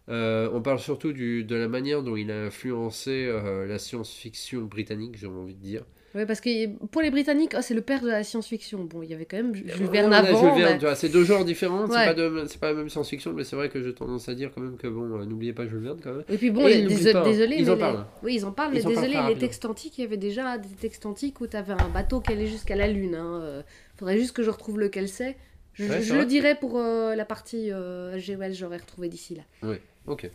Euh, 0.08 0.48
on 0.52 0.62
parle 0.62 0.78
surtout 0.78 1.12
du, 1.12 1.44
de 1.44 1.56
la 1.56 1.68
manière 1.68 2.02
dont 2.02 2.16
il 2.16 2.30
a 2.30 2.44
influencé 2.44 3.26
euh, 3.26 3.66
la 3.66 3.78
science-fiction 3.78 4.62
britannique, 4.62 5.16
j'ai 5.18 5.26
envie 5.26 5.54
de 5.54 5.60
dire. 5.60 5.84
Ouais, 6.16 6.24
parce 6.26 6.40
que 6.40 6.66
pour 6.86 7.02
les 7.02 7.10
Britanniques, 7.10 7.52
oh, 7.56 7.60
c'est 7.60 7.74
le 7.74 7.82
père 7.82 8.00
de 8.00 8.08
la 8.08 8.24
science-fiction. 8.24 8.84
Bon, 8.84 9.02
il 9.02 9.10
y 9.10 9.14
avait 9.14 9.26
quand 9.26 9.36
même 9.36 9.54
Jules 9.54 9.66
Ouais, 9.70 9.86
Verne 9.92 10.12
avant. 10.12 10.56
Mais- 10.56 10.94
c'est 10.94 11.10
deux 11.10 11.24
genres 11.24 11.44
différents, 11.44 11.86
c'est 11.86 11.92
pas, 11.92 12.14
de- 12.14 12.44
c'est 12.48 12.58
pas 12.58 12.68
la 12.68 12.74
même 12.78 12.88
science-fiction, 12.88 13.32
mais 13.34 13.44
c'est 13.44 13.54
vrai 13.54 13.68
que 13.68 13.82
j'ai 13.82 13.92
tendance 13.94 14.28
à 14.28 14.34
dire 14.34 14.50
quand 14.54 14.62
même 14.62 14.76
que 14.78 14.86
bon, 14.88 15.02
euh, 15.20 15.24
n'oubliez 15.26 15.52
pas 15.52 15.66
Jules 15.66 15.80
Verne 15.80 15.98
quand 16.02 16.14
même. 16.14 16.24
Et 16.30 16.38
puis 16.38 16.50
bon, 16.50 16.66
Et 16.66 16.82
les- 16.82 16.94
dés- 16.94 17.12
pas, 17.12 17.20
hein. 17.20 17.24
désolé, 17.24 17.56
Ils 17.58 17.64
mais 17.64 17.70
en 17.70 17.74
les- 17.74 17.80
parlent. 17.80 18.06
Oui, 18.22 18.34
ils 18.36 18.44
en 18.46 18.52
parlent, 18.52 18.72
Ils 18.72 18.76
mais 18.78 18.82
parlent 18.82 18.94
désolé, 18.94 19.12
très 19.12 19.28
les 19.28 19.38
textes 19.38 19.64
antiques, 19.66 19.98
il 19.98 20.00
y 20.00 20.04
avait 20.04 20.16
déjà 20.16 20.56
des 20.58 20.68
textes 20.80 21.04
antiques 21.06 21.40
où 21.42 21.46
tu 21.46 21.56
avais 21.56 21.74
un 21.74 21.88
bateau 21.92 22.20
qui 22.20 22.32
allait 22.32 22.46
jusqu'à 22.46 22.76
la 22.76 22.88
Lune. 22.88 23.14
Hein. 23.14 23.40
euh, 23.42 23.62
Faudrait 23.98 24.18
juste 24.18 24.34
que 24.34 24.42
je 24.42 24.50
retrouve 24.50 24.78
lequel 24.80 25.08
c'est. 25.08 25.36
Je, 25.74 25.84
Ouais, 25.84 26.00
je 26.00 26.14
le 26.14 26.24
dirai 26.24 26.54
pour 26.54 26.78
euh, 26.78 27.14
la 27.14 27.26
partie 27.26 27.70
euh. 27.70 28.18
Wells, 28.26 28.54
j'aurais 28.54 28.78
retrouvé 28.78 29.08
d'ici 29.10 29.34
là. 29.36 29.68
Ok. 30.06 30.30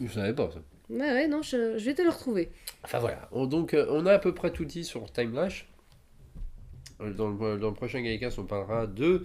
Je 0.00 0.08
savais 0.12 0.32
pas 0.34 0.50
ça. 0.52 0.60
Ouais, 0.92 0.98
ouais, 1.12 1.26
non, 1.28 1.42
je, 1.42 1.78
je 1.78 1.84
vais 1.84 1.94
te 1.94 2.02
le 2.02 2.10
retrouver. 2.10 2.50
Enfin 2.84 2.98
voilà, 2.98 3.28
On- 3.32 3.46
donc 3.46 3.74
euh, 3.74 3.86
on 3.90 4.04
a 4.06 4.12
à 4.12 4.18
peu 4.18 4.34
près 4.34 4.50
tout 4.52 4.64
dit 4.64 4.84
sur 4.84 5.10
Time 5.12 5.34
Lash. 5.34 5.66
Euh, 7.00 7.12
Dans 7.12 7.28
le, 7.30 7.58
dans 7.58 7.68
le 7.68 7.74
prochain 7.74 8.00
Gaïcast, 8.02 8.38
on 8.38 8.44
parlera 8.44 8.86
de. 8.86 9.24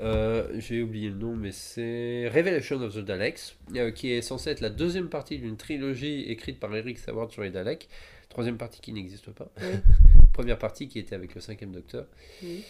euh, 0.00 0.48
J'ai 0.60 0.82
oublié 0.82 1.08
le 1.08 1.16
nom, 1.16 1.34
mais 1.34 1.50
c'est 1.52 2.28
Revelation 2.28 2.80
of 2.82 2.94
the 2.94 2.98
Daleks, 3.04 3.56
euh, 3.74 3.90
qui 3.90 4.12
est 4.12 4.22
censé 4.22 4.50
être 4.50 4.60
la 4.60 4.70
deuxième 4.70 5.08
partie 5.08 5.38
d'une 5.38 5.56
trilogie 5.56 6.22
écrite 6.30 6.60
par 6.60 6.74
Eric 6.74 6.98
Saward 6.98 7.30
sur 7.32 7.42
les 7.42 7.50
Daleks. 7.50 7.88
Troisième 8.28 8.56
partie 8.58 8.80
qui 8.80 8.92
n'existe 8.92 9.30
pas. 9.32 9.50
Première 10.32 10.58
partie 10.58 10.86
qui 10.88 10.98
était 11.00 11.14
avec 11.16 11.34
le 11.34 11.40
cinquième 11.40 11.72
docteur. 11.72 12.06
Oui. 12.42 12.62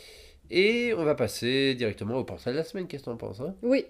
Et 0.51 0.95
on 0.97 1.05
va 1.05 1.15
passer 1.15 1.75
directement 1.75 2.17
au 2.17 2.25
portrait 2.25 2.53
de 2.53 2.57
la 2.57 2.65
semaine. 2.65 2.87
Qu'est-ce 2.87 3.03
que 3.05 3.11
t'en 3.11 3.17
penses 3.19 3.41
hein? 3.41 3.55
Oui. 3.63 3.85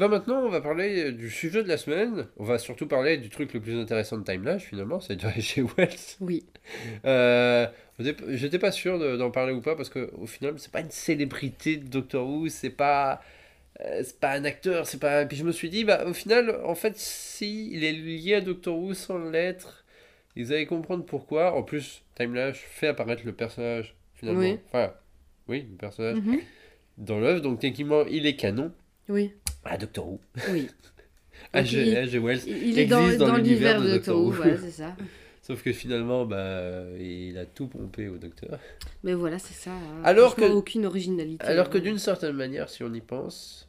Ben 0.00 0.08
maintenant, 0.08 0.40
on 0.44 0.48
va 0.48 0.62
parler 0.62 1.04
euh, 1.04 1.12
du 1.12 1.28
sujet 1.28 1.62
de 1.62 1.68
la 1.68 1.76
semaine. 1.76 2.26
On 2.38 2.44
va 2.44 2.58
surtout 2.58 2.86
parler 2.86 3.18
du 3.18 3.28
truc 3.28 3.52
le 3.52 3.60
plus 3.60 3.78
intéressant 3.78 4.16
de 4.16 4.24
Time 4.24 4.42
Lash, 4.44 4.62
finalement, 4.64 4.98
c'est 4.98 5.14
de 5.16 5.28
chez 5.40 5.62
Wells. 5.62 5.90
Oui. 6.20 6.44
Euh, 7.04 7.66
J'étais 8.28 8.58
pas 8.58 8.72
sûr 8.72 8.98
de- 8.98 9.16
d'en 9.18 9.30
parler 9.30 9.52
ou 9.52 9.60
pas 9.60 9.76
parce 9.76 9.90
que 9.90 10.10
au 10.16 10.26
final, 10.26 10.54
c'est 10.56 10.72
pas 10.72 10.80
une 10.80 10.90
célébrité 10.90 11.76
de 11.76 11.86
Doctor 11.86 12.26
Who, 12.26 12.48
c'est 12.48 12.70
pas. 12.70 13.20
euh, 13.82 14.00
c'est 14.02 14.18
pas 14.18 14.32
un 14.32 14.44
acteur, 14.46 14.86
c'est 14.86 14.98
pas. 15.00 15.26
Puis 15.26 15.36
je 15.36 15.44
me 15.44 15.52
suis 15.52 15.68
dit, 15.68 15.84
bah 15.84 16.04
au 16.06 16.14
final, 16.14 16.60
en 16.64 16.74
fait, 16.74 16.96
si 16.96 17.70
il 17.70 17.84
est 17.84 17.92
lié 17.92 18.36
à 18.36 18.40
Doctor 18.40 18.78
Who 18.78 18.94
sans 18.94 19.18
l'être, 19.18 19.84
ils 20.34 20.50
allaient 20.52 20.64
comprendre 20.66 21.04
pourquoi. 21.04 21.54
En 21.54 21.62
plus, 21.62 22.02
Time 22.14 22.34
Lash 22.34 22.56
fait 22.58 22.86
apparaître 22.88 23.22
le 23.26 23.32
personnage, 23.32 23.94
finalement. 24.14 24.40
Oui. 24.40 24.58
Enfin, 24.68 24.94
oui, 25.48 25.66
le 25.70 25.76
personnage 25.76 26.16
Mhm. 26.16 26.38
dans 26.96 27.18
l'œuvre, 27.20 27.42
donc 27.42 27.58
techniquement, 27.60 28.04
il 28.06 28.26
est 28.26 28.36
canon 28.36 28.72
Oui. 29.10 29.32
à 29.64 29.76
Doctor 29.76 30.08
Who. 30.08 30.20
Oui. 30.50 30.68
H.G. 31.54 31.86
il- 31.88 31.94
H.G. 31.94 32.18
Wells. 32.18 32.40
Il 32.46 32.78
est 32.78 32.86
dans, 32.86 33.00
existe 33.02 33.18
dans 33.18 33.28
dans 33.28 33.36
l'univers 33.36 33.80
de 33.80 33.86
de 33.86 33.92
Doctor 33.94 34.20
Who, 34.20 34.30
voilà, 34.30 34.56
c'est 34.58 34.70
ça. 34.82 34.96
Sauf 35.42 35.62
que 35.62 35.72
finalement, 35.72 36.26
bah, 36.26 36.84
il 36.98 37.36
a 37.38 37.44
tout 37.46 37.66
pompé 37.66 38.08
au 38.08 38.18
docteur. 38.18 38.58
Mais 39.02 39.14
voilà, 39.14 39.38
c'est 39.38 39.54
ça. 39.54 39.72
hein. 39.72 40.02
Alors 40.04 40.36
que- 40.36 40.44
aucune 40.44 40.86
originalité. 40.86 41.44
Alors 41.44 41.70
que 41.70 41.78
hein. 41.78 41.80
d'une 41.80 41.98
certaine 41.98 42.36
manière, 42.36 42.68
si 42.68 42.84
on 42.84 42.92
y 42.94 43.00
pense, 43.00 43.68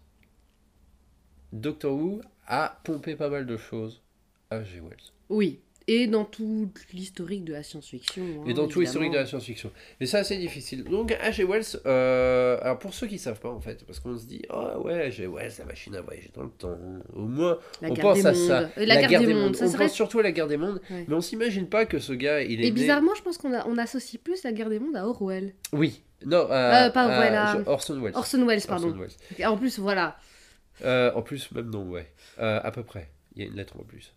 Doctor 1.54 1.94
Who 1.94 2.22
a 2.48 2.80
pompé 2.84 3.16
pas 3.16 3.30
mal 3.30 3.46
de 3.46 3.58
choses 3.58 4.02
à 4.50 4.60
H.G. 4.60 4.80
Wells. 4.82 5.12
Oui. 5.30 5.60
Et 5.88 6.08
dans 6.08 6.26
tout 6.26 6.70
l'historique 6.94 7.44
de 7.44 7.54
la 7.54 7.64
science-fiction. 7.64 8.24
hein, 8.24 8.44
Et 8.48 8.54
dans 8.54 8.68
tout 8.68 8.80
l'historique 8.82 9.12
de 9.12 9.18
la 9.18 9.26
science-fiction. 9.26 9.72
Mais 10.00 10.06
ça, 10.06 10.24
c'est 10.24 10.38
difficile. 10.38 10.84
Donc, 10.84 11.12
H.G. 11.12 11.44
Wells, 11.44 11.64
euh, 11.86 12.58
alors 12.62 12.80
pour 12.80 12.94
ceux 12.94 13.08
qui 13.08 13.18
savent 13.18 13.40
pas, 13.40 13.50
en 13.50 13.60
fait, 13.60 13.84
parce 13.86 14.00
qu'on 14.00 14.18
se 14.18 14.26
dit, 14.26 14.42
ah 14.50 14.80
ouais, 14.80 15.10
H.G. 15.10 15.28
Wells, 15.28 15.52
la 15.60 15.66
machine 15.66 15.96
à 15.96 16.02
voyager 16.02 16.30
dans 16.34 16.44
le 16.44 16.50
temps. 16.52 16.78
Au 17.14 17.22
moins, 17.26 17.58
La 17.82 17.90
on 17.92 17.96
pense 17.96 18.24
à 18.26 18.32
mondes. 18.34 18.48
ça. 18.48 18.70
Et 18.78 18.86
la, 18.86 19.02
guerre, 19.08 19.22
des 19.22 19.34
mondes. 19.34 19.56
Ça 19.56 19.66
on 19.66 19.70
serait... 19.70 19.86
pense 19.86 19.94
surtout 19.94 20.20
à 20.20 20.24
la 20.24 20.32
guerre 20.32 20.48
des 20.48 20.58
mondes, 20.58 20.82
Ouais. 20.90 21.06
mais 21.08 21.14
on 21.16 21.22
s'imagine 21.22 21.68
pas 21.68 21.86
que 21.86 22.00
ce 22.00 22.14
gars, 22.14 22.42
il 22.42 22.60
est. 22.62 22.68
Et 22.68 22.70
né- 22.70 22.72
bizarrement, 22.72 23.16
je 23.16 23.22
pense 23.24 23.38
qu'on 23.38 23.52
on 23.54 23.78
associe 23.78 24.22
plus 24.22 24.44
la 24.44 24.52
guerre 24.52 24.70
des 24.70 24.80
mondes 24.80 24.96
à 24.96 25.08
Orwell. 25.08 25.54
Oui. 25.74 26.02
Non, 26.26 26.46
à, 26.52 26.86
Euh, 26.86 26.90
pas 26.92 27.06
Orwell, 27.06 27.34
à- 27.36 27.64
Orson 27.66 28.00
Welles. 28.00 28.16
Orson 28.16 28.46
Welles, 28.46 28.62
pardon. 28.68 28.90
Orson 28.90 29.00
Welles. 29.00 29.12
Et 29.40 29.46
En 29.46 29.58
plus, 29.58 29.80
voilà. 29.80 30.18
Euh, 30.84 31.12
en 31.16 31.22
plus, 31.22 31.52
même 31.52 31.70
non, 31.70 31.90
ouais. 31.90 32.08
À 32.38 32.72
peu 32.72 32.84
près. 32.84 33.10
Il 33.36 33.42
y 33.42 33.46
a 33.46 33.50
une 33.50 33.56
lettre 33.56 33.80
en 33.80 33.84
plus. 33.84 34.14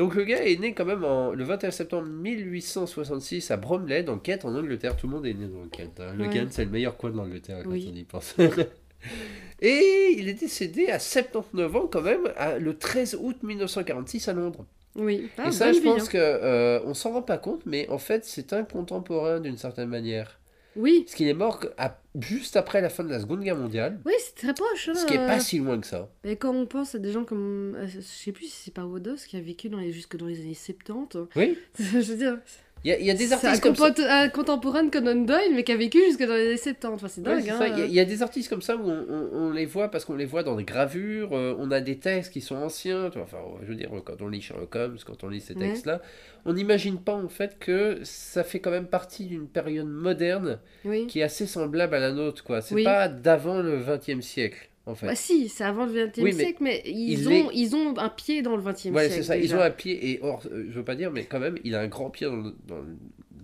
Donc 0.00 0.14
le 0.14 0.24
gars 0.24 0.42
est 0.42 0.58
né 0.58 0.72
quand 0.72 0.86
même 0.86 1.04
en, 1.04 1.32
le 1.32 1.44
21 1.44 1.70
septembre 1.70 2.06
1866 2.08 3.50
à 3.50 3.58
Bromley, 3.58 4.02
dans 4.02 4.16
Kent, 4.18 4.46
en 4.46 4.54
Angleterre. 4.56 4.96
Tout 4.96 5.06
le 5.06 5.12
monde 5.12 5.26
est 5.26 5.34
né 5.34 5.46
dans 5.46 5.60
le 5.62 5.68
Kent. 5.68 6.00
hein. 6.00 6.14
Le 6.16 6.24
Ouais. 6.24 6.30
Kent, 6.32 6.48
c'est 6.52 6.64
le 6.64 6.70
meilleur 6.70 6.96
coin 6.96 7.10
de 7.10 7.16
l'Angleterre 7.18 7.60
quand 7.64 7.70
Oui. 7.70 7.86
on 7.92 7.94
y 7.94 8.04
pense. 8.04 8.34
Et 9.60 10.14
il 10.18 10.26
est 10.28 10.34
décédé 10.34 10.86
à 10.88 10.98
79 10.98 11.76
ans 11.76 11.86
quand 11.86 12.00
même, 12.00 12.32
à- 12.36 12.58
le 12.58 12.76
13 12.78 13.18
août 13.20 13.36
1946 13.42 14.28
à 14.28 14.32
Londres. 14.32 14.64
Oui. 14.96 15.28
Ah, 15.36 15.48
Et 15.48 15.52
ça, 15.52 15.70
je 15.72 15.78
vie, 15.80 15.84
pense 15.84 16.04
hein. 16.04 16.12
que 16.12 16.18
euh, 16.18 16.80
on 16.86 16.94
s'en 16.94 17.12
rend 17.12 17.22
pas 17.22 17.36
compte, 17.38 17.62
mais 17.66 17.86
en 17.90 17.98
fait, 17.98 18.24
c'est 18.24 18.52
un 18.54 18.64
contemporain 18.64 19.38
d'une 19.38 19.58
certaine 19.58 19.88
manière. 19.90 20.39
Oui. 20.76 21.02
Parce 21.04 21.14
qu'il 21.16 21.26
est 21.28 21.34
mort 21.34 21.64
à- 21.78 21.98
juste 22.20 22.56
après 22.56 22.80
la 22.80 22.88
fin 22.90 23.02
de 23.04 23.10
la 23.10 23.20
Seconde 23.20 23.42
Guerre 23.42 23.56
mondiale, 23.56 23.98
Oui, 24.06 24.12
c'est 24.18 24.34
très 24.36 24.54
proche. 24.54 24.88
hein, 24.88 24.94
ce 24.94 25.04
qui 25.06 25.14
est 25.14 25.18
euh. 25.18 25.26
pas 25.26 25.40
si 25.40 25.58
loin 25.58 25.78
que 25.80 25.86
ça. 25.86 26.08
Mais 26.24 26.36
quand 26.36 26.54
on 26.54 26.66
pense 26.66 26.94
à 26.94 26.98
des 26.98 27.12
gens 27.12 27.24
comme. 27.24 27.74
euh, 27.76 27.86
Je 27.88 28.00
sais 28.00 28.32
plus 28.32 28.46
si 28.46 28.64
c'est 28.64 28.74
pas 28.74 28.84
Wodos 28.84 29.16
qui 29.28 29.36
a 29.36 29.40
vécu 29.40 29.68
dans 29.68 29.78
les... 29.78 29.92
jusque 29.92 30.16
dans 30.16 30.26
les 30.26 30.40
années 30.40 30.54
70. 30.54 31.28
Oui, 31.36 31.58
je 31.78 31.84
veux 31.98 32.16
dire. 32.16 32.38
Il 32.84 32.90
y 32.90 32.94
a, 32.94 32.98
il 32.98 33.04
y 33.04 33.10
a 33.10 33.14
des 33.14 33.32
artistes 33.32 33.62
comme 33.62 33.74
ça. 33.76 33.90
compo- 33.90 34.02
un 34.08 34.28
contemporain 34.30 34.84
de 34.84 34.90
Conan 34.90 35.14
Doyle, 35.16 35.52
mais 35.54 35.64
qui 35.64 35.72
a 35.72 35.76
vécu 35.76 35.98
jusque 36.06 36.24
dans 36.26 36.34
les 36.34 36.46
années 36.48 36.56
70. 36.56 36.86
Enfin, 36.94 37.08
c'est 37.08 37.20
dingue. 37.22 37.48
hein. 37.50 37.58
Il 37.66 37.78
y, 37.78 37.82
a- 37.82 37.84
il 37.86 37.92
y 37.92 38.00
a 38.00 38.04
des 38.06 38.22
artistes 38.22 38.48
comme 38.48 38.62
ça 38.62 38.76
où 38.76 38.88
on, 38.88 39.04
on- 39.10 39.28
on 39.48 39.50
les 39.50 39.66
voit 39.66 39.90
parce 39.90 40.06
qu'on 40.06 40.16
les 40.16 40.24
voit 40.24 40.42
dans 40.42 40.56
des 40.56 40.64
gravures, 40.64 41.30
euh, 41.36 41.54
on 41.58 41.70
a 41.70 41.80
des 41.80 41.98
textes 41.98 42.32
qui 42.32 42.40
sont 42.40 42.56
anciens, 42.56 43.10
tu 43.10 43.18
vois, 43.18 43.24
enfin, 43.26 43.38
je 43.62 43.66
veux 43.66 43.74
dire, 43.74 43.90
quand 44.04 44.22
on 44.22 44.28
lit 44.28 44.40
Sherlock 44.40 44.74
Holmes, 44.74 44.96
quand 45.04 45.22
on 45.24 45.28
lit 45.28 45.42
ces 45.42 45.52
Ouais. 45.54 45.60
textes-là, 45.68 46.00
on 46.46 46.54
n'imagine 46.54 46.98
pas 46.98 47.12
en 47.14 47.28
fait 47.28 47.58
que 47.58 47.98
ça 48.02 48.44
fait 48.44 48.60
quand 48.60 48.70
même 48.70 48.86
partie 48.86 49.26
d'une 49.26 49.46
période 49.46 49.86
moderne 49.88 50.58
Oui. 50.86 51.06
qui 51.06 51.20
est 51.20 51.22
assez 51.24 51.46
semblable 51.46 51.94
à 51.94 52.00
la 52.00 52.12
nôtre, 52.12 52.42
quoi. 52.44 52.62
C'est 52.62 52.74
Oui. 52.74 52.84
pas 52.84 53.08
d'avant 53.08 53.60
le 53.60 53.76
XXe 53.84 54.22
siècle, 54.24 54.69
en 54.86 54.94
fait. 54.94 55.06
Bah 55.06 55.14
si, 55.14 55.48
c'est 55.48 55.64
avant 55.64 55.86
le 55.86 55.92
20e 55.92 56.22
Oui, 56.22 56.32
siècle, 56.34 56.58
mais 56.62 56.82
ils, 56.84 57.20
il 57.20 57.28
ont, 57.28 57.50
est- 57.50 57.54
ils 57.54 57.76
ont 57.76 57.96
un 57.98 58.08
pied 58.08 58.42
dans 58.42 58.56
le 58.56 58.62
20e 58.62 58.92
Ouais, 58.92 59.02
siècle. 59.08 59.14
c'est 59.14 59.22
ça, 59.22 59.36
ils 59.36 59.42
déjà. 59.42 59.58
ont 59.58 59.62
un 59.62 59.70
pied, 59.70 60.10
et 60.10 60.20
or, 60.22 60.42
euh, 60.50 60.66
je 60.68 60.74
veux 60.78 60.84
pas 60.84 60.94
dire, 60.96 61.10
mais 61.10 61.24
quand 61.24 61.40
même, 61.40 61.58
il 61.64 61.74
a 61.74 61.80
un 61.80 61.86
grand 61.88 62.10
pied 62.10 62.26
dans 62.26 62.36
le, 62.36 62.54
dans 62.66 62.78
le, 62.78 62.96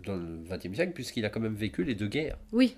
dans 0.04 0.16
le 0.16 0.38
XXe 0.48 0.74
siècle, 0.74 0.92
puisqu'il 0.94 1.24
a 1.24 1.28
quand 1.30 1.40
même 1.40 1.54
vécu 1.54 1.84
les 1.84 1.94
deux 1.94 2.08
guerres, 2.08 2.38
Oui, 2.52 2.76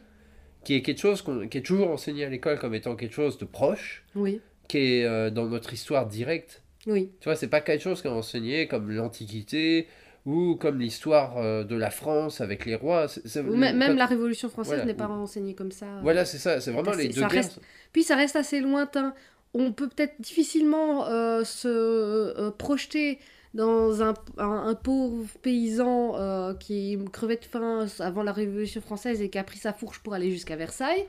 qui 0.64 0.74
est 0.74 0.82
quelque 0.82 1.00
chose 1.00 1.24
qui 1.50 1.58
est 1.58 1.62
toujours 1.62 1.90
enseigné 1.90 2.24
à 2.24 2.28
l'école 2.28 2.58
comme 2.58 2.74
étant 2.74 2.96
quelque 2.96 3.14
chose 3.14 3.38
de 3.38 3.44
proche, 3.44 4.04
oui, 4.14 4.40
qui 4.66 4.78
est 4.78 5.04
euh, 5.04 5.30
dans 5.30 5.46
notre 5.46 5.72
histoire 5.72 6.06
directe. 6.06 6.62
oui. 6.86 7.10
Tu 7.20 7.24
vois, 7.24 7.36
c'est 7.36 7.48
pas 7.48 7.60
quelque 7.60 7.82
chose 7.82 8.02
qu'on 8.02 8.10
a 8.10 8.14
enseigné 8.14 8.66
comme 8.66 8.90
l'Antiquité 8.90 9.86
ou 10.28 10.56
comme 10.56 10.78
l'histoire 10.78 11.38
euh, 11.38 11.64
de 11.64 11.74
la 11.74 11.90
France 11.90 12.40
avec 12.40 12.66
les 12.66 12.74
rois. 12.74 13.06
Ou 13.06 13.56
mê- 13.56 13.72
même 13.74 13.96
la 13.96 14.06
Révolution 14.06 14.48
française 14.50 14.74
Voilà. 14.74 14.84
n'est 14.84 14.94
pas 14.94 15.06
renseignée 15.06 15.54
comme 15.54 15.72
ça. 15.72 15.86
Voilà, 16.02 16.24
c'est 16.24 16.38
ça, 16.38 16.60
c'est 16.60 16.70
vraiment 16.70 16.92
les 16.92 17.08
deux 17.08 17.20
guerres. 17.20 17.30
reste- 17.30 17.60
Puis 17.92 18.02
ça 18.02 18.14
reste 18.16 18.36
assez 18.36 18.60
lointain. 18.60 19.14
On 19.54 19.72
peut 19.72 19.88
peut-être 19.88 20.20
difficilement 20.20 21.06
euh, 21.06 21.42
se 21.44 21.68
euh, 21.68 22.50
projeter 22.50 23.18
dans 23.54 24.02
un, 24.02 24.12
un, 24.36 24.68
un 24.68 24.74
pauvre 24.74 25.26
paysan 25.40 26.14
euh, 26.16 26.52
qui 26.54 26.98
crevait 27.12 27.36
de 27.36 27.44
faim 27.46 27.86
avant 27.98 28.22
la 28.22 28.32
Révolution 28.32 28.82
française 28.82 29.22
et 29.22 29.30
qui 29.30 29.38
a 29.38 29.44
pris 29.44 29.58
sa 29.58 29.72
fourche 29.72 30.00
pour 30.02 30.12
aller 30.12 30.30
jusqu'à 30.30 30.56
Versailles. 30.56 31.06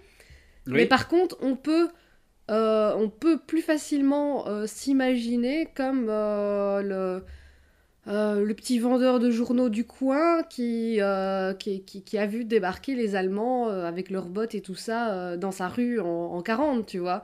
Oui. 0.68 0.74
Mais 0.76 0.86
par 0.86 1.10
contre, 1.10 1.36
on 1.42 1.58
peut, 1.58 1.90
euh, 2.50 2.94
on 2.96 3.10
peut 3.10 3.40
plus 3.46 3.62
facilement 3.62 4.48
euh, 4.48 4.66
s'imaginer 4.68 5.68
comme 5.76 6.08
euh, 6.10 6.82
le, 6.82 7.24
euh, 8.08 8.44
le 8.44 8.54
petit 8.54 8.80
vendeur 8.80 9.20
de 9.20 9.30
journaux 9.30 9.70
du 9.70 9.86
coin 9.86 10.44
qui, 10.44 11.02
euh, 11.02 11.54
qui, 11.54 11.82
qui, 11.82 12.02
qui 12.02 12.18
a 12.18 12.26
vu 12.26 12.46
débarquer 12.46 12.96
les 12.96 13.16
Allemands 13.16 13.70
euh, 13.70 13.86
avec 13.86 14.10
leurs 14.10 14.28
bottes 14.28 14.56
et 14.56 14.62
tout 14.62 14.76
ça 14.76 15.38
dans 15.38 15.52
sa 15.52 15.68
rue 15.68 16.00
en, 16.00 16.06
en 16.08 16.42
40, 16.42 16.86
tu 16.86 17.00
vois. 17.00 17.24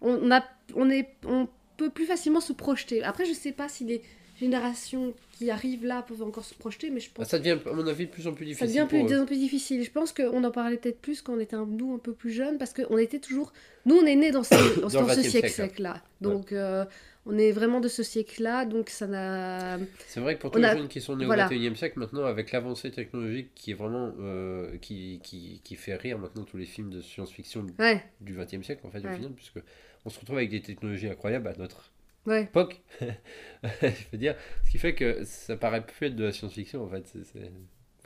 On, 0.00 0.30
a, 0.30 0.42
on, 0.74 0.90
est, 0.90 1.08
on 1.26 1.48
peut 1.76 1.90
plus 1.90 2.06
facilement 2.06 2.40
se 2.40 2.52
projeter. 2.52 3.02
Après, 3.04 3.24
je 3.24 3.32
sais 3.32 3.52
pas 3.52 3.68
si 3.68 3.84
les 3.84 4.02
générations 4.40 5.14
qui 5.38 5.50
arrivent 5.50 5.84
là 5.86 6.02
peuvent 6.02 6.22
encore 6.22 6.44
se 6.44 6.54
projeter, 6.54 6.90
mais 6.90 7.00
je 7.00 7.10
pense 7.10 7.24
Bah, 7.24 7.28
Ça 7.28 7.38
devient, 7.38 7.58
à 7.70 7.72
mon 7.72 7.86
avis, 7.86 8.06
de 8.06 8.10
plus 8.10 8.26
en 8.26 8.32
plus 8.32 8.44
ça 8.54 8.66
difficile. 8.66 8.66
devient 8.68 8.88
plus, 8.88 8.98
pour 8.98 9.08
de 9.08 9.12
plus 9.14 9.20
en 9.22 9.26
plus 9.26 9.36
difficile. 9.36 9.84
Je 9.84 9.90
pense 9.90 10.12
qu'on 10.12 10.42
en 10.42 10.50
parlait 10.50 10.76
peut-être 10.76 11.00
plus 11.00 11.22
quand 11.22 11.34
on 11.34 11.40
était 11.40 11.56
un, 11.56 11.66
nous 11.66 11.94
un 11.94 11.98
peu 11.98 12.12
plus 12.12 12.32
jeunes, 12.32 12.58
parce 12.58 12.72
qu'on 12.72 12.98
était 12.98 13.18
toujours... 13.20 13.52
Nous, 13.86 13.96
on 13.96 14.06
est 14.06 14.16
nés 14.16 14.30
dans 14.30 14.42
ce, 14.44 14.80
dans, 14.80 14.88
ce 14.88 14.98
20e 14.98 15.22
siècle, 15.22 15.50
siècle-là. 15.50 16.02
Donc, 16.20 16.52
euh, 16.52 16.84
on 17.26 17.38
est 17.38 17.52
vraiment 17.52 17.80
de 17.80 17.88
ce 17.88 18.02
siècle-là, 18.02 18.64
donc 18.64 18.88
ça 18.90 19.06
n'a... 19.06 19.78
C'est 20.08 20.20
vrai 20.20 20.34
que 20.36 20.40
pour 20.40 20.50
tous 20.50 20.58
les 20.58 20.64
a- 20.64 20.76
jeunes 20.76 20.88
qui 20.88 21.00
sont 21.00 21.16
nés 21.16 21.24
voilà. 21.24 21.46
au 21.46 21.50
21e 21.50 21.74
siècle, 21.76 21.98
maintenant, 21.98 22.24
avec 22.24 22.50
l'avancée 22.52 22.90
technologique 22.90 23.50
qui 23.54 23.70
est 23.70 23.74
vraiment. 23.74 24.12
euh, 24.18 24.76
qui, 24.78 25.20
qui, 25.22 25.60
qui 25.62 25.76
fait 25.76 25.94
rire 25.94 26.18
maintenant 26.18 26.42
tous 26.44 26.56
les 26.56 26.66
films 26.66 26.90
de 26.90 27.00
science-fiction 27.00 27.66
Ouais, 27.78 28.02
du 28.20 28.36
20e 28.36 28.62
siècle, 28.62 28.86
en 28.86 28.90
fait, 28.90 28.98
au 29.00 29.08
Ouais. 29.08 29.14
final, 29.16 29.32
puisque 29.32 29.58
on 30.04 30.10
se 30.10 30.18
retrouve 30.18 30.38
avec 30.38 30.50
des 30.50 30.62
technologies 30.62 31.08
incroyables 31.08 31.46
à 31.48 31.54
notre 31.56 31.92
ouais. 32.26 32.42
époque. 32.42 32.80
je 33.00 33.86
veux 34.12 34.18
dire, 34.18 34.34
ce 34.64 34.70
qui 34.70 34.78
fait 34.78 34.94
que 34.94 35.22
ça 35.24 35.56
paraît 35.56 35.84
plus 35.86 36.06
être 36.08 36.16
de 36.16 36.24
la 36.24 36.32
science-fiction, 36.32 36.82
en 36.82 36.88
fait. 36.88 37.04
C'est. 37.06 37.50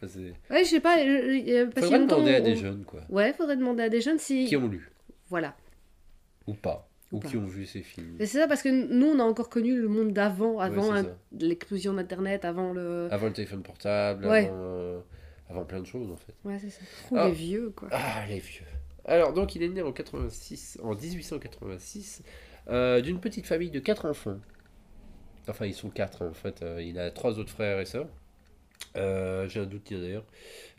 enfin, 0.03 0.21
Ouais, 0.51 0.62
je 0.64 0.69
sais 0.69 0.81
pas, 0.81 0.99
euh, 0.99 1.71
Faudrait 1.75 2.01
demander 2.01 2.35
à 2.35 2.41
on- 2.41 2.45
des 2.45 2.57
jeunes, 2.57 2.85
quoi. 2.85 3.01
Ouais, 3.09 3.33
faudrait 3.33 3.57
demander 3.57 3.83
à 3.85 3.89
des 3.89 4.03
jeunes 4.03 4.19
si... 4.19 4.45
Qui 4.45 4.57
ont 4.59 4.69
lu, 4.69 4.91
Voilà. 5.31 5.57
ou 6.47 6.53
pas, 6.53 6.87
ou, 7.12 7.18
Ou 7.18 7.20
qui 7.20 7.36
ont 7.36 7.46
vu 7.46 7.66
ces 7.66 7.82
films. 7.82 8.16
C'est 8.18 8.26
ça, 8.26 8.48
parce 8.48 8.62
que 8.62 8.68
nous, 8.68 9.07
on 9.07 9.18
a 9.20 9.22
encore 9.22 9.48
connu 9.48 9.76
le 9.80 9.88
monde 9.88 10.12
d'avant, 10.12 10.59
avant 10.59 10.92
Ouais, 10.92 11.02
l'explosion 11.38 11.94
d'Internet, 11.94 12.44
avant 12.44 12.72
le... 12.72 13.09
Avant 13.12 13.26
le 13.26 13.32
téléphone 13.32 13.62
portable, 13.62 14.26
Ouais. 14.26 14.46
avant, 14.46 14.57
euh, 14.59 14.98
avant 15.48 15.64
plein 15.64 15.80
de 15.80 15.86
choses, 15.86 16.11
en 16.11 16.16
fait. 16.16 16.34
Ouais, 16.44 16.59
c'est 16.61 16.70
ça. 16.70 16.80
Ou 17.12 17.16
Ah. 17.16 17.26
les 17.28 17.32
vieux, 17.34 17.70
quoi. 17.76 17.88
Ah, 17.92 18.24
les 18.28 18.40
vieux. 18.40 18.64
Alors, 19.04 19.32
donc, 19.32 19.54
il 19.54 19.62
est 19.62 19.68
né 19.68 19.82
en, 19.82 19.92
86, 19.92 20.78
en 20.82 20.94
1886 20.94 22.22
euh, 22.68 23.00
d'une 23.00 23.20
petite 23.20 23.46
famille 23.46 23.70
de 23.70 23.78
quatre 23.78 24.07
enfants. 24.07 24.38
Enfin, 25.48 25.66
ils 25.66 25.74
sont 25.74 25.90
quatre 25.90 26.24
en 26.26 26.32
fait. 26.32 26.62
Euh, 26.62 26.82
il 26.82 26.98
a 26.98 27.12
trois 27.12 27.38
autres 27.38 27.52
frères 27.52 27.78
et 27.78 27.84
sœurs. 27.84 28.09
Euh, 28.97 29.49
J'ai 29.49 29.61
un 29.61 29.66
doute 29.66 29.92
d'ailleurs. 29.92 30.24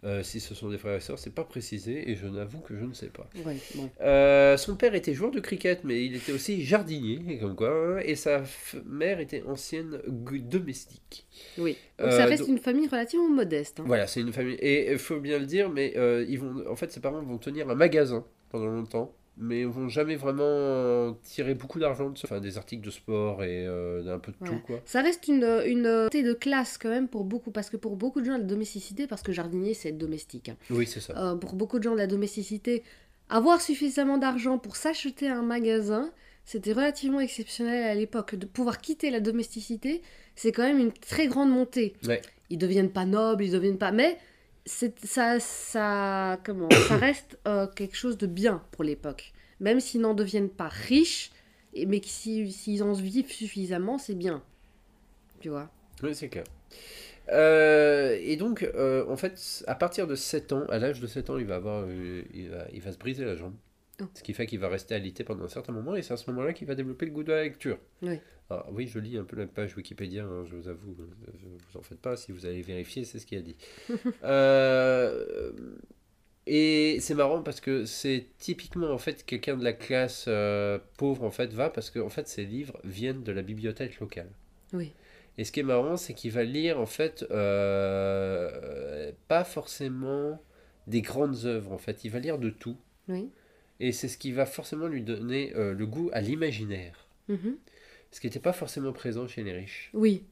Euh, 0.04 0.22
si 0.22 0.40
ce 0.40 0.54
sont 0.54 0.70
des 0.70 0.78
frères 0.78 0.96
et 0.96 1.00
sœurs, 1.00 1.18
c'est 1.18 1.34
pas 1.34 1.44
précisé 1.44 2.10
et 2.12 2.16
je 2.16 2.28
n'avoue 2.28 2.60
que 2.60 2.76
je 2.78 2.86
ne 2.86 2.94
sais 2.94 3.08
pas. 3.08 3.28
Ouais. 3.46 3.58
Euh, 4.02 4.56
son 4.56 4.76
père 4.76 4.94
était 4.94 5.14
joueur 5.16 5.32
de 5.32 5.40
cricket, 5.40 5.84
mais 5.84 6.06
il 6.06 6.16
était 6.16 6.32
aussi 6.32 6.64
jardinier, 6.64 7.40
comme 7.40 7.56
quoi, 7.56 7.70
hein, 7.70 8.02
et 8.06 8.16
sa 8.16 8.44
mère 8.86 9.20
était 9.20 9.42
ancienne 9.44 10.00
domestique. 10.08 11.26
Oui. 11.58 11.78
Donc 12.00 12.12
ça 12.12 12.26
reste 12.26 12.44
donc- 12.44 12.50
une 12.52 12.58
famille 12.60 12.88
relativement 12.88 13.30
modeste. 13.30 13.80
hein. 13.80 13.84
Voilà, 13.88 14.06
c'est 14.08 14.22
une 14.22 14.32
famille. 14.34 14.56
Et 14.60 14.92
il 14.92 15.00
faut 15.00 15.20
bien 15.20 15.40
le 15.40 15.46
dire, 15.46 15.70
mais 15.70 15.94
ils 16.30 16.40
vont, 16.40 16.64
en 16.70 16.76
fait, 16.76 16.92
ses 16.92 17.00
parents 17.00 17.22
vont 17.22 17.38
tenir 17.40 17.68
un 17.70 17.76
magasin 17.76 18.24
pendant 18.50 18.68
longtemps, 18.68 19.14
mais 19.38 19.62
ils 19.62 19.68
vont 19.68 19.88
jamais 19.90 20.16
vraiment 20.16 21.14
tirer 21.24 21.54
beaucoup 21.54 21.80
d'argent 21.80 22.10
de 22.10 22.18
ça. 22.18 22.28
Enfin, 22.28 22.40
des 22.40 22.58
articles 22.58 22.84
de 22.86 22.92
sport 22.92 23.44
et 23.44 23.66
euh, 23.66 24.04
d'un 24.04 24.20
peu 24.20 24.32
de 24.32 24.46
tout, 24.46 24.60
quoi. 24.66 24.82
Ça 24.86 25.02
reste 25.02 25.28
une, 25.28 25.44
une 25.66 26.04
montée 26.04 26.24
de 26.24 26.34
classe 26.34 26.78
quand 26.78 26.90
même 26.90 27.08
pour 27.08 27.24
beaucoup, 27.24 27.52
parce 27.52 27.70
que 27.70 27.78
pour 27.78 27.96
beaucoup 27.96 28.22
de 28.22 28.26
gens, 28.26 28.38
la 28.38 28.44
domesticité, 28.44 29.08
parce 29.08 29.22
que 29.22 29.32
jardinier, 29.32 29.74
c'est 29.74 29.90
être 29.90 29.98
domestique. 29.98 30.50
hein. 30.50 30.58
Oui, 30.70 30.88
c'est 30.88 31.00
ça. 31.00 31.14
Euh, 31.18 31.36
pour 31.36 31.54
beaucoup 31.56 31.78
de 31.80 31.84
gens, 31.84 31.96
la 31.96 32.08
domesticité, 32.08 32.84
avoir 33.30 33.62
suffisamment 33.62 34.18
d'argent 34.18 34.58
pour 34.58 34.76
s'acheter 34.76 35.28
un 35.28 35.42
magasin, 35.42 36.12
c'était 36.46 36.74
relativement 36.74 37.20
exceptionnel 37.20 37.84
à 37.84 37.94
l'époque. 37.94 38.36
De 38.36 38.46
pouvoir 38.46 38.80
quitter 38.80 39.10
la 39.12 39.20
domesticité, 39.20 40.02
c'est 40.36 40.52
quand 40.52 40.64
même 40.64 40.80
une 40.80 40.94
très 40.94 41.28
grande 41.28 41.50
montée. 41.50 41.94
Ouais. 42.08 42.22
Ils 42.50 42.58
deviennent 42.58 42.92
pas 42.92 43.06
nobles, 43.06 43.44
ils 43.44 43.52
deviennent 43.52 43.78
pas... 43.78 43.92
Mais 43.92 44.18
ça, 44.68 45.40
ça, 45.40 46.40
comment, 46.44 46.70
ça 46.88 46.98
reste 46.98 47.40
euh, 47.48 47.68
quelque 47.68 47.96
chose 47.96 48.18
de 48.18 48.28
bien 48.28 48.62
pour 48.72 48.84
l'époque. 48.84 49.34
Même 49.60 49.80
s'ils 49.80 50.02
n'en 50.02 50.14
deviennent 50.14 50.50
pas 50.50 50.68
riches, 50.68 51.32
et- 51.74 51.86
mais 51.86 52.00
que 52.00 52.08
si- 52.08 52.52
s'ils 52.52 52.84
en 52.84 52.94
vivent 52.94 53.32
suffisamment, 53.32 53.98
c'est 53.98 54.16
bien. 54.16 54.44
Tu 55.40 55.50
vois 55.50 55.70
Oui, 56.04 56.14
c'est 56.14 56.30
clair. 56.30 56.44
Euh, 57.30 58.18
et 58.22 58.36
donc, 58.38 58.64
euh, 58.64 59.06
en 59.10 59.18
fait, 59.18 59.64
à 59.68 59.76
partir 59.76 60.08
de 60.08 60.16
7 60.16 60.54
ans, 60.54 60.66
à 60.70 60.80
l'âge 60.80 61.00
de 61.02 61.08
7 61.08 61.30
ans, 61.30 61.38
il 61.38 61.46
va, 61.46 61.56
avoir, 61.56 61.84
euh, 61.88 62.24
il 62.34 62.50
va, 62.50 62.66
il 62.74 62.82
va 62.82 62.92
se 62.92 62.98
briser 62.98 63.26
la 63.26 63.36
jambe. 63.36 63.54
Oh. 64.02 64.06
Ce 64.14 64.22
qui 64.24 64.34
fait 64.34 64.46
qu'il 64.46 64.60
va 64.60 64.70
rester 64.70 64.96
alité 64.96 65.24
pendant 65.24 65.44
un 65.46 65.50
certain 65.50 65.74
moment, 65.74 65.96
et 65.96 66.04
c'est 66.04 66.14
à 66.14 66.18
ce 66.18 66.30
moment-là 66.30 66.54
qu'il 66.54 66.68
va 66.68 66.76
développer 66.76 67.06
le 67.06 67.12
goût 67.12 67.24
de 67.24 67.32
la 67.32 67.44
lecture. 67.44 67.80
Oui. 68.02 68.20
Alors, 68.50 68.70
oui, 68.72 68.88
je 68.88 69.00
lis 69.00 69.18
un 69.18 69.26
peu 69.26 69.36
la 69.36 69.46
page 69.46 69.76
Wikipédia, 69.76 70.24
hein, 70.24 70.46
je 70.46 70.56
vous 70.56 70.70
avoue, 70.70 70.96
euh, 71.00 71.30
vous 71.70 71.80
en 71.80 71.82
faites 71.82 72.00
pas, 72.00 72.16
si 72.16 72.32
vous 72.32 72.46
allez 72.46 72.62
vérifier, 72.62 73.04
c'est 73.04 73.20
ce 73.20 73.26
qu'il 73.26 73.38
a 73.38 73.42
dit. 73.42 73.58
Euh, 74.24 75.52
et 76.46 77.00
c'est 77.02 77.14
marrant 77.14 77.42
parce 77.42 77.60
que 77.60 77.84
c'est 77.86 78.28
typiquement 78.38 78.90
en 78.90 78.98
fait 78.98 79.26
quelqu'un 79.26 79.58
de 79.58 79.64
la 79.66 79.74
classe 79.74 80.26
euh, 80.30 80.80
pauvre 80.98 81.26
en 81.26 81.30
fait 81.30 81.52
va 81.54 81.70
parce 81.70 81.90
que 81.90 82.00
en 82.00 82.08
fait 82.08 82.30
ces 82.30 82.46
livres 82.46 82.80
viennent 82.86 83.24
de 83.24 83.34
la 83.34 83.42
bibliothèque 83.42 84.00
locale. 84.00 84.30
Oui. 84.72 84.94
Et 85.38 85.44
ce 85.44 85.52
qui 85.52 85.60
est 85.60 85.64
marrant, 85.64 85.98
c'est 85.98 86.14
qu'il 86.14 86.32
va 86.32 86.44
lire 86.44 86.80
en 86.80 86.86
fait 86.86 87.26
euh, 87.32 89.12
pas 89.28 89.44
forcément 89.44 90.42
des 90.88 91.02
grandes 91.02 91.44
œuvres. 91.44 91.74
En 91.74 91.78
fait, 91.78 92.06
il 92.06 92.12
va 92.12 92.20
lire 92.20 92.40
de 92.40 92.50
tout. 92.50 92.78
Oui. 93.10 93.30
Et 93.82 93.92
c'est 93.92 94.08
ce 94.08 94.18
qui 94.18 94.32
va 94.32 94.46
forcément 94.46 94.88
lui 94.88 95.02
donner 95.04 95.52
le 95.54 95.86
goût 95.86 96.10
à 96.14 96.22
l'imaginaire. 96.22 97.08
Mhm. 97.28 97.58
Ce 98.12 98.20
qui 98.20 98.28
n'était 98.28 98.40
pas 98.40 98.54
forcément 98.54 98.92
présent 98.94 99.28
chez 99.28 99.44
les 99.44 99.54
riches. 99.54 99.90
Oui. 99.94 100.24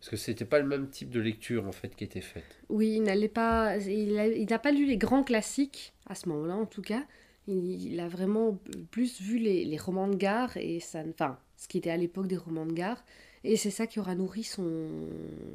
Parce 0.00 0.10
que 0.10 0.16
c'était 0.16 0.44
pas 0.44 0.58
le 0.60 0.66
même 0.66 0.88
type 0.88 1.10
de 1.10 1.20
lecture 1.20 1.66
en 1.66 1.72
fait 1.72 1.94
qui 1.96 2.04
était 2.04 2.20
faite. 2.20 2.44
Oui, 2.68 2.94
il 2.96 3.02
n'allait 3.02 3.28
pas. 3.28 3.76
Il 3.78 4.46
n'a 4.48 4.58
pas 4.58 4.70
lu 4.70 4.86
les 4.86 4.96
grands 4.96 5.24
classiques, 5.24 5.92
à 6.08 6.14
ce 6.14 6.28
moment-là 6.28 6.54
en 6.54 6.66
tout 6.66 6.82
cas. 6.82 7.04
Il, 7.48 7.82
il 7.92 7.98
a 8.00 8.08
vraiment 8.08 8.58
plus 8.90 9.20
vu 9.20 9.38
les, 9.38 9.64
les 9.64 9.76
romans 9.78 10.06
de 10.06 10.14
gare, 10.16 10.56
et 10.56 10.80
ça, 10.80 11.00
enfin, 11.08 11.38
ce 11.56 11.66
qui 11.66 11.78
était 11.78 11.90
à 11.90 11.96
l'époque 11.96 12.26
des 12.28 12.36
romans 12.36 12.66
de 12.66 12.72
gare. 12.74 13.02
Et 13.44 13.56
c'est 13.56 13.70
ça 13.70 13.86
qui 13.86 13.98
aura 14.00 14.14
nourri 14.16 14.42
son. 14.42 14.88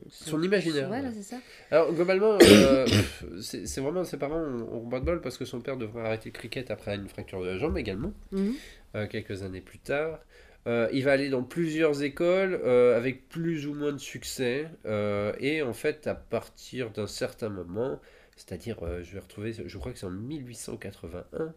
Son 0.10 0.42
imaginaire, 0.42 0.88
Voilà, 0.88 1.10
ouais. 1.10 1.14
c'est 1.16 1.24
ça. 1.36 1.38
Alors 1.70 1.94
globalement, 1.94 2.38
euh, 2.42 2.86
c'est 3.42 3.80
vraiment 3.82 4.04
ses 4.04 4.18
parents 4.18 4.42
ont, 4.42 4.88
bas 4.88 5.00
de 5.02 5.06
bol 5.06 5.22
parce 5.22 5.38
que 5.38 5.46
son 5.46 5.60
père 5.62 5.78
devrait 5.78 6.02
arrêter 6.06 6.30
le 6.30 6.34
cricket 6.34 6.72
après 6.72 6.96
une 6.96 7.08
fracture 7.10 7.42
de 7.42 7.48
la 7.48 7.58
jambe 7.58 7.78
également. 7.78 8.14
Mhm. 8.32 8.54
euh, 8.96 9.08
quelques 9.08 9.44
années 9.44 9.62
plus 9.62 9.80
tard. 9.80 10.20
Euh, 10.66 10.88
il 10.94 11.04
va 11.04 11.12
aller 11.12 11.30
dans 11.30 11.44
plusieurs 11.44 12.04
écoles 12.04 12.60
euh, 12.64 12.96
avec 12.96 13.28
plus 13.28 13.68
ou 13.68 13.74
moins 13.74 13.92
de 13.92 13.98
succès. 13.98 14.68
euh, 14.86 15.34
et 15.40 15.62
en 15.62 15.74
fait, 15.74 16.08
à 16.08 16.16
partir 16.16 16.90
d'un 16.92 17.08
certain 17.08 17.50
moment, 17.50 18.00
c'est-à-dire, 18.38 18.78
je 19.04 19.14
vais 19.14 19.20
retrouver, 19.20 19.54
je 19.66 19.78
crois 19.78 19.92
que 19.92 20.00
c'est 20.00 20.06
en 20.06 20.10
1881, 20.12 21.54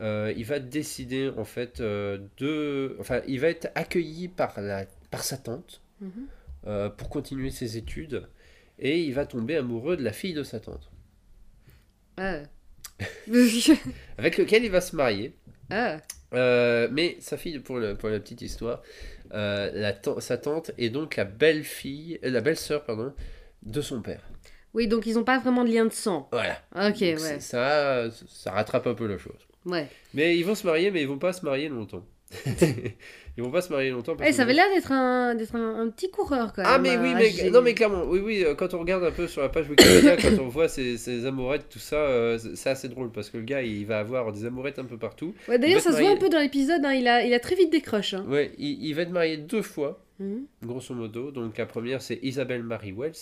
euh, 0.00 0.32
il 0.36 0.44
va 0.44 0.58
décider 0.60 1.30
en 1.36 1.44
fait 1.44 1.80
de... 1.80 2.96
Enfin, 3.00 3.20
il 3.26 3.40
va 3.40 3.48
être 3.48 3.70
accueilli 3.74 4.28
par, 4.28 4.60
la, 4.60 4.84
par 5.10 5.22
sa 5.24 5.36
tante 5.38 5.82
Mhm. 6.00 6.90
pour 6.96 7.08
continuer 7.08 7.50
ses 7.50 7.76
études. 7.76 8.28
Et 8.78 9.02
il 9.02 9.12
va 9.14 9.26
tomber 9.26 9.56
amoureux 9.56 9.96
de 9.96 10.04
la 10.04 10.12
fille 10.12 10.34
de 10.34 10.44
sa 10.44 10.60
tante, 10.60 10.88
Ah. 12.16 12.42
avec 14.18 14.38
lequel 14.38 14.64
il 14.64 14.70
va 14.70 14.80
se 14.80 14.94
marier. 14.94 15.34
Ah. 15.70 15.98
Euh, 16.34 16.88
mais 16.92 17.16
sa 17.20 17.36
fille, 17.36 17.58
pour, 17.58 17.78
le- 17.78 17.94
pour 17.94 18.08
la 18.10 18.20
petite 18.20 18.42
histoire, 18.42 18.82
euh, 19.32 19.70
la 19.74 19.94
sa 20.20 20.36
tante 20.38 20.70
est 20.78 20.90
donc 20.90 21.16
la 21.16 21.24
belle-fille, 21.24 22.18
euh, 22.24 22.30
la 22.30 22.40
belle-sœur, 22.40 22.84
pardon, 22.84 23.14
de 23.62 23.80
son 23.80 24.02
père. 24.02 24.20
Oui, 24.74 24.86
donc 24.88 25.06
ils 25.06 25.14
n'ont 25.14 25.24
pas 25.24 25.38
vraiment 25.38 25.64
de 25.64 25.70
lien 25.72 25.86
de 25.86 25.92
sang. 25.92 26.28
Voilà. 26.30 26.60
Ok, 26.76 26.98
Donc, 27.00 27.00
ouais. 27.20 27.40
Ça, 27.40 28.10
ça 28.28 28.50
rattrape 28.52 28.86
un 28.86 28.94
peu 28.94 29.06
la 29.06 29.16
chose. 29.18 29.40
Ouais. 29.64 29.88
Mais 30.14 30.36
ils 30.38 30.44
vont 30.44 30.54
se 30.54 30.66
marier, 30.66 30.90
mais 30.90 31.00
ils 31.02 31.08
vont 31.08 31.18
pas 31.18 31.32
se 31.32 31.44
marier 31.44 31.68
longtemps. 31.68 32.04
Ils 32.46 33.42
vont 33.42 33.50
pas 33.50 33.62
se 33.62 33.72
marier 33.72 33.90
longtemps. 33.90 34.14
parce 34.16 34.28
Eh, 34.28 34.32
ça 34.32 34.42
avait 34.42 34.52
l'air 34.52 34.66
d'être 34.74 34.92
un, 34.92 35.34
d'être 35.34 35.54
un, 35.56 35.80
un 35.80 35.88
petit 35.88 36.10
coureur 36.10 36.52
quand 36.52 36.62
même. 36.62 36.70
Ah 36.72 36.78
mais 36.78 36.96
oui, 36.98 37.14
mais 37.14 37.50
non 37.50 37.62
mais 37.62 37.74
clairement, 37.74 38.04
oui 38.04 38.20
oui, 38.20 38.44
euh, 38.44 38.54
quand 38.54 38.74
on 38.74 38.80
regarde 38.80 39.02
un 39.04 39.10
peu 39.10 39.26
sur 39.26 39.40
la 39.42 39.48
page 39.48 39.68
Wikipédia, 39.68 40.16
quand 40.20 40.38
on 40.42 40.48
voit 40.48 40.68
ses, 40.68 40.98
ses 40.98 41.24
amourettes, 41.26 41.68
tout 41.70 41.78
ça, 41.78 41.96
euh, 41.96 42.38
c'est 42.54 42.70
assez 42.70 42.88
drôle 42.88 43.10
parce 43.10 43.30
que 43.30 43.38
le 43.38 43.44
gars 43.44 43.62
il 43.62 43.86
va 43.86 43.98
avoir 43.98 44.32
des 44.32 44.44
amourettes 44.44 44.78
un 44.78 44.84
peu 44.84 44.98
partout. 44.98 45.34
Ouais, 45.48 45.58
D'ailleurs, 45.58 45.80
ça 45.80 45.92
se 45.92 46.00
voit 46.00 46.10
un 46.10 46.16
peu 46.16 46.28
dans 46.28 46.40
l'épisode, 46.40 46.84
hein, 46.84 46.92
il, 46.92 47.08
a, 47.08 47.24
il 47.24 47.32
a 47.32 47.40
très 47.40 47.54
vite 47.54 47.70
des 47.70 47.80
crushs. 47.80 48.14
Hein. 48.14 48.24
Ouais, 48.28 48.52
il, 48.58 48.84
il 48.84 48.92
va 48.94 49.02
être 49.02 49.10
marié 49.12 49.36
deux 49.36 49.62
fois. 49.62 50.04
Mhm. 50.20 50.46
grosso 50.64 50.94
modo. 50.94 51.30
Donc 51.30 51.56
la 51.56 51.66
première, 51.66 52.02
c'est 52.02 52.18
Isabelle 52.22 52.64
Marie 52.64 52.92
Wells, 52.92 53.14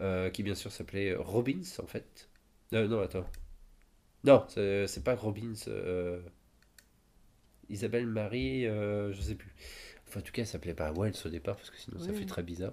euh, 0.00 0.30
qui 0.30 0.42
bien 0.42 0.54
sûr 0.54 0.72
s'appelait 0.72 1.14
Robbins, 1.14 1.60
en 1.82 1.86
fait. 1.86 2.28
Euh, 2.72 2.88
non, 2.88 3.00
attends. 3.00 3.26
Non, 4.24 4.44
c'est 4.48 5.04
pas 5.04 5.14
Robbins. 5.14 5.52
Isabelle 7.70 8.06
Marie, 8.06 8.66
euh, 8.66 9.12
je 9.12 9.20
sais 9.20 9.34
plus. 9.34 9.54
Enfin, 10.08 10.20
en 10.20 10.22
tout 10.22 10.32
cas, 10.32 10.42
elle 10.42 10.48
s'appelait 10.48 10.74
pas 10.74 10.92
Wells 10.92 11.14
au 11.24 11.28
départ, 11.28 11.56
parce 11.56 11.70
que 11.70 11.78
sinon 11.78 11.98
ça 12.00 12.12
fait 12.12 12.26
très 12.26 12.42
bizarre. 12.42 12.72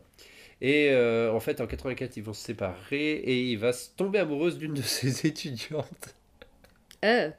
Et 0.61 0.89
euh, 0.91 1.31
en 1.31 1.39
fait, 1.39 1.61
en 1.61 1.67
84, 1.67 2.17
ils 2.17 2.23
vont 2.23 2.33
se 2.33 2.43
séparer 2.43 3.13
et 3.15 3.41
il 3.51 3.57
va 3.57 3.73
se 3.73 3.89
tomber 3.95 4.19
amoureuse 4.19 4.57
d'une 4.57 4.73
de 4.73 4.81
ses 4.83 5.27
étudiantes. 5.27 6.15
Euh, 7.03 7.31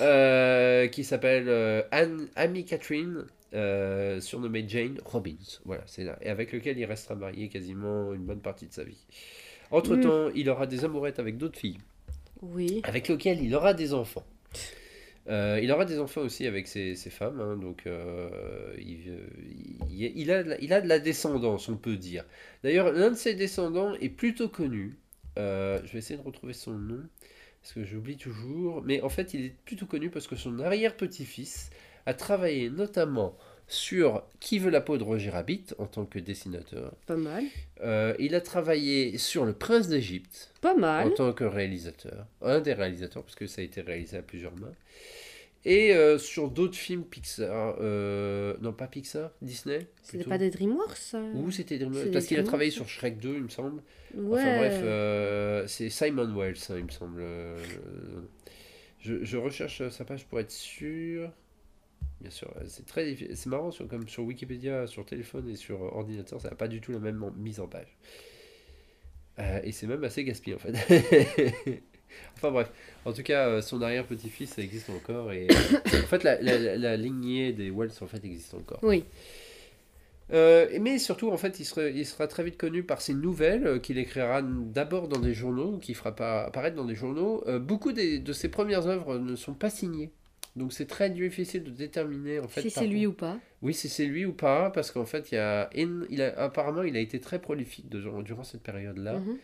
Euh, 0.00 0.88
qui 0.88 1.04
s'appelle 1.04 1.48
euh, 1.48 1.82
Anne, 1.90 2.28
Amy 2.36 2.64
Catherine, 2.64 3.26
euh, 3.54 4.20
surnommée 4.20 4.64
Jane 4.68 4.98
Robbins. 5.04 5.60
Voilà, 5.64 5.82
c'est 5.86 6.04
là. 6.04 6.18
Et 6.20 6.28
avec 6.28 6.52
lequel 6.52 6.78
il 6.78 6.84
restera 6.84 7.14
marié 7.14 7.48
quasiment 7.48 8.12
une 8.12 8.24
bonne 8.24 8.40
partie 8.40 8.66
de 8.66 8.72
sa 8.72 8.84
vie. 8.84 9.06
Entre-temps, 9.70 10.30
il 10.34 10.48
aura 10.50 10.66
des 10.66 10.84
amourettes 10.84 11.18
avec 11.18 11.38
d'autres 11.38 11.58
filles, 11.58 11.78
oui. 12.42 12.80
avec 12.84 13.08
lesquelles 13.08 13.42
il 13.42 13.54
aura 13.54 13.74
des 13.74 13.94
enfants. 13.94 14.24
Euh, 15.28 15.58
il 15.62 15.70
aura 15.72 15.84
des 15.84 15.98
enfants 15.98 16.20
aussi 16.20 16.46
avec 16.46 16.68
ses, 16.68 16.94
femmes, 17.10 17.58
donc 17.60 17.84
il, 18.78 18.98
il- 19.90 20.12
il 20.16 20.30
a, 20.30 20.42
de 20.42 20.50
la- 20.50 20.60
il 20.60 20.72
a 20.72 20.80
de 20.80 20.88
la 20.88 20.98
descendance, 20.98 21.68
on 21.68 21.76
peut 21.76 21.96
dire. 21.96 22.24
D'ailleurs, 22.62 22.92
l'un 22.92 23.10
de 23.10 23.16
ses 23.16 23.34
descendants 23.34 23.94
est 23.94 24.08
plutôt 24.08 24.48
connu. 24.48 24.98
Euh, 25.38 25.80
je 25.84 25.92
vais 25.92 25.98
essayer 25.98 26.18
de 26.18 26.24
retrouver 26.24 26.52
son 26.52 26.72
nom, 26.72 27.00
parce 27.62 27.72
que 27.74 27.84
j'oublie 27.84 28.16
toujours. 28.16 28.82
Mais 28.82 29.00
en 29.02 29.08
fait, 29.08 29.34
il 29.34 29.44
est 29.46 29.54
plutôt 29.64 29.86
connu 29.86 30.10
parce 30.10 30.26
que 30.26 30.36
son 30.36 30.58
arrière-petit-fils 30.60 31.70
a 32.06 32.14
travaillé 32.14 32.70
notamment 32.70 33.36
sur 33.68 34.22
Qui 34.40 34.58
veut 34.58 34.70
la 34.70 34.80
peau 34.80 34.96
de 34.96 35.02
Roger 35.02 35.30
Rabbit 35.30 35.74
en 35.78 35.86
tant 35.86 36.04
que 36.06 36.18
dessinateur. 36.18 36.92
Pas 37.06 37.16
mal. 37.16 37.44
Euh, 37.82 38.14
il 38.18 38.34
a 38.34 38.40
travaillé 38.40 39.18
sur 39.18 39.44
Le 39.44 39.52
Prince 39.52 39.88
d'Égypte 39.88 40.52
Pas 40.60 40.74
en 40.74 40.78
mal. 40.78 41.14
tant 41.14 41.32
que 41.32 41.44
réalisateur, 41.44 42.26
un 42.42 42.60
des 42.60 42.74
réalisateurs, 42.74 43.22
parce 43.24 43.34
que 43.34 43.46
ça 43.46 43.60
a 43.60 43.64
été 43.64 43.80
réalisé 43.80 44.16
à 44.18 44.22
plusieurs 44.22 44.54
mains, 44.56 44.72
et 45.64 45.92
euh, 45.94 46.16
sur 46.16 46.48
d'autres 46.48 46.76
films 46.76 47.02
Pixar, 47.02 47.76
euh, 47.80 48.54
non 48.60 48.72
pas 48.72 48.86
Pixar, 48.86 49.32
Disney, 49.42 49.88
C'était 50.02 50.22
pas 50.24 50.38
des 50.38 50.50
Dreamworks 50.50 51.14
ou 51.34 51.50
c'était 51.50 51.78
Dreamworks, 51.78 52.12
parce 52.12 52.26
qu'il 52.26 52.38
a 52.38 52.44
travaillé 52.44 52.70
sur 52.70 52.88
Shrek 52.88 53.18
2, 53.18 53.34
il 53.34 53.42
me 53.42 53.48
semble. 53.48 53.82
Ouais. 54.14 54.40
Enfin 54.40 54.58
bref, 54.58 55.68
c'est 55.68 55.90
Simon 55.90 56.32
Wells, 56.36 56.56
hein, 56.70 56.74
il 56.78 56.84
me 56.84 56.90
semble. 56.90 57.24
je, 59.00 59.24
je 59.24 59.36
recherche 59.36 59.88
sa 59.88 60.04
page 60.04 60.24
pour 60.26 60.38
être 60.38 60.52
sûr. 60.52 61.32
Bien 62.20 62.30
sûr, 62.30 62.52
euh, 62.56 62.64
c'est 62.66 62.86
très 62.86 63.14
c'est 63.34 63.46
marrant, 63.46 63.70
sur, 63.70 63.86
comme 63.88 64.08
sur 64.08 64.24
Wikipédia, 64.24 64.86
sur 64.86 65.04
téléphone 65.04 65.48
et 65.50 65.56
sur 65.56 65.80
ordinateur, 65.82 66.40
ça 66.40 66.48
n'a 66.50 66.56
pas 66.56 66.68
du 66.68 66.80
tout 66.80 66.92
la 66.92 66.98
même 66.98 67.22
mise 67.36 67.60
en 67.60 67.66
page. 67.68 67.96
Euh, 69.38 69.60
et 69.64 69.72
c'est 69.72 69.86
même 69.86 70.02
assez 70.02 70.24
gaspillé 70.24 70.56
en 70.56 70.58
fait. 70.58 70.72
enfin 72.36 72.50
bref, 72.50 72.70
en 73.04 73.12
tout 73.12 73.22
cas, 73.22 73.48
euh, 73.48 73.60
son 73.62 73.82
arrière-petit-fils, 73.82 74.54
ça 74.54 74.62
existe 74.62 74.88
encore. 74.88 75.30
Et 75.32 75.46
en 75.86 76.06
fait, 76.06 76.24
la, 76.24 76.40
la- 76.40 76.58
la- 76.58 76.76
la 76.76 76.96
lignée 76.96 77.52
des 77.52 77.70
Wells 77.70 77.90
en 78.00 78.06
fait 78.06 78.24
existe 78.24 78.54
encore. 78.54 78.78
Oui. 78.82 79.04
Euh, 80.32 80.66
mais 80.80 80.98
surtout, 80.98 81.30
en 81.30 81.36
fait, 81.36 81.60
il 81.60 81.64
sera, 81.64 81.82
il 81.88 82.04
sera 82.04 82.26
très 82.26 82.42
vite 82.42 82.56
connu 82.56 82.82
par 82.82 83.00
ses 83.00 83.14
nouvelles 83.14 83.66
euh, 83.66 83.78
qu'il 83.78 83.96
écrira 83.98 84.42
d'abord 84.42 85.06
dans 85.06 85.20
des 85.20 85.34
journaux, 85.34 85.78
qu'il 85.78 85.94
fera 85.94 86.16
pas 86.16 86.44
apparaître 86.44 86.74
dans 86.76 86.84
des 86.84 86.96
journaux. 86.96 87.44
Euh, 87.46 87.58
beaucoup 87.60 87.92
des- 87.92 88.18
de 88.18 88.32
ses 88.32 88.48
premières 88.48 88.86
œuvres 88.88 89.18
ne 89.18 89.36
sont 89.36 89.54
pas 89.54 89.70
signées. 89.70 90.10
Donc 90.56 90.72
c'est 90.72 90.86
très 90.86 91.10
difficile 91.10 91.64
de 91.64 91.70
déterminer 91.70 92.38
en 92.40 92.48
fait. 92.48 92.62
si 92.62 92.70
c'est 92.70 92.86
lui 92.86 93.04
contre- 93.04 93.08
ou 93.08 93.12
pas. 93.12 93.38
Oui, 93.62 93.74
si 93.74 93.88
c'est 93.88 94.06
lui 94.06 94.24
ou 94.24 94.32
pas, 94.32 94.70
parce 94.70 94.90
qu'en 94.90 95.04
fait, 95.04 95.30
il 95.30 95.34
y 95.34 95.38
a, 95.38 95.68
in- 95.76 96.04
il 96.10 96.22
a 96.22 96.38
apparemment, 96.40 96.82
il 96.82 96.96
a 96.96 97.00
été 97.00 97.20
très 97.20 97.38
prolifique 97.38 97.88
de- 97.90 98.00
durant 98.22 98.42
cette 98.44 98.62
période-là. 98.62 99.18
Mhm. 99.18 99.36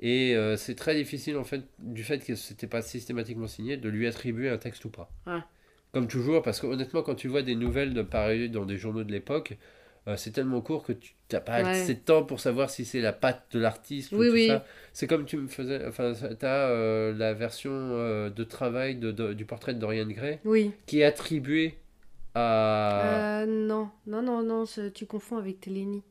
Et 0.00 0.36
euh, 0.36 0.56
c'est 0.56 0.74
très 0.74 0.94
difficile, 0.94 1.36
en 1.38 1.44
fait, 1.44 1.62
du 1.78 2.04
fait 2.04 2.24
que 2.24 2.34
c'était 2.34 2.66
pas 2.68 2.82
systématiquement 2.82 3.46
signé, 3.48 3.76
de 3.76 3.88
lui 3.88 4.06
attribuer 4.06 4.48
un 4.48 4.58
texte 4.58 4.84
ou 4.84 4.90
pas. 4.90 5.10
Ah. 5.26 5.44
Comme 5.92 6.06
toujours, 6.06 6.42
parce 6.42 6.60
que 6.60 6.66
honnêtement, 6.66 7.02
quand 7.02 7.14
tu 7.14 7.28
vois 7.28 7.42
des 7.42 7.54
nouvelles 7.56 7.94
de 7.94 8.02
pareil 8.02 8.50
dans 8.50 8.66
des 8.66 8.76
journaux 8.76 9.04
de 9.04 9.10
l'époque, 9.10 9.56
c'est 10.16 10.30
tellement 10.30 10.60
court 10.60 10.84
que 10.84 10.92
tu 10.92 11.14
n'as 11.32 11.40
pas 11.40 11.62
Ouais. 11.62 11.68
assez 11.70 11.94
de 11.94 12.00
temps 12.00 12.22
pour 12.24 12.40
savoir 12.40 12.70
si 12.70 12.84
c'est 12.84 13.00
la 13.00 13.12
patte 13.12 13.44
de 13.52 13.58
l'artiste 13.58 14.12
ou 14.12 14.16
Oui, 14.18 14.26
tout 14.28 14.32
oui. 14.34 14.46
ça. 14.48 14.64
C'est 14.92 15.06
comme 15.06 15.24
tu 15.26 15.36
me 15.36 15.48
faisais, 15.48 15.84
enfin, 15.86 16.12
tu 16.14 16.46
as 16.46 17.12
la 17.12 17.34
version 17.34 17.70
euh, 17.72 18.30
de 18.30 18.44
travail 18.44 18.96
de, 18.96 19.10
de- 19.12 19.32
du 19.34 19.44
portrait 19.44 19.74
de 19.74 19.78
Dorian 19.78 20.06
Gray 20.06 20.38
Oui. 20.44 20.72
qui 20.86 21.00
est 21.00 21.04
attribuée 21.04 21.78
à. 22.34 23.42
Euh, 23.42 23.46
non, 23.46 23.90
non, 24.06 24.22
non, 24.22 24.42
non, 24.42 24.64
tu 24.94 25.06
confonds 25.06 25.36
avec 25.38 25.60
Téléni. 25.60 26.02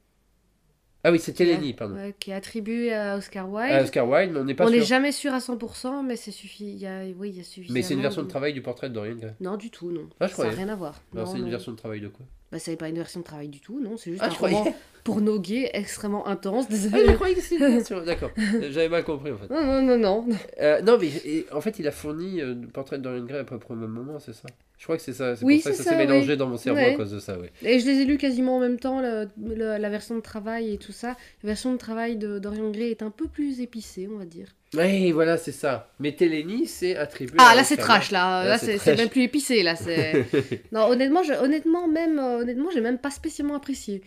Ah 1.03 1.11
oui, 1.11 1.19
c'est 1.19 1.31
Téléni, 1.33 1.73
pardon. 1.73 1.95
ouais, 1.95 2.13
qui 2.19 2.31
est 2.31 2.33
attribué 2.33 2.93
à 2.93 3.15
Oscar 3.17 3.49
Wilde. 3.49 3.71
À 3.71 3.81
Oscar 3.83 4.09
Wilde, 4.09 4.33
mais 4.33 4.39
on 4.39 4.43
n'est 4.43 4.55
pas 4.55 4.65
On 4.65 4.69
n'est 4.69 4.81
jamais 4.81 5.11
sûr 5.13 5.31
à 5.33 5.37
100%, 5.37 6.05
mais 6.05 6.17
c'est 6.17 6.31
suffi... 6.31 6.65
il 6.73 6.77
y 6.79 6.87
a... 6.87 7.03
oui, 7.17 7.29
il 7.29 7.37
y 7.37 7.39
a 7.39 7.43
suffisamment. 7.43 7.73
Mais 7.75 7.81
c'est 7.81 7.93
une 7.93 8.01
version 8.01 8.23
de 8.23 8.27
travail 8.27 8.51
du 8.53 8.61
portrait 8.61 8.89
de 8.89 8.93
Dorian 8.95 9.15
Gray. 9.15 9.33
Non, 9.39 9.55
du 9.55 9.69
tout, 9.69 9.91
non. 9.91 10.09
Ah, 10.19 10.27
je 10.27 10.33
ça 10.33 10.43
n'a 10.45 10.49
rien 10.49 10.67
à 10.69 10.75
voir. 10.75 11.01
C'est 11.13 11.37
une 11.37 11.49
version 11.49 11.71
de 11.71 11.77
travail 11.77 12.01
de 12.01 12.09
quoi? 12.09 12.25
Bah, 12.51 12.59
c'est 12.59 12.77
pas 12.77 12.87
une 12.89 12.95
version 12.95 13.19
de 13.19 13.25
travail 13.25 13.49
du 13.49 13.59
tout, 13.59 13.79
non. 13.81 13.97
C'est 13.97 14.11
juste 14.11 14.21
Ah, 14.23 14.27
un 14.27 14.31
je 14.31 14.35
croyais. 14.35 14.55
roman 14.57 14.73
porno 15.03 15.39
gay 15.39 15.69
extrêmement 15.73 16.27
intense. 16.27 16.65
Ah, 16.69 16.73
je 16.75 16.87
Désolé. 16.89 17.13
croyais 17.15 17.35
que 17.35 17.41
c'était 17.41 17.65
une 17.67 17.77
version. 17.77 18.01
D'accord. 18.05 18.31
J'avais 18.69 18.89
mal 18.89 19.03
compris 19.03 19.31
en 19.31 19.37
fait. 19.37 19.49
non, 19.49 19.63
non, 19.63 19.81
non, 19.81 19.97
non. 19.97 20.27
Euh, 20.61 20.81
non, 20.81 20.97
mais 20.99 21.07
et- 21.25 21.45
en 21.51 21.61
fait, 21.61 21.79
il 21.79 21.87
a 21.87 21.91
fourni 21.91 22.41
euh, 22.41 22.55
le 22.55 22.67
portrait 22.67 22.97
de 22.97 23.03
Dorian 23.03 23.23
Gray 23.25 23.39
à 23.39 23.43
peu 23.43 23.57
près 23.59 23.73
au 23.73 23.77
même 23.77 23.89
moment, 23.89 24.19
c'est 24.19 24.33
ça? 24.33 24.47
Je 24.77 24.83
crois 24.83 24.95
que 24.97 25.01
c'est 25.03 25.13
ça. 25.13 25.35
C'est 25.35 25.43
Oui, 25.43 25.55
pour 25.55 25.63
ça 25.63 25.69
que 25.71 25.75
ça 25.77 25.83
s'est 25.83 25.97
mélangé 25.97 26.31
oui. 26.31 26.37
dans 26.37 26.47
mon 26.47 26.57
cerveau 26.57 26.79
Ouais. 26.79 26.93
à 26.93 26.97
cause 26.97 27.11
de 27.11 27.19
ça, 27.19 27.37
oui. 27.39 27.47
Et 27.63 27.79
je 27.79 27.85
les 27.87 28.01
ai 28.01 28.05
lus 28.05 28.17
quasiment 28.17 28.57
en 28.57 28.59
même 28.59 28.77
temps, 28.79 29.01
le- 29.01 29.27
le- 29.43 29.77
la 29.77 29.89
version 29.89 30.15
de 30.15 30.21
travail 30.21 30.73
et 30.73 30.77
tout 30.77 30.91
ça. 30.91 31.15
La 31.43 31.47
version 31.47 31.71
de 31.73 31.77
travail 31.77 32.15
de 32.17 32.37
Dorian 32.37 32.69
Gray 32.69 32.91
est 32.91 33.01
un 33.01 33.09
peu 33.09 33.27
plus 33.27 33.59
épicée, 33.59 34.07
on 34.13 34.17
va 34.19 34.25
dire. 34.25 34.47
Oui, 34.75 35.11
voilà, 35.11 35.37
c'est 35.37 35.51
ça. 35.51 35.89
Mais 35.99 36.11
Téléni, 36.11 36.67
c'est 36.67 36.95
attribué. 36.95 37.37
Ah, 37.39 37.51
à 37.51 37.55
là, 37.55 37.63
c'est 37.63 37.77
trash, 37.77 38.11
là. 38.11 38.43
Là, 38.43 38.49
Là, 38.49 38.57
c'est 38.59 38.97
même 38.97 39.09
plus 39.09 39.23
épicé, 39.23 39.63
là. 39.63 39.75
non, 40.71 40.87
honnêtement, 40.89 41.23
je, 41.23 41.33
honnêtement, 41.33 41.87
même, 41.87 42.19
euh, 42.19 42.41
honnêtement, 42.41 42.69
j'ai 42.71 42.81
même 42.81 42.97
pas 42.99 43.09
spécialement 43.11 43.55
apprécié. 43.55 44.01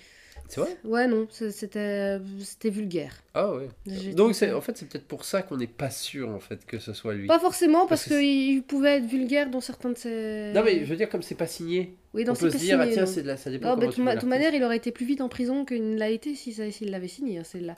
C'est 0.51 0.61
vrai 0.61 0.77
Ouais, 0.83 1.07
non, 1.07 1.29
c'était 1.31 2.19
vulgaire. 2.65 3.15
Ah 3.35 3.55
ouais. 3.55 3.69
Donc 4.15 4.35
c'est 4.35 4.53
en 4.53 4.61
fait 4.61 4.77
c'est 4.77 4.89
peut-être 4.89 5.07
pour 5.07 5.25
ça 5.25 5.43
qu'on 5.43 5.57
n'est 5.57 5.69
pas 5.69 5.91
sûr 5.91 6.29
en 6.29 6.41
fait 6.41 6.67
que 6.67 6.81
ce 6.81 6.93
soit 6.93 7.15
lui. 7.15 7.29
Pas 7.29 7.39
forcément, 7.39 7.87
parce, 7.87 8.05
qu'il 8.05 8.63
pouvait 8.65 8.99
être 8.99 9.07
vulgaire 9.07 9.49
dans 9.49 9.61
certains 9.61 9.91
de 9.91 9.97
ses... 9.97 10.53
Non 10.53 10.63
mais 10.65 10.81
je 10.81 10.91
veux 10.91 10.97
dire 10.97 11.09
comme 11.09 11.23
c'est 11.23 11.37
pas 11.37 11.47
signé, 11.47 11.95
Oui, 12.15 12.25
dans 12.25 12.33
on 12.33 12.37
peut 12.37 12.51
ses 12.51 12.59
se 12.59 12.65
dire 12.65 12.81
ah 12.81 12.89
tiens 12.89 13.07
c'est 13.07 13.23
de 13.23 13.29
la 13.29 13.37
ça 13.37 13.51
dépend 13.51 13.77
Non, 13.77 13.91
comment 13.91 14.05
mais 14.05 14.17
de 14.17 14.21
toute 14.21 14.29
manière, 14.29 14.53
il 14.53 14.63
aurait 14.65 14.77
été 14.77 14.91
plus 14.91 15.07
vite 15.07 15.21
en 15.21 15.29
prison 15.29 15.65
qu'il 15.65 15.95
ne 15.95 15.99
l'a 15.99 16.11
été 16.11 16.35
si 16.35 16.53
s'il 16.53 16.91
l'avait 16.91 17.09
signé, 17.09 17.39
hein, 17.39 17.45
celle-là. 17.45 17.77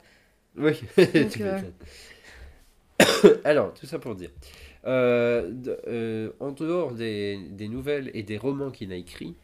Oui, 0.57 0.73
Donc, 0.97 1.29
tu 1.29 1.43
euh. 1.43 1.59
Alors, 3.43 3.73
tout 3.73 3.85
ça 3.85 3.99
pour 3.99 4.15
dire. 4.15 4.29
Euh, 4.85 5.51
euh, 5.87 6.31
en 6.39 6.51
dehors 6.51 6.91
des, 6.91 7.39
des 7.51 7.67
nouvelles 7.67 8.11
et 8.13 8.23
des 8.23 8.37
romans 8.37 8.69
qu'il 8.69 8.91
a 8.91 8.95
écrits, 8.95 9.35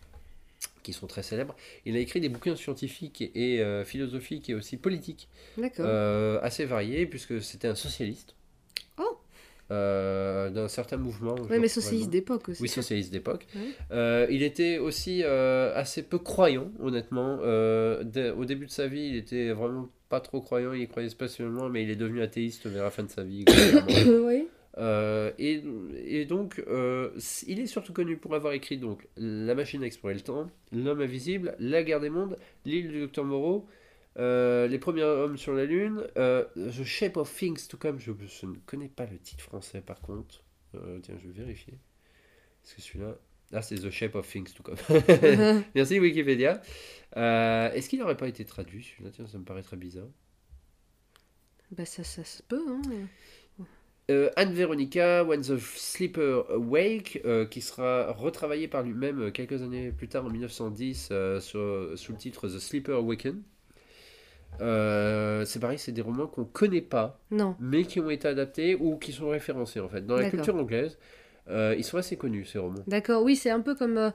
qui 0.84 0.94
sont 0.94 1.08
très 1.08 1.24
célèbres, 1.24 1.56
il 1.86 1.96
a 1.96 2.00
écrit 2.00 2.22
des 2.22 2.30
bouquins 2.30 2.56
scientifiques 2.56 3.22
et, 3.36 3.62
euh, 3.62 3.84
philosophiques 3.84 4.50
et 4.50 4.56
aussi 4.56 4.78
politiques, 4.78 5.30
euh, 5.80 6.40
assez 6.42 6.66
variés, 6.66 7.06
puisque 7.06 7.42
c'était 7.42 7.68
un 7.68 7.76
socialiste. 7.76 8.36
Oh. 8.98 9.18
Euh, 9.72 10.50
d'un 10.50 10.68
certain 10.68 10.98
mouvement. 10.98 11.36
oui, 11.50 11.60
mais 11.60 11.68
socialiste 11.68 12.10
d'époque 12.10 12.50
aussi. 12.50 12.62
Oui, 12.62 12.70
socialiste 12.70 13.12
d'époque. 13.12 13.46
Ouais. 13.56 14.28
Il 14.32 14.44
était 14.44 14.78
aussi 14.78 15.24
assez 15.24 16.04
peu 16.04 16.20
croyant, 16.20 16.72
honnêtement. 16.80 17.40
Au 17.40 18.46
début 18.46 18.66
de 18.66 18.72
sa 18.72 18.88
vie, 18.88 19.08
il 19.08 19.16
était 19.16 19.52
vraiment 19.52 19.90
pas 20.10 20.20
trop 20.20 20.42
croyant, 20.42 20.74
il 20.74 20.88
croyait 20.88 21.10
spécialement, 21.10 21.70
mais 21.70 21.84
il 21.84 21.92
est 21.92 21.96
devenu 21.96 22.22
athéiste 22.22 22.66
vers 22.66 22.84
la 22.84 22.90
fin 22.90 23.04
de 23.04 23.12
sa 23.12 23.24
vie. 23.24 23.46
oui. 24.26 24.48
Euh, 24.80 25.32
et, 25.38 25.62
et 26.06 26.26
donc, 26.26 26.64
euh, 26.68 27.12
il 27.48 27.60
est 27.60 27.68
surtout 27.68 27.92
connu 27.94 28.18
pour 28.18 28.34
avoir 28.34 28.54
écrit 28.54 28.78
donc 28.78 29.08
La 29.18 29.54
machine 29.56 29.84
à 29.84 29.86
explorer 29.86 30.14
le 30.14 30.22
temps, 30.22 30.50
L'homme 30.72 31.02
invisible, 31.02 31.56
La 31.60 31.84
guerre 31.84 32.00
des 32.00 32.10
mondes, 32.10 32.38
L'île 32.66 32.88
du 32.88 33.02
docteur 33.02 33.26
Moreau, 33.26 33.68
euh, 34.18 34.68
Les 34.68 34.80
premiers 34.80 35.04
hommes 35.04 35.38
sur 35.38 35.54
la 35.54 35.66
lune, 35.66 36.06
The 36.16 36.84
Shape 36.84 37.18
of 37.18 37.34
Things 37.36 37.68
to 37.68 37.78
Come. 37.78 38.00
Je, 38.00 38.12
je 38.26 38.46
ne 38.46 38.56
connais 38.66 38.88
pas 38.88 39.06
le 39.06 39.18
titre 39.18 39.44
français 39.44 39.82
par 39.82 40.00
contre. 40.02 40.44
Tiens, 41.04 41.16
je 41.22 41.28
vais 41.28 41.34
vérifier. 41.44 41.74
Est-ce 42.64 42.76
que 42.76 42.82
celui-là? 42.82 43.18
Ah, 43.52 43.62
c'est 43.64 43.76
The 43.76 43.90
Shape 43.90 44.16
of 44.16 44.28
Things 44.30 44.54
to 44.54 44.64
Come. 44.64 44.78
Merci 45.76 46.00
Wikipédia. 46.00 46.62
Est-ce 47.16 47.90
qu'il 47.90 48.00
n'aurait 48.00 48.18
pas 48.18 48.28
été 48.30 48.46
traduit 48.46 48.84
celui-là? 48.84 49.12
Tiens, 49.12 49.28
ça 49.28 49.38
me 49.38 49.44
paraît 49.44 49.64
très 49.64 49.78
bizarre. 49.78 50.08
bah, 51.72 51.86
ça, 51.86 52.04
ça 52.04 52.24
se 52.24 52.42
peut, 52.44 52.64
hein. 52.70 52.82
Euh, 54.10 54.30
Anne 54.36 54.54
Veronica, 54.54 55.24
When 55.24 55.42
the 55.42 55.58
Sleeper 55.60 56.46
Awake, 56.52 57.22
euh, 57.26 57.46
qui 57.46 57.62
sera 57.62 58.12
retravaillé 58.12 58.68
par 58.68 58.82
lui-même 58.82 59.22
euh, 59.22 59.32
quelques 59.32 59.62
années 59.62 59.92
plus 59.92 60.08
tard 60.08 60.26
en 60.26 60.30
1910 60.30 61.10
euh, 61.12 61.40
sur- 61.40 61.92
sous 61.96 62.12
le 62.14 62.18
titre 62.18 62.48
The 62.48 62.58
Sleeper 62.60 62.96
Awaken. 62.98 63.42
C'est 64.60 65.60
pareil, 65.60 65.78
c'est 65.78 65.92
des 65.92 66.02
romans 66.02 66.28
qu'on 66.28 66.44
connaît 66.46 66.82
pas, 66.82 67.20
Non. 67.32 67.56
mais 67.60 67.84
qui 67.84 68.00
ont 68.00 68.10
été 68.10 68.28
adaptés 68.28 68.76
ou 68.76 68.98
qui 68.98 69.12
sont 69.12 69.30
référencés 69.30 69.80
en 69.80 69.88
fait. 69.90 70.06
Dans 70.06 70.16
la 70.18 70.30
culture 70.30 70.56
anglaise, 70.56 70.98
ils 71.50 71.84
sont 71.84 71.98
assez 71.98 72.18
connus 72.18 72.46
ces 72.46 72.58
romans. 72.60 72.84
D'accord, 72.88 73.24
oui, 73.24 73.36
c'est 73.36 73.52
un 73.52 73.62
peu 73.62 73.76
comme. 73.76 74.12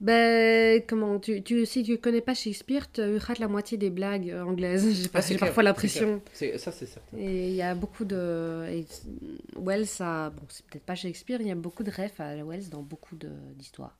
Ben, 0.00 0.82
comment 0.86 1.18
tu, 1.18 1.42
tu, 1.42 1.64
si 1.66 1.82
tu 1.82 1.96
connais 1.98 2.20
pas 2.20 2.34
Shakespeare, 2.34 2.90
tu 2.92 3.16
rates 3.16 3.38
la 3.38 3.48
moitié 3.48 3.78
des 3.78 3.90
blagues 3.90 4.30
euh, 4.30 4.42
anglaises. 4.42 4.86
J'ai 5.02 5.08
Ah, 5.14 5.38
parfois 5.38 5.62
l'impression. 5.62 6.20
C'est- 6.32 6.58
Ça, 6.58 6.70
c'est 6.72 6.86
certain. 6.86 7.16
Et 7.16 7.48
il 7.48 7.54
y 7.54 7.62
a 7.62 7.74
beaucoup 7.74 8.04
de. 8.04 8.64
et 8.70 8.84
Wells, 9.58 9.86
a, 10.00 10.30
bon, 10.30 10.42
c'est 10.48 10.66
peut-être 10.66 10.84
pas 10.84 10.94
Shakespeare, 10.94 11.40
il 11.40 11.46
y 11.48 11.50
a 11.50 11.54
beaucoup 11.54 11.82
de 11.82 11.90
refs 11.90 12.20
à 12.20 12.34
Wells 12.44 12.68
dans 12.70 12.82
beaucoup 12.82 13.16
de- 13.16 13.28
d'histoires. 13.56 13.96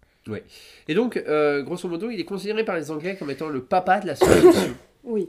Et 0.88 0.94
donc, 0.94 1.16
euh, 1.16 1.62
grosso 1.62 1.88
modo, 1.88 2.10
il 2.10 2.18
est 2.18 2.24
considéré 2.24 2.64
par 2.64 2.74
les 2.76 2.90
Anglais 2.90 3.16
comme 3.16 3.30
étant 3.30 3.48
le 3.48 3.62
papa 3.62 4.00
de 4.00 4.08
la 4.08 4.16
science-fiction. 4.16 4.74
Oui. 5.04 5.28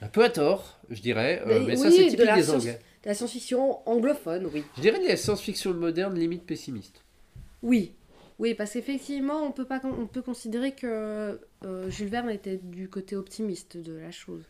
Un 0.00 0.08
peu 0.08 0.24
à 0.24 0.30
tort, 0.30 0.78
je 0.88 1.02
dirais, 1.02 1.42
euh, 1.46 1.62
Mais 1.66 1.76
ça 1.76 1.88
oui, 1.88 1.94
c'est 1.94 2.04
de 2.04 2.08
typique 2.12 2.24
la 2.24 2.36
des 2.36 2.42
science- 2.44 2.62
Anglais. 2.62 2.80
La 3.04 3.12
science-fiction 3.12 3.86
anglophone, 3.86 4.48
oui. 4.54 4.64
Je 4.78 4.80
dirais 4.80 4.98
de 4.98 5.06
la 5.06 5.16
science-fiction 5.16 5.74
moderne 5.74 6.18
limite 6.18 6.44
pessimiste. 6.46 7.02
Oui. 7.62 7.92
Oui, 8.40 8.54
parce 8.54 8.72
qu'effectivement, 8.72 9.42
on 9.46 9.52
peut 9.52 9.66
pas, 9.66 9.80
on 9.84 10.06
peut 10.06 10.22
considérer 10.22 10.72
que 10.72 11.38
euh, 11.64 11.90
Jules 11.90 12.08
Verne 12.08 12.30
était 12.30 12.56
du 12.56 12.88
côté 12.88 13.14
optimiste 13.14 13.76
de 13.76 13.92
la 13.92 14.10
chose. 14.10 14.42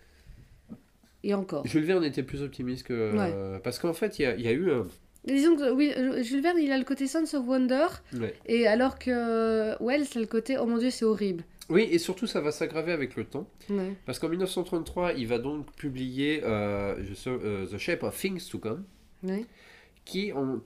Et 1.22 1.34
encore. 1.34 1.66
Jules 1.66 1.84
Verne 1.84 2.05
était 2.05 2.22
plus 2.22 2.41
optimiste 2.43 2.86
que. 2.86 2.93
euh, 2.95 3.59
parce 3.59 3.78
qu'en 3.78 3.93
fait, 3.93 4.18
il 4.18 4.22
y 4.22 4.26
a, 4.26 4.34
il 4.36 4.43
y 4.43 4.49
a 4.49 4.53
eu 4.53 4.70
un. 4.70 4.86
Disons 5.26 5.55
que 5.57 5.70
oui, 5.70 5.93
euh, 5.99 6.22
Jules 6.22 6.41
Verne, 6.41 6.57
il 6.59 6.72
a 6.72 6.78
le 6.78 6.84
côté 6.84 7.07
Sons 7.07 7.24
of 7.34 7.47
Wonder, 7.47 7.86
Ouais. 8.14 8.34
et 8.47 8.66
alors 8.66 8.99
que 8.99 9.76
Wells 9.82 10.07
a 10.14 10.18
le 10.20 10.26
côté 10.26 10.57
Oh 10.57 10.64
mon 10.66 10.78
dieu, 10.78 10.91
c'est 10.91 11.05
horrible. 11.05 11.45
Oui, 11.68 11.86
et 11.91 11.99
surtout, 11.99 12.26
ça 12.26 12.41
va 12.41 12.53
s'aggraver 12.53 12.93
avec 12.93 13.16
le 13.16 13.24
temps. 13.24 13.47
Ouais. 13.68 13.95
Parce 14.07 14.18
qu'en 14.18 14.28
1933, 14.28 15.12
il 15.12 15.26
va 15.26 15.38
donc 15.38 15.70
publier 15.76 16.41
euh, 16.45 16.95
The 17.66 17.76
Shape 17.76 18.03
of 18.03 18.18
Things 18.18 18.49
to 18.51 18.59
Come, 18.59 18.84
Ouais. 19.22 19.45
qui, 20.05 20.32
en- 20.32 20.59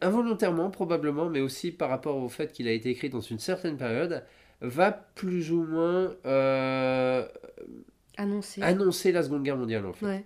involontairement 0.00 0.70
probablement, 0.70 1.28
mais 1.28 1.40
aussi 1.40 1.70
par 1.72 1.88
rapport 1.90 2.16
au 2.16 2.28
fait 2.28 2.52
qu'il 2.52 2.68
a 2.68 2.72
été 2.72 2.90
écrit 2.90 3.08
dans 3.10 3.20
une 3.20 3.38
certaine 3.38 3.76
période, 3.76 4.22
va 4.60 4.92
plus 4.92 5.50
ou 5.52 5.64
moins 5.64 6.14
euh, 6.24 7.26
Annoncé. 8.16 8.62
annoncer 8.62 9.12
la 9.12 9.22
Seconde 9.22 9.42
Guerre 9.42 9.56
mondiale 9.56 9.84
en 9.86 9.92
fait. 9.92 10.06
Ouais. 10.06 10.24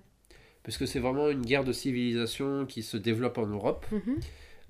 Parce 0.62 0.76
que 0.76 0.86
c'est 0.86 0.98
vraiment 1.00 1.30
une 1.30 1.40
guerre 1.42 1.64
de 1.64 1.72
civilisation 1.72 2.66
qui 2.66 2.82
se 2.82 2.96
développe 2.96 3.38
en 3.38 3.46
Europe. 3.46 3.86
Mhm. 3.90 4.20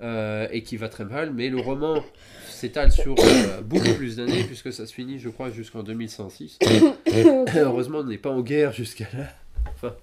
euh, 0.03 0.49
et 0.51 0.62
qui 0.62 0.79
va 0.79 0.89
très 0.89 1.05
mal, 1.05 1.31
mais 1.35 1.51
le 1.51 1.59
roman 1.61 2.03
s'étale 2.49 2.91
sur 2.91 3.14
euh, 3.18 3.61
beaucoup 3.61 3.93
plus 3.99 4.16
d'années, 4.16 4.45
puisque 4.45 4.73
ça 4.73 4.87
se 4.87 4.95
finit, 4.95 5.18
je 5.18 5.29
crois, 5.29 5.51
jusqu'en 5.51 5.83
2106. 5.83 6.59
Heureusement, 7.57 7.99
on 7.99 8.05
n'est 8.05 8.16
pas 8.16 8.31
en 8.31 8.41
guerre 8.41 8.73
jusqu'à 8.73 9.05
là. 9.12 9.27
Enfin, 9.75 9.95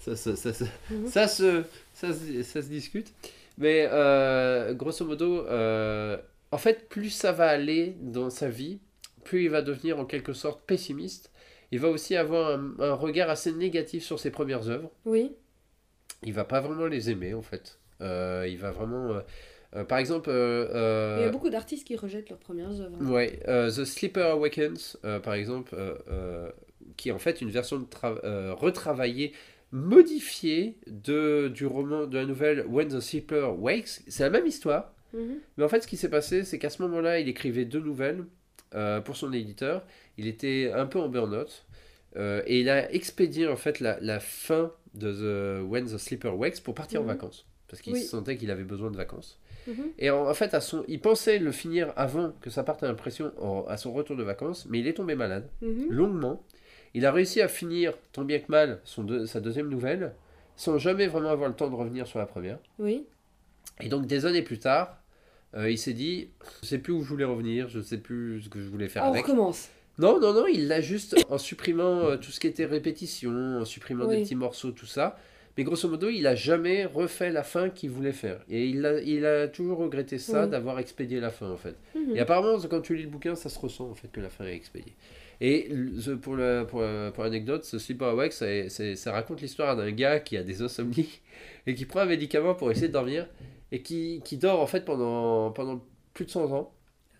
ça, 0.00 0.16
ça, 0.16 0.34
ça, 0.34 0.52
ça, 0.52 0.64
Mhm. 0.90 1.06
ça 1.06 1.28
se, 1.28 1.62
ça, 1.92 2.12
se, 2.12 2.42
ça 2.42 2.62
se 2.62 2.68
discute. 2.68 3.12
Mais 3.58 3.88
euh, 3.90 4.74
grosso 4.74 5.04
modo, 5.04 5.46
euh, 5.46 6.16
en 6.50 6.58
fait, 6.58 6.88
plus 6.88 7.10
ça 7.10 7.32
va 7.32 7.48
aller 7.48 7.96
dans 8.00 8.30
sa 8.30 8.48
vie, 8.48 8.80
plus 9.24 9.44
il 9.44 9.50
va 9.50 9.62
devenir 9.62 9.98
en 9.98 10.04
quelque 10.04 10.32
sorte 10.32 10.62
pessimiste. 10.66 11.30
Il 11.70 11.80
va 11.80 11.88
aussi 11.88 12.16
avoir 12.16 12.50
un, 12.58 12.74
un 12.80 12.94
regard 12.94 13.30
assez 13.30 13.52
négatif 13.52 14.04
sur 14.04 14.18
ses 14.20 14.30
premières 14.30 14.68
œuvres 14.68 14.90
Oui. 15.04 15.32
il 16.22 16.32
va 16.32 16.44
pas 16.44 16.60
vraiment 16.60 16.86
les 16.86 17.10
aimer 17.10 17.34
en 17.34 17.42
fait. 17.42 17.78
Euh, 18.00 18.46
il 18.48 18.58
va 18.58 18.70
vraiment. 18.72 19.20
par 19.88 19.98
exemple, 19.98 20.30
Il 20.30 21.20
y 21.22 21.24
a 21.24 21.30
beaucoup 21.30 21.50
d'artistes 21.50 21.86
qui 21.86 21.96
rejettent 21.96 22.30
leurs 22.30 22.38
premières 22.38 22.80
œuvres. 22.80 22.96
hein. 23.00 23.10
ouais, 23.10 23.38
The 23.46 23.84
Sleeper 23.84 24.32
Awakens, 24.32 24.98
par 25.22 25.34
exemple, 25.34 25.74
qui 26.96 27.08
est 27.08 27.12
en 27.12 27.18
fait 27.18 27.40
une 27.40 27.50
version 27.50 27.78
de 27.78 28.50
retravaillée, 28.52 29.32
modifiée 29.74 30.76
de, 30.86 31.48
du 31.48 31.66
roman, 31.66 32.06
de 32.06 32.16
la 32.16 32.24
nouvelle 32.26 32.64
When 32.68 32.88
the 32.88 33.00
Sleeper 33.00 33.58
Wakes. 33.60 34.02
C'est 34.08 34.22
la 34.22 34.30
même 34.30 34.46
histoire, 34.46 34.92
Mhm. 35.12 35.36
mais 35.56 35.64
en 35.64 35.68
fait, 35.68 35.80
ce 35.82 35.86
qui 35.88 35.96
s'est 35.96 36.08
passé, 36.08 36.44
c'est 36.44 36.58
qu'à 36.58 36.70
ce 36.70 36.80
moment-là, 36.82 37.18
il 37.20 37.28
écrivait 37.28 37.64
deux 37.64 37.80
nouvelles 37.80 38.24
euh, 38.74 39.00
pour 39.00 39.16
son 39.16 39.32
éditeur. 39.32 39.84
Il 40.18 40.26
était 40.26 40.72
un 40.74 40.86
peu 40.86 40.98
en 40.98 41.08
burn-out. 41.08 41.66
euh, 42.16 42.42
et 42.46 42.60
il 42.60 42.68
a 42.70 42.92
expédié 42.92 43.48
en 43.48 43.56
fait 43.56 43.80
la, 43.80 43.98
la 44.00 44.20
fin 44.20 44.70
de 44.94 45.10
the, 45.12 45.68
When 45.68 45.84
the 45.86 45.98
Sleeper 45.98 46.38
Wakes 46.38 46.60
pour 46.60 46.72
partir 46.74 47.00
en 47.00 47.02
Mhm. 47.02 47.08
vacances. 47.08 47.44
Parce 47.66 47.82
qu'il 47.82 47.92
Oui. 47.94 48.02
sentait 48.02 48.36
qu'il 48.36 48.52
avait 48.52 48.62
besoin 48.62 48.92
de 48.92 48.96
vacances. 48.96 49.40
Mhm. 49.66 49.74
Et 49.98 50.10
en, 50.10 50.28
en 50.28 50.34
fait, 50.34 50.54
à 50.54 50.60
son, 50.60 50.84
il 50.86 51.00
pensait 51.00 51.40
le 51.40 51.50
finir 51.50 51.92
avant 51.96 52.32
que 52.40 52.50
ça 52.50 52.62
parte 52.62 52.84
à 52.84 52.86
l'impression 52.86 53.32
à 53.66 53.76
son 53.76 53.92
retour 53.92 54.14
de 54.16 54.22
vacances, 54.22 54.64
mais 54.70 54.78
il 54.78 54.86
est 54.86 54.94
tombé 54.94 55.16
malade, 55.16 55.48
longuement. 55.90 56.40
Il 56.94 57.04
a 57.06 57.12
réussi 57.12 57.40
à 57.40 57.48
finir, 57.48 57.92
tant 58.12 58.22
bien 58.24 58.38
que 58.38 58.50
mal, 58.50 58.80
son 58.84 59.02
deux- 59.02 59.26
sa 59.26 59.40
deuxième 59.40 59.68
nouvelle, 59.68 60.12
sans 60.56 60.78
jamais 60.78 61.06
vraiment 61.08 61.30
avoir 61.30 61.48
le 61.48 61.54
temps 61.54 61.68
de 61.68 61.74
revenir 61.74 62.06
sur 62.06 62.18
la 62.18 62.26
première. 62.26 62.58
Oui. 62.78 63.04
Et 63.80 63.88
donc, 63.88 64.06
des 64.06 64.26
années 64.26 64.42
plus 64.42 64.58
tard, 64.60 64.98
euh, 65.56 65.70
il 65.70 65.78
s'est 65.78 65.92
dit, 65.92 66.28
je 66.62 66.68
sais 66.68 66.78
plus 66.78 66.92
où 66.92 67.02
je 67.02 67.08
voulais 67.08 67.24
revenir, 67.24 67.68
je 67.68 67.80
sais 67.80 67.98
plus 67.98 68.42
ce 68.42 68.48
que 68.48 68.60
je 68.60 68.68
voulais 68.68 68.88
faire 68.88 69.02
Ah, 69.04 69.08
on 69.08 69.12
avec. 69.12 69.26
recommence. 69.26 69.68
Non, 69.98 70.20
non, 70.20 70.32
non, 70.32 70.46
il 70.46 70.68
l'a 70.68 70.80
juste 70.80 71.16
en 71.28 71.38
supprimant 71.38 72.00
euh, 72.04 72.16
tout 72.16 72.30
ce 72.30 72.38
qui 72.40 72.46
était 72.46 72.64
répétition, 72.66 73.58
en 73.60 73.64
supprimant 73.64 74.06
des 74.06 74.22
petits 74.22 74.34
morceaux, 74.36 74.70
tout 74.70 74.86
ça. 74.86 75.18
Mais 75.56 75.62
grosso 75.62 75.88
modo, 75.88 76.08
il 76.08 76.26
a 76.26 76.34
jamais 76.34 76.84
refait 76.84 77.30
la 77.30 77.44
fin 77.44 77.70
qu'il 77.70 77.90
voulait 77.90 78.10
faire. 78.12 78.40
Et 78.48 78.66
il 78.66 78.84
a, 78.84 79.00
il 79.00 79.24
a 79.24 79.46
toujours 79.46 79.78
regretté 79.78 80.18
ça, 80.18 80.44
Oui. 80.44 80.50
d'avoir 80.50 80.80
expédié 80.80 81.20
la 81.20 81.30
fin, 81.30 81.48
en 81.48 81.56
fait. 81.56 81.76
Mhm. 81.94 82.16
Et 82.16 82.20
apparemment, 82.20 82.58
quand 82.68 82.80
tu 82.80 82.96
lis 82.96 83.04
le 83.04 83.08
bouquin, 83.08 83.36
ça 83.36 83.48
se 83.48 83.58
ressent, 83.58 83.88
en 83.88 83.94
fait, 83.94 84.08
que 84.10 84.20
la 84.20 84.30
fin 84.30 84.44
est 84.46 84.54
expédiée. 84.56 84.94
Et 85.40 85.68
le- 85.70 86.16
pour, 86.18 86.36
la, 86.36 86.64
pour, 86.64 86.82
pour 87.14 87.24
l'anecdote, 87.24 87.64
ce 87.64 87.78
Sleeper 87.78 88.08
Awake, 88.08 88.32
ça, 88.32 88.46
ça 88.96 89.12
raconte 89.12 89.40
l'histoire 89.40 89.76
d'un 89.76 89.90
gars 89.92 90.20
qui 90.20 90.36
a 90.36 90.42
des 90.42 90.62
insomnies 90.62 91.20
et 91.66 91.74
qui 91.74 91.84
prend 91.86 92.00
un 92.00 92.06
médicament 92.06 92.54
pour 92.54 92.70
essayer 92.70 92.88
de 92.88 92.92
dormir 92.92 93.28
et 93.72 93.82
qui, 93.82 94.22
qui 94.24 94.36
dort, 94.38 94.60
en 94.60 94.66
fait, 94.66 94.84
pendant, 94.84 95.50
pendant 95.50 95.84
plus 96.14 96.24
de 96.26 96.30
100 96.30 96.50
ans. 96.52 96.72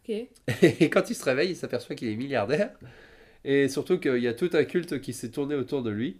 Ok. 0.09 0.15
Et 0.63 0.91
quand 0.91 1.11
il 1.11 1.15
se 1.15 1.25
réveille, 1.25 1.51
il 1.51 1.57
s'aperçoit 1.57 1.97
qu'il 1.97 2.09
est 2.09 2.17
milliardaire. 2.17 2.73
Et 3.45 3.69
surtout 3.69 3.99
qu'il 3.99 4.19
y 4.19 4.29
a 4.29 4.35
tout 4.35 4.51
un 4.55 4.65
culte 4.65 5.01
qui 5.01 5.13
s'est 5.13 5.31
tourné 5.31 5.55
autour 5.55 5.83
de 5.83 5.91
lui. 5.91 6.19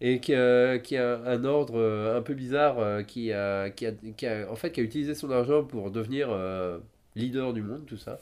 Et 0.00 0.20
qui 0.20 0.34
a, 0.34 0.78
qui 0.78 0.96
a 0.98 1.20
un 1.24 1.44
ordre 1.44 1.76
euh, 1.78 2.18
un 2.18 2.22
peu 2.22 2.34
bizarre 2.34 2.78
euh, 2.78 3.02
qui 3.02 3.32
a, 3.32 3.70
qui, 3.70 3.86
a, 3.86 3.92
qui 4.16 4.26
a- 4.26 4.50
en 4.50 4.56
fait, 4.56 4.70
qui 4.72 4.80
a 4.80 4.82
utilisé 4.84 5.14
son 5.14 5.30
argent 5.30 5.64
pour 5.64 5.90
devenir 5.90 6.28
euh, 6.30 6.78
leader 7.14 7.54
du 7.54 7.62
monde, 7.62 7.86
tout 7.86 7.96
ça. 7.96 8.20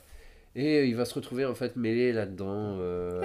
Et 0.56 0.86
il 0.86 0.94
va 0.94 1.04
se 1.04 1.14
retrouver 1.14 1.44
en 1.44 1.54
fait 1.54 1.74
mêlé 1.76 2.12
là-dedans. 2.12 2.76
euh, 2.78 3.20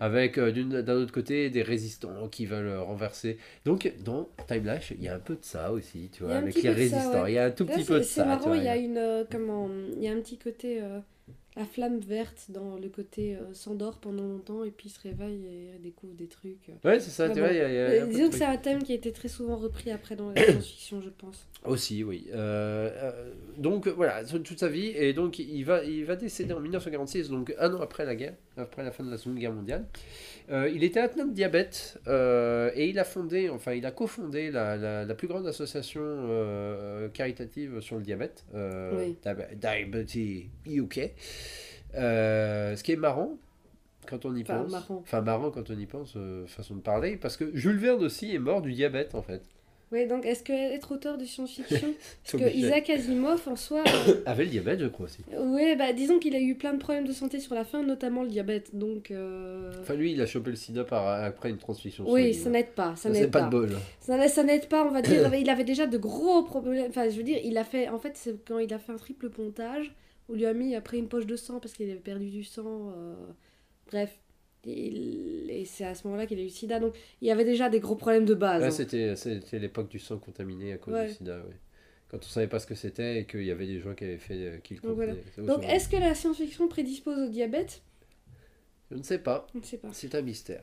Ah 0.00 0.04
avec 0.04 0.38
euh, 0.38 0.50
d'un 0.82 0.94
autre 0.96 1.12
côté 1.12 1.50
des 1.50 1.62
résistants 1.62 2.28
qui 2.28 2.46
veulent 2.46 2.66
euh, 2.68 2.80
renverser. 2.82 3.36
Donc 3.64 3.92
dans 4.04 4.28
Time 4.48 4.64
Lash, 4.64 4.92
il 4.96 5.02
y 5.02 5.08
a 5.08 5.14
un 5.14 5.18
peu 5.18 5.34
de 5.34 5.44
ça 5.44 5.72
aussi, 5.72 6.08
tu 6.12 6.22
vois, 6.24 6.36
avec 6.36 6.54
les 6.54 6.62
ça, 6.62 6.72
résistants. 6.72 7.22
ouais. 7.24 7.32
Il 7.32 7.34
y 7.34 7.38
a 7.38 7.44
un 7.46 7.50
tout 7.50 7.64
Là, 7.66 7.74
petit 7.74 7.84
c'est- 7.84 7.92
peu 7.92 7.98
de 7.98 8.04
C'est 8.04 8.14
ça. 8.14 8.22
tu 8.22 8.28
marrant, 8.28 8.54
il 8.54 8.64
y 8.64 8.68
a 8.68 8.76
une. 8.76 8.96
euh, 8.98 9.24
comment 9.30 9.68
Il 9.96 10.02
y 10.02 10.08
a 10.08 10.12
un 10.12 10.20
petit 10.20 10.38
côté. 10.38 10.80
euh, 10.82 11.00
la 11.56 11.64
flamme 11.64 12.00
verte 12.00 12.46
dans 12.48 12.76
le 12.78 12.88
côté 12.88 13.36
euh, 13.36 13.54
s'endort 13.54 13.98
pendant 13.98 14.24
longtemps 14.24 14.64
et 14.64 14.72
puis 14.72 14.88
se 14.88 15.00
réveille 15.00 15.46
et 15.46 15.78
découvre 15.78 16.14
des 16.14 16.26
trucs. 16.26 16.66
Ouais, 16.84 16.98
c'est 16.98 17.10
ça, 17.10 17.28
tu 17.28 17.34
bon. 17.34 17.40
vois, 17.46 17.52
y 17.54 17.60
a, 17.60 17.72
y 17.72 17.76
a 17.76 17.80
Euh, 18.02 18.06
disons 18.06 18.28
que 18.28 18.34
c'est 18.36 18.44
un 18.44 18.56
thème 18.56 18.82
qui 18.82 18.90
a 18.90 18.96
été 18.96 19.12
très 19.12 19.28
souvent 19.28 19.56
repris 19.56 19.92
après 19.92 20.16
dans 20.16 20.30
la 20.32 20.34
science-fiction, 20.42 21.00
je 21.00 21.10
pense. 21.10 21.46
Aussi, 21.64 22.04
oui. 22.04 22.26
Euh, 22.34 22.90
euh, 22.94 23.32
donc 23.56 23.88
voilà, 23.88 24.22
toute 24.24 24.58
sa 24.58 24.68
vie. 24.68 24.88
Et 24.88 25.14
donc 25.14 25.38
il 25.38 25.62
va, 25.64 25.82
il 25.82 26.04
va 26.04 26.14
décéder 26.14 26.52
en 26.52 26.60
1946, 26.60 27.30
donc 27.30 27.54
un 27.58 27.72
an 27.72 27.80
après 27.80 28.04
la 28.04 28.14
guerre, 28.14 28.34
après 28.58 28.82
la 28.84 28.90
fin 28.92 29.02
de 29.02 29.10
la 29.10 29.16
Seconde 29.16 29.38
Guerre 29.38 29.52
mondiale. 29.54 29.86
Euh, 30.50 30.68
il 30.74 30.84
était 30.84 31.00
atteint 31.00 31.24
de 31.24 31.32
diabète 31.32 31.98
et 32.06 32.88
il 32.90 32.98
a 32.98 33.04
fondé, 33.04 33.48
enfin 33.48 33.72
il 33.72 33.86
a 33.86 33.92
cofondé 33.92 34.50
la, 34.50 34.76
la, 34.76 35.04
la 35.06 35.14
plus 35.14 35.26
grande 35.26 35.46
association 35.46 37.08
caritative 37.14 37.80
sur 37.80 37.96
le 37.96 38.02
diabète, 38.02 38.44
Oui. 38.52 39.16
Diab- 39.24 39.54
Diabetes 39.54 40.48
UK. 40.66 41.12
Ce 41.94 42.82
qui 42.82 42.92
est 42.92 42.96
marrant 42.96 43.38
quand 44.06 44.26
on 44.26 44.36
y 44.36 44.42
Enfin, 44.42 44.58
pense. 44.64 44.70
marrant. 44.70 44.98
Enfin 45.02 45.20
marrant 45.22 45.50
quand 45.50 45.70
on 45.70 45.78
y 45.78 45.86
pense, 45.86 46.12
euh, 46.16 46.46
façon 46.46 46.74
de 46.76 46.82
parler, 46.82 47.16
parce 47.16 47.38
que 47.38 47.56
Jules 47.56 47.78
Verne 47.78 48.04
aussi 48.04 48.34
est 48.34 48.38
mort 48.38 48.60
du 48.60 48.74
diabète 48.74 49.14
en 49.14 49.22
fait. 49.22 49.40
Oui, 49.94 50.06
donc 50.08 50.26
est-ce 50.26 50.42
que 50.42 50.52
être 50.52 50.90
auteur 50.92 51.16
de 51.16 51.24
science-fiction 51.24 51.94
Parce 52.32 52.42
que. 52.42 52.54
Isaac 52.56 52.90
Asimov, 52.90 53.40
en 53.46 53.54
soi. 53.54 53.84
euh, 54.08 54.22
Avait 54.26 54.44
le 54.44 54.50
diabète, 54.50 54.80
je 54.80 54.86
crois 54.88 55.06
aussi. 55.06 55.18
ouais, 55.38 55.76
bah 55.76 55.92
disons 55.92 56.18
qu'il 56.18 56.34
a 56.34 56.40
eu 56.40 56.56
plein 56.56 56.72
de 56.74 56.78
problèmes 56.78 57.06
de 57.06 57.12
santé 57.12 57.38
sur 57.38 57.54
la 57.54 57.64
fin, 57.64 57.82
notamment 57.82 58.22
le 58.24 58.28
diabète. 58.28 58.74
Donc. 58.76 59.10
euh, 59.12 59.70
Enfin, 59.80 59.94
lui, 59.94 60.12
il 60.12 60.20
a 60.20 60.26
chopé 60.26 60.50
le 60.50 60.56
sida 60.56 60.82
par, 60.84 61.06
après 61.24 61.50
une 61.50 61.58
transmission 61.58 62.04
Oui, 62.08 62.34
ça 62.34 62.50
n'aide 62.50 62.72
pas. 62.72 62.96
Ça 62.96 63.08
n'aide 63.08 63.30
pas 63.30 63.40
pas. 63.40 63.46
de 63.46 63.50
bol. 63.50 63.70
Ça, 64.00 64.28
ça 64.28 64.42
n'aide 64.42 64.68
pas, 64.68 64.84
on 64.84 64.90
va 64.90 65.00
dire. 65.00 65.32
Il 65.44 65.48
avait 65.48 65.64
déjà 65.64 65.86
de 65.86 65.96
gros 65.98 66.42
problèmes. 66.42 66.86
Enfin, 66.88 67.08
je 67.08 67.16
veux 67.16 67.22
dire, 67.22 67.38
il 67.44 67.56
a 67.56 67.64
fait. 67.64 67.88
En 67.88 67.98
fait, 68.00 68.12
c'est 68.16 68.44
quand 68.44 68.58
il 68.58 68.74
a 68.74 68.78
fait 68.80 68.92
un 68.92 68.96
triple 68.96 69.30
pontage, 69.30 69.94
on 70.28 70.32
lui 70.34 70.46
a 70.46 70.54
mis 70.54 70.74
après 70.74 70.96
une 70.98 71.08
poche 71.08 71.26
de 71.26 71.36
sang 71.36 71.60
parce 71.60 71.74
qu'il 71.74 71.88
avait 71.90 72.00
perdu 72.00 72.30
du 72.30 72.42
sang. 72.44 72.92
euh, 72.96 73.14
Bref. 73.90 74.10
Et 74.66 75.64
c'est 75.66 75.84
à 75.84 75.94
ce 75.94 76.06
moment-là 76.06 76.26
qu'il 76.26 76.38
a 76.38 76.42
eu 76.42 76.46
le 76.46 76.50
sida. 76.50 76.80
Donc, 76.80 76.94
il 77.20 77.28
y 77.28 77.30
avait 77.30 77.44
déjà 77.44 77.68
des 77.68 77.80
gros 77.80 77.96
problèmes 77.96 78.24
de 78.24 78.34
base. 78.34 78.62
Ouais, 78.62 78.68
hein. 78.68 78.70
c'était, 78.70 79.16
c'était 79.16 79.58
l'époque 79.58 79.88
du 79.88 79.98
sang 79.98 80.18
contaminé 80.18 80.72
à 80.72 80.78
cause 80.78 80.94
Ouais. 80.94 81.08
du 81.08 81.14
sida, 81.14 81.36
ouais. 81.38 81.56
Quand 82.08 82.18
on 82.18 82.28
savait 82.28 82.46
pas 82.46 82.58
ce 82.60 82.66
que 82.66 82.74
c'était 82.74 83.20
et 83.20 83.24
qu'il 83.26 83.44
y 83.44 83.50
avait 83.50 83.66
des 83.66 83.80
gens 83.80 83.94
qui 83.94 84.04
avaient 84.04 84.18
fait 84.18 84.34
euh, 84.34 84.58
qui 84.58 84.74
le 84.74 84.80
Donc, 84.80 84.94
voilà. 84.94 85.14
Donc, 85.38 85.64
est-ce 85.64 85.88
que 85.88 85.96
la 85.96 86.14
science-fiction 86.14 86.68
prédispose 86.68 87.18
au 87.18 87.28
diabète? 87.28 87.82
Je 88.90 88.96
ne 88.96 89.02
sais 89.02 89.18
pas, 89.18 89.46
Je 89.54 89.58
ne 89.58 89.64
sais 89.64 89.78
pas. 89.78 89.88
c'est 89.92 90.14
un 90.14 90.22
mystère. 90.22 90.62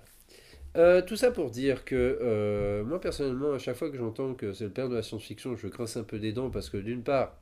Euh, 0.78 1.02
tout 1.02 1.18
ça 1.18 1.32
pour 1.32 1.50
dire 1.52 1.84
que 1.84 1.96
euh, 2.22 2.86
moi 2.86 3.02
personnellement, 3.02 3.52
à 3.52 3.58
chaque 3.58 3.76
fois 3.76 3.90
que 3.90 3.98
j'entends 3.98 4.34
que 4.36 4.54
c'est 4.54 4.64
le 4.64 4.70
père 4.70 4.88
de 4.88 4.96
la 4.96 5.02
science-fiction, 5.02 5.58
je 5.58 5.68
grince 5.68 5.98
un 5.98 6.04
peu 6.04 6.18
des 6.18 6.32
dents 6.32 6.50
parce 6.50 6.70
que 6.70 6.78
d'une 6.78 7.04
part, 7.04 7.38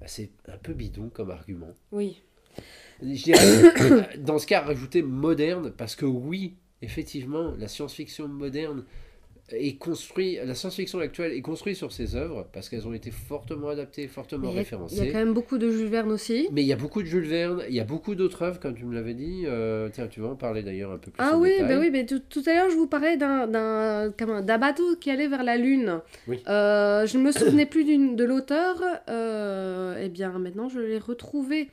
bah, 0.00 0.06
c'est 0.08 0.30
un 0.48 0.56
peu 0.58 0.72
bidon 0.72 1.08
comme 1.08 1.30
argument. 1.30 1.72
Oui. 1.92 2.20
Je 3.02 3.22
dirais, 3.22 4.16
dans 4.18 4.38
ce 4.38 4.46
cas, 4.46 4.60
rajouter 4.60 5.02
moderne, 5.02 5.72
parce 5.76 5.96
que 5.96 6.06
oui, 6.06 6.54
effectivement, 6.82 7.52
la 7.58 7.68
science-fiction 7.68 8.28
moderne 8.28 8.84
est 9.50 9.76
construite, 9.76 10.38
la 10.42 10.54
science-fiction 10.54 11.00
actuelle 11.00 11.32
est 11.32 11.42
construite 11.42 11.76
sur 11.76 11.92
ses 11.92 12.16
œuvres, 12.16 12.48
parce 12.52 12.70
qu'elles 12.70 12.88
ont 12.88 12.94
été 12.94 13.10
fortement 13.10 13.68
adaptées, 13.68 14.08
fortement 14.08 14.50
Mais 14.50 14.60
référencées. 14.60 14.96
Il 14.96 15.04
y 15.04 15.08
a 15.08 15.12
quand 15.12 15.18
même 15.18 15.34
beaucoup 15.34 15.58
de 15.58 15.70
Jules 15.70 15.88
Verne 15.88 16.10
aussi. 16.12 16.48
Mais 16.50 16.62
il 16.62 16.66
y 16.66 16.72
a 16.72 16.76
beaucoup 16.76 17.02
de 17.02 17.06
Jules 17.06 17.26
Verne, 17.26 17.62
il 17.68 17.74
y 17.74 17.80
a 17.80 17.84
beaucoup 17.84 18.14
d'autres 18.14 18.40
œuvres, 18.42 18.58
comme 18.58 18.74
tu 18.74 18.86
me 18.86 18.94
l'avais 18.94 19.12
dit. 19.12 19.42
Euh, 19.44 19.90
tiens, 19.92 20.06
tu 20.06 20.20
vas 20.20 20.28
en 20.28 20.34
parler 20.34 20.62
d'ailleurs 20.62 20.92
un 20.92 20.96
peu 20.98 21.10
plus 21.10 21.22
Ah 21.22 21.36
en 21.36 21.40
oui, 21.40 21.50
détail. 21.50 21.68
bah 21.68 21.78
oui, 21.78 21.90
mais 21.90 22.06
tout, 22.06 22.20
tout 22.20 22.42
à 22.46 22.54
l'heure 22.54 22.70
je 22.70 22.76
vous 22.76 22.86
parlais 22.86 23.18
d'un 23.18 24.56
bateau 24.58 24.96
qui 24.96 25.10
allait 25.10 25.28
vers 25.28 25.44
la 25.44 25.58
Lune. 25.58 26.00
Oui. 26.26 26.42
Euh, 26.48 27.06
je 27.06 27.18
ne 27.18 27.24
me 27.24 27.30
souvenais 27.32 27.66
plus 27.66 27.84
de 27.84 28.24
l'auteur. 28.24 28.76
Euh, 29.10 30.00
eh 30.02 30.08
bien, 30.08 30.38
maintenant 30.38 30.70
je 30.70 30.80
l'ai 30.80 30.98
retrouvé. 30.98 31.68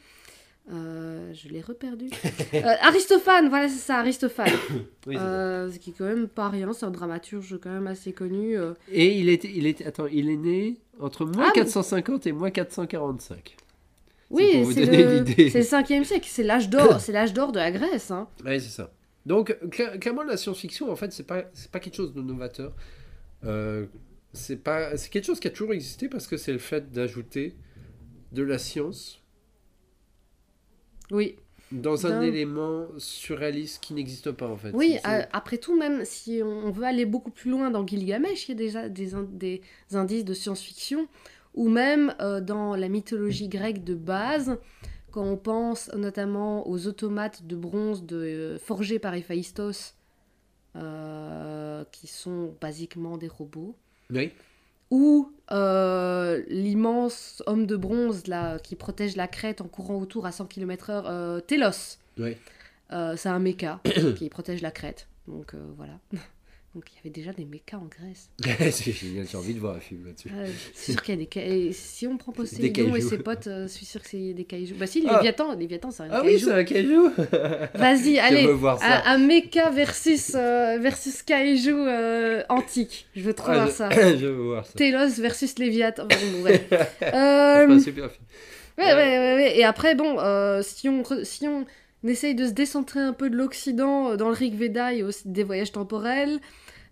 Euh, 0.72 1.34
je 1.34 1.50
l'ai 1.50 1.62
reperdu. 1.62 2.10
Euh, 2.54 2.76
Aristophane, 2.82 3.48
voilà, 3.50 3.68
c'est 3.70 3.80
ça, 3.80 4.00
Aristophane. 4.00 4.52
Oui. 5.08 5.16
Euh, 5.18 5.72
ce 5.72 5.80
qui 5.80 5.90
est 5.92 5.94
quand 5.98 6.06
même 6.06 6.28
pas 6.28 6.50
rien, 6.50 6.72
c'est 6.74 6.86
un 6.86 6.92
dramaturge 6.92 7.58
quand 7.62 7.70
même 7.72 7.88
assez 7.88 8.12
connu. 8.14 8.56
Et 8.92 9.18
il 9.20 9.30
était, 9.30 9.50
il 9.54 9.66
était, 9.66 9.86
attends, 9.86 10.06
il 10.08 10.30
est 10.30 10.36
né 10.38 10.78
entre 11.00 11.26
moins 11.26 11.46
Ah, 11.46 11.52
mais- 11.56 11.62
450 11.62 12.28
et 12.28 12.32
moins 12.34 12.52
445. 12.52 13.56
Oui, 14.30 14.64
c'est 14.74 14.86
le, 14.86 15.20
le 15.24 15.24
5e 15.62 16.04
siècle, 16.04 16.28
c'est 16.30 16.44
l'âge 16.44 16.70
d'or, 16.70 17.00
c'est 17.02 17.12
l'âge 17.12 17.34
d'or 17.34 17.52
de 17.52 17.60
la 17.60 17.72
Grèce. 17.72 18.12
Hein. 18.12 18.28
Oui, 18.46 18.60
c'est 18.62 18.70
ça. 18.70 18.92
Donc, 19.26 19.58
cla- 19.70 19.98
clairement, 20.00 20.24
la 20.24 20.38
science-fiction, 20.38 20.92
en 20.92 20.96
fait, 20.96 21.12
c'est 21.14 21.26
pas, 21.28 21.44
pas 21.72 21.80
quelque 21.80 21.96
chose 21.96 22.14
de 22.14 22.22
novateur. 22.22 22.74
C'est 24.34 24.62
quelque 25.10 25.26
chose 25.26 25.40
qui 25.40 25.48
a 25.48 25.52
toujours 25.52 25.74
existé 25.74 26.08
parce 26.10 26.28
que 26.28 26.38
c'est 26.38 26.54
le 26.54 26.60
fait 26.60 26.92
d'ajouter 26.92 27.56
de 28.32 28.44
la 28.44 28.58
science 28.58 29.21
Oui. 31.12 31.36
dans 31.72 32.06
un 32.08 32.22
élément 32.22 32.88
surréaliste 32.98 33.82
qui 33.84 33.94
n'existe 33.94 34.32
pas, 34.32 34.48
en 34.48 34.58
fait. 34.58 34.72
Oui, 34.74 34.98
euh, 35.08 35.22
après 35.32 35.58
tout, 35.58 35.78
même 35.78 36.04
si 36.06 36.42
on 36.44 36.70
veut 36.72 36.84
aller 36.86 37.06
beaucoup 37.06 37.32
plus 37.32 37.52
loin 37.52 37.70
dans 37.72 37.86
Gilgamesh, 37.86 38.48
il 38.48 38.50
y 38.50 38.52
a 38.52 38.56
déjà 38.56 38.90
des, 38.90 39.14
in- 39.14 39.28
des 39.32 39.62
indices 39.94 40.26
de 40.26 40.34
science-fiction, 40.34 41.08
ou 41.54 41.70
même 41.70 42.14
euh, 42.22 42.42
dans 42.42 42.76
la 42.76 42.90
mythologie 42.90 43.48
grecque 43.48 43.84
de 43.84 43.94
base, 43.96 44.58
quand 45.12 45.24
on 45.26 45.38
pense 45.38 45.92
notamment 45.94 46.68
aux 46.68 46.88
automates 46.88 47.46
de 47.46 47.56
bronze 47.56 48.06
de, 48.06 48.16
euh, 48.18 48.58
forgés 48.60 49.00
par 49.00 49.14
Héphaïstos, 49.14 49.96
qui 51.92 52.08
sont 52.08 52.56
basiquement 52.62 53.18
des 53.18 53.28
robots, 53.28 53.76
Oui. 54.10 54.32
Ou 54.92 55.32
euh, 55.52 56.44
l'immense 56.48 57.42
homme 57.48 57.66
de 57.66 57.76
bronze 57.76 58.28
là, 58.28 58.60
qui 58.60 58.76
protège 58.76 59.16
la 59.16 59.28
crête 59.28 59.62
en 59.62 59.68
courant 59.68 60.00
autour 60.00 60.26
à 60.26 60.32
100 60.32 60.46
km/h, 60.46 61.04
euh, 61.06 61.40
Télos. 61.40 61.98
Oui. 62.20 62.38
Euh, 62.92 63.16
c'est 63.18 63.30
un 63.30 63.40
méca 63.40 63.80
qui 64.18 64.30
protège 64.30 64.62
la 64.62 64.72
crête. 64.72 65.08
Donc 65.28 65.56
voilà. 65.78 65.94
Donc 66.74 66.86
il 66.90 66.96
y 66.96 67.00
avait 67.00 67.10
déjà 67.10 67.34
des 67.34 67.44
mécas 67.44 67.76
en 67.76 67.86
Grèce. 67.88 68.30
c'est 68.72 68.94
génial, 68.94 69.28
j'ai 69.30 69.38
envie 69.38 69.54
de 69.54 69.60
voir 69.60 69.76
un 69.76 69.82
film 69.82 70.06
là-dessus. 70.06 70.30
C'est 70.74 70.94
sûr 70.94 71.02
qu'il 71.04 71.16
y 71.16 71.18
a 71.18 71.20
des 71.20 71.30
ca- 71.32 71.46
et 71.46 71.74
Si 71.74 72.08
on 72.08 72.16
prend 72.16 72.32
Poséidon 72.32 72.96
et 72.96 73.02
ses 73.02 73.18
potes, 73.18 73.48
euh, 73.48 73.64
je 73.68 73.74
suis 73.74 73.86
sûr 73.86 74.02
que 74.02 74.08
c'est 74.08 74.32
des 74.32 74.46
cailloux. 74.46 74.76
Bah 74.80 74.88
si, 74.88 75.04
Ah. 75.06 75.16
Léviathan, 75.18 75.54
Léviathan 75.58 75.92
c'est 75.92 76.04
un 76.04 76.08
Ah 76.10 76.22
oui, 76.24 76.36
caillou. 76.36 76.46
c'est 76.48 76.54
un 76.54 76.64
caillou 76.64 77.12
Vas-y, 77.76 78.20
allez. 78.20 78.46
veux 78.48 78.54
voir 78.54 78.80
ça. 78.80 79.04
Un, 79.06 79.16
un 79.16 79.18
méca 79.18 79.70
versus, 79.70 80.32
euh, 80.36 80.78
versus 80.80 81.22
kaiju 81.24 81.74
euh, 81.76 82.44
antique. 82.48 83.06
Je 83.18 83.22
veux 83.22 83.34
trop 83.34 83.50
Ah, 83.52 83.56
voir 83.56 83.68
je... 83.68 83.74
ça. 83.74 83.90
je 84.18 84.26
veux 84.28 84.32
voir 84.48 84.66
ça. 84.66 84.72
Télos 84.74 85.10
versus 85.20 85.60
Léviathan. 85.60 86.08
Ouais. 86.42 86.66
C'est 86.70 87.14
Euh, 87.14 87.68
un 87.70 87.80
super 87.82 88.10
film. 88.10 88.24
Ouais, 88.78 88.94
ouais, 88.94 89.20
ouais, 89.20 89.36
ouais. 89.36 89.58
Et 89.60 89.66
après, 89.66 89.96
bon, 89.96 90.20
euh, 90.20 90.62
si, 90.64 90.88
on 90.88 91.04
si 91.26 91.48
on 91.50 91.66
essaye 92.08 92.34
de 92.34 92.48
se 92.48 92.52
décentrer 92.54 93.02
un 93.02 93.14
peu 93.14 93.30
de 93.30 93.36
l'Occident, 93.36 94.16
dans 94.16 94.30
le 94.30 94.34
Rig 94.36 94.56
Veda, 94.56 94.86
a 94.88 94.94
aussi 95.04 95.24
des 95.28 95.44
voyages 95.44 95.72
temporels. 95.74 96.40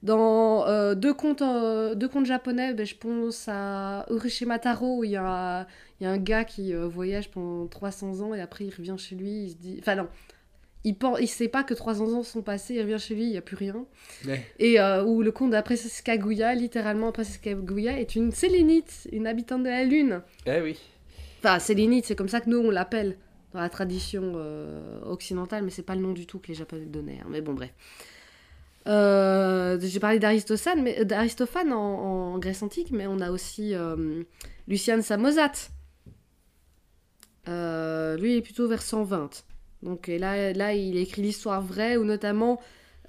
Dans 0.02 0.66
euh, 0.68 0.96
deux, 0.96 1.14
contes, 1.14 1.42
euh, 1.42 1.94
deux 1.94 2.08
contes 2.08 2.26
japonais, 2.26 2.74
ben, 2.74 2.86
je 2.86 2.96
pense 2.96 3.48
à 3.50 4.06
Urashima 4.10 4.58
Taro, 4.58 5.00
où 5.00 5.04
il 5.04 5.12
y 5.12 5.18
a, 5.18 5.68
il 6.00 6.06
y 6.06 6.08
a 6.08 6.12
un 6.12 6.18
gars 6.18 6.46
qui 6.46 6.74
euh, 6.74 6.88
voyage 6.88 7.30
pendant 7.32 7.68
300 7.68 8.22
ans 8.22 8.34
et 8.34 8.40
après 8.40 8.66
il 8.66 8.74
revient 8.74 8.96
chez 8.98 9.16
lui, 9.16 9.44
il 9.44 9.50
se 9.50 9.56
dit... 9.56 9.78
Enfin 9.80 9.96
non, 9.96 10.08
il, 10.86 10.96
pense, 10.96 11.20
il 11.20 11.28
sait 11.28 11.50
pas 11.50 11.64
que 11.64 11.74
300 11.74 12.14
ans 12.14 12.24
sont 12.24 12.42
passés, 12.42 12.76
il 12.76 12.82
revient 12.82 12.98
chez 12.98 13.14
lui, 13.14 13.24
il 13.24 13.32
n'y 13.32 13.38
a 13.38 13.42
plus 13.42 13.58
rien. 13.58 13.86
Ouais. 14.26 14.46
Et 14.60 14.80
euh, 14.80 15.04
où 15.04 15.22
le 15.22 15.32
conte 15.34 15.52
d'après 15.52 15.76
Kaguya, 16.06 16.56
littéralement 16.56 17.10
après 17.10 17.24
Kaguya, 17.42 18.00
est 18.00 18.16
une 18.16 18.32
sélénite, 18.32 19.10
une 19.12 19.28
habitante 19.28 19.64
de 19.64 19.70
la 19.70 19.84
Lune. 19.84 20.22
Eh 20.46 20.62
oui. 20.62 20.80
Enfin, 21.40 21.60
sélénite, 21.60 22.06
c'est 22.06 22.16
comme 22.16 22.30
ça 22.30 22.40
que 22.40 22.50
nous 22.50 22.60
on 22.60 22.72
l'appelle 22.72 23.18
dans 23.54 23.60
la 23.60 23.70
tradition 23.70 24.34
euh, 24.36 25.02
occidentale, 25.04 25.64
mais 25.64 25.72
c'est 25.72 25.84
pas 25.84 25.96
le 25.96 26.02
nom 26.02 26.14
du 26.14 26.26
tout 26.26 26.40
que 26.40 26.48
les 26.48 26.54
Japonais 26.54 26.86
donnaient. 26.86 27.20
hein. 27.22 27.28
Mais 27.30 27.42
bon, 27.42 27.54
bref. 27.54 27.72
Euh, 28.90 29.78
J'ai 29.80 30.00
parlé 30.00 30.20
d'Aristophane, 30.20 30.82
mais 30.82 31.06
d'Aristophane 31.06 31.72
en, 31.72 32.38
Grèce 32.40 32.64
antique, 32.64 32.92
mais 32.92 33.08
on 33.08 33.20
a 33.20 33.32
aussi 33.32 33.76
euh, 33.76 34.24
Lucien 34.68 35.02
Samosate. 35.02 35.70
Euh, 37.48 38.18
lui, 38.18 38.34
il 38.34 38.38
est 38.38 38.42
plutôt 38.42 38.68
vers 38.68 38.82
120. 38.82 39.46
Donc 39.84 40.08
là, 40.08 40.54
là, 40.54 40.74
il 40.74 40.98
écrit 40.98 41.22
l'histoire 41.22 41.62
vraie, 41.62 41.98
où 41.98 42.04
notamment, 42.04 42.60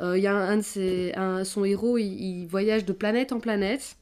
il 0.00 0.18
y 0.18 0.26
a 0.26 0.34
un, 0.34 0.58
de 0.58 0.62
ses, 0.62 1.12
son 1.44 1.64
héros, 1.64 1.98
il, 1.98 2.46
voyage 2.46 2.84
de 2.84 2.92
planète 2.92 3.32
en 3.32 3.40
planète, 3.40 3.96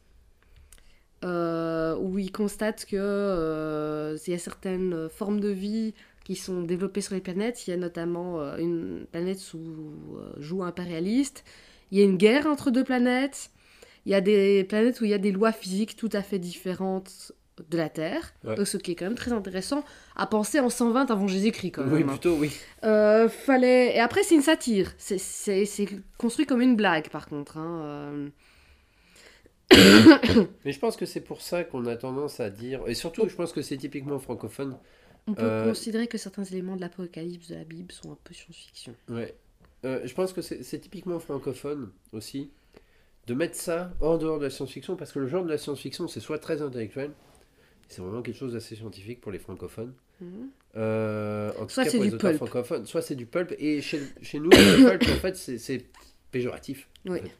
où 1.22 2.18
il 2.18 2.32
constate 2.32 2.86
que 2.86 4.16
y 4.26 4.34
a 4.34 4.38
certaines 4.38 5.08
formes 5.08 5.40
de 5.40 5.48
vie 5.48 5.94
qui 6.24 6.36
sont 6.36 6.62
développées 6.62 7.00
sur 7.00 7.14
les 7.14 7.20
planètes. 7.20 7.66
Il 7.66 7.70
y 7.70 7.72
a 7.72 7.76
notamment 7.76 8.40
une 8.56 9.06
planète 9.10 9.38
sous 9.38 9.64
joug 10.38 10.62
impérialiste. 10.62 11.44
Il 11.90 11.98
y 11.98 12.02
a 12.02 12.04
une 12.04 12.16
guerre 12.16 12.46
entre 12.46 12.70
deux 12.70 12.84
planètes. 12.84 13.50
Il 14.06 14.12
y 14.12 14.14
a 14.14 14.20
des 14.20 14.64
planètes 14.64 15.00
où 15.00 15.04
il 15.04 15.10
y 15.10 15.14
a 15.14 15.18
des 15.18 15.32
lois 15.32 15.52
physiques 15.52 15.96
tout 15.96 16.08
à 16.12 16.22
fait 16.22 16.38
différentes 16.38 17.32
de 17.70 17.76
la 17.76 17.88
Terre, 17.88 18.34
Ouais. 18.44 18.54
donc 18.54 18.68
ce 18.68 18.76
qui 18.76 18.92
est 18.92 18.94
quand 18.94 19.06
même 19.06 19.16
très 19.16 19.32
intéressant 19.32 19.84
à 20.14 20.26
penser 20.28 20.60
en 20.60 20.70
120 20.70 21.10
avant 21.10 21.26
Jésus-Christ 21.26 21.72
quand 21.72 21.82
même. 21.84 21.92
Oui, 21.92 22.02
hein. 22.04 22.06
plutôt, 22.06 22.36
oui. 22.36 22.52
Euh, 22.84 23.28
fallait... 23.28 23.96
Et 23.96 24.00
après, 24.00 24.22
c'est 24.22 24.36
une 24.36 24.42
satire. 24.42 24.92
C'est 24.98 25.88
construit 26.18 26.46
comme 26.46 26.62
une 26.62 26.76
blague, 26.76 27.08
par 27.08 27.26
contre. 27.26 27.58
hein, 27.58 27.80
euh. 27.84 28.28
Mais 30.64 30.72
je 30.72 30.78
pense 30.78 30.96
que 30.96 31.04
c'est 31.04 31.20
pour 31.20 31.42
ça 31.42 31.64
qu'on 31.64 31.84
a 31.86 31.96
tendance 31.96 32.40
à 32.40 32.48
dire. 32.50 32.82
Et 32.86 32.94
surtout, 32.94 33.28
je 33.28 33.34
pense 33.34 33.52
que 33.52 33.60
c'est 33.62 33.76
typiquement 33.76 34.18
francophone. 34.18 34.76
On 35.26 35.34
peut 35.34 35.42
Euh, 35.42 35.68
considérer 35.68 36.06
que 36.06 36.16
certains 36.16 36.44
éléments 36.44 36.76
de 36.76 36.80
l'Apocalypse 36.80 37.48
de 37.48 37.56
la 37.56 37.64
Bible 37.64 37.92
sont 37.92 38.12
un 38.12 38.18
peu 38.24 38.32
science-fiction. 38.34 38.94
Ouais. 39.10 39.34
Euh, 39.84 40.00
je 40.04 40.12
pense 40.14 40.32
que 40.32 40.40
c'est 40.42 40.78
typiquement 40.80 41.18
francophone 41.20 41.90
aussi 42.12 42.50
de 43.26 43.34
mettre 43.34 43.54
ça 43.54 43.92
hors 44.00 44.18
dehors 44.18 44.38
de 44.38 44.44
la 44.44 44.50
science-fiction 44.50 44.96
parce 44.96 45.12
que 45.12 45.18
le 45.20 45.28
genre 45.28 45.44
de 45.44 45.50
la 45.50 45.58
science-fiction 45.58 46.08
c'est 46.08 46.20
soit 46.20 46.38
très 46.38 46.62
intellectuel, 46.62 47.12
c'est 47.88 48.00
vraiment 48.02 48.22
quelque 48.22 48.36
chose 48.36 48.54
d'assez 48.54 48.74
scientifique 48.74 49.20
pour 49.20 49.30
les 49.32 49.38
francophones. 49.38 49.92
Mhm. 50.20 50.48
Euh, 50.76 51.50
en 51.58 51.64
tout 51.66 51.70
Soit 51.70 51.84
c'est 51.84 51.98
du 52.00 52.16
pulp. 52.16 52.36
francophones, 52.38 52.86
soit 52.86 53.02
c'est 53.02 53.14
du 53.14 53.26
pulp 53.26 53.54
et 53.58 53.80
chez, 53.80 54.00
chez 54.20 54.40
nous 54.40 54.50
le 54.50 54.88
pulp 54.98 55.02
en 55.10 55.20
fait 55.20 55.36
c'est- 55.36 55.86
péjoratif. 56.32 56.88
en 57.08 57.14
fait. 57.14 57.30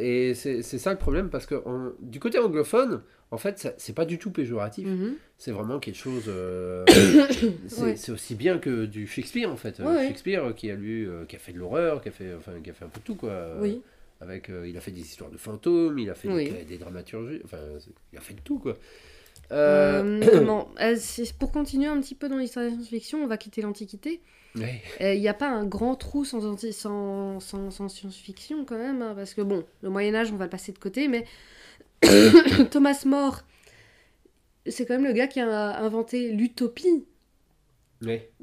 Et 0.00 0.34
c'est 0.34 0.62
ça 0.62 0.90
le 0.92 0.98
problème 0.98 1.30
parce 1.30 1.46
que 1.46 1.54
en- 1.66 1.92
du 2.00 2.18
côté 2.20 2.38
anglophone, 2.38 3.02
en 3.32 3.38
fait, 3.38 3.74
c'est 3.78 3.94
pas 3.94 4.04
du 4.04 4.18
tout 4.18 4.30
péjoratif. 4.30 4.86
Mhm. 4.86 5.14
C'est 5.38 5.50
vraiment 5.50 5.80
quelque 5.80 5.96
chose. 5.98 6.26
euh, 6.28 6.84
c'est 7.66 7.82
Ouais. 7.82 8.10
aussi 8.10 8.34
bien 8.36 8.58
que 8.58 8.84
du 8.86 9.06
Shakespeare 9.08 9.50
en 9.50 9.56
fait. 9.56 9.80
Euh, 9.80 9.84
Ouais. 9.92 10.06
Shakespeare 10.06 10.44
euh, 10.44 10.52
qui 10.52 10.70
a 10.70 10.76
lu, 10.76 11.08
euh, 11.08 11.24
qui 11.24 11.34
a 11.34 11.38
fait 11.40 11.52
de 11.52 11.58
l'horreur, 11.58 12.00
qui 12.02 12.10
a 12.10 12.12
fait, 12.12 12.32
enfin, 12.38 12.52
qui 12.62 12.70
a 12.70 12.72
fait 12.74 12.84
un 12.84 12.88
peu 12.88 13.00
de 13.00 13.04
tout 13.04 13.16
quoi. 13.16 13.56
Oui. 13.60 13.80
Avec, 14.20 14.50
euh, 14.50 14.68
il 14.68 14.76
a 14.76 14.80
fait 14.80 14.92
des 14.92 15.00
histoires 15.00 15.30
de 15.30 15.36
fantômes, 15.36 15.98
il 15.98 16.08
a 16.08 16.14
fait 16.14 16.28
Oui. 16.28 16.48
des, 16.48 16.64
des 16.64 16.78
dramaturgies, 16.78 17.40
enfin, 17.44 17.56
il 18.12 18.18
a 18.18 18.20
fait 18.20 18.34
de 18.34 18.40
tout 18.40 18.60
quoi. 18.60 18.76
Comment 19.50 20.68
Pour 21.38 21.50
continuer 21.52 21.86
un 21.88 22.00
petit 22.00 22.14
peu 22.14 22.28
dans 22.28 22.36
l'histoire 22.38 22.64
de 22.64 22.70
la 22.70 22.76
science-fiction, 22.76 23.22
on 23.22 23.26
va 23.26 23.36
quitter 23.36 23.62
l'Antiquité. 23.62 24.20
ouais. 24.56 24.80
Il 25.00 25.20
n'y 25.20 25.28
a 25.28 25.34
pas 25.34 25.48
un 25.48 25.64
grand 25.64 25.94
trou 25.94 26.24
sans, 26.24 26.46
anti- 26.46 26.72
sans, 26.72 27.40
sans, 27.40 27.70
sans 27.70 27.88
science-fiction 27.88 28.64
quand 28.64 28.78
même, 28.78 29.02
hein, 29.02 29.12
parce 29.16 29.34
que 29.34 29.42
bon, 29.42 29.64
le 29.82 29.90
Moyen-Âge, 29.90 30.30
on 30.32 30.36
va 30.36 30.44
le 30.44 30.50
passer 30.50 30.72
de 30.72 30.78
côté, 30.78 31.08
mais 31.08 31.24
Thomas 32.70 33.02
More, 33.06 33.42
c'est 34.66 34.86
quand 34.86 34.94
même 34.94 35.04
le 35.06 35.12
gars 35.12 35.28
qui 35.28 35.40
a 35.40 35.78
inventé 35.82 36.32
l'utopie, 36.32 37.04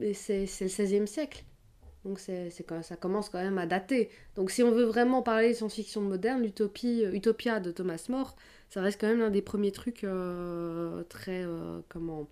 et 0.01 0.13
c'est 0.13 0.45
c'est 0.45 0.65
le 0.65 0.69
16e 0.69 1.05
siècle. 1.05 1.43
Donc 2.05 2.19
c'est 2.19 2.49
c'est 2.49 2.63
quand 2.63 2.81
ça 2.83 2.95
commence 2.95 3.29
quand 3.29 3.39
même 3.43 3.57
à 3.57 3.65
dater. 3.65 4.09
Donc 4.35 4.51
si 4.51 4.63
on 4.63 4.71
veut 4.71 4.85
vraiment 4.85 5.21
parler 5.21 5.49
de 5.49 5.53
science-fiction 5.53 6.01
moderne, 6.01 6.41
l'utopie, 6.41 7.03
euh, 7.05 7.11
Utopia 7.13 7.59
de 7.59 7.71
Thomas 7.71 8.05
More, 8.09 8.35
ça 8.69 8.81
reste 8.81 8.99
quand 9.01 9.07
même 9.07 9.19
l'un 9.19 9.31
des 9.31 9.41
premiers 9.41 9.71
trucs 9.71 10.03
euh, 10.03 11.03
très 11.09 11.43
euh, 11.43 11.81
comment 11.89 12.27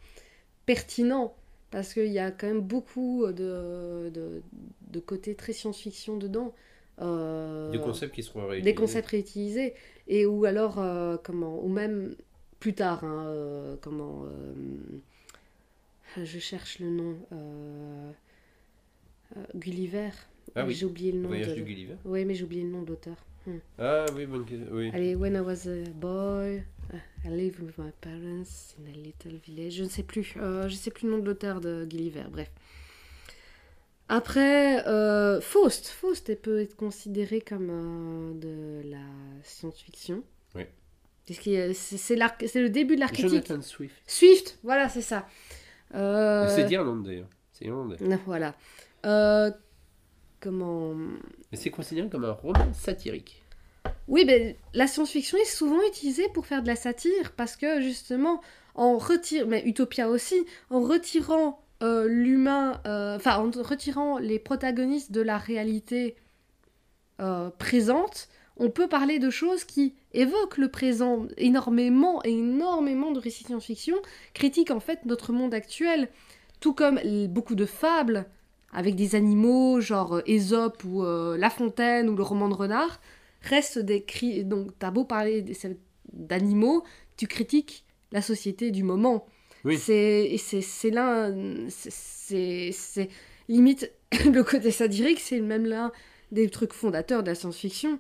pertinents 0.66 1.36
parce 1.72 1.94
qu'il 1.94 2.08
y 2.12 2.20
a 2.20 2.32
quand 2.32 2.48
même 2.48 2.62
beaucoup 2.62 3.26
de, 3.28 4.10
de, 4.14 4.42
de 4.90 5.00
côté 5.02 5.36
très 5.36 5.52
science-fiction 5.54 6.18
dedans. 6.18 6.54
Euh, 7.00 7.70
Des 7.72 7.80
concepts 7.80 8.16
qui 8.16 8.24
seront 8.24 8.48
réutilisés. 8.48 8.72
des 8.72 8.76
concepts 8.76 9.08
réutilisés 9.10 9.74
et 10.08 10.26
ou 10.26 10.46
alors 10.46 10.80
euh, 10.80 11.18
comment 11.24 11.64
ou 11.64 11.68
même 11.70 12.16
plus 12.60 12.74
tard 12.74 13.04
hein, 13.04 13.26
euh, 13.28 13.76
comment 13.82 14.26
je 16.18 16.40
cherche 16.40 16.80
le 16.80 16.90
nom 16.90 17.16
Gulliver 19.56 20.10
Ah 20.56 20.66
oui. 20.66 20.74
j'ai 20.74 20.86
oublié 20.86 21.12
le 21.12 21.20
nom 21.20 21.28
Voyage 21.28 21.50
de... 21.50 21.54
du 21.54 21.64
Gulliver. 21.64 21.96
oui 22.06 22.26
mais 22.26 22.34
j'ai 22.34 22.44
oublié 22.46 22.64
le 22.64 22.70
nom 22.70 22.82
de 22.82 22.88
l'auteur 22.90 23.16
Hmm. 23.46 23.60
Ah 23.80 24.06
oui, 24.14 24.26
bonne 24.26 24.44
question. 24.44 24.68
Oui. 24.74 24.92
allez 24.94 25.16
when 25.16 25.34
I 25.34 25.40
was 25.40 25.70
a 25.70 25.90
boy 25.92 26.62
I 27.24 27.30
lived 27.30 27.62
with 27.62 27.78
my 27.78 27.92
parents 28.02 28.76
in 28.78 28.92
a 28.92 28.98
little 28.98 29.40
village 29.48 29.72
je 29.76 29.84
ne 29.86 29.88
sais 29.88 30.04
plus 30.04 30.36
euh, 30.38 30.68
je 30.68 30.76
sais 30.76 30.92
plus 30.92 31.06
le 31.08 31.14
nom 31.14 31.20
de 31.20 31.26
l'auteur 31.26 31.62
de 31.62 31.86
Gulliver 31.90 32.26
bref 32.30 32.52
après, 34.10 34.88
euh, 34.88 35.42
Faust. 35.42 35.88
Faust 35.88 36.30
elle 36.30 36.38
peut 36.38 36.62
être 36.62 36.76
considéré 36.76 37.42
comme 37.42 37.70
euh, 37.70 38.34
de 38.34 38.90
la 38.90 39.04
science-fiction. 39.44 40.24
Oui. 40.56 40.64
C'est 41.26 42.16
le 42.16 42.68
début 42.70 42.96
de 42.96 43.02
l'archétype. 43.02 43.30
Jonathan 43.30 43.62
Swift. 43.62 43.96
Swift, 44.06 44.60
voilà, 44.64 44.88
c'est 44.88 45.02
ça. 45.02 45.28
Euh, 45.94 46.48
C'est 46.56 46.66
d'Irlande 46.66 47.04
d'ailleurs. 47.04 47.28
C'est 47.52 47.66
irlandais. 47.66 47.98
Voilà. 48.26 48.56
Euh, 49.06 49.52
comment 50.40 50.94
Mais 50.94 51.58
c'est 51.58 51.70
considéré 51.70 52.08
comme 52.10 52.24
un 52.26 52.32
roman 52.32 52.72
satirique. 52.74 53.44
Oui, 54.08 54.26
ben, 54.26 54.56
la 54.74 54.88
science-fiction 54.88 55.38
est 55.38 55.46
souvent 55.46 55.80
utilisée 55.88 56.30
pour 56.34 56.46
faire 56.46 56.62
de 56.62 56.68
la 56.68 56.76
satire 56.76 57.34
parce 57.36 57.58
que 57.58 57.82
justement, 57.82 58.42
en 58.76 58.98
retirant, 58.98 59.48
mais 59.48 59.64
Utopia 59.66 60.08
aussi, 60.08 60.46
en 60.70 60.82
retirant 60.82 61.62
euh, 61.84 62.08
l'humain, 62.08 62.82
euh, 62.88 63.18
enfin 63.18 63.38
en 63.38 63.52
retirant 63.62 64.18
les 64.18 64.40
protagonistes 64.40 65.12
de 65.12 65.22
la 65.22 65.38
réalité 65.38 66.16
euh, 67.20 67.50
présente, 67.52 68.30
on 68.58 68.72
peut 68.72 68.88
parler 68.88 69.20
de 69.20 69.30
choses 69.30 69.64
qui 69.64 69.94
évoquent 70.14 70.58
le 70.58 70.70
présent 70.70 71.28
énormément, 71.38 72.24
énormément 72.24 73.12
de 73.12 73.20
récits 73.20 73.44
science-fiction, 73.44 73.98
critiquent 74.34 74.72
en 74.72 74.80
fait 74.80 75.06
notre 75.06 75.32
monde 75.34 75.54
actuel, 75.54 76.10
tout 76.60 76.74
comme 76.74 77.00
beaucoup 77.28 77.54
de 77.54 77.68
fables 77.68 78.26
avec 78.74 78.96
des 78.96 79.14
animaux, 79.14 79.80
genre 79.80 80.22
Ésope 80.26 80.84
ou 80.84 81.04
La 81.04 81.52
Fontaine 81.52 82.10
ou 82.10 82.16
le 82.16 82.24
roman 82.24 82.50
de 82.50 82.56
renard, 82.56 83.00
restent 83.44 83.78
des 83.78 84.04
cris. 84.04 84.44
Donc, 84.44 84.72
t'as 84.80 84.90
beau 84.90 85.06
parler 85.06 85.46
d'animaux, 86.12 86.84
tu 87.16 87.28
critiques 87.28 87.86
la 88.12 88.24
société 88.24 88.72
du 88.72 88.84
moment. 88.84 89.28
Oui. 89.68 89.78
C'est 89.78 90.30
et 90.32 90.38
c'est 92.72 93.10
limite 93.50 93.92
le 94.26 94.42
côté 94.44 94.72
satirique, 94.72 95.20
c'est 95.20 95.42
même 95.42 95.66
l'un 95.66 95.92
des 96.32 96.50
trucs 96.50 96.74
fondateurs 96.74 97.22
de 97.22 97.28
la 97.30 97.36
science-fiction. 97.36 98.00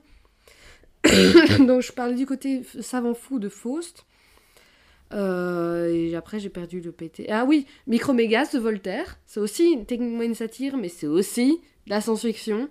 Donc, 1.59 1.81
je 1.81 1.91
parlais 1.91 2.15
du 2.15 2.25
côté 2.25 2.63
savant 2.81 3.13
fou 3.13 3.39
de 3.39 3.49
Faust. 3.49 4.05
Euh, 5.13 5.93
et 5.93 6.15
après, 6.15 6.39
j'ai 6.39 6.49
perdu 6.49 6.81
le 6.81 6.91
PT. 6.91 7.27
Ah 7.29 7.45
oui, 7.45 7.65
Micromégas 7.85 8.51
de 8.53 8.59
Voltaire. 8.59 9.17
C'est 9.25 9.39
aussi 9.39 9.77
techniquement 9.87 10.23
une 10.23 10.35
satire, 10.35 10.75
mais 10.77 10.89
c'est 10.89 11.07
aussi 11.07 11.61
de 11.85 11.91
la 11.91 12.01
science-fiction. 12.01 12.69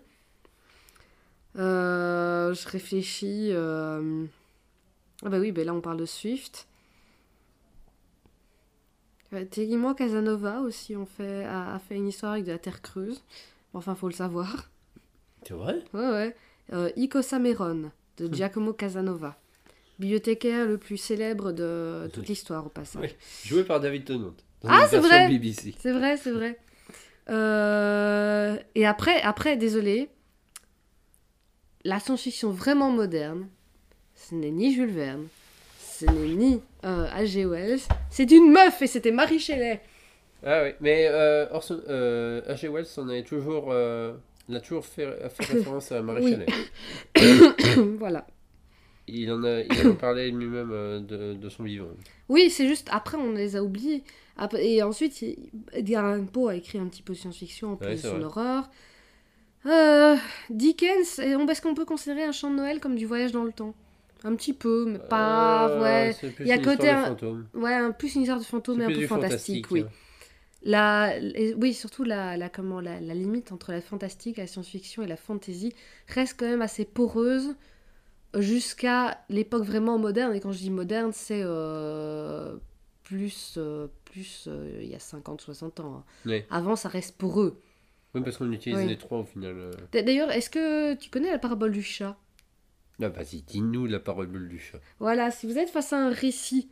Euh, 1.58 2.52
je 2.52 2.68
réfléchis. 2.68 3.48
euh, 3.52 4.24
Ah 5.24 5.30
bah 5.30 5.38
oui, 5.38 5.52
ben 5.52 5.64
là 5.64 5.72
on 5.72 5.80
parle 5.80 5.96
de 5.96 6.04
Swift. 6.06 6.66
Techniquement, 9.30 9.94
Casanova 9.94 10.60
aussi 10.60 10.96
on 10.96 11.04
fait, 11.06 11.44
a, 11.44 11.74
a 11.74 11.78
fait 11.78 11.96
une 11.96 12.08
histoire 12.08 12.32
avec 12.32 12.44
de 12.44 12.52
la 12.52 12.58
Terre 12.58 12.80
creuse. 12.82 13.22
Enfin, 13.74 13.94
faut 13.94 14.08
le 14.08 14.14
savoir. 14.14 14.70
C'est 15.46 15.54
vrai? 15.54 15.82
Ouais, 15.92 16.08
ouais. 16.08 16.36
Euh, 16.72 16.90
Icosa 16.96 17.38
Meron 17.38 17.90
de 18.18 18.32
Giacomo 18.34 18.72
Casanova. 18.72 19.36
Bibliothécaire 19.98 20.66
le 20.66 20.78
plus 20.78 20.96
célèbre 20.96 21.52
de 21.52 22.08
toute 22.12 22.28
l'histoire 22.28 22.66
au 22.66 22.68
passage. 22.68 23.02
Oui. 23.02 23.16
Joué 23.44 23.64
par 23.64 23.80
David 23.80 24.04
Tennant. 24.04 24.34
Ah, 24.66 24.86
c'est 24.88 24.98
vrai. 24.98 25.28
C'est 25.78 25.92
vrai, 25.92 26.16
c'est 26.16 26.32
vrai. 26.32 26.58
Euh, 27.28 28.56
Et 28.74 28.86
après, 28.86 29.20
après, 29.22 29.56
désolé, 29.56 30.08
la 31.84 32.00
science-fiction 32.00 32.50
vraiment 32.50 32.90
moderne, 32.90 33.48
ce 34.14 34.34
n'est 34.34 34.50
ni 34.50 34.74
Jules 34.74 34.90
Verne, 34.90 35.26
ce 36.00 36.06
n'est 36.06 36.34
ni 36.34 36.60
euh, 36.84 37.06
H.G. 37.08 37.44
Wells, 37.46 37.80
c'est 38.10 38.30
une 38.30 38.50
meuf 38.50 38.82
et 38.82 38.86
c'était 38.86 39.12
Marie 39.12 39.38
Shelley. 39.38 39.80
Ah 40.44 40.62
oui, 40.64 40.70
mais 40.80 41.06
euh, 41.08 41.46
Orson, 41.50 41.80
euh, 41.88 42.42
H.G. 42.52 42.68
Wells 42.68 42.86
on 42.98 43.22
toujours, 43.22 43.68
euh, 43.72 44.12
a 44.52 44.60
toujours 44.60 44.84
fait, 44.84 45.06
référence 45.38 45.92
à 45.92 46.02
Marie. 46.02 46.32
Shelley. 46.32 46.46
voilà. 47.98 48.26
Il 49.08 49.30
en 49.32 49.42
a, 49.44 49.60
il 49.60 49.88
en 49.88 49.94
parlait 49.94 50.30
lui-même 50.30 50.70
euh, 50.72 51.00
de, 51.00 51.34
de 51.34 51.48
son 51.48 51.62
vivant. 51.62 51.86
Oui, 52.28 52.50
c'est 52.50 52.66
juste, 52.66 52.88
après 52.90 53.16
on 53.16 53.32
les 53.32 53.56
a 53.56 53.62
oubliés. 53.62 54.02
Et 54.58 54.82
ensuite, 54.82 55.24
Edgar 55.72 56.18
Poe 56.30 56.48
a 56.48 56.54
écrit 56.56 56.78
un 56.78 56.86
petit 56.88 57.02
peu 57.02 57.14
de 57.14 57.18
science-fiction 57.18 57.72
en 57.72 57.76
plus 57.76 57.86
Ouais, 57.86 57.92
de 57.94 57.98
c'est 58.00 58.08
son 58.08 58.16
vrai. 58.18 58.24
horreur. 58.24 58.70
Euh, 59.64 60.16
Dickens, 60.50 61.18
est-ce 61.20 61.62
qu'on 61.62 61.74
peut 61.74 61.84
considérer 61.86 62.24
un 62.24 62.32
chant 62.32 62.50
de 62.50 62.56
Noël 62.56 62.78
comme 62.80 62.96
du 62.96 63.06
voyage 63.06 63.32
dans 63.32 63.44
le 63.44 63.52
temps? 63.52 63.74
Un 64.24 64.34
petit 64.34 64.52
peu, 64.54 64.86
mais 64.86 64.98
pas. 64.98 65.68
Euh, 65.68 65.82
ouais. 65.82 66.16
Il 66.40 66.46
y 66.46 66.52
a 66.52 66.56
côté 66.58 66.88
un-. 66.90 67.04
Ouais, 67.54 67.74
un, 67.74 67.92
plus 67.92 68.14
une 68.14 68.22
histoire 68.22 68.40
de 68.40 68.44
fantôme 68.44 68.80
et 68.80 68.84
un 68.84 68.88
peu 68.88 69.06
fantastique, 69.06 69.66
fantastique, 69.66 69.70
oui. 69.70 69.84
La, 70.62 71.16
et- 71.18 71.54
oui, 71.54 71.74
surtout 71.74 72.02
la, 72.02 72.36
la, 72.36 72.48
comment, 72.48 72.80
la, 72.80 73.00
la 73.00 73.14
limite 73.14 73.52
entre 73.52 73.72
la 73.72 73.80
fantastique, 73.80 74.38
la 74.38 74.46
science-fiction 74.46 75.02
et 75.02 75.06
la 75.06 75.16
fantasy 75.16 75.72
reste 76.08 76.36
quand 76.40 76.46
même 76.46 76.62
assez 76.62 76.84
poreuse 76.84 77.54
jusqu'à 78.38 79.20
l'époque 79.28 79.64
vraiment 79.64 79.98
moderne. 79.98 80.34
Et 80.34 80.40
quand 80.40 80.52
je 80.52 80.58
dis 80.58 80.70
moderne, 80.70 81.12
c'est 81.12 81.40
euh, 81.44 82.56
plus, 83.04 83.54
euh, 83.58 83.86
plus 84.06 84.46
euh, 84.48 84.80
il 84.82 84.88
y 84.88 84.94
a 84.94 84.98
50-60 84.98 85.80
ans. 85.80 85.96
hein. 85.98 86.04
Ouais. 86.24 86.46
Avant, 86.50 86.74
ça 86.76 86.88
reste 86.88 87.16
poreux. 87.16 87.60
Oui, 88.14 88.22
parce 88.22 88.38
qu'on 88.38 88.50
utilise 88.50 88.78
les 88.86 88.96
trois 88.96 89.18
au 89.18 89.24
final. 89.24 89.70
D'ailleurs, 89.92 90.30
est-ce 90.30 90.50
que 90.50 90.94
tu 90.94 91.10
connais 91.10 91.30
la 91.30 91.38
parabole 91.38 91.70
du 91.72 91.82
chat? 91.82 92.16
Ah, 93.02 93.08
vas-y, 93.08 93.42
dis-nous 93.42 93.86
la 93.86 94.00
parole 94.00 94.48
du 94.48 94.58
chat. 94.58 94.78
Voilà, 95.00 95.30
si 95.30 95.46
vous 95.46 95.58
êtes 95.58 95.68
face 95.68 95.92
à 95.92 95.98
un 95.98 96.10
récit 96.10 96.68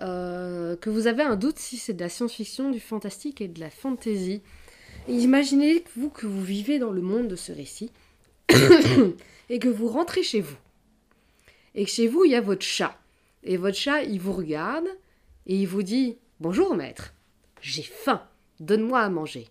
euh, 0.00 0.76
que 0.76 0.90
vous 0.90 1.06
avez 1.06 1.22
un 1.22 1.36
doute 1.36 1.58
si 1.58 1.76
c'est 1.76 1.92
de 1.92 2.00
la 2.00 2.08
science-fiction, 2.08 2.70
du 2.70 2.80
fantastique 2.80 3.40
et 3.40 3.48
de 3.48 3.60
la 3.60 3.70
fantasy. 3.70 4.42
Imaginez 5.06 5.84
vous 5.96 6.10
que 6.10 6.26
vous 6.26 6.42
vivez 6.42 6.78
dans 6.78 6.90
le 6.90 7.02
monde 7.02 7.28
de 7.28 7.36
ce 7.36 7.52
récit 7.52 7.92
et 9.50 9.58
que 9.58 9.68
vous 9.68 9.88
rentrez 9.88 10.22
chez 10.22 10.40
vous. 10.40 10.56
Et 11.74 11.84
que 11.84 11.90
chez 11.90 12.08
vous, 12.08 12.24
il 12.24 12.32
y 12.32 12.36
a 12.36 12.40
votre 12.40 12.64
chat. 12.64 12.98
Et 13.42 13.56
votre 13.56 13.76
chat, 13.76 14.02
il 14.02 14.20
vous 14.20 14.32
regarde 14.32 14.86
et 15.46 15.56
il 15.56 15.66
vous 15.66 15.82
dit 15.82 16.16
Bonjour 16.40 16.74
maître, 16.74 17.14
j'ai 17.60 17.82
faim, 17.82 18.22
donne-moi 18.60 19.00
à 19.00 19.10
manger. 19.10 19.48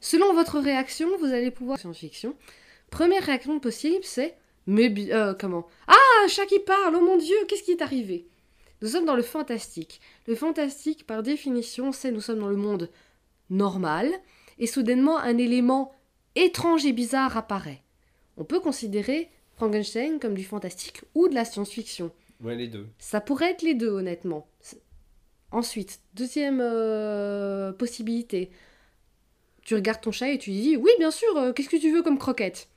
Selon 0.00 0.32
votre 0.32 0.58
réaction, 0.58 1.08
vous 1.18 1.26
allez 1.26 1.50
pouvoir 1.50 1.78
science-fiction. 1.78 2.34
Première 2.90 3.24
réaction 3.24 3.60
possible, 3.60 4.04
c'est 4.04 4.36
mais 4.68 4.92
euh, 5.12 5.32
comment? 5.32 5.66
Ah, 5.86 5.94
un 6.24 6.28
chat 6.28 6.44
qui 6.44 6.58
parle, 6.58 6.94
oh 6.96 7.00
mon 7.00 7.16
dieu, 7.16 7.36
qu'est-ce 7.48 7.62
qui 7.62 7.70
est 7.70 7.80
arrivé? 7.80 8.28
Nous 8.82 8.88
sommes 8.88 9.06
dans 9.06 9.16
le 9.16 9.22
fantastique. 9.22 10.00
Le 10.26 10.34
fantastique, 10.34 11.06
par 11.06 11.22
définition, 11.22 11.90
c'est 11.90 12.12
nous 12.12 12.20
sommes 12.20 12.40
dans 12.40 12.50
le 12.50 12.56
monde 12.56 12.90
normal, 13.48 14.12
et 14.58 14.66
soudainement 14.66 15.18
un 15.18 15.38
élément 15.38 15.94
étrange 16.34 16.84
et 16.84 16.92
bizarre 16.92 17.36
apparaît. 17.36 17.82
On 18.36 18.44
peut 18.44 18.60
considérer 18.60 19.30
Frankenstein 19.56 20.20
comme 20.20 20.34
du 20.34 20.44
fantastique 20.44 21.02
ou 21.14 21.28
de 21.28 21.34
la 21.34 21.46
science-fiction. 21.46 22.12
Ouais, 22.42 22.54
les 22.54 22.68
deux. 22.68 22.86
Ça 22.98 23.22
pourrait 23.22 23.52
être 23.52 23.62
les 23.62 23.74
deux, 23.74 23.88
honnêtement. 23.88 24.46
Ensuite, 25.50 26.00
deuxième 26.12 26.60
euh, 26.60 27.72
possibilité. 27.72 28.50
Tu 29.62 29.74
regardes 29.74 30.02
ton 30.02 30.12
chat 30.12 30.28
et 30.28 30.38
tu 30.38 30.50
lui 30.50 30.60
dis 30.60 30.76
Oui, 30.76 30.90
bien 30.98 31.10
sûr, 31.10 31.34
euh, 31.36 31.52
qu'est-ce 31.52 31.70
que 31.70 31.76
tu 31.78 31.90
veux 31.90 32.02
comme 32.02 32.18
croquette? 32.18 32.68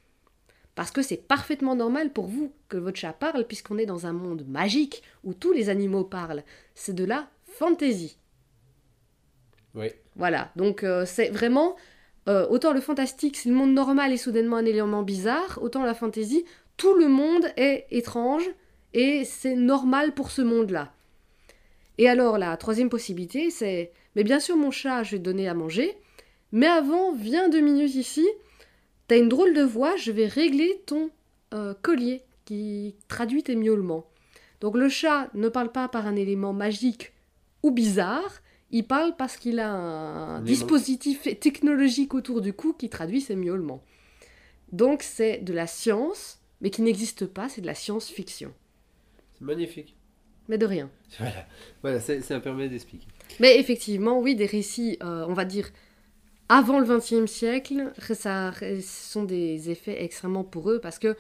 Parce 0.81 0.89
que 0.89 1.03
c'est 1.03 1.27
parfaitement 1.27 1.75
normal 1.75 2.09
pour 2.09 2.25
vous 2.25 2.51
que 2.67 2.75
votre 2.75 2.97
chat 2.97 3.13
parle, 3.13 3.45
puisqu'on 3.45 3.77
est 3.77 3.85
dans 3.85 4.07
un 4.07 4.13
monde 4.13 4.43
magique 4.47 5.03
où 5.23 5.35
tous 5.35 5.51
les 5.51 5.69
animaux 5.69 6.03
parlent. 6.03 6.41
C'est 6.73 6.95
de 6.95 7.03
la 7.03 7.29
fantaisie. 7.45 8.17
Oui. 9.75 9.89
Voilà, 10.15 10.51
donc 10.55 10.83
euh, 10.83 11.05
c'est 11.05 11.29
vraiment. 11.29 11.75
autant 12.25 12.73
le 12.73 12.81
fantastique, 12.81 13.37
c'est 13.37 13.49
le 13.49 13.53
monde 13.53 13.75
normal 13.75 14.11
et 14.11 14.17
soudainement 14.17 14.57
un 14.57 14.65
élément 14.65 15.03
bizarre, 15.03 15.59
autant 15.61 15.83
la 15.83 15.93
fantaisie, 15.93 16.45
tout 16.77 16.95
le 16.95 17.07
monde 17.07 17.45
est 17.57 17.85
étrange 17.91 18.49
et 18.95 19.23
c'est 19.23 19.55
normal 19.55 20.15
pour 20.15 20.31
ce 20.31 20.41
monde-là. 20.41 20.91
Et 21.99 22.09
alors 22.09 22.39
la 22.39 22.57
troisième 22.57 22.89
possibilité, 22.89 23.51
c'est 23.51 23.91
mais 24.15 24.23
bien 24.23 24.39
sûr 24.39 24.57
mon 24.57 24.71
chat, 24.71 25.03
je 25.03 25.11
vais 25.11 25.19
te 25.19 25.25
donner 25.25 25.47
à 25.47 25.53
manger, 25.53 25.95
mais 26.51 26.65
avant, 26.65 27.11
viens 27.13 27.49
deux 27.49 27.61
minutes 27.61 27.93
ici, 27.93 28.27
t'as 29.11 29.17
une 29.17 29.27
drôle 29.27 29.53
de 29.53 29.61
voix, 29.61 29.97
je 29.97 30.09
vais 30.09 30.25
régler 30.25 30.81
ton 30.85 31.09
euh, 31.53 31.73
collier 31.81 32.21
qui 32.45 32.95
traduit 33.09 33.43
tes 33.43 33.57
miaulements. 33.57 34.09
Donc 34.61 34.77
le 34.77 34.87
chat 34.87 35.29
ne 35.33 35.49
parle 35.49 35.73
pas 35.73 35.89
par 35.89 36.07
un 36.07 36.15
élément 36.15 36.53
magique 36.53 37.11
ou 37.61 37.71
bizarre, 37.71 38.41
il 38.69 38.87
parle 38.87 39.17
parce 39.17 39.35
qu'il 39.35 39.59
a 39.59 39.69
un 39.69 40.41
dispositif 40.41 41.23
technologique 41.41 42.13
autour 42.13 42.39
du 42.39 42.53
cou 42.53 42.71
qui 42.71 42.87
traduit 42.87 43.19
ses 43.19 43.35
miaulements. 43.35 43.83
Donc 44.71 45.03
c'est 45.03 45.39
de 45.39 45.51
la 45.51 45.67
science, 45.67 46.39
mais 46.61 46.69
qui 46.69 46.81
n'existe 46.81 47.25
pas, 47.25 47.49
c'est 47.49 47.59
de 47.59 47.67
la 47.67 47.75
science-fiction. 47.75 48.53
C'est 49.33 49.43
magnifique. 49.43 49.97
Mais 50.47 50.57
de 50.57 50.65
rien. 50.65 50.89
Voilà, 51.19 51.47
voilà 51.81 51.99
ça, 51.99 52.39
permet 52.39 52.69
d'expliquer. 52.69 53.07
Mais 53.41 53.59
effectivement, 53.59 54.19
oui, 54.19 54.35
des 54.37 54.45
récits, 54.45 54.97
euh, 55.03 55.25
on 55.27 55.33
va 55.33 55.43
dire, 55.43 55.69
avant 56.51 56.79
le 56.79 56.85
XXe 56.85 57.31
siècle, 57.31 57.93
ça, 57.97 58.51
ce 58.59 58.81
sont 58.81 59.23
des 59.23 59.69
effets 59.69 60.03
extrêmement 60.03 60.43
pour 60.43 60.69
eux 60.69 60.81
parce 60.81 60.99
que 60.99 61.15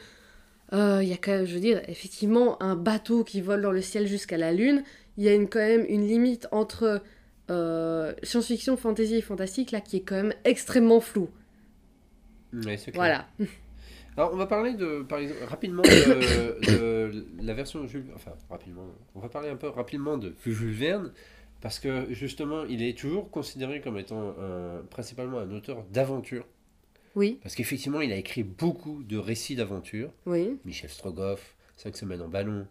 euh, 0.73 0.99
il 1.01 1.07
y 1.07 1.13
a 1.13 1.17
quand 1.17 1.31
même, 1.31 1.45
je 1.45 1.53
veux 1.53 1.61
dire, 1.61 1.81
effectivement, 1.87 2.61
un 2.61 2.75
bateau 2.75 3.23
qui 3.23 3.39
vole 3.39 3.61
dans 3.61 3.71
le 3.71 3.81
ciel 3.81 4.07
jusqu'à 4.07 4.37
la 4.37 4.51
Lune, 4.51 4.83
il 5.15 5.23
y 5.23 5.29
a 5.29 5.33
une, 5.33 5.47
quand 5.47 5.59
même 5.59 5.85
une 5.87 6.05
limite 6.05 6.49
entre 6.51 7.01
euh, 7.49 8.13
science-fiction, 8.23 8.75
fantasy 8.75 9.15
et 9.15 9.21
fantastique 9.21 9.71
là 9.71 9.79
qui 9.79 9.97
est 9.97 10.01
quand 10.01 10.15
même 10.15 10.33
extrêmement 10.43 10.99
floue. 10.99 11.29
Ouais, 12.53 12.75
c'est 12.75 12.93
Voilà. 12.93 13.25
Alors, 14.17 14.33
on 14.33 14.37
va 14.37 14.47
parler 14.47 14.73
de, 14.73 15.01
par 15.03 15.19
exemple, 15.19 15.45
rapidement 15.45 15.83
de, 15.83 17.25
la 17.41 17.53
version 17.53 17.87
Jules, 17.87 18.07
enfin 18.13 18.33
rapidement, 18.49 18.85
on 19.15 19.21
va 19.21 19.29
parler 19.29 19.47
un 19.47 19.55
peu 19.55 19.69
rapidement 19.69 20.17
de 20.17 20.35
Jules 20.45 20.73
Verne, 20.73 21.13
parce 21.61 21.79
que 21.79 22.13
justement, 22.13 22.65
il 22.65 22.83
est 22.83 22.97
toujours 22.97 23.29
considéré 23.29 23.81
comme 23.81 23.97
étant 23.97 24.35
principalement 24.89 25.39
un 25.39 25.51
auteur 25.51 25.83
d'aventure. 25.91 26.45
Oui. 27.15 27.39
Parce 27.43 27.55
qu'effectivement, 27.55 28.01
il 28.01 28.11
a 28.11 28.15
écrit 28.15 28.43
beaucoup 28.43 29.03
de 29.03 29.17
récits 29.17 29.55
d'aventure. 29.55 30.11
Oui. 30.25 30.57
Michel 30.65 30.89
Strogoff, 30.89 31.55
Cinq 31.77 31.97
semaines 31.97 32.21
en 32.21 32.27
ballon, 32.27 32.67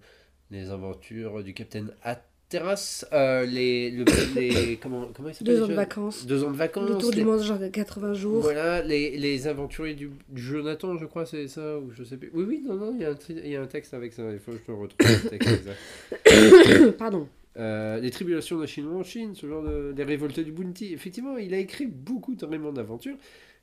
Les 0.51 0.71
aventures 0.71 1.43
du 1.43 1.53
capitaine 1.53 1.93
Hat 2.03 2.23
terrasse, 2.49 3.07
euh, 3.13 3.47
les, 3.47 3.91
les, 4.35 4.77
comment, 4.83 5.09
comment 5.15 5.29
il 5.29 5.45
Deux 5.45 5.63
ans 5.63 5.69
de 5.69 5.75
vacances. 5.75 6.27
Deux 6.27 6.45
ans 6.45 6.51
de 6.51 6.57
vacances. 6.57 6.91
Le 6.91 6.99
tour 6.99 7.11
du 7.11 7.25
monde, 7.25 7.43
genre 7.43 7.59
80 7.73 8.15
jours. 8.15 8.43
Voilà, 8.43 8.83
les, 8.83 9.17
les 9.17 9.47
aventuriers 9.47 9.95
du, 9.95 10.11
Jonathan, 10.35 10.99
je 10.99 11.07
crois, 11.07 11.27
c'est 11.27 11.49
ça, 11.49 11.79
ou 11.79 11.91
je 11.93 12.03
sais 12.05 12.17
plus. 12.17 12.31
Oui, 12.35 12.45
oui, 12.47 12.63
non, 12.67 12.75
non, 12.75 12.93
il 12.95 13.03
y, 13.03 13.05
a 13.05 13.11
un, 13.11 13.17
il 13.29 13.49
y 13.49 13.57
a 13.57 13.63
un 13.63 13.67
texte 13.67 13.95
avec 13.95 14.13
ça, 14.13 14.23
il 14.33 14.39
faut 14.39 14.53
que 14.53 14.59
je 14.59 14.65
te 14.65 14.73
retrouve 14.73 15.25
le 15.25 15.31
texte 15.31 15.49
exact. 16.27 16.97
Pardon. 16.99 17.29
Euh, 17.57 17.99
les 18.01 18.11
tribulations 18.11 18.59
de 18.59 18.67
Chinois 18.67 19.01
en 19.01 19.03
Chine, 19.03 19.35
ce 19.35 19.47
genre 19.47 19.63
de. 19.63 19.93
Les 19.97 20.05
révoltes 20.05 20.41
du 20.41 20.53
Bounty. 20.53 20.93
Effectivement, 20.93 21.37
il 21.37 21.53
a 21.53 21.59
écrit 21.59 21.87
beaucoup 21.87 22.35
de 22.35 22.45
romans 22.45 22.73
d'aventure, 22.73 23.17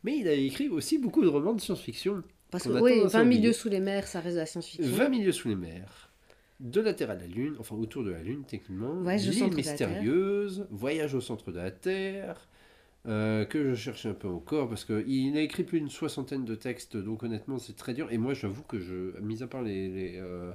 mais 0.04 0.18
il 0.18 0.28
a 0.28 0.34
écrit 0.34 0.68
aussi 0.68 0.98
beaucoup 0.98 1.24
de 1.24 1.30
romans 1.30 1.54
de 1.54 1.62
science-fiction. 1.62 2.24
Parce 2.52 2.64
que, 2.64 2.70
oui, 2.70 3.02
20 3.04 3.24
milieux 3.24 3.54
sous 3.54 3.70
les 3.70 3.80
mers, 3.80 4.08
ça 4.08 4.20
reste 4.20 4.36
de 4.36 4.42
la 4.42 4.46
science-fiction. 4.46 4.96
20 4.96 5.10
milieux 5.10 5.32
sous 5.32 5.50
les 5.50 5.56
mers 5.56 6.08
de 6.60 6.82
la 6.82 6.94
Terre 6.94 7.12
à 7.12 7.16
la 7.16 7.28
Lune, 7.28 7.56
enfin 7.60 7.76
autour 7.76 8.04
de 8.04 8.12
la 8.12 8.22
Lune 8.22 8.44
techniquement, 8.48 9.02
L'île 9.02 9.54
mystérieuse, 9.54 10.68
Voyage 10.72 11.14
au 11.14 11.22
centre 11.22 11.52
de 11.52 11.58
la 11.58 11.72
Terre, 11.72 12.48
euh, 13.08 13.46
que 13.46 13.70
je 13.70 13.76
cherche 13.76 14.06
un 14.06 14.14
peu 14.14 14.28
encore 14.28 14.68
parce 14.68 14.84
qu'il 14.84 15.38
a 15.38 15.42
écrit 15.42 15.64
plus 15.64 15.80
d'une 15.80 15.90
soixantaine 15.90 16.46
de 16.46 16.56
textes, 16.56 16.98
donc 16.98 17.24
honnêtement 17.24 17.60
c'est 17.60 17.76
très 17.76 17.94
dur. 17.94 18.12
Et 18.12 18.18
moi 18.18 18.34
j'avoue 18.34 18.64
que 18.64 18.80
je, 18.80 19.20
mis 19.22 19.44
à 19.44 19.48
part 19.48 19.62
les, 19.62 19.88
les, 19.88 20.18
euh, 20.18 20.52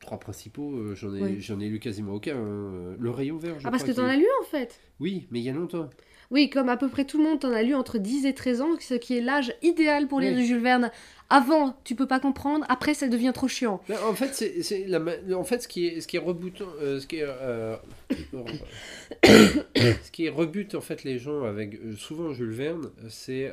trois 0.00 0.18
principaux, 0.18 0.72
euh, 0.72 0.94
j'en 0.94 1.14
ai, 1.14 1.40
j'en 1.40 1.60
ai 1.60 1.68
lu 1.68 1.78
quasiment 1.78 2.14
aucun. 2.14 2.36
Hein. 2.36 2.96
Le 2.98 3.10
rayon 3.10 3.36
vert, 3.36 3.60
je 3.60 3.68
Ah 3.68 3.70
parce 3.70 3.84
que 3.84 3.92
tu 3.92 4.00
en 4.00 4.06
as 4.06 4.16
lu 4.16 4.26
en 4.40 4.44
fait? 4.44 4.80
Oui, 4.98 5.28
mais 5.30 5.38
il 5.40 5.44
y 5.44 5.50
a 5.50 5.52
longtemps. 5.52 5.90
Oui, 6.30 6.48
comme 6.48 6.68
à 6.68 6.76
peu 6.76 6.88
près 6.88 7.04
tout 7.04 7.18
le 7.18 7.24
monde 7.24 7.44
en 7.44 7.52
a 7.52 7.62
lu 7.62 7.74
entre 7.74 7.98
10 7.98 8.24
et 8.24 8.34
13 8.34 8.60
ans, 8.60 8.68
ce 8.78 8.94
qui 8.94 9.16
est 9.16 9.20
l'âge 9.20 9.52
idéal 9.62 10.06
pour 10.06 10.20
lire 10.20 10.34
du 10.34 10.44
Jules 10.44 10.62
Verne. 10.62 10.92
Avant, 11.28 11.76
tu 11.84 11.96
peux 11.96 12.06
pas 12.06 12.20
comprendre, 12.20 12.64
après, 12.68 12.94
ça 12.94 13.08
devient 13.08 13.32
trop 13.34 13.48
chiant. 13.48 13.80
en 14.04 14.14
fait, 14.14 14.32
c'est, 14.62 14.84
la, 14.86 15.00
en 15.36 15.44
fait, 15.44 15.62
ce 15.62 15.68
qui 15.68 15.86
est, 15.86 16.00
ce 16.00 16.06
qui 16.06 16.16
est 16.16 16.20
rebutant, 16.20 16.66
euh, 16.80 17.00
ce 17.00 17.06
qui 17.08 17.16
est, 17.16 17.26
euh, 17.26 17.76
ce 19.24 20.10
qui 20.12 20.26
est 20.26 20.30
rebute 20.30 20.74
en 20.76 20.80
fait 20.80 21.02
les 21.02 21.18
gens 21.18 21.42
avec 21.42 21.78
souvent 21.96 22.32
Jules 22.32 22.52
Verne, 22.52 22.90
c'est 23.08 23.50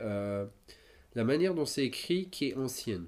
la 1.16 1.24
manière 1.24 1.56
dont 1.56 1.66
c'est 1.66 1.84
écrit 1.84 2.30
qui 2.30 2.50
est 2.50 2.56
ancienne. 2.56 3.08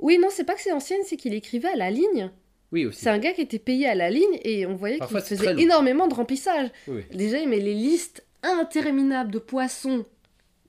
Oui, 0.00 0.18
non, 0.18 0.28
c'est 0.30 0.44
pas 0.44 0.54
que 0.54 0.60
c'est 0.60 0.72
ancienne, 0.72 1.00
c'est 1.04 1.16
qu'il 1.16 1.32
écrivait 1.32 1.68
à 1.68 1.76
la 1.76 1.90
ligne. 1.90 2.30
Oui, 2.72 2.86
aussi. 2.86 3.00
C'est 3.00 3.10
un 3.10 3.18
gars 3.18 3.32
qui 3.32 3.42
était 3.42 3.58
payé 3.58 3.86
à 3.86 3.94
la 3.94 4.10
ligne 4.10 4.40
et 4.42 4.66
on 4.66 4.74
voyait 4.74 4.98
qu'il 4.98 5.20
faisait 5.20 5.60
énormément 5.60 6.08
de 6.08 6.14
remplissage. 6.14 6.70
Déjà, 7.12 7.38
il 7.38 7.48
met 7.48 7.60
les 7.60 7.74
listes 7.74 8.24
interminable 8.42 9.30
de 9.30 9.38
poissons 9.38 10.04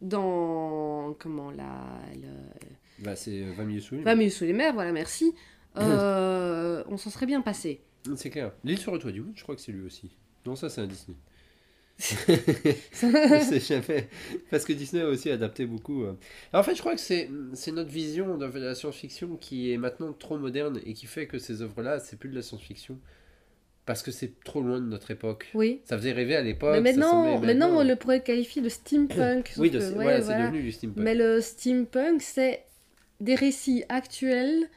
dans. 0.02 1.16
Comment 1.20 1.52
là 1.52 1.86
bah, 3.00 3.16
C'est 3.16 3.42
20 3.42 3.64
milieux 3.64 3.80
sous 3.80 3.96
les 3.96 4.02
mers. 4.02 4.16
20 4.16 4.30
sous 4.30 4.44
les 4.44 4.54
mers, 4.54 4.74
voilà, 4.74 4.92
merci. 4.92 5.34
Euh, 5.76 6.84
on 6.88 6.98
s'en 6.98 7.10
serait 7.10 7.26
bien 7.26 7.42
passé. 7.42 7.82
C'est 8.16 8.30
clair. 8.30 8.52
L'île 8.64 8.78
sur 8.78 8.92
le 8.94 9.00
toit 9.00 9.12
du 9.12 9.24
je 9.34 9.42
crois 9.42 9.56
que 9.56 9.62
c'est 9.62 9.72
lui 9.72 9.84
aussi. 9.84 10.12
Non, 10.46 10.56
ça, 10.56 10.70
c'est 10.70 10.82
un 10.82 10.86
Disney. 10.86 11.18
C'est 12.04 13.60
jamais 13.66 14.10
parce 14.52 14.66
que 14.66 14.74
Disney 14.74 15.04
a 15.04 15.08
aussi 15.08 15.30
adapté 15.30 15.66
beaucoup. 15.66 16.04
Euh. 16.04 16.14
en 16.52 16.62
fait, 16.64 16.76
je 16.76 16.82
crois 16.82 16.96
que 16.96 17.02
c'est 17.02 17.30
notre 17.72 17.90
vision 17.90 18.38
de 18.38 18.46
la 18.46 18.76
science-fiction 18.76 19.38
qui 19.38 19.72
est 19.72 19.78
maintenant 19.78 20.12
trop 20.12 20.38
moderne 20.38 20.82
et 20.86 20.94
qui 20.94 21.06
fait 21.06 21.28
que 21.28 21.40
ces 21.40 21.62
œuvres-là, 21.62 22.00
c'est 22.00 22.18
plus 22.18 22.30
de 22.30 22.36
la 22.36 22.42
science-fiction 22.42 23.00
parce 23.86 24.02
que 24.02 24.12
c'est 24.12 24.42
trop 24.44 24.62
loin 24.62 24.80
de 24.80 24.86
notre 24.86 25.12
époque. 25.12 25.50
Oui. 25.54 25.82
Ça 25.86 25.98
faisait 25.98 26.14
rêver 26.14 26.36
à 26.36 26.42
l'époque. 26.42 26.74
Mais 26.74 26.82
maintenant, 26.82 27.40
maintenant, 27.40 27.70
on 27.78 27.84
le 27.84 27.96
pourrait 27.96 28.22
qualifier 28.22 28.62
de 28.62 28.70
steampunk. 28.70 29.54
oui, 29.58 29.72
c'est 29.74 29.92
devenu 29.92 30.62
du 30.62 30.72
steampunk. 30.72 31.04
Mais 31.04 31.16
le 31.16 31.42
steampunk, 31.42 32.22
c'est 32.22 32.64
des 33.20 33.36
récits 33.36 33.84
actuels 33.90 34.70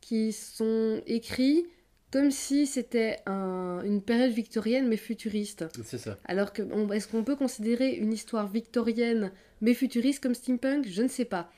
qui 0.00 0.32
sont 0.32 1.02
écrits 1.06 1.66
comme 2.10 2.30
si 2.30 2.66
c'était 2.66 3.18
un, 3.26 3.80
une 3.84 4.02
période 4.02 4.32
victorienne 4.32 4.88
mais 4.88 4.96
futuriste. 4.96 5.64
C'est 5.84 5.98
ça. 5.98 6.18
Alors 6.24 6.52
que 6.52 6.62
est-ce 6.92 7.08
qu'on 7.08 7.24
peut 7.24 7.36
considérer 7.36 7.92
une 7.94 8.12
histoire 8.12 8.48
victorienne 8.48 9.32
mais 9.60 9.74
futuriste 9.74 10.22
comme 10.22 10.34
steampunk? 10.34 10.86
Je 10.88 11.02
ne 11.02 11.08
sais 11.08 11.24
pas. 11.24 11.50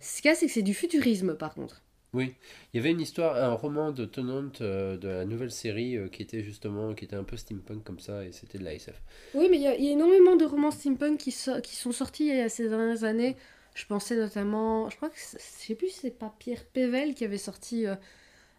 Ce 0.00 0.20
qu'il 0.20 0.28
y 0.28 0.32
a, 0.32 0.34
c'est 0.34 0.46
que 0.46 0.52
c'est 0.52 0.62
du 0.62 0.74
futurisme 0.74 1.34
par 1.36 1.54
contre. 1.54 1.82
Oui, 2.14 2.34
il 2.72 2.76
y 2.76 2.80
avait 2.80 2.90
une 2.90 3.00
histoire, 3.00 3.36
un 3.36 3.54
roman 3.54 3.90
de 3.90 4.04
Tennant 4.04 4.50
euh, 4.60 4.98
de 4.98 5.08
la 5.08 5.24
nouvelle 5.24 5.50
série 5.50 5.96
euh, 5.96 6.08
qui 6.08 6.20
était 6.20 6.42
justement, 6.42 6.92
qui 6.92 7.06
était 7.06 7.16
un 7.16 7.24
peu 7.24 7.38
steampunk 7.38 7.82
comme 7.84 8.00
ça, 8.00 8.22
et 8.22 8.32
c'était 8.32 8.58
de 8.58 8.64
la 8.64 8.74
SF. 8.74 9.00
Oui, 9.32 9.48
mais 9.50 9.56
il 9.56 9.62
y, 9.62 9.66
a, 9.66 9.74
énormément 9.74 10.36
de 10.36 10.44
romans 10.44 10.70
steampunk 10.70 11.16
qui, 11.16 11.34
qui 11.62 11.74
sont 11.74 11.92
sortis 11.92 12.26
il 12.26 12.36
y 12.36 12.40
a 12.40 12.50
ces 12.50 12.68
dernières 12.68 13.04
années. 13.04 13.34
Je 13.74 13.86
pensais 13.86 14.14
notamment, 14.16 14.90
je 14.90 14.96
crois 14.96 15.08
que, 15.08 15.16
je 15.16 15.38
sais 15.38 15.74
plus 15.74 15.88
si 15.88 16.00
c'est 16.00 16.18
pas 16.18 16.34
Pierre 16.38 16.66
Pével 16.66 17.14
qui 17.14 17.24
avait 17.24 17.38
sorti 17.38 17.86
Euh, 17.86 17.94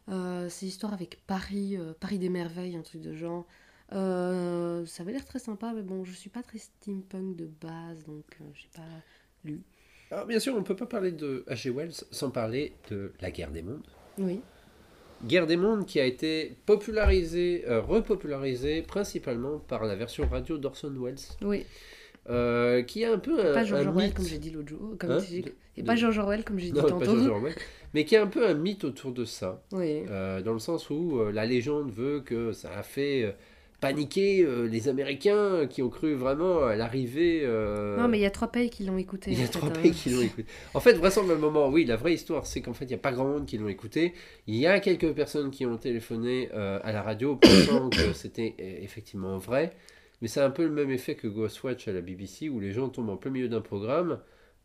c'est 0.08 0.66
l'histoire 0.66 0.94
avec 0.94 1.20
Paris, 1.28 1.78
euh, 1.78 1.94
Paris 2.00 2.20
des 2.20 2.30
merveilles, 2.30 2.76
un 2.76 2.82
truc 2.82 3.02
de 3.02 3.14
genre. 3.14 3.46
Euh, 3.92 4.86
ça 4.86 5.04
avait 5.04 5.12
l'air 5.12 5.26
très 5.26 5.40
sympa, 5.40 5.72
mais 5.76 5.82
bon, 5.82 6.04
je 6.04 6.14
suis 6.14 6.30
pas 6.30 6.42
très 6.42 6.58
steampunk 6.58 7.36
de 7.36 7.46
base, 7.62 8.04
donc 8.06 8.26
euh, 8.42 8.46
j'ai 8.56 8.70
pas 8.76 8.88
lu. 9.44 9.62
Alors, 10.12 10.26
bien 10.26 10.40
sûr, 10.40 10.56
on 10.56 10.60
ne 10.60 10.64
peut 10.64 10.76
pas 10.76 10.86
parler 10.86 11.12
de 11.12 11.44
H.G. 11.48 11.70
Wells 11.70 11.94
sans 12.12 12.30
parler 12.32 12.74
de 12.90 13.14
La 13.22 13.32
guerre 13.32 13.52
des 13.52 13.62
mondes. 13.62 13.86
Oui. 14.18 14.42
Guerre 15.26 15.48
des 15.48 15.58
mondes 15.58 15.86
qui 15.86 16.00
a 16.00 16.06
été 16.06 16.58
popularisée, 16.66 17.64
euh, 17.68 17.82
repopularisée 17.82 18.82
principalement 18.82 19.60
par 19.60 19.86
la 19.86 19.96
version 19.96 20.28
radio 20.28 20.58
d'Orson 20.58 20.94
Welles, 21.00 21.16
Oui. 21.42 21.66
Euh, 22.30 22.82
qui 22.84 23.04
a 23.06 23.12
un 23.14 23.18
peu 23.18 23.40
un, 23.40 23.54
Pas 23.54 23.64
George 23.64 23.86
un 23.86 23.90
Orwell, 23.90 24.08
mythe- 24.10 24.14
comme 24.16 24.26
j'ai 24.26 24.38
dit 24.38 24.50
l'autre 24.52 24.70
jour. 24.70 24.95
Comme 25.00 25.12
Hein 25.12 25.20
Et 25.76 25.82
de- 25.82 25.86
pas 25.88 25.95
George 25.95 26.18
Orwell, 26.20 26.44
comme 26.44 26.60
j'ai 26.60 26.72
dit 26.72 26.80
pas 26.82 26.88
tantôt. 26.88 27.18
Orwell, 27.28 27.56
mais 27.94 28.06
qui 28.06 28.16
a 28.16 28.22
un 28.24 28.28
peu 28.28 28.48
un 28.48 28.54
mythe 28.54 28.84
autour 28.84 29.12
de 29.12 29.26
ça, 29.26 29.62
Oui. 29.72 30.04
euh, 30.10 30.41
dans 30.41 30.54
le 30.54 30.60
sens 30.60 30.90
où 30.90 31.20
euh, 31.20 31.32
la 31.32 31.45
légende 31.45 31.91
veut 31.91 32.22
que 32.22 32.52
ça 32.54 32.70
a 32.78 32.84
fait 32.84 33.24
euh, 33.24 33.32
paniquer 33.82 34.44
euh, 34.45 34.66
les 34.66 34.88
Américains 34.88 35.68
qui 35.70 35.82
ont 35.82 35.90
cru 35.90 36.14
vraiment 36.14 36.64
à 36.64 36.76
l'arrivée. 36.78 37.41
euh, 37.44 37.98
Non, 37.98 38.08
mais 38.08 38.18
il 38.18 38.22
y 38.22 38.26
a 38.26 38.32
trois 38.32 38.48
pays 38.50 38.70
qui 38.70 38.86
l'ont 38.86 38.98
écouté. 38.98 39.32
Il 39.32 39.38
y 39.38 39.41
a 39.41 39.45
fait, 39.45 39.52
trois 39.52 39.68
hein. 39.70 39.74
pays 39.82 39.91
qui 39.91 40.10
l'ont 40.10 40.22
écouté. 40.22 40.45
En 40.74 40.80
fait, 40.80 40.94
vraisemblablement, 40.94 41.68
oui, 41.68 41.84
la 41.84 41.98
vraie 41.98 42.14
histoire, 42.14 42.45
c'est 42.45 42.62
qu'en 42.62 42.72
fait, 42.74 42.86
il 42.86 42.90
n'y 42.90 42.94
a 42.94 43.00
pas 43.00 43.12
grand 43.12 43.26
monde 43.26 43.45
qui 43.45 43.58
l'ont 43.58 43.68
écouté. 43.68 44.14
Il 44.48 44.56
y 44.56 44.66
a 44.68 44.80
quelques 44.80 45.12
personnes 45.12 45.52
qui 45.52 45.66
ont 45.66 45.76
téléphoné 45.78 46.48
euh, 46.54 46.80
à 46.84 46.94
la 46.94 47.02
radio 47.02 47.36
pensant 47.36 47.90
que 47.90 48.14
c'était 48.14 48.56
euh, 48.62 48.78
effectivement 48.82 49.38
vrai. 49.38 49.74
Mais 50.22 50.27
c'est 50.27 50.41
un 50.41 50.49
peu 50.52 50.64
le 50.64 50.69
même 50.72 50.91
effet 50.91 51.15
que 51.15 51.27
Ghostwatch 51.27 51.88
à 51.88 51.91
la 51.91 52.02
BBC, 52.02 52.49
où 52.49 52.60
les 52.60 52.72
gens 52.72 52.90
tombent 52.90 53.10
en 53.10 53.18
plein 53.18 53.31
milieu 53.31 53.49
d'un 53.49 53.61
programme 53.61 54.19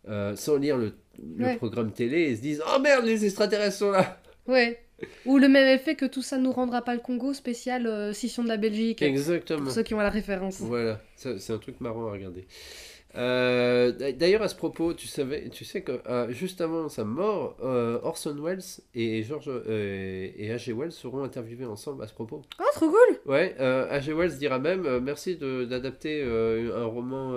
euh, 0.09 0.37
sans 0.37 0.57
lire 0.57 0.77
le, 0.79 0.95
le 1.37 1.45
Ouais. 1.47 1.57
programme 1.57 1.93
télé 1.93 2.23
et 2.31 2.37
se 2.37 2.41
disent 2.41 2.63
Oh 2.75 2.79
merde, 2.81 3.05
les 3.05 3.25
extraterrestres 3.25 3.77
sont 3.77 3.91
là 3.91 4.21
Ouais. 4.47 4.79
Ou 5.27 5.39
le 5.39 5.49
même 5.49 5.67
effet 5.69 5.95
que 5.95 6.07
tout 6.07 6.23
ça 6.23 6.39
nous 6.39 6.51
rendra 6.53 6.83
pas 6.83 6.95
le 6.95 7.01
Congo 7.01 7.33
spécial 7.33 7.87
euh, 7.87 8.13
scission 8.13 8.43
de 8.43 8.49
la 8.49 8.57
Belgique. 8.57 9.03
Exactement. 9.03 9.65
Pour 9.65 9.71
ceux 9.73 9.83
qui 9.83 9.95
ont 9.95 9.99
la 9.99 10.11
référence. 10.11 10.61
Voilà, 10.61 11.01
c'est 11.17 11.51
un 11.51 11.59
truc 11.59 11.81
marrant 11.81 12.09
à 12.09 12.13
regarder. 12.13 12.47
Euh, 13.19 14.13
D'ailleurs, 14.13 14.43
à 14.43 14.49
ce 14.49 14.55
propos, 14.55 14.95
tu, 14.95 15.07
savais, 15.09 15.49
tu 15.51 15.65
sais 15.65 15.83
que 15.83 16.01
euh, 16.09 16.31
juste 16.31 16.61
avant 16.61 16.89
sa 16.89 17.05
mort, 17.05 17.57
euh, 17.63 17.99
Orson 18.03 18.37
Welles 18.41 18.63
et 18.95 19.23
George 19.25 19.51
et 19.67 20.49
H.G. 20.51 20.73
Wells 20.73 20.93
seront 20.93 21.25
interviewés 21.25 21.67
ensemble 21.67 22.03
à 22.05 22.07
ce 22.07 22.15
propos. 22.15 22.43
Oh, 22.61 22.65
trop 22.75 22.87
cool 22.87 23.21
Ouais, 23.27 23.57
H.G. 23.59 24.13
Wells 24.13 24.39
dira 24.39 24.59
même 24.59 25.01
merci 25.01 25.37
d'adapter 25.37 26.23
un 26.23 26.85
roman 26.85 27.35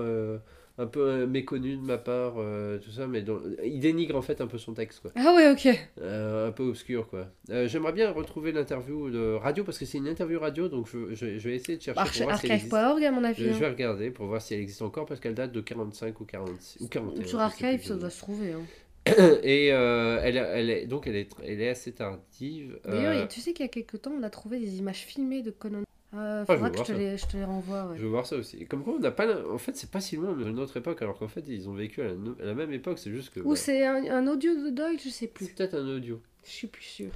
un 0.82 0.88
peu 0.88 1.00
euh, 1.02 1.28
méconnu 1.28 1.76
de 1.78 1.82
ma 1.82 1.98
part, 1.98 2.36
euh, 2.38 2.78
tout 2.80 2.92
ça, 2.92 3.08
mais 3.08 3.24
il 3.64 3.80
dénigre 3.80 4.16
en 4.16 4.22
fait 4.22 4.42
un 4.42 4.48
peu 4.48 4.58
son 4.58 4.74
texte, 4.74 5.00
quoi. 5.02 5.12
Ah 5.16 5.34
ouais, 5.36 5.50
ok. 5.52 5.68
Euh, 6.02 6.48
un 6.48 6.52
peu 6.52 6.64
obscur, 6.64 7.08
quoi. 7.10 7.28
Euh, 7.50 7.68
J'aimerais 7.68 7.94
bien 7.94 8.12
retrouver 8.12 8.52
l'interview 8.52 9.10
de 9.10 9.34
radio 9.34 9.64
parce 9.64 9.78
que 9.78 9.86
c'est 9.86 9.98
une 10.00 10.08
interview 10.08 10.40
radio, 10.40 10.68
donc 10.68 10.88
je, 10.92 11.14
je- 11.14 11.38
je 11.38 11.50
vais 11.50 11.56
essayer 11.56 11.78
de 11.78 11.84
chercher 11.84 11.96
pour 12.02 12.02
Arch- 12.10 12.22
voir 12.22 12.40
si 12.40 12.46
elle 12.48 12.52
existe. 12.54 12.74
Archive.org, 12.74 13.04
à 13.06 13.12
mon 13.12 13.24
avis. 13.24 13.44
Je, 13.44 13.50
je 13.50 13.54
hein. 13.54 13.60
vais 13.60 13.70
regarder 13.70 14.12
pour 14.12 14.26
voir 14.28 14.42
si 14.42 14.54
elle 14.54 14.62
existe 14.62 14.82
encore 14.82 15.06
parce 15.06 15.20
qu'elle 15.20 15.36
date 15.36 15.52
de 15.52 15.62
45 15.62 16.20
ou 16.20 16.26
46 16.26 16.84
ou 16.84 16.88
41. 16.88 17.26
Sur 17.28 17.40
Archive, 17.40 17.86
ça 17.86 17.96
doit 17.96 18.10
se 18.10 18.20
trouver. 18.20 18.54
hein. 18.54 18.62
Et 19.44 19.68
elle, 19.68 20.38
elle 20.38 20.70
est 20.70 20.86
donc 20.86 21.08
elle 21.08 21.16
est, 21.16 21.30
elle 21.44 21.60
est 21.62 21.70
assez 21.70 21.92
tardive. 21.92 22.80
D'ailleurs, 22.86 23.28
tu 23.28 23.40
sais 23.42 23.52
qu'il 23.54 23.66
y 23.66 23.70
a 23.70 23.72
quelques 23.72 24.02
temps, 24.02 24.14
on 24.18 24.22
a 24.24 24.30
trouvé 24.30 24.60
des 24.60 24.78
images 24.78 25.00
filmées 25.06 25.42
de 25.42 25.50
Conan. 25.52 25.82
Euh, 26.14 26.42
Ah, 26.42 26.46
faudra 26.46 26.70
que 26.72 26.78
je 26.80 26.84
te, 26.84 26.92
les, 26.92 27.18
je 27.18 27.26
te 27.26 27.38
les 27.38 27.46
renvoie. 27.46 27.86
ouais. 27.86 27.98
Je 27.98 28.02
veux 28.04 28.10
voir 28.10 28.26
ça 28.26 28.36
aussi. 28.36 28.66
Comme 28.66 28.84
quoi, 28.84 28.94
on 28.96 29.00
n'a 29.00 29.12
pas. 29.12 29.28
En 29.50 29.58
fait, 29.58 29.76
c'est 29.78 29.90
pas 29.90 30.02
si 30.02 30.18
loin 30.18 30.34
d'une 30.36 30.60
autre 30.60 30.76
époque, 30.78 31.02
alors 31.02 31.18
qu'en 31.18 31.30
fait, 31.30 31.44
ils 31.48 31.70
ont 31.70 31.74
vécu 31.74 32.02
à 32.02 32.06
la, 32.08 32.16
no- 32.16 32.36
à 32.42 32.46
la 32.46 32.54
même 32.54 32.74
époque. 32.74 33.00
C'est 33.00 33.12
juste 33.12 33.34
que. 33.34 33.40
Ou 33.40 33.44
voilà. 33.44 33.60
c'est 33.60 33.86
un, 33.86 34.04
un 34.12 34.28
audio 34.28 34.54
de 34.56 34.70
Doyle, 34.72 35.00
je 35.02 35.10
sais 35.10 35.28
plus. 35.28 35.46
C'est 35.46 35.56
peut-être 35.56 35.76
un 35.76 35.88
audio. 35.88 36.22
Je 36.44 36.50
suis 36.50 36.68
plus 36.68 36.84
sûre. 36.84 37.12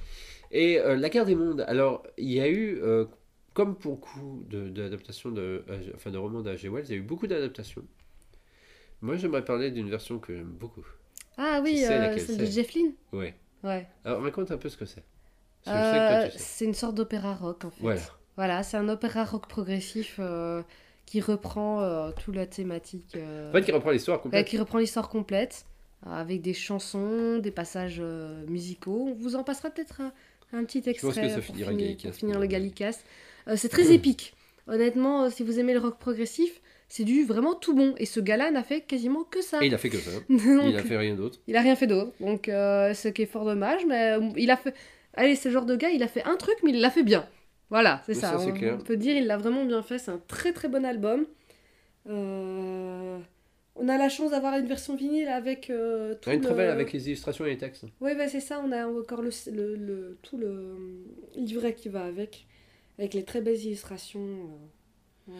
Et 0.50 0.78
euh, 0.80 0.96
la 0.96 1.08
guerre 1.10 1.26
des 1.26 1.34
mondes. 1.34 1.62
Alors, 1.68 2.04
il 2.16 2.30
y 2.32 2.40
a 2.40 2.48
eu, 2.48 2.78
euh, 2.80 3.04
comme 3.52 3.76
pour 3.76 3.96
beaucoup 3.96 4.44
de- 4.48 4.68
d'adaptations 4.70 5.30
de, 5.30 5.64
H- 5.68 5.92
enfin, 5.94 6.10
de 6.10 6.16
romans 6.18 6.40
d'H.G. 6.42 6.68
Wells, 6.68 6.86
il 6.88 6.90
y 6.92 6.94
a 6.94 6.98
eu 6.98 7.02
beaucoup 7.02 7.26
d'adaptations. 7.26 7.82
Moi, 9.02 9.16
j'aimerais 9.16 9.44
parler 9.44 9.70
d'une 9.70 9.90
version 9.90 10.18
que 10.18 10.34
j'aime 10.34 10.44
beaucoup. 10.52 10.86
Ah 11.36 11.60
oui, 11.62 11.84
euh, 11.84 12.16
celle 12.18 12.38
de 12.38 12.44
Jeff 12.46 12.72
Lynne? 12.72 12.92
Ouais. 13.12 13.34
Ouais. 13.62 13.86
Alors, 14.04 14.22
raconte 14.22 14.50
un 14.52 14.56
peu 14.56 14.68
ce 14.70 14.76
que 14.78 14.86
c'est. 14.86 15.04
Euh, 15.68 16.28
c'est 16.36 16.64
une 16.64 16.74
sorte 16.74 16.94
d'opéra 16.94 17.34
rock 17.34 17.64
en 17.64 17.70
fait. 17.70 17.82
Voilà. 17.82 18.00
Voilà, 18.36 18.62
c'est 18.62 18.76
un 18.76 18.88
opéra 18.88 19.24
rock 19.24 19.46
progressif 19.48 20.16
euh, 20.18 20.62
qui 21.06 21.20
reprend 21.20 21.80
euh, 21.80 22.10
toute 22.22 22.34
la 22.36 22.46
thématique. 22.46 23.14
euh, 23.16 23.50
En 23.50 23.52
fait, 23.52 23.62
qui 23.62 23.72
reprend 23.72 23.90
l'histoire 23.90 24.18
ouais, 24.18 24.22
complète. 24.22 24.46
qui 24.46 24.58
reprend 24.58 24.78
l'histoire 24.78 25.08
complète 25.08 25.64
avec 26.04 26.42
des 26.42 26.52
chansons, 26.54 27.38
des 27.38 27.50
passages 27.50 28.00
musicaux. 28.48 29.08
On 29.10 29.14
vous 29.14 29.34
en 29.36 29.42
passera 29.42 29.70
peut-être 29.70 30.00
un, 30.02 30.12
un 30.52 30.64
petit 30.64 30.82
extrait 30.86 31.08
pense 31.08 31.14
que 31.16 31.28
ça 31.28 31.34
pour, 31.40 31.56
finir, 31.56 31.96
pour 31.96 32.14
finir 32.14 32.38
le 32.38 32.46
Gallicast. 32.46 33.04
C'est 33.56 33.68
très 33.70 33.92
épique. 33.92 34.34
Honnêtement, 34.68 35.30
si 35.30 35.42
vous 35.42 35.58
aimez 35.58 35.72
le 35.72 35.78
rock 35.80 35.98
progressif, 35.98 36.60
c'est 36.88 37.04
du 37.04 37.24
vraiment 37.24 37.54
tout 37.54 37.74
bon. 37.74 37.94
Et 37.98 38.04
ce 38.06 38.20
gars-là 38.20 38.50
n'a 38.50 38.62
fait 38.62 38.82
quasiment 38.82 39.24
que 39.24 39.40
ça. 39.40 39.62
Et 39.62 39.66
il 39.66 39.74
a 39.74 39.78
fait 39.78 39.88
que 39.88 39.96
ça. 39.98 40.10
Donc, 40.28 40.40
Il 40.66 40.76
a 40.76 40.82
fait 40.82 40.96
rien 40.96 41.14
d'autre. 41.14 41.38
il 41.46 41.56
a 41.56 41.60
rien 41.62 41.74
fait 41.76 41.86
d'autre. 41.86 42.12
Donc, 42.20 42.42
ce 42.46 43.08
qui 43.08 43.22
est 43.22 43.26
fort 43.26 43.44
dommage, 43.44 43.86
mais 43.86 44.16
il 44.36 44.50
a 44.50 44.56
fait. 44.56 44.74
Allez, 45.14 45.38
le 45.44 45.50
genre 45.50 45.64
de 45.64 45.76
gars, 45.76 45.88
il 45.90 46.02
a 46.02 46.08
fait 46.08 46.22
un 46.24 46.36
truc, 46.36 46.56
mais 46.62 46.70
il 46.70 46.80
l'a 46.80 46.90
fait 46.90 47.02
bien. 47.02 47.26
Voilà, 47.70 48.02
c'est 48.06 48.14
ça. 48.14 48.38
on, 48.40 48.52
clair. 48.52 48.76
on 48.80 48.82
peut 48.84 48.96
dire, 48.96 49.16
il 49.16 49.26
l'a 49.26 49.36
vraiment 49.36 49.64
bien 49.64 49.82
fait. 49.82 49.98
C'est 49.98 50.10
un 50.12 50.20
très 50.28 50.52
très 50.52 50.68
bon 50.68 50.84
album. 50.84 51.26
Euh, 52.08 53.18
On 53.78 53.88
a 53.88 53.98
la 53.98 54.08
chance 54.08 54.30
d'avoir 54.30 54.56
une 54.58 54.66
version 54.66 54.96
vinyle 54.96 55.28
avec 55.28 55.68
euh, 55.68 56.14
tout 56.14 56.30
Ah, 56.30 56.34
une 56.34 56.40
le... 56.40 56.46
très 56.46 56.54
belle 56.54 56.70
avec 56.70 56.92
les 56.92 57.08
illustrations 57.08 57.44
et 57.44 57.50
les 57.50 57.58
textes. 57.58 57.84
Oui, 58.00 58.14
bah, 58.16 58.28
c'est 58.28 58.40
ça. 58.40 58.62
On 58.64 58.72
a 58.72 58.86
encore 58.86 59.20
le, 59.22 59.30
le, 59.52 59.74
le- 59.76 60.18
tout 60.22 60.38
le 60.38 60.76
livret 61.34 61.74
qui 61.74 61.88
va 61.88 62.04
avec, 62.04 62.46
avec 62.98 63.12
les 63.14 63.24
très 63.24 63.40
belles 63.42 63.60
illustrations. 63.60 64.20
euh. 65.28 65.32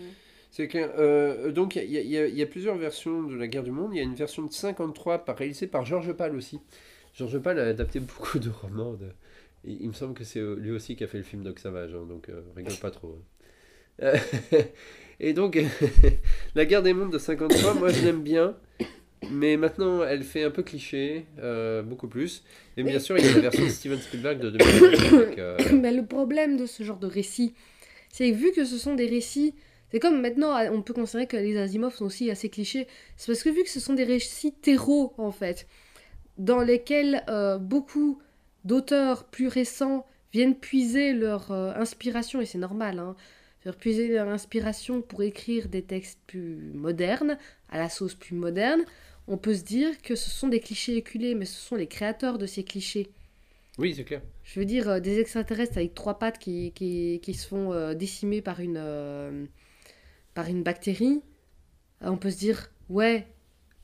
C'est 0.51 0.69
clair. 0.69 0.91
Euh, 0.99 1.51
donc, 1.53 1.77
il 1.77 1.91
y, 1.91 1.99
a- 2.19 2.27
y 2.27 2.41
y 2.41 2.47
plusieurs 2.47 2.77
versions 2.77 3.23
de 3.23 3.37
La 3.37 3.47
Guerre 3.47 3.63
du 3.63 3.71
Monde. 3.71 3.91
Il 3.95 3.99
y 3.99 4.01
a 4.01 4.05
une 4.05 4.15
version 4.15 4.43
de 4.43 4.53
53 4.53 5.25
par, 5.25 5.37
réalisée 5.37 5.67
par 5.67 5.85
Georges 5.85 6.13
Pal 6.13 6.35
aussi. 6.35 6.61
Georges 7.15 7.39
Pal 7.39 7.59
a 7.59 7.65
adapté 7.69 8.01
beaucoup 8.01 8.39
de 8.39 8.51
romans. 8.51 8.95
de- 8.95 9.13
Il, 9.65 9.89
me 9.89 9.93
semble 9.95 10.15
que 10.15 10.25
c'est 10.25 10.39
euh, 10.39 10.55
lui 10.55 10.71
aussi 10.71 10.95
qui 10.97 11.05
a 11.05 11.07
fait 11.07 11.19
le 11.19 11.25
film 11.25 11.43
Doc 11.43 11.59
Savage, 11.59 11.95
hein, 11.95 12.07
donc 12.09 12.29
euh, 12.29 12.43
rigole 12.55 12.77
pas 12.77 12.91
trop. 12.91 13.19
hein. 13.19 13.37
Euh, 14.03 14.17
Et 15.21 15.33
donc, 15.33 15.59
La 16.55 16.65
Guerre 16.67 16.83
des 16.83 16.93
Mondes 16.93 17.13
de 17.13 17.19
53, 17.19 17.75
moi 17.75 17.91
je 17.91 18.05
l'aime 18.05 18.23
bien. 18.23 18.57
Mais 19.31 19.57
maintenant, 19.57 20.05
elle 20.05 20.23
fait 20.23 20.45
un 20.45 20.51
peu 20.51 20.63
cliché, 20.63 21.27
euh, 21.39 21.83
beaucoup 21.83 22.07
plus. 22.07 22.45
Et 22.77 22.83
bien 22.83 22.99
sûr, 22.99 23.17
il 23.19 23.25
y 23.25 23.29
a 23.29 23.33
la 23.33 23.41
version 23.41 23.65
de 23.65 23.71
Steven 23.71 23.99
Spielberg 23.99 24.39
de 24.39 24.51
2009. 24.51 25.13
avec, 25.15 25.39
euh, 25.39 25.57
Mais 25.73 25.93
le 25.93 26.05
problème 26.05 26.59
de 26.59 26.67
ce 26.67 26.83
genre 26.83 26.99
de 26.99 27.07
récits, 27.07 27.55
c'est 28.13 28.31
vu 28.31 28.53
que 28.53 28.65
ce 28.65 28.77
sont 28.77 28.95
des 28.95 29.07
récits, 29.07 29.55
c'est 29.91 30.01
comme 30.01 30.21
maintenant, 30.21 30.55
on 30.71 30.83
peut 30.83 30.93
considérer 30.93 31.27
que 31.27 31.37
les 31.39 31.57
Asimov 31.57 31.95
sont 31.95 32.05
aussi 32.05 32.31
assez 32.31 32.51
clichés, 32.51 32.87
c'est 33.17 33.33
parce 33.33 33.43
que 33.43 33.49
vu 33.49 33.65
que 33.65 33.71
ce 33.71 33.81
sont 33.81 33.95
des 33.95 34.05
récits 34.05 34.53
terreaux, 34.53 35.15
en 35.17 35.33
fait, 35.33 35.67
dans 36.37 36.61
lesquels 36.61 37.25
beaucoup 37.61 38.21
d'auteurs 38.67 39.25
plus 39.25 39.49
récents 39.49 40.07
viennent 40.33 40.57
puiser 40.57 41.13
leur 41.13 41.53
euh, 41.53 41.73
inspiration, 41.77 42.41
et 42.41 42.47
c'est 42.47 42.59
normal, 42.59 42.99
hein, 42.99 43.17
faire 43.61 43.77
puiser 43.77 44.09
leur 44.09 44.29
inspiration 44.29 45.01
pour 45.01 45.23
écrire 45.23 45.69
des 45.69 45.83
textes 45.83 46.21
plus 46.27 46.73
modernes, 46.75 47.39
à 47.69 47.79
la 47.79 47.89
sauce 47.89 48.15
plus 48.15 48.35
moderne, 48.35 48.83
on 49.29 49.39
peut 49.39 49.55
se 49.55 49.63
dire 49.63 50.01
que 50.03 50.15
ce 50.15 50.31
sont 50.31 50.49
des 50.49 50.61
clichés 50.61 50.97
éculés, 50.97 51.35
mais 51.35 51.47
ce 51.47 51.61
sont 51.61 51.77
les 51.77 51.87
créateurs 51.87 52.39
de 52.39 52.47
ces 52.47 52.65
clichés. 52.65 53.09
Oui, 53.79 53.95
c'est 53.95 54.05
clair. 54.05 54.23
Je 54.45 54.59
veux 54.59 54.67
dire, 54.67 54.89
euh, 54.89 55.01
des 55.01 55.19
extraterrestres 55.19 55.77
avec 55.77 55.95
trois 55.95 56.19
pattes 56.19 56.39
qui, 56.39 56.73
qui, 56.73 57.21
qui 57.23 57.35
se 57.35 57.47
font 57.47 57.73
euh, 57.73 57.95
décimer 57.95 58.41
par 58.41 58.61
une, 58.61 58.79
euh, 58.79 59.47
par 60.35 60.47
une 60.47 60.63
bactérie, 60.63 61.23
on 62.01 62.17
peut 62.17 62.31
se 62.31 62.39
dire, 62.39 62.71
ouais, 62.89 63.27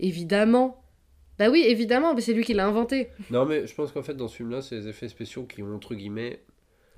évidemment. 0.00 0.81
Bah 1.42 1.50
oui, 1.50 1.64
évidemment, 1.66 2.14
mais 2.14 2.20
c'est 2.20 2.34
lui 2.34 2.44
qui 2.44 2.54
l'a 2.54 2.66
inventé. 2.68 3.08
Non, 3.30 3.44
mais 3.46 3.66
je 3.66 3.74
pense 3.74 3.90
qu'en 3.90 4.02
fait, 4.02 4.14
dans 4.14 4.28
ce 4.28 4.36
film-là, 4.36 4.62
c'est 4.62 4.76
les 4.76 4.86
effets 4.86 5.08
spéciaux 5.08 5.42
qui 5.44 5.60
ont, 5.62 5.74
entre 5.74 5.94
guillemets, 5.96 6.40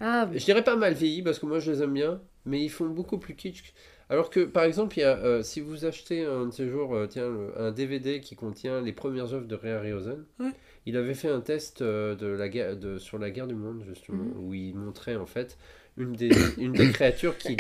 Ah, 0.01 0.29
Je 0.35 0.45
dirais 0.45 0.63
pas 0.63 0.77
mal 0.77 0.93
vieilli 0.93 1.23
parce 1.23 1.39
que 1.39 1.47
moi 1.47 1.61
je 1.61 1.71
les 1.73 1.83
aime 1.83 1.95
bien, 1.95 2.21
mais 2.45 2.61
ils 2.63 2.69
font 2.69 2.87
beaucoup 2.89 3.17
plus 3.19 3.35
kitsch. 3.37 3.73
Alors 4.11 4.29
que 4.29 4.41
par 4.45 4.65
exemple, 4.65 4.99
il 4.99 5.01
y 5.01 5.05
a, 5.05 5.17
euh, 5.17 5.43
si 5.43 5.61
vous 5.63 5.87
achetez 5.87 6.25
un 6.27 6.47
de 6.47 6.51
ces 6.51 6.69
jours 6.69 6.95
euh, 6.95 7.07
tiens, 7.07 7.31
le- 7.31 7.59
un 7.59 7.71
DVD 7.73 8.21
qui 8.21 8.37
contient 8.37 8.83
les 8.83 8.93
premières 8.93 9.33
œuvres 9.33 9.47
de 9.47 9.55
Ray 9.55 9.73
Harryhausen, 9.73 10.25
Ouais. 10.41 10.51
il 10.85 10.97
avait 10.99 11.15
fait 11.15 11.29
un 11.31 11.41
test 11.41 11.81
euh, 11.81 12.15
de 12.15 12.27
la 12.27 12.51
guerre, 12.51 12.77
de, 12.77 12.99
sur 12.99 13.19
la 13.19 13.31
guerre 13.31 13.47
du 13.47 13.55
monde 13.55 13.83
justement, 13.89 14.25
Mhm. 14.25 14.33
où 14.45 14.53
il 14.53 14.75
montrait 14.75 15.17
en 15.17 15.25
fait 15.27 15.57
une 15.97 16.13
des, 16.13 16.29
une 16.59 16.73
des 16.73 16.91
créatures 16.91 17.39
qui, 17.39 17.57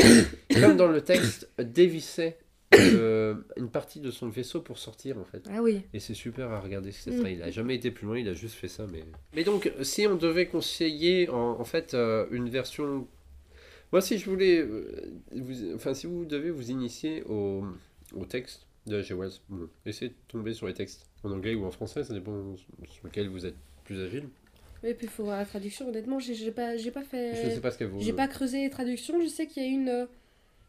comme 0.60 0.76
dans 0.76 0.88
le 0.88 1.00
texte, 1.00 1.48
dévissait 1.58 2.36
euh, 2.78 3.34
une 3.56 3.68
partie 3.70 4.00
de 4.00 4.10
son 4.10 4.28
vaisseau 4.28 4.60
pour 4.60 4.78
sortir 4.78 5.18
en 5.18 5.24
fait. 5.24 5.42
ah 5.50 5.62
oui. 5.62 5.82
Et 5.92 6.00
c'est 6.00 6.14
super 6.14 6.50
à 6.50 6.60
regarder 6.60 6.90
Mm. 6.90 7.26
Il 7.26 7.42
a 7.42 7.50
jamais 7.50 7.74
été 7.74 7.90
plus 7.90 8.06
loin, 8.06 8.18
il 8.18 8.28
a 8.28 8.34
juste 8.34 8.54
fait 8.54 8.68
ça. 8.68 8.86
Mais, 8.92 9.04
mais 9.34 9.44
donc, 9.44 9.70
si 9.82 10.06
on 10.06 10.16
devait 10.16 10.46
conseiller 10.46 11.28
en, 11.28 11.60
en 11.60 11.64
fait 11.64 11.94
euh, 11.94 12.26
une 12.30 12.48
version. 12.48 13.06
Moi, 13.92 14.00
si 14.00 14.18
je 14.18 14.28
voulais. 14.28 14.58
euh, 14.58 15.12
vous... 15.32 15.74
Enfin, 15.74 15.94
si 15.94 16.06
vous 16.06 16.24
devez 16.24 16.50
vous 16.50 16.70
initier 16.70 17.22
au, 17.24 17.64
au 18.14 18.24
texte 18.24 18.66
de 18.86 19.00
H.G. 19.00 19.14
Wells, 19.14 19.30
bon, 19.48 19.68
essayez 19.86 20.10
de 20.10 20.16
tomber 20.28 20.52
sur 20.52 20.66
les 20.66 20.74
textes 20.74 21.06
en 21.22 21.30
anglais 21.30 21.54
ou 21.54 21.64
en 21.64 21.70
français, 21.70 22.04
ça 22.04 22.12
dépend 22.12 22.56
sur 22.56 23.04
lequel 23.06 23.28
vous 23.28 23.46
êtes 23.46 23.54
plus 23.84 24.00
agile. 24.02 24.24
Et 24.82 24.92
puis 24.92 25.06
il 25.06 25.10
faut 25.10 25.24
voir 25.24 25.38
la 25.38 25.46
traduction. 25.46 25.88
Honnêtement, 25.88 26.18
j'ai 26.18 26.50
pas, 26.50 26.76
j'ai 26.76 26.90
pas 26.90 27.02
fait. 27.04 27.34
Je 27.50 27.54
sais 27.54 27.60
pas 27.60 27.70
ce 27.70 27.78
qu'elle 27.78 27.88
vaut. 27.88 28.00
J'ai 28.00 28.12
pas 28.12 28.28
creusé 28.28 28.62
les 28.62 28.68
traductions. 28.70 29.18
Je 29.22 29.28
sais 29.28 29.46
qu'il 29.46 29.62
y 29.62 29.66
a 29.66 29.68
une, 29.70 29.88
euh, 29.88 30.06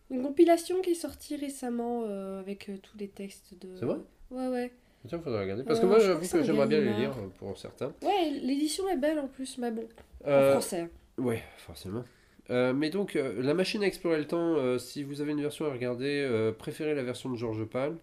une 0.09 0.21
compilation 0.23 0.81
qui 0.81 0.91
est 0.91 0.95
sortie 0.95 1.35
récemment 1.35 2.03
euh, 2.07 2.39
avec 2.39 2.69
euh, 2.69 2.77
tous 2.81 2.97
les 2.97 3.07
textes 3.07 3.53
de. 3.59 3.69
C'est 3.79 3.85
vrai? 3.85 3.97
Ouais, 4.31 4.47
ouais. 4.47 4.71
Tiens, 5.07 5.19
faudrait 5.19 5.41
regarder. 5.43 5.63
Parce 5.63 5.79
que 5.79 5.85
moi, 5.85 5.99
j'avoue 5.99 6.27
que 6.27 6.43
j'aimerais 6.43 6.67
bien 6.67 6.79
les 6.79 6.93
lire 6.93 7.11
euh, 7.17 7.27
pour 7.37 7.57
certains. 7.57 7.93
Ouais, 8.01 8.31
l'édition 8.41 8.87
est 8.89 8.97
belle 8.97 9.19
en 9.19 9.27
plus, 9.27 9.57
mais 9.57 9.71
bon. 9.71 9.87
En 10.25 10.51
français. 10.51 10.89
Ouais, 11.17 11.43
forcément. 11.57 12.03
Euh, 12.49 12.73
mais 12.73 12.89
donc, 12.89 13.15
euh, 13.15 13.41
la 13.41 13.53
machine 13.53 13.83
à 13.83 13.87
explorer 13.87 14.17
le 14.17 14.25
temps, 14.27 14.55
euh, 14.55 14.77
si 14.77 15.03
vous 15.03 15.21
avez 15.21 15.31
une 15.31 15.41
version 15.41 15.65
à 15.65 15.71
regarder, 15.71 16.51
préférez 16.57 16.93
la 16.95 17.03
version 17.03 17.29
de 17.29 17.35
George 17.37 17.63
Pal. 17.65 17.95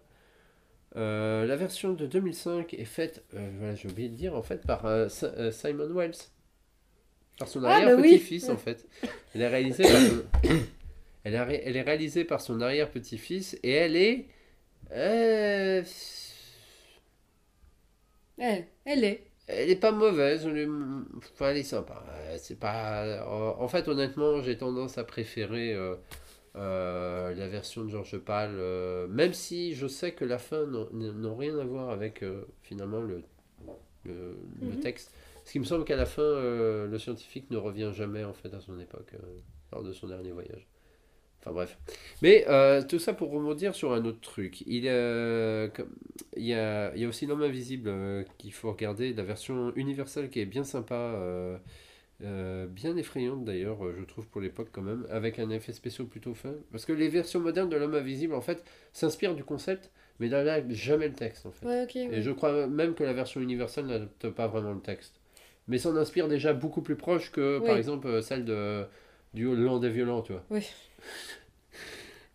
La 0.95 1.55
version 1.55 1.93
de 1.93 2.05
2005 2.05 2.73
est 2.73 2.85
faite, 2.85 3.23
voilà, 3.31 3.75
j'ai 3.75 3.89
oublié 3.89 4.09
de 4.09 4.15
dire, 4.15 4.35
en 4.35 4.43
fait, 4.43 4.65
par 4.65 4.85
Si- 5.09 5.25
Simon 5.51 5.89
Wells. 5.93 6.13
Par 7.39 7.47
son 7.47 7.59
Ah, 7.59 7.61
bah 7.63 7.69
arrière-petit-fils, 7.75 8.45
oui. 8.45 8.51
en 8.51 8.57
fait. 8.57 8.85
Elle 9.33 9.41
est 9.41 9.47
réalisée 9.47 9.83
par. 10.43 10.51
Elle, 11.23 11.35
a 11.35 11.47
elle 11.51 11.77
est 11.77 11.81
réalisée 11.81 12.25
par 12.25 12.41
son 12.41 12.61
arrière-petit-fils 12.61 13.57
et 13.63 13.71
elle 13.71 13.95
est... 13.95 14.27
euh, 14.93 15.83
Elle, 18.37 18.67
elle 18.85 19.03
est. 19.03 19.23
Elle 19.47 19.69
est 19.69 19.75
pas 19.75 19.91
mauvaise, 19.91 20.45
elle 20.45 20.57
est, 20.57 20.67
enfin, 21.17 21.49
elle 21.49 21.57
est 21.57 21.63
sympa. 21.63 22.03
Euh, 22.09 22.37
C'est 22.39 22.57
pas, 22.59 23.25
en 23.27 23.67
fait, 23.67 23.87
honnêtement, 23.89 24.41
j'ai 24.41 24.57
tendance 24.57 24.97
à 24.97 25.03
préférer 25.03 25.73
euh, 25.73 25.95
euh, 26.55 27.33
la 27.35 27.47
version 27.49 27.83
de 27.85 27.89
George 27.89 28.17
Pal, 28.19 28.51
même 29.09 29.33
si 29.33 29.75
je 29.75 29.87
sais 29.87 30.13
que 30.13 30.25
la 30.25 30.37
fin 30.39 30.65
n'a 30.67 31.33
rien 31.35 31.57
à 31.59 31.65
voir 31.65 31.89
avec 31.89 32.23
finalement 32.63 33.01
le, 33.01 33.23
le, 34.05 34.37
le 34.61 34.75
Mhm. 34.75 34.77
texte. 34.77 35.13
Ce 35.45 35.51
qui 35.53 35.59
me 35.59 35.65
semble 35.65 35.85
qu'à 35.85 35.97
la 35.97 36.05
fin, 36.07 36.21
euh, 36.23 36.87
le 36.87 36.99
scientifique 36.99 37.51
ne 37.51 37.57
revient 37.57 37.91
jamais 37.95 38.23
en 38.23 38.33
fait 38.33 38.53
à 38.53 38.61
son 38.61 38.79
époque, 38.79 39.13
euh, 39.15 39.39
lors 39.73 39.83
de 39.83 39.93
son 39.93 40.07
dernier 40.07 40.31
voyage. 40.31 40.67
Enfin 41.43 41.51
bref. 41.51 41.77
Mais 42.21 42.45
euh, 42.47 42.81
tout 42.81 42.99
ça 42.99 43.13
pour 43.13 43.29
rebondir 43.29 43.75
sur 43.75 43.91
un 43.91 44.05
autre 44.05 44.21
truc. 44.21 44.61
Il, 44.61 44.87
euh, 44.87 45.67
comme- 45.67 45.93
il, 46.37 46.45
y 46.45 46.53
a, 46.53 46.95
il 46.95 47.01
y 47.01 47.05
a 47.05 47.07
aussi 47.09 47.25
L'homme 47.25 47.41
invisible 47.43 47.89
euh, 47.89 48.23
qu'il 48.37 48.53
faut 48.53 48.71
regarder, 48.71 49.13
la 49.13 49.23
version 49.23 49.73
universelle 49.75 50.29
qui 50.29 50.39
est 50.39 50.45
bien 50.45 50.63
sympa, 50.63 51.19
bien 52.21 52.95
effrayante 52.95 53.43
d'ailleurs, 53.43 53.79
je 53.99 54.03
trouve 54.05 54.27
pour 54.27 54.39
l'époque 54.39 54.69
quand 54.71 54.81
même, 54.81 55.05
avec 55.09 55.37
un 55.39 55.49
effet 55.49 55.73
spécial 55.73 56.07
plutôt 56.07 56.33
fin. 56.33 56.53
Parce 56.71 56.85
que 56.85 56.93
les 56.93 57.09
versions 57.09 57.41
modernes 57.41 57.69
de 57.69 57.75
L'homme 57.75 57.95
invisible 57.95 58.33
en 58.33 58.41
fait 58.41 58.63
s'inspirent 58.93 59.35
du 59.35 59.43
concept, 59.43 59.91
mais 60.19 60.29
n'adaptent 60.29 60.71
jamais 60.71 61.09
le 61.09 61.13
texte 61.13 61.45
en 61.45 61.51
fait. 61.51 61.65
Ouais. 61.65 61.87
Et 61.95 62.21
je 62.21 62.31
crois 62.31 62.67
même 62.67 62.93
que 62.93 63.03
la 63.03 63.11
version 63.11 63.41
universelle 63.41 63.87
n'adapte 63.87 64.29
pas 64.29 64.47
vraiment 64.47 64.71
le 64.71 64.79
texte. 64.79 65.19
Mais 65.67 65.77
s'en 65.77 65.95
inspire 65.97 66.29
déjà 66.29 66.53
beaucoup 66.53 66.81
plus 66.81 66.95
proche 66.95 67.31
que, 67.31 67.59
par 67.59 67.77
exemple, 67.77 68.21
celle 68.21 68.45
de, 68.45 68.85
du 69.33 69.53
Land 69.55 69.79
des 69.79 69.89
Violents, 69.89 70.21
tu 70.21 70.33
vois. 70.33 70.43
Oui. 70.49 70.65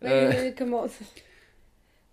Euh, 0.03 0.29
mais 0.29 0.55
comment 0.57 0.85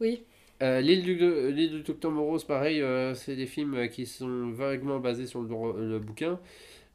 Oui. 0.00 0.24
euh, 0.62 0.80
L'île 0.80 1.04
du, 1.04 1.14
l'île 1.52 1.70
du 1.70 1.82
Docteur 1.82 2.12
pareil, 2.48 2.80
euh, 2.82 3.14
c'est 3.14 3.36
des 3.36 3.46
films 3.46 3.74
euh, 3.74 3.86
qui 3.86 4.06
sont 4.06 4.50
vaguement 4.50 4.98
basés 4.98 5.26
sur 5.26 5.40
le, 5.40 5.98
bouquin. 5.98 6.40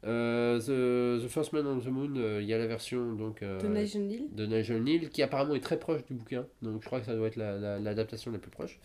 Euh, 0.04 0.58
the, 0.58 1.24
The 1.24 1.28
First 1.28 1.52
Man 1.52 1.66
on 1.66 1.78
the 1.78 1.86
Moon, 1.86 2.14
euh, 2.16 2.40
il 2.42 2.48
y 2.48 2.52
a 2.52 2.58
la 2.58 2.66
version 2.66 3.12
donc, 3.12 3.40
euh, 3.42 3.60
De 3.60 3.68
Nigel 3.68 4.02
Neal? 4.08 4.22
de 4.32 4.46
Nigel 4.46 4.82
Neal 4.82 5.08
qui 5.10 5.22
apparemment 5.22 5.54
est 5.54 5.60
très 5.60 5.78
proche 5.78 6.04
du 6.06 6.14
bouquin, 6.14 6.44
donc 6.60 6.82
je 6.82 6.86
crois 6.86 6.98
que 7.00 7.06
ça 7.06 7.14
doit 7.14 7.28
être 7.28 7.36
la- 7.36 7.56
la- 7.56 7.78
l'adaptation 7.78 8.32
la, 8.32 8.38
plus 8.38 8.50
proche. 8.50 8.80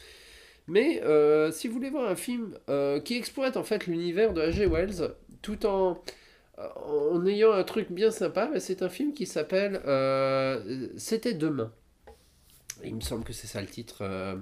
Mais 0.67 1.01
euh, 1.03 1.51
si 1.51 1.67
vous 1.67 1.73
voulez 1.73 1.89
voir 1.89 2.07
un 2.09 2.15
film 2.15 2.57
euh, 2.69 2.99
qui 2.99 3.15
exploite 3.15 3.57
en 3.57 3.63
fait 3.63 3.87
l'univers 3.87 4.33
de 4.33 4.41
H.G. 4.43 4.67
Wells 4.67 5.09
tout 5.41 5.65
en, 5.65 5.99
en 6.57 7.25
ayant 7.25 7.51
un 7.53 7.63
truc 7.63 7.91
bien 7.91 8.11
sympa, 8.11 8.49
c'est 8.59 8.81
un 8.81 8.89
film 8.89 9.13
qui 9.13 9.25
s'appelle 9.25 9.81
euh, 9.85 10.89
C'était 10.97 11.33
demain. 11.33 11.71
Il 12.83 12.95
me 12.95 13.01
semble 13.01 13.23
que 13.23 13.33
c'est 13.33 13.47
ça 13.47 13.61
le 13.61 13.67
titre. 13.67 14.01
euh, 14.01 14.35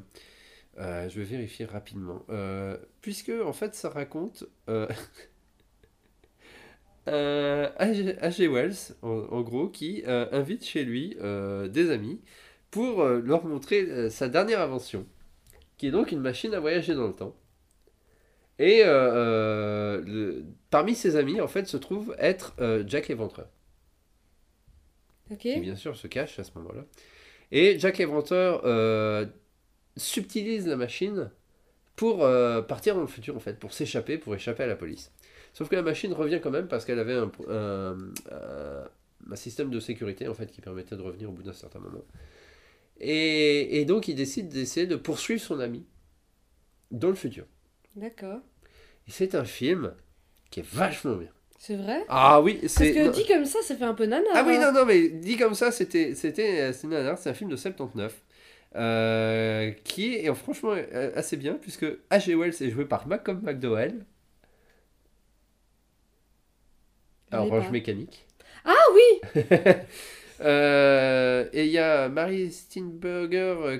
euh, 0.79 1.09
je 1.09 1.19
vais 1.19 1.25
vérifier 1.25 1.65
rapidement. 1.65 2.25
Euh, 2.29 2.77
puisque 3.01 3.31
en 3.31 3.53
fait 3.53 3.75
ça 3.75 3.89
raconte 3.89 4.45
euh, 4.69 4.87
euh, 7.07 7.69
H.G. 7.79 8.47
Wells, 8.47 8.95
en, 9.01 9.41
gros, 9.41 9.69
qui 9.69 10.03
euh, 10.07 10.27
invite 10.31 10.65
chez 10.65 10.83
lui 10.83 11.15
euh, 11.21 11.67
des 11.67 11.91
amis 11.91 12.21
pour 12.71 13.01
euh, 13.01 13.21
leur 13.21 13.45
montrer 13.45 13.81
euh, 13.89 14.09
sa 14.09 14.27
dernière 14.29 14.61
invention, 14.61 15.05
qui 15.77 15.87
est 15.87 15.91
donc 15.91 16.11
une 16.11 16.21
machine 16.21 16.53
à 16.53 16.59
voyager 16.59 16.95
dans 16.95 17.07
le 17.07 17.13
temps. 17.15 17.35
Et 18.59 18.83
euh, 18.83 18.87
euh, 18.87 20.01
le- 20.05 20.45
parmi 20.69 20.95
ses 20.95 21.15
amis, 21.15 21.41
en 21.41 21.47
fait, 21.47 21.67
se 21.67 21.77
trouve 21.77 22.15
être 22.19 22.55
euh, 22.59 22.83
Jack 22.87 23.07
l'Éventreur 23.09 23.47
qui 25.47 25.59
bien 25.59 25.75
sûr 25.75 25.95
se 25.95 26.07
cache 26.07 26.39
à 26.39 26.43
ce 26.43 26.51
moment-là. 26.55 26.85
Et 27.51 27.79
Jack 27.79 27.99
l'Éventreur 27.99 28.61
euh, 28.65 29.25
subtilise 29.97 30.67
la 30.67 30.77
machine 30.77 31.31
pour 31.95 32.19
partir 32.67 32.95
dans 32.95 33.01
le 33.01 33.07
futur, 33.07 33.35
en 33.37 33.39
fait, 33.41 33.59
pour 33.59 33.73
s'échapper, 33.73 34.17
pour 34.17 34.35
échapper 34.35 34.63
à 34.63 34.67
la 34.67 34.75
police. 34.77 35.11
Sauf 35.53 35.69
que 35.69 35.75
la 35.75 35.83
machine 35.83 36.13
revient 36.13 36.41
quand 36.43 36.51
même 36.51 36.67
parce 36.67 36.85
qu'elle 36.85 36.99
avait 36.99 37.15
un, 37.15 37.31
un- 37.49 37.97
un- 38.31 38.89
un 39.31 39.35
système 39.37 39.69
de 39.71 39.79
sécurité, 39.79 40.27
en 40.27 40.33
fait, 40.35 40.51
qui 40.51 40.61
permettait 40.61 40.97
de 40.97 41.01
revenir 41.03 41.29
au 41.29 41.33
bout 41.33 41.43
d'un 41.43 41.53
certain 41.53 41.79
moment. 41.79 42.03
Et, 42.99 43.81
et 43.81 43.85
donc, 43.85 44.07
il 44.07 44.15
décide 44.15 44.49
d'essayer 44.49 44.87
de 44.87 44.95
poursuivre 44.95 45.41
son 45.41 45.59
ami 45.59 45.85
dans 46.91 47.09
le 47.09 47.15
futur. 47.15 47.45
D'accord. 47.95 48.39
Et 49.07 49.11
c'est 49.11 49.35
un 49.35 49.45
film 49.45 49.93
qui 50.51 50.59
est 50.59 50.65
vachement 50.65 51.15
bien. 51.15 51.29
C'est 51.57 51.77
vrai? 51.77 52.03
Ah 52.09 52.41
oui, 52.41 52.59
Parce 52.61 52.73
c'est... 52.73 52.93
que 52.93 53.05
non. 53.05 53.11
dit 53.11 53.25
comme 53.25 53.45
ça, 53.45 53.59
ça 53.61 53.75
fait 53.75 53.85
un 53.85 53.93
peu 53.93 54.05
nana. 54.05 54.27
Ah 54.33 54.43
oui, 54.45 54.55
hein. 54.55 54.71
non, 54.71 54.79
non, 54.79 54.85
mais 54.85 55.09
dit 55.09 55.37
comme 55.37 55.55
ça, 55.55 55.71
c'était 55.71 56.13
c'était 56.13 56.61
euh, 56.61 56.73
c'est 56.73 56.87
nanar, 56.87 57.17
c'est 57.17 57.29
un 57.29 57.33
film 57.33 57.49
de 57.49 57.55
79 57.55 58.21
euh, 58.75 59.71
qui 59.83 60.15
est 60.15 60.33
franchement 60.35 60.73
euh, 60.75 61.11
assez 61.15 61.37
bien 61.37 61.53
puisque 61.53 61.85
H.G. 62.11 62.35
Wells 62.35 62.61
est 62.61 62.69
joué 62.69 62.85
par 62.85 63.07
Malcolm 63.07 63.41
McDowell. 63.41 64.05
Alors, 67.31 67.49
pas. 67.49 67.69
Mécanique. 67.69 68.25
Ah 68.65 68.73
oui 68.93 69.43
Euh, 70.41 71.47
et 71.53 71.65
il 71.65 71.71
y 71.71 71.77
a 71.77 72.09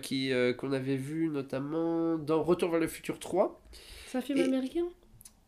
qui 0.02 0.32
euh, 0.32 0.54
qu'on 0.54 0.72
avait 0.72 0.96
vu 0.96 1.28
notamment 1.28 2.18
dans 2.18 2.42
Retour 2.44 2.72
vers 2.72 2.80
le 2.80 2.88
futur 2.88 3.20
3. 3.20 3.62
C'est 4.16 4.20
un 4.20 4.22
film 4.22 4.40
Et- 4.40 4.44
américain? 4.44 4.86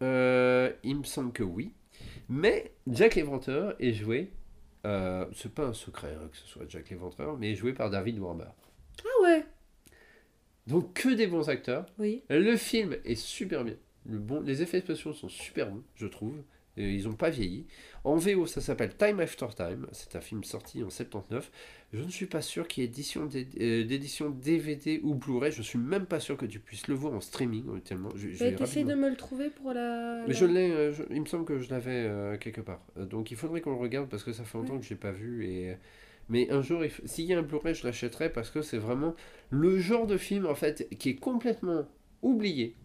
Euh, 0.03 0.73
il 0.83 0.97
me 0.97 1.03
semble 1.03 1.31
que 1.31 1.43
oui. 1.43 1.71
Mais 2.27 2.73
Jack 2.85 3.15
l'Éventreur 3.15 3.75
est 3.79 3.93
joué, 3.93 4.33
euh, 4.85 5.25
c'est 5.33 5.53
pas 5.53 5.67
un 5.67 5.73
secret 5.73 6.13
hein, 6.21 6.27
que 6.29 6.35
ce 6.35 6.45
soit 6.45 6.63
Jack 6.67 6.89
l'Éventreur, 6.89 7.37
mais 7.37 7.53
est 7.53 7.55
joué 7.55 7.71
par 7.71 7.89
David 7.89 8.19
Warner. 8.19 8.43
Ah 9.05 9.23
ouais 9.23 9.45
Donc 10.67 10.93
que 10.95 11.07
des 11.13 11.27
bons 11.27 11.47
acteurs. 11.47 11.85
Oui. 11.97 12.23
Le 12.29 12.57
film 12.57 12.97
est 13.05 13.15
super 13.15 13.63
bien. 13.63 13.75
Le 14.05 14.17
bon, 14.19 14.41
les 14.41 14.61
effets 14.61 14.81
spéciaux 14.81 15.13
sont 15.13 15.29
super 15.29 15.71
bons, 15.71 15.83
je 15.95 16.07
trouve. 16.07 16.35
Et 16.77 16.93
ils 16.93 17.05
n'ont 17.05 17.13
pas 17.15 17.29
vieilli. 17.31 17.65
En 18.03 18.15
VO, 18.17 18.45
ça 18.45 18.61
s'appelle 18.61 18.95
Time 18.95 19.19
After 19.19 19.47
Time. 19.55 19.87
C'est 19.91 20.15
un 20.15 20.21
film 20.21 20.43
sorti 20.43 20.83
en 20.83 20.89
79. 20.89 21.51
Je 21.93 22.03
ne 22.03 22.09
suis 22.09 22.27
pas 22.27 22.41
sûr 22.41 22.67
qu'il 22.67 22.83
y 22.83 22.87
ait 22.87 22.89
euh, 23.59 23.83
d'édition 23.83 24.29
DVD 24.29 24.99
ou 25.03 25.15
Blu-ray. 25.15 25.51
Je 25.51 25.61
suis 25.63 25.79
même 25.79 26.05
pas 26.05 26.19
sûr 26.19 26.37
que 26.37 26.45
tu 26.45 26.59
puisses 26.59 26.87
le 26.87 26.93
voir 26.95 27.13
en 27.13 27.21
streaming. 27.21 27.63
euh, 27.69 27.79
Tellement. 27.79 28.09
Je, 28.15 28.27
T'essayes 28.29 28.55
rapidement- 28.55 28.91
de 28.91 28.95
me 28.95 29.09
le 29.09 29.15
trouver 29.15 29.49
pour 29.49 29.73
la. 29.73 30.21
Mais 30.27 30.33
la- 30.33 30.39
je 30.39 30.45
l'ai, 30.45 30.71
euh, 30.71 30.93
il 31.09 31.21
me 31.21 31.25
semble 31.25 31.45
que 31.45 31.59
je 31.59 31.69
l'avais 31.71 32.05
euh, 32.07 32.37
quelque 32.37 32.61
part. 32.61 32.85
Euh, 32.97 33.05
donc 33.05 33.31
il 33.31 33.37
faudrait 33.37 33.61
qu'on 33.61 33.71
le 33.71 33.77
regarde 33.77 34.07
parce 34.09 34.23
que 34.23 34.31
ça 34.31 34.43
fait 34.43 34.57
longtemps 34.57 34.73
Ouais. 34.73 34.79
que 34.79 34.85
je 34.85 34.89
l'ai 34.91 34.95
pas 34.99 35.11
vu. 35.11 35.45
Et... 35.47 35.75
Mais 36.29 36.49
un 36.51 36.61
jour, 36.61 36.83
s'il 37.05 37.25
y 37.25 37.33
a 37.33 37.39
un 37.39 37.41
Blu-ray, 37.41 37.73
je 37.73 37.85
l'achèterai 37.87 38.29
parce 38.31 38.49
que 38.51 38.61
c'est 38.61 38.77
vraiment 38.77 39.15
le 39.49 39.79
genre 39.79 40.05
de 40.05 40.17
film 40.17 40.45
en 40.45 40.55
fait 40.55 40.87
qui 40.99 41.09
est 41.09 41.15
complètement 41.15 41.87
oublié. 42.21 42.75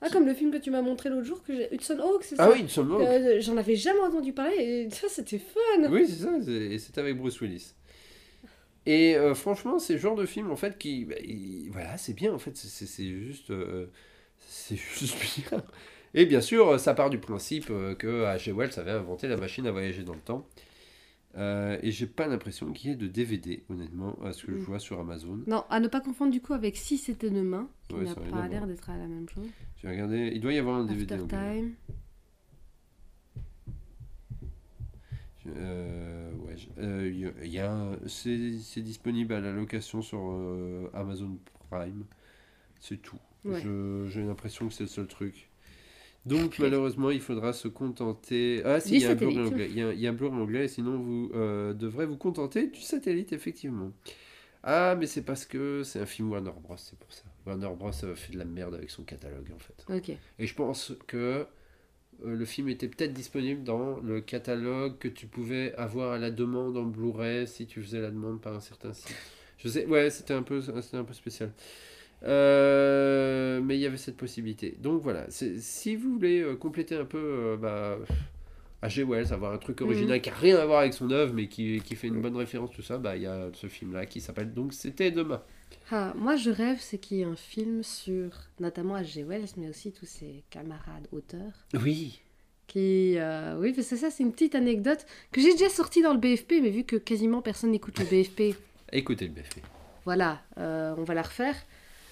Ah, 0.00 0.08
comme 0.10 0.26
le 0.26 0.34
film 0.34 0.50
que 0.52 0.58
tu 0.58 0.70
m'as 0.70 0.82
montré 0.82 1.08
l'autre 1.10 1.24
jour, 1.26 1.42
que 1.42 1.54
j'ai. 1.54 1.74
Hudson 1.74 1.98
Hawk, 1.98 2.22
c'est 2.22 2.36
Ah 2.38 2.44
ça 2.46 2.52
oui, 2.52 2.60
une 2.60 2.68
seule 2.68 2.86
Euh, 2.92 3.40
J'en 3.40 3.56
avais 3.56 3.74
jamais 3.76 4.00
entendu 4.00 4.32
parler 4.32 4.56
et 4.56 4.90
ça 4.90 5.08
c'était 5.08 5.38
fun 5.38 5.90
Oui, 5.90 6.06
c'est 6.08 6.22
ça, 6.24 6.30
et 6.48 6.78
c'est 6.78 6.96
avec 6.98 7.16
Bruce 7.16 7.40
Willis. 7.40 7.74
Et 8.86 9.16
euh, 9.16 9.34
franchement, 9.34 9.78
c'est 9.78 9.94
le 9.94 9.98
genre 9.98 10.14
de 10.16 10.24
film 10.26 10.50
en 10.50 10.56
fait 10.56 10.78
qui. 10.78 11.04
bah, 11.04 11.16
il- 11.22 11.68
voilà, 11.72 11.96
c'est 11.98 12.14
bien 12.14 12.32
en 12.32 12.38
fait, 12.38 12.56
c'est- 12.56 12.68
c'est 12.68 12.86
c'est 12.86 13.06
juste. 13.06 13.50
euh, 13.50 13.86
c'est 14.40 14.76
juste 14.98 15.16
bien. 15.50 15.62
Et 16.14 16.24
bien 16.26 16.40
sûr, 16.40 16.80
ça 16.80 16.94
part 16.94 17.10
du 17.10 17.18
principe 17.18 17.66
que 17.66 18.24
H.G. 18.24 18.52
Wells 18.52 18.70
avait 18.78 18.92
inventé 18.92 19.28
la 19.28 19.36
machine 19.36 19.66
à 19.66 19.72
voyager 19.72 20.04
dans 20.04 20.14
le 20.14 20.20
temps. 20.20 20.46
Euh, 21.38 21.78
et 21.82 21.92
j'ai 21.92 22.06
pas 22.06 22.26
l'impression 22.26 22.72
qu'il 22.72 22.90
y 22.90 22.92
ait 22.92 22.96
de 22.96 23.06
DVD, 23.06 23.62
honnêtement, 23.70 24.18
à 24.24 24.32
ce 24.32 24.44
que 24.44 24.52
je 24.52 24.58
Mm. 24.58 24.62
vois 24.64 24.78
sur 24.80 24.98
Amazon. 24.98 25.40
Non, 25.46 25.64
à 25.70 25.78
ne 25.80 25.86
pas 25.88 26.00
confondre 26.00 26.32
du 26.32 26.40
coup 26.40 26.52
avec 26.52 26.76
Si 26.76 26.98
c'était 26.98 27.30
demain, 27.30 27.68
qui 27.88 27.94
Ouais, 27.94 28.04
n'a 28.04 28.14
pas 28.16 28.48
l'air 28.48 28.66
d'être 28.66 28.90
à 28.90 28.96
la 28.96 29.06
même 29.06 29.28
chose. 29.28 29.46
J'ai 29.80 29.88
regardé, 29.88 30.32
il 30.34 30.40
doit 30.40 30.52
y 30.52 30.58
avoir 30.58 30.76
un 30.78 30.84
DVD. 30.84 31.14
After 31.14 31.26
Blu-ray. 31.26 31.60
Time. 31.60 31.74
Euh, 35.56 36.32
ouais, 36.46 36.56
euh, 36.78 37.08
y 37.44 37.58
a- 37.60 37.96
y 38.04 38.08
c'est 38.08 38.82
disponible 38.82 39.32
à 39.32 39.40
la 39.40 39.52
location 39.52 40.02
sur 40.02 40.18
euh, 40.32 40.90
Amazon 40.92 41.38
Prime. 41.70 42.04
C'est 42.80 43.00
tout. 43.00 43.18
Ouais. 43.44 43.62
J'ai 44.08 44.22
l'impression 44.24 44.68
que 44.68 44.74
c'est 44.74 44.84
le 44.84 44.88
seul 44.88 45.06
truc. 45.06 45.47
Donc 46.28 46.58
malheureusement, 46.58 47.10
il 47.10 47.20
faudra 47.20 47.52
se 47.52 47.68
contenter. 47.68 48.62
Ah 48.64 48.80
si, 48.80 48.96
il 48.96 49.02
y 49.02 49.04
a 49.04 49.08
un 49.08 49.12
satellite. 49.12 49.34
Blu-ray 49.36 49.52
anglais. 49.52 49.68
Il 49.70 49.78
y 49.78 49.82
a, 49.82 49.92
il 49.92 50.00
y 50.00 50.06
a 50.06 50.10
un 50.10 50.12
Blu-ray 50.12 50.38
anglais, 50.38 50.68
sinon 50.68 50.98
vous 50.98 51.30
euh, 51.34 51.72
devrez 51.72 52.06
vous 52.06 52.16
contenter 52.16 52.66
du 52.68 52.80
satellite, 52.80 53.32
effectivement. 53.32 53.92
Ah, 54.62 54.96
mais 54.98 55.06
c'est 55.06 55.22
parce 55.22 55.46
que 55.46 55.82
c'est 55.84 56.00
un 56.00 56.06
film 56.06 56.30
Warner 56.30 56.50
Bros, 56.62 56.76
c'est 56.76 56.98
pour 56.98 57.12
ça. 57.12 57.22
Warner 57.46 57.70
Bros 57.78 57.92
fait 57.92 58.32
de 58.32 58.38
la 58.38 58.44
merde 58.44 58.74
avec 58.74 58.90
son 58.90 59.04
catalogue, 59.04 59.50
en 59.54 59.58
fait. 59.58 59.96
Ok. 59.96 60.16
Et 60.38 60.46
je 60.46 60.54
pense 60.54 60.92
que 61.06 61.16
euh, 61.16 61.44
le 62.36 62.44
film 62.44 62.68
était 62.68 62.88
peut-être 62.88 63.12
disponible 63.12 63.62
dans 63.62 64.00
le 64.00 64.20
catalogue 64.20 64.98
que 64.98 65.08
tu 65.08 65.26
pouvais 65.26 65.74
avoir 65.76 66.12
à 66.12 66.18
la 66.18 66.30
demande 66.30 66.76
en 66.76 66.84
Blu-ray 66.84 67.46
si 67.46 67.66
tu 67.66 67.80
faisais 67.82 68.00
la 68.00 68.10
demande 68.10 68.40
par 68.40 68.54
un 68.54 68.60
certain 68.60 68.92
site. 68.92 69.14
Je 69.58 69.68
sais, 69.68 69.86
ouais, 69.86 70.10
c'était 70.10 70.34
un 70.34 70.42
peu, 70.42 70.60
un 70.92 71.04
peu 71.04 71.14
spécial. 71.14 71.52
Euh, 72.24 73.60
mais 73.62 73.76
il 73.76 73.80
y 73.80 73.86
avait 73.86 73.96
cette 73.96 74.16
possibilité. 74.16 74.76
Donc 74.80 75.02
voilà, 75.02 75.26
si 75.30 75.96
vous 75.96 76.14
voulez 76.14 76.40
euh, 76.40 76.56
compléter 76.56 76.96
un 76.96 77.04
peu 77.04 77.18
euh, 77.18 77.56
bah, 77.56 77.98
H.G. 78.82 79.04
Wells, 79.04 79.32
avoir 79.32 79.52
un 79.52 79.58
truc 79.58 79.80
original 79.80 80.20
qui 80.20 80.30
n'a 80.30 80.36
rien 80.36 80.56
à 80.56 80.66
voir 80.66 80.80
avec 80.80 80.94
son 80.94 81.10
œuvre, 81.10 81.32
mais 81.32 81.48
qui, 81.48 81.80
qui 81.80 81.94
fait 81.94 82.08
une 82.08 82.20
bonne 82.20 82.36
référence, 82.36 82.70
tout 82.72 82.82
ça, 82.82 82.98
bah 82.98 83.16
il 83.16 83.22
y 83.22 83.26
a 83.26 83.48
ce 83.52 83.66
film-là 83.66 84.06
qui 84.06 84.20
s'appelle 84.20 84.52
donc 84.52 84.72
C'était 84.72 85.10
demain. 85.10 85.42
Ah, 85.90 86.12
moi, 86.16 86.36
je 86.36 86.50
rêve, 86.50 86.78
c'est 86.80 86.98
qu'il 86.98 87.18
y 87.18 87.20
ait 87.22 87.24
un 87.24 87.36
film 87.36 87.82
sur 87.82 88.30
notamment 88.58 88.96
H.G. 88.96 89.24
Wells, 89.24 89.48
mais 89.56 89.68
aussi 89.68 89.92
tous 89.92 90.06
ses 90.06 90.42
camarades 90.50 91.06
auteurs. 91.12 91.66
Oui. 91.74 92.20
Qui, 92.66 93.14
euh, 93.16 93.56
oui, 93.58 93.72
parce 93.72 93.88
que 93.88 93.96
ça, 93.96 94.10
c'est 94.10 94.22
une 94.22 94.32
petite 94.32 94.54
anecdote 94.54 95.06
que 95.32 95.40
j'ai 95.40 95.52
déjà 95.52 95.70
sortie 95.70 96.02
dans 96.02 96.12
le 96.12 96.18
BFP, 96.18 96.54
mais 96.62 96.70
vu 96.70 96.84
que 96.84 96.96
quasiment 96.96 97.40
personne 97.42 97.70
n'écoute 97.70 97.98
le 97.98 98.04
BFP, 98.04 98.56
Écoutez 98.92 99.26
le 99.26 99.32
BFP. 99.32 99.60
voilà, 100.04 100.42
on 100.56 101.04
va 101.04 101.14
la 101.14 101.22
refaire. 101.22 101.54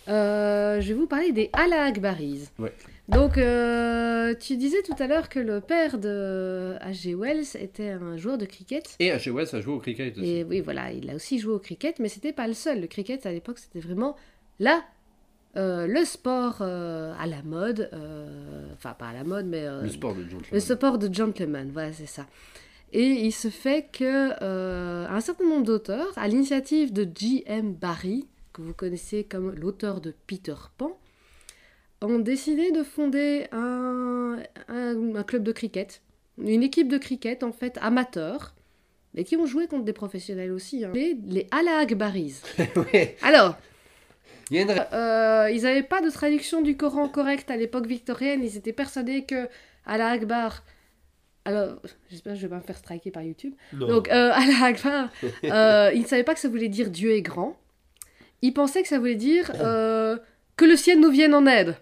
Euh, 0.08 0.80
je 0.80 0.88
vais 0.88 0.94
vous 0.94 1.06
parler 1.06 1.32
des 1.32 1.50
Allah 1.52 1.84
Akbaris. 1.84 2.48
Ouais. 2.58 2.72
Donc, 3.08 3.38
euh, 3.38 4.34
tu 4.38 4.56
disais 4.56 4.82
tout 4.82 4.94
à 5.00 5.06
l'heure 5.06 5.28
que 5.28 5.38
le 5.38 5.60
père 5.60 5.98
de 5.98 6.74
H.G. 6.82 7.14
Wells 7.14 7.46
était 7.60 7.90
un 7.90 8.16
joueur 8.16 8.36
de 8.38 8.46
cricket. 8.46 8.96
Et 8.98 9.10
H.G. 9.10 9.30
Wells 9.30 9.48
a 9.54 9.60
joué 9.60 9.74
au 9.74 9.78
cricket 9.78 10.16
aussi. 10.18 10.28
Et 10.28 10.44
oui, 10.44 10.60
voilà, 10.60 10.92
il 10.92 11.08
a 11.10 11.14
aussi 11.14 11.38
joué 11.38 11.54
au 11.54 11.58
cricket, 11.58 11.98
mais 12.00 12.08
c'était 12.08 12.32
pas 12.32 12.46
le 12.48 12.54
seul. 12.54 12.80
Le 12.80 12.86
cricket, 12.88 13.24
à 13.26 13.32
l'époque, 13.32 13.58
c'était 13.58 13.78
vraiment 13.80 14.16
là, 14.58 14.82
euh, 15.56 15.86
le 15.86 16.04
sport 16.04 16.58
euh, 16.60 17.14
à 17.18 17.26
la 17.26 17.42
mode. 17.42 17.88
euh, 17.92 18.26
Enfin, 18.74 18.94
pas 18.98 19.06
à 19.08 19.12
la 19.12 19.24
mode, 19.24 19.46
mais 19.46 19.64
Le 19.82 19.88
sport 19.88 20.14
de 20.14 20.24
John 20.28 20.40
le 20.52 20.60
sport 20.60 20.98
de 20.98 21.12
gentleman, 21.14 21.70
voilà, 21.72 21.92
c'est 21.92 22.06
ça. 22.06 22.26
Et 22.92 23.02
il 23.04 23.32
se 23.32 23.48
fait 23.48 23.86
que 23.92 24.32
un 24.42 25.20
certain 25.20 25.44
nombre 25.48 25.64
d'auteurs, 25.64 26.12
à 26.16 26.26
l'initiative 26.28 26.92
de 26.92 27.06
J.M. 27.14 27.72
Barrie, 27.72 28.26
que 28.56 28.62
vous 28.62 28.74
connaissez 28.74 29.24
comme 29.24 29.54
l'auteur 29.54 30.00
de 30.00 30.14
Peter 30.26 30.54
Pan, 30.78 30.98
ont 32.02 32.18
décidé 32.18 32.72
de 32.72 32.82
fonder 32.82 33.46
un, 33.52 34.38
un- 34.68 35.14
un 35.14 35.22
club 35.22 35.42
de 35.42 35.52
cricket, 35.52 36.02
une 36.38 36.62
équipe 36.62 36.88
de 36.88 36.98
cricket 36.98 37.42
en 37.42 37.52
fait 37.52 37.78
amateur, 37.80 38.54
mais 39.14 39.24
qui 39.24 39.36
ont 39.36 39.46
joué 39.46 39.66
contre 39.66 39.84
des 39.84 39.92
professionnels 39.94 40.52
aussi, 40.52 40.84
hein. 40.84 40.92
les, 40.94 41.16
les 41.26 41.46
Akbaris. 41.50 42.42
ouais. 42.92 43.16
Alors, 43.22 43.56
Il 44.50 44.56
y 44.56 44.60
a 44.60 44.62
une... 44.62 44.70
euh, 44.92 45.50
ils 45.50 45.62
n'avaient 45.62 45.82
pas 45.82 46.02
de 46.02 46.10
traduction 46.10 46.60
du 46.60 46.76
Coran 46.76 47.08
correcte 47.08 47.50
à 47.50 47.56
l'époque 47.56 47.86
victorienne. 47.86 48.44
Ils 48.44 48.56
étaient 48.58 48.74
persuadés 48.74 49.24
que 49.24 49.48
Allah 49.86 50.10
Akbar. 50.10 50.62
Alors, 51.46 51.76
j'espère 52.10 52.34
que 52.34 52.38
je 52.38 52.42
vais 52.46 52.50
pas 52.50 52.56
me 52.56 52.60
faire 52.62 52.76
striker 52.76 53.10
par 53.10 53.22
YouTube. 53.22 53.54
Non. 53.72 53.86
Donc, 53.88 54.08
euh, 54.10 54.32
Allah 54.34 54.64
Akbar, 54.64 55.08
euh, 55.44 55.90
ils 55.94 56.02
ne 56.02 56.06
savaient 56.06 56.24
pas 56.24 56.34
que 56.34 56.40
ça 56.40 56.48
voulait 56.48 56.68
dire 56.68 56.90
Dieu 56.90 57.12
est 57.12 57.22
grand. 57.22 57.56
Ils 58.47 58.52
pensaient 58.52 58.82
que 58.82 58.89
ça 58.89 58.98
voulait 59.01 59.16
dire 59.16 59.51
euh, 59.56 60.16
que 60.56 60.64
le 60.64 60.77
ciel 60.77 61.01
nous 61.01 61.10
vienne 61.10 61.35
en 61.35 61.47
aide. 61.47 61.74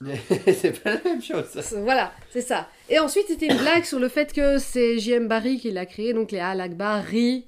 c'est 0.46 0.82
pas 0.82 0.94
la 0.94 1.00
même 1.04 1.22
chose. 1.22 1.44
ça. 1.52 1.62
C'est- 1.62 1.80
Voilà, 1.80 2.12
c'est 2.30 2.40
ça. 2.40 2.68
Et 2.88 2.98
ensuite, 2.98 3.26
c'était 3.28 3.46
une 3.46 3.58
blague 3.58 3.84
sur 3.84 3.98
le 3.98 4.08
fait 4.08 4.32
que 4.32 4.58
c'est 4.58 4.98
J.M. 4.98 5.28
Barry 5.28 5.58
qui 5.58 5.70
l'a 5.70 5.86
créé, 5.86 6.12
donc 6.12 6.30
les 6.32 6.40
Al 6.40 6.60
Akbari. 6.60 7.46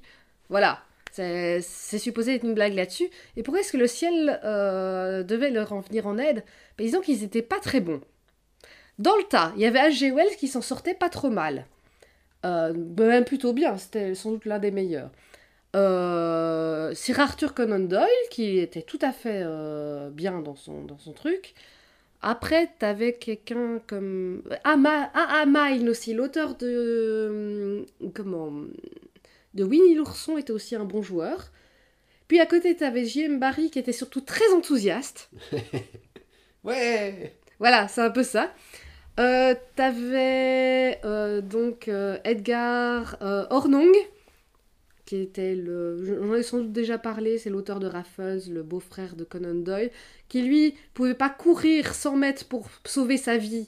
Voilà. 0.49 0.79
C'est 1.11 1.61
supposé 1.97 2.35
être 2.35 2.43
une 2.43 2.53
blague 2.53 2.75
là-dessus. 2.75 3.09
Et 3.35 3.41
pourquoi 3.41 3.61
est-ce 3.61 3.71
que 3.71 3.77
le 3.77 3.87
ciel 3.87 4.39
euh, 4.43 5.23
devait 5.23 5.49
leur 5.49 5.73
en 5.73 5.79
venir 5.79 6.05
en 6.05 6.19
aide? 6.19 6.43
Ben, 6.77 6.85
Disons 6.85 7.01
qu'ils 7.01 7.21
n'étaient 7.21 7.41
pas 7.41 7.59
très 7.59 7.81
bons. 7.81 8.01
Dans 8.99 9.15
le 9.15 9.23
tas, 9.23 9.51
il 9.55 9.61
y 9.63 9.65
avait 9.65 9.79
H.G. 9.89 10.11
Wells 10.11 10.35
qui 10.37 10.47
s'en 10.47 10.61
sortait 10.61 10.93
pas 10.93 11.09
trop 11.09 11.31
mal. 11.31 11.65
Euh, 12.45 12.71
ben, 12.75 13.07
même 13.07 13.25
plutôt 13.25 13.51
bien, 13.53 13.77
c'était 13.77 14.13
sans 14.13 14.31
doute 14.33 14.45
l'un 14.45 14.59
des 14.59 14.69
meilleurs. 14.71 15.09
Euh, 15.75 16.93
Sir 16.93 17.19
Arthur 17.19 17.53
Conan 17.53 17.79
Doyle, 17.79 18.07
qui 18.31 18.57
était 18.59 18.81
tout 18.81 18.99
à 19.01 19.11
fait 19.11 19.41
euh, 19.43 20.09
bien 20.09 20.39
dans 20.41 20.55
son, 20.55 20.83
dans 20.83 20.97
son 20.97 21.13
truc. 21.13 21.53
Après, 22.21 22.69
t'avais 22.79 23.13
quelqu'un 23.13 23.79
comme... 23.87 24.41
Ama, 24.63 25.11
ah, 25.13 25.41
Amail 25.41 25.87
aussi, 25.89 26.13
l'auteur 26.13 26.55
de... 26.55 27.85
hum, 28.01 28.11
Comment 28.13 28.51
De 29.53 29.63
Winnie 29.63 29.95
l'ourson 29.95 30.37
était 30.37 30.51
aussi 30.51 30.75
un 30.75 30.85
bon 30.85 31.01
joueur. 31.01 31.51
Puis 32.27 32.39
à 32.39 32.45
côté, 32.45 32.75
t'avais 32.75 33.05
J.M. 33.05 33.39
Barry 33.39 33.69
qui 33.69 33.79
était 33.79 33.91
surtout 33.93 34.21
très 34.21 34.51
enthousiaste. 34.53 35.29
Ouais. 36.63 37.33
Voilà, 37.59 37.87
c'est 37.87 38.01
un 38.01 38.09
peu 38.09 38.23
ça. 38.23 38.51
Euh, 39.19 39.55
T'avais 39.75 40.99
euh, 41.05 41.41
donc 41.41 41.87
euh, 41.87 42.19
Edgar 42.23 43.17
euh, 43.21 43.45
Hornung, 43.49 43.93
qui 45.07 45.15
était 45.15 45.55
le. 45.55 46.03
J'en 46.03 46.35
ai 46.35 46.43
sans 46.43 46.59
doute 46.59 46.73
déjà 46.73 46.97
parlé, 46.99 47.39
c'est 47.39 47.49
l'auteur 47.49 47.79
de 47.79 47.87
Raffles, 47.87 48.41
le 48.51 48.61
beau-frère 48.61 49.15
de 49.15 49.23
Conan 49.23 49.55
Doyle, 49.55 49.89
qui 50.27 50.41
lui 50.43 50.75
pouvait 50.93 51.15
pas 51.15 51.29
courir 51.29 51.95
100 51.95 52.17
mètres 52.17 52.45
pour 52.45 52.67
sauver 52.85 53.17
sa 53.17 53.37
vie 53.37 53.67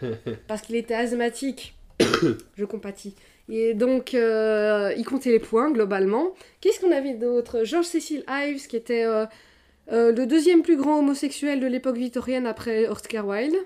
parce 0.48 0.62
qu'il 0.62 0.74
était 0.76 0.94
asthmatique. 0.94 1.74
Je 2.56 2.64
compatis. 2.64 3.14
Et 3.50 3.74
donc, 3.74 4.14
euh, 4.14 4.92
il 4.96 5.04
comptait 5.04 5.30
les 5.30 5.38
points 5.38 5.70
globalement. 5.70 6.34
Qu'est-ce 6.60 6.80
qu'on 6.80 6.92
avait 6.92 7.14
d'autre? 7.14 7.64
George 7.64 7.86
Cecil 7.86 8.24
Ives, 8.28 8.66
qui 8.66 8.76
était 8.76 9.04
euh, 9.04 9.26
euh, 9.92 10.12
le 10.12 10.26
deuxième 10.26 10.62
plus 10.62 10.76
grand 10.76 10.98
homosexuel 10.98 11.60
de 11.60 11.66
l'époque 11.66 11.96
victorienne 11.96 12.46
après 12.46 12.88
Oscar 12.88 13.26
Wilde. 13.26 13.56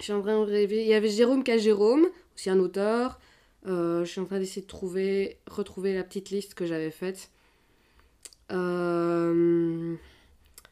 Suis 0.00 0.12
en 0.12 0.22
rêver. 0.22 0.82
Il 0.82 0.88
y 0.88 0.94
avait 0.94 1.08
Jérôme 1.08 1.44
K. 1.44 1.58
Jérôme, 1.58 2.08
aussi 2.34 2.50
un 2.50 2.58
auteur. 2.58 3.20
Euh, 3.66 4.04
je 4.04 4.10
suis 4.10 4.20
en 4.20 4.24
train 4.24 4.38
d'essayer 4.38 4.62
de 4.62 4.66
trouver, 4.66 5.38
retrouver 5.46 5.94
la 5.94 6.02
petite 6.02 6.30
liste 6.30 6.54
que 6.54 6.64
j'avais 6.66 6.90
faite. 6.90 7.30
Euh, 8.52 9.94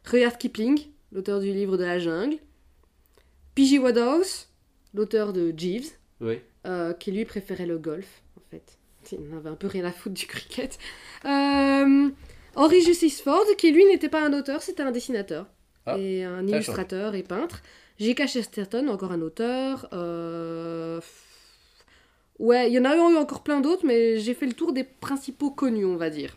Rudyard 0.05 0.39
Kipling, 0.39 0.79
l'auteur 1.13 1.41
du 1.41 1.53
livre 1.53 1.77
de 1.77 1.85
la 1.85 1.99
jungle. 1.99 2.37
P.G. 3.55 3.79
Wodehouse, 3.79 4.49
l'auteur 4.95 5.33
de 5.33 5.53
Jeeves, 5.57 5.91
Oui. 6.21 6.39
euh, 6.67 6.93
qui 6.93 7.13
lui 7.13 7.25
préférait 7.25 7.67
le 7.67 7.79
golf, 7.79 8.23
en 8.37 8.43
fait. 8.51 8.79
Il 9.13 9.29
n'avait 9.29 9.49
un 9.51 9.55
peu 9.55 9.67
rien 9.67 9.85
à 9.85 9.93
foutre 9.93 10.15
du 10.15 10.27
cricket. 10.27 10.79
Euh, 11.25 12.09
Henry 12.55 12.83
Justice 12.83 13.21
Ford, 13.23 13.45
qui 13.57 13.73
lui 13.73 13.85
n'était 13.87 14.09
pas 14.09 14.23
un 14.25 14.33
auteur, 14.33 14.63
c'était 14.63 14.83
un 14.83 14.91
dessinateur. 14.91 15.47
Ah, 15.87 15.97
et 15.99 16.25
un 16.25 16.47
illustrateur 16.47 17.15
et 17.15 17.23
peintre. 17.23 17.63
J.K. 17.99 18.27
Chesterton, 18.29 18.89
encore 18.89 19.13
un 19.13 19.23
auteur. 19.23 19.89
Euh, 19.93 21.01
Ouais, 22.39 22.69
il 22.71 22.75
y 22.75 22.79
en 22.79 22.85
a 22.85 22.97
eu 22.97 23.17
encore 23.17 23.43
plein 23.43 23.61
d'autres, 23.61 23.85
mais 23.87 24.19
j'ai 24.19 24.35
fait 24.35 24.47
le 24.47 24.53
tour 24.53 24.73
des 24.73 24.85
principaux 24.85 25.51
connus, 25.51 25.85
on 25.85 25.97
va 25.97 26.11
dire. 26.11 26.37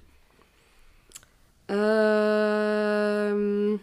Euh, 1.71 3.77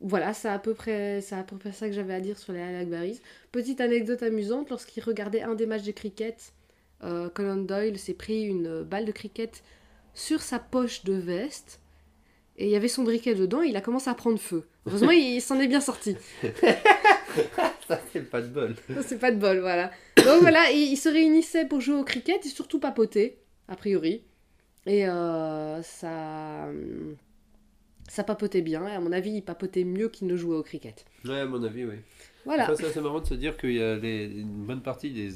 Voilà, 0.00 0.32
c'est 0.32 0.48
à 0.48 0.58
peu 0.60 0.74
près, 0.74 1.20
c'est 1.20 1.34
à 1.34 1.42
peu 1.42 1.56
près 1.56 1.72
ça 1.72 1.88
que 1.88 1.92
j'avais 1.94 2.14
à 2.14 2.20
dire 2.20 2.38
sur 2.38 2.52
les 2.52 2.60
Al 2.60 2.76
Akbaris. 2.76 3.20
Petite 3.50 3.80
anecdote 3.80 4.22
amusante, 4.22 4.70
lorsqu'il 4.70 5.02
regardait 5.02 5.42
un 5.42 5.54
des 5.56 5.66
matchs 5.66 5.82
de 5.82 5.90
cricket, 5.92 6.52
euh, 7.02 7.28
Conan 7.30 7.56
Doyle 7.56 7.98
s'est 7.98 8.14
pris 8.14 8.44
une 8.44 8.82
balle 8.84 9.04
de 9.06 9.12
cricket 9.12 9.62
sur 10.14 10.40
sa 10.42 10.58
poche 10.60 11.02
de 11.04 11.14
veste 11.14 11.80
et 12.58 12.66
il 12.66 12.70
y 12.70 12.76
avait 12.76 12.88
son 12.88 13.02
briquet 13.04 13.34
dedans 13.34 13.62
et 13.62 13.68
il 13.68 13.76
a 13.76 13.80
commencé 13.80 14.10
à 14.10 14.14
prendre 14.14 14.38
feu. 14.38 14.66
Heureusement, 14.86 15.10
il 15.12 15.40
s'en 15.42 15.58
est 15.60 15.68
bien 15.68 15.80
sorti. 15.80 16.16
Ça, 17.88 18.00
c'est 18.12 18.28
pas 18.30 18.42
de 18.42 18.48
bol. 18.48 18.74
C'est 19.02 19.18
pas 19.18 19.30
de 19.30 19.38
bol, 19.38 19.60
voilà. 19.60 19.90
Donc 20.16 20.40
voilà, 20.40 20.70
ils, 20.70 20.92
ils 20.92 20.96
se 20.96 21.08
réunissaient 21.08 21.64
pour 21.66 21.80
jouer 21.80 21.96
au 21.96 22.04
cricket 22.04 22.44
et 22.44 22.48
surtout 22.48 22.78
papoter, 22.80 23.38
a 23.68 23.76
priori. 23.76 24.22
Et 24.86 25.08
euh, 25.08 25.82
ça. 25.82 26.68
Ça 28.10 28.24
papotait 28.24 28.62
bien, 28.62 28.86
et 28.88 28.92
à 28.92 29.00
mon 29.00 29.12
avis, 29.12 29.32
ils 29.32 29.42
papotaient 29.42 29.84
mieux 29.84 30.08
qu'ils 30.08 30.28
ne 30.28 30.36
jouaient 30.36 30.56
au 30.56 30.62
cricket. 30.62 31.04
Ouais, 31.26 31.40
à 31.40 31.46
mon 31.46 31.62
avis, 31.62 31.84
oui. 31.84 31.96
Voilà. 32.46 32.64
Enfin, 32.64 32.74
c'est 32.76 32.86
assez 32.86 33.00
marrant 33.02 33.20
de 33.20 33.26
se 33.26 33.34
dire 33.34 33.56
qu'il 33.58 33.72
y 33.74 33.82
a 33.82 33.96
les- 33.96 34.24
une 34.24 34.64
bonne 34.64 34.80
partie 34.80 35.10
des, 35.10 35.28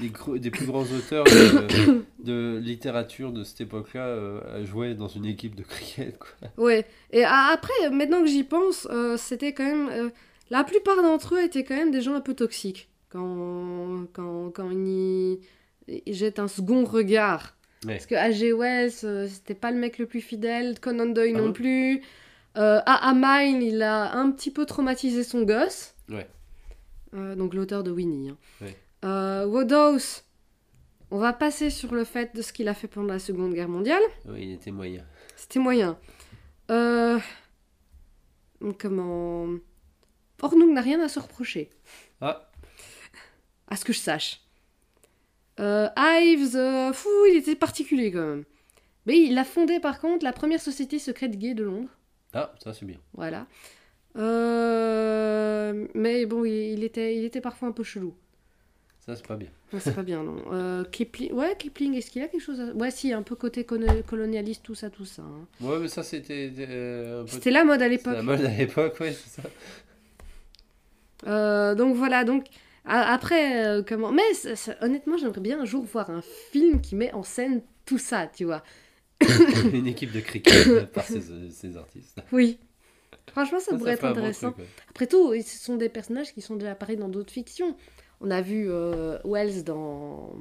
des, 0.00 0.08
gros- 0.10 0.38
des 0.38 0.50
plus 0.52 0.66
grands 0.66 0.84
auteurs 0.84 1.24
de, 1.24 2.04
de 2.24 2.58
littérature 2.62 3.32
de 3.32 3.42
cette 3.42 3.62
époque-là 3.62 4.06
euh, 4.06 4.64
jouaient 4.64 4.94
dans 4.94 5.08
une 5.08 5.24
équipe 5.26 5.56
de 5.56 5.64
cricket. 5.64 6.16
Quoi. 6.18 6.48
Ouais. 6.64 6.86
Et 7.10 7.24
a- 7.24 7.46
après, 7.52 7.90
maintenant 7.90 8.20
que 8.20 8.28
j'y 8.28 8.44
pense, 8.44 8.86
euh, 8.92 9.16
c'était 9.16 9.52
quand 9.52 9.64
même. 9.64 10.10
La 10.50 10.64
plupart 10.64 10.96
d'entre 11.02 11.34
eux 11.36 11.42
étaient 11.42 11.64
quand 11.64 11.76
même 11.76 11.90
des 11.90 12.00
gens 12.02 12.14
un 12.14 12.20
peu 12.20 12.34
toxiques. 12.34 12.88
Quand, 13.10 14.06
quand, 14.12 14.50
quand 14.50 14.70
ils, 14.70 15.38
ils 15.88 16.14
jettent 16.14 16.38
un 16.38 16.48
second 16.48 16.84
regard. 16.84 17.56
Ouais. 17.86 17.94
Parce 17.94 18.06
que 18.06 18.14
H.G. 18.14 18.52
Wells, 18.52 18.92
euh, 19.04 19.28
c'était 19.28 19.54
pas 19.54 19.70
le 19.70 19.78
mec 19.78 19.98
le 19.98 20.06
plus 20.06 20.20
fidèle. 20.20 20.78
Conan 20.80 21.06
Doyle 21.06 21.32
Ah 21.36 21.38
non 21.38 21.46
bon 21.46 21.52
plus. 21.52 22.02
Euh, 22.56 22.80
A.A. 22.84 23.14
Mine, 23.14 23.62
il 23.62 23.82
a 23.82 24.12
un 24.16 24.30
petit 24.30 24.50
peu 24.50 24.66
traumatisé 24.66 25.22
son 25.22 25.42
gosse. 25.42 25.94
Ouais. 26.08 26.26
Euh, 27.14 27.34
donc 27.36 27.54
l'auteur 27.54 27.82
de 27.84 27.90
Winnie. 27.90 28.30
hein. 28.30 28.36
Ouais. 28.60 28.76
Euh, 29.04 29.46
Wodehouse, 29.46 30.24
on 31.10 31.18
va 31.18 31.32
passer 31.32 31.70
sur 31.70 31.94
le 31.94 32.04
fait 32.04 32.34
de 32.34 32.42
ce 32.42 32.52
qu'il 32.52 32.68
a 32.68 32.74
fait 32.74 32.88
pendant 32.88 33.06
la 33.12 33.18
Seconde 33.20 33.54
Guerre 33.54 33.68
mondiale. 33.68 34.02
Oui, 34.26 34.40
il 34.42 34.52
était 34.54 34.72
moyen. 34.72 35.04
C'était 35.36 35.60
moyen. 35.60 35.96
Euh, 36.70 37.18
Comment 38.78 39.46
Ornung 40.42 40.72
n'a 40.72 40.80
rien 40.80 41.00
à 41.02 41.08
se 41.08 41.18
reprocher, 41.18 41.70
Ah, 42.20 42.50
à 43.68 43.76
ce 43.76 43.84
que 43.84 43.92
je 43.92 43.98
sache. 43.98 44.40
Euh, 45.60 45.88
Ives, 45.96 46.54
euh, 46.56 46.92
fou, 46.92 47.08
il 47.30 47.36
était 47.36 47.56
particulier 47.56 48.12
quand 48.12 48.20
même. 48.26 48.44
Mais 49.06 49.18
il 49.18 49.36
a 49.38 49.44
fondé 49.44 49.80
par 49.80 49.98
contre 50.00 50.24
la 50.24 50.32
première 50.32 50.60
société 50.60 50.98
secrète 50.98 51.36
gay 51.38 51.54
de 51.54 51.64
Londres. 51.64 51.88
ah 52.34 52.52
ça 52.62 52.72
c'est 52.72 52.84
bien. 52.86 52.98
Voilà. 53.14 53.46
Euh, 54.16 55.86
mais 55.94 56.26
bon, 56.26 56.44
il, 56.44 56.52
il 56.52 56.84
était, 56.84 57.16
il 57.16 57.24
était 57.24 57.40
parfois 57.40 57.68
un 57.68 57.72
peu 57.72 57.82
chelou. 57.84 58.14
Ça 59.06 59.16
c'est 59.16 59.26
pas 59.26 59.36
bien. 59.36 59.48
Non, 59.72 59.80
c'est 59.80 59.94
pas 59.94 60.02
bien, 60.02 60.22
non. 60.22 60.84
Kipling, 60.92 61.32
ouais, 61.32 61.56
Kipling, 61.58 61.94
est-ce 61.94 62.10
qu'il 62.10 62.22
a 62.22 62.28
quelque 62.28 62.42
chose 62.42 62.60
à... 62.60 62.66
Ouais, 62.74 62.90
si, 62.90 63.12
un 63.12 63.22
peu 63.22 63.34
côté 63.36 63.64
colo- 63.64 64.02
colonialiste, 64.06 64.62
tout 64.62 64.74
ça, 64.74 64.90
tout 64.90 65.04
ça. 65.06 65.22
hein. 65.22 65.46
Ouais, 65.60 65.78
mais 65.78 65.88
ça 65.88 66.02
c'était 66.02 66.50
peu. 66.50 67.26
C'était 67.26 67.50
la 67.50 67.64
mode 67.64 67.80
à 67.82 67.84
C'était 67.86 67.96
l'époque. 67.96 68.14
la 68.14 68.22
mode 68.22 68.40
à 68.44 68.50
l'époque, 68.54 69.00
ouais, 69.00 69.12
c'est 69.12 69.40
ça. 69.42 69.48
Euh, 71.26 71.74
donc 71.74 71.94
voilà, 71.96 72.24
donc 72.24 72.46
après, 72.84 73.66
euh, 73.66 73.82
comment... 73.86 74.12
Mais 74.12 74.32
ça- 74.34 74.56
ça- 74.56 74.76
honnêtement, 74.80 75.16
j'aimerais 75.18 75.40
bien 75.40 75.60
un 75.60 75.64
jour 75.64 75.84
voir 75.84 76.10
un 76.10 76.22
film 76.22 76.80
qui 76.80 76.94
met 76.94 77.12
en 77.12 77.22
scène 77.22 77.60
tout 77.84 77.98
ça, 77.98 78.26
tu 78.26 78.44
vois. 78.44 78.62
Une 79.72 79.86
équipe 79.86 80.12
de 80.12 80.20
cricket 80.20 80.86
par 80.92 81.04
ces, 81.04 81.20
ces 81.50 81.76
artistes. 81.76 82.20
Oui. 82.32 82.58
Franchement, 83.32 83.60
ça, 83.60 83.76
pourrait 83.76 83.92
être 83.92 84.02
bon 84.02 84.08
intéressant. 84.08 84.52
truc, 84.52 84.64
ouais. 84.64 84.70
Après 84.90 85.06
tout, 85.06 85.34
ce 85.34 85.58
sont 85.58 85.76
des 85.76 85.88
personnages 85.90 86.32
qui 86.32 86.40
sont 86.40 86.56
déjà 86.56 86.72
apparus 86.72 86.96
dans 86.98 87.08
d'autres 87.08 87.32
fictions. 87.32 87.76
On 88.20 88.30
a 88.30 88.40
vu 88.40 88.66
euh, 88.70 89.18
Wells 89.24 89.64
dans 89.64 90.34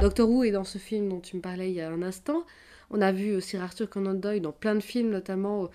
Doctor 0.00 0.28
Who 0.28 0.44
et 0.44 0.50
dans 0.50 0.64
ce 0.64 0.78
film 0.78 1.08
dont 1.08 1.20
tu 1.20 1.36
me 1.36 1.40
parlais 1.42 1.70
il 1.70 1.74
y 1.74 1.80
a 1.80 1.90
un 1.90 2.02
instant. 2.02 2.44
On 2.90 3.00
a 3.02 3.12
vu 3.12 3.34
aussi 3.34 3.56
Arthur 3.56 3.88
Conan 3.90 4.14
Doyle 4.14 4.40
dans 4.40 4.52
plein 4.52 4.74
de 4.74 4.80
films, 4.80 5.10
notamment 5.10 5.64
euh, 5.64 5.68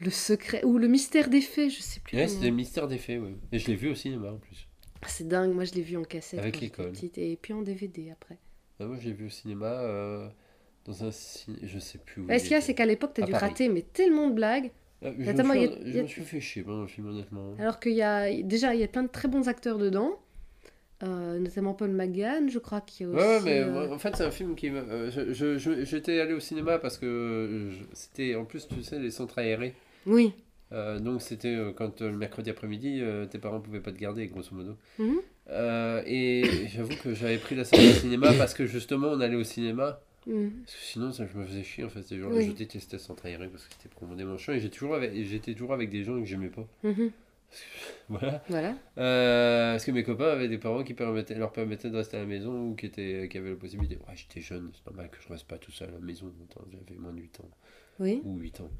Le 0.00 0.10
Secret 0.10 0.64
ou 0.64 0.78
Le 0.78 0.88
Mystère 0.88 1.28
des 1.30 1.40
Fées, 1.40 1.70
je 1.70 1.80
sais 1.80 2.00
plus. 2.00 2.16
Ouais, 2.16 2.28
c'était 2.28 2.46
le 2.50 2.54
mystère 2.54 2.86
des 2.86 2.98
faits, 2.98 3.20
ouais. 3.20 3.34
Et 3.52 3.58
je 3.58 3.66
l'ai 3.68 3.76
vu 3.76 3.88
au 3.90 3.94
cinéma 3.94 4.30
en 4.32 4.36
plus. 4.36 4.68
Ah, 5.02 5.06
C'est 5.08 5.26
dingue, 5.26 5.52
moi 5.54 5.64
je 5.64 5.72
l'ai 5.74 5.82
vu 5.82 5.96
en 5.96 6.04
cassette 6.04 6.40
Avec 6.40 6.60
l'école. 6.60 6.92
et 7.16 7.38
puis 7.40 7.52
en 7.52 7.62
DVD 7.62 8.10
après. 8.10 8.36
Ah, 8.80 8.84
moi 8.86 8.96
je 9.00 9.06
l'ai 9.08 9.14
vu 9.14 9.26
au 9.26 9.30
cinéma 9.30 9.66
euh, 9.66 10.28
dans 10.84 11.04
un 11.04 11.10
ciné... 11.10 11.58
Je 11.62 11.78
sais 11.78 11.98
plus 11.98 12.22
où. 12.22 12.26
Ce 12.28 12.42
qu'il 12.42 12.50
y 12.52 12.54
a, 12.54 12.60
c'est 12.60 12.74
qu'à 12.74 12.84
l'époque, 12.86 13.12
t'as 13.14 13.24
dû 13.24 13.32
Paris. 13.32 13.48
rater 13.48 13.68
mais 13.70 13.82
tellement 13.82 14.28
de 14.28 14.34
blagues. 14.34 14.70
Ah, 15.02 15.10
je, 15.18 15.30
me 15.30 15.34
suis, 15.34 15.64
a- 15.64 15.92
je 15.92 16.00
me 16.02 16.06
suis 16.06 16.22
fait 16.24 16.40
chier 16.40 16.62
pendant 16.62 16.82
le 16.82 16.88
film, 16.88 17.06
honnêtement. 17.08 17.54
Alors 17.58 17.78
qu'il 17.80 17.92
y 17.92 18.02
a 18.02 18.30
déjà, 18.42 18.74
il 18.74 18.80
y 18.80 18.84
a 18.84 18.88
plein 18.88 19.02
de 19.02 19.08
très 19.08 19.28
bons 19.28 19.48
acteurs 19.48 19.78
dedans. 19.78 20.18
Euh, 21.02 21.38
notamment 21.38 21.74
Paul 21.74 21.90
McGann, 21.90 22.48
je 22.48 22.58
crois, 22.58 22.80
qui 22.80 23.02
est 23.02 23.06
aussi. 23.06 23.18
Ouais, 23.18 23.40
mais 23.44 23.60
euh, 23.60 23.92
en 23.92 23.98
fait, 23.98 24.16
c'est 24.16 24.24
un 24.24 24.30
film 24.30 24.54
qui. 24.56 24.68
je- 24.70 25.32
je- 25.58 25.84
J'étais 25.84 26.20
allé 26.20 26.32
au 26.32 26.40
cinéma 26.40 26.78
parce 26.78 26.96
que 26.96 27.70
c'était 27.92 28.34
en 28.34 28.46
plus, 28.46 28.66
tu 28.66 28.82
sais, 28.82 28.98
les 28.98 29.10
centres 29.10 29.38
aérés. 29.38 29.74
Oui. 30.06 30.32
Euh, 30.72 30.98
donc, 30.98 31.22
c'était 31.22 31.54
euh, 31.54 31.72
quand 31.72 32.02
euh, 32.02 32.10
le 32.10 32.16
mercredi 32.16 32.50
après-midi, 32.50 33.02
tes 33.30 33.38
parents 33.38 33.60
pouvaient 33.60 33.80
pas 33.80 33.92
te 33.92 33.98
garder, 33.98 34.26
grosso 34.28 34.54
modo. 34.54 34.76
Mhm. 34.98 35.20
Et 36.06 36.42
j'avoue 36.68 36.96
que 37.02 37.14
j'avais 37.14 37.38
pris 37.38 37.54
la 37.54 37.64
salle 37.64 37.80
de 37.80 37.92
cinéma 37.92 38.32
parce 38.34 38.54
que 38.54 38.66
justement, 38.66 39.08
on 39.08 39.20
allait 39.20 39.36
au 39.36 39.44
cinéma. 39.44 40.00
Mhm. 40.26 40.50
Parce 40.64 40.74
que 40.74 40.82
sinon, 40.82 41.12
ça, 41.12 41.24
je 41.32 41.38
me 41.38 41.44
faisais 41.44 41.62
chier 41.62 41.84
en 41.84 41.88
fait. 41.88 42.02
Ces 42.02 42.18
gens 42.18 42.30
Oui. 42.30 42.46
Je 42.46 42.52
détestais 42.52 42.96
aéré 43.24 43.48
parce 43.48 43.64
que 43.64 43.74
c'était. 43.74 44.54
Et 44.56 44.60
j'ai 44.60 44.70
toujours 44.70 44.96
avec- 44.96 45.14
et 45.14 45.22
j'étais 45.24 45.52
toujours 45.52 45.72
avec 45.72 45.88
des 45.88 46.02
gens 46.02 46.18
que 46.18 46.24
j'aimais 46.26 46.48
pas. 46.50 46.66
Mhm. 46.82 47.10
Voilà. 48.08 48.42
Voilà. 48.48 48.74
Euh, 48.98 49.72
parce 49.74 49.84
que 49.84 49.92
mes 49.92 50.02
copains 50.02 50.30
avaient 50.30 50.48
des 50.48 50.58
parents 50.58 50.82
qui 50.82 50.94
permettaient, 50.94 51.36
leur 51.36 51.52
permettaient 51.52 51.90
de 51.90 51.96
rester 51.96 52.16
à 52.16 52.20
la 52.20 52.26
maison 52.26 52.70
ou 52.70 52.74
qui, 52.74 52.86
étaient, 52.86 53.28
qui 53.30 53.38
avaient 53.38 53.50
la 53.50 53.56
possibilité. 53.56 53.96
Ouais, 54.08 54.14
j'étais 54.16 54.40
jeune, 54.40 54.70
c'est 54.74 54.84
normal 54.86 55.08
que 55.10 55.16
je 55.22 55.28
reste 55.28 55.46
pas 55.46 55.56
tout 55.58 55.70
seul 55.70 55.88
à 55.88 55.92
la 55.92 55.98
maison. 56.00 56.32
J'avais 56.72 57.00
moins 57.00 57.12
de 57.12 57.20
8 57.20 57.38
ans 57.40 57.48
Oui. 58.00 58.20
ou 58.24 58.36
8 58.38 58.60
ans. 58.60 58.70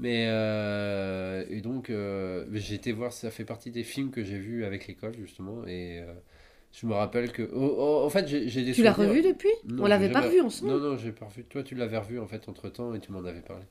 Mais 0.00 0.24
euh, 0.28 1.44
et 1.50 1.60
donc 1.60 1.90
euh, 1.90 2.46
j'ai 2.54 2.74
été 2.74 2.90
voir, 2.90 3.12
ça 3.12 3.30
fait 3.30 3.44
partie 3.44 3.70
des 3.70 3.84
films 3.84 4.10
que 4.10 4.24
j'ai 4.24 4.38
vus 4.38 4.64
avec 4.64 4.86
l'école 4.86 5.14
justement. 5.20 5.66
Et 5.66 6.00
euh, 6.00 6.14
je 6.72 6.86
me 6.86 6.94
rappelle 6.94 7.30
que. 7.30 7.42
oh, 7.52 7.74
oh, 7.78 8.06
en 8.06 8.08
fait, 8.08 8.26
j'ai 8.26 8.48
j'ai 8.48 8.64
des 8.64 8.72
Tu 8.72 8.82
l'as 8.82 8.94
revu 8.94 9.20
depuis? 9.20 9.50
Non, 9.68 9.84
On 9.84 9.86
l'avait 9.86 10.06
j'ai 10.06 10.12
pas 10.12 10.22
revu 10.22 10.40
ensemble? 10.40 10.72
Non, 10.72 10.78
non, 10.78 10.96
j'ai 10.96 11.12
pas 11.12 11.26
revu. 11.26 11.44
Toi, 11.44 11.62
tu 11.62 11.74
l'avais 11.74 11.98
revu 11.98 12.18
en 12.18 12.26
fait 12.26 12.48
entre 12.48 12.70
temps 12.70 12.94
et 12.94 13.00
tu 13.00 13.12
m'en 13.12 13.22
avais 13.26 13.42
parlé. 13.42 13.64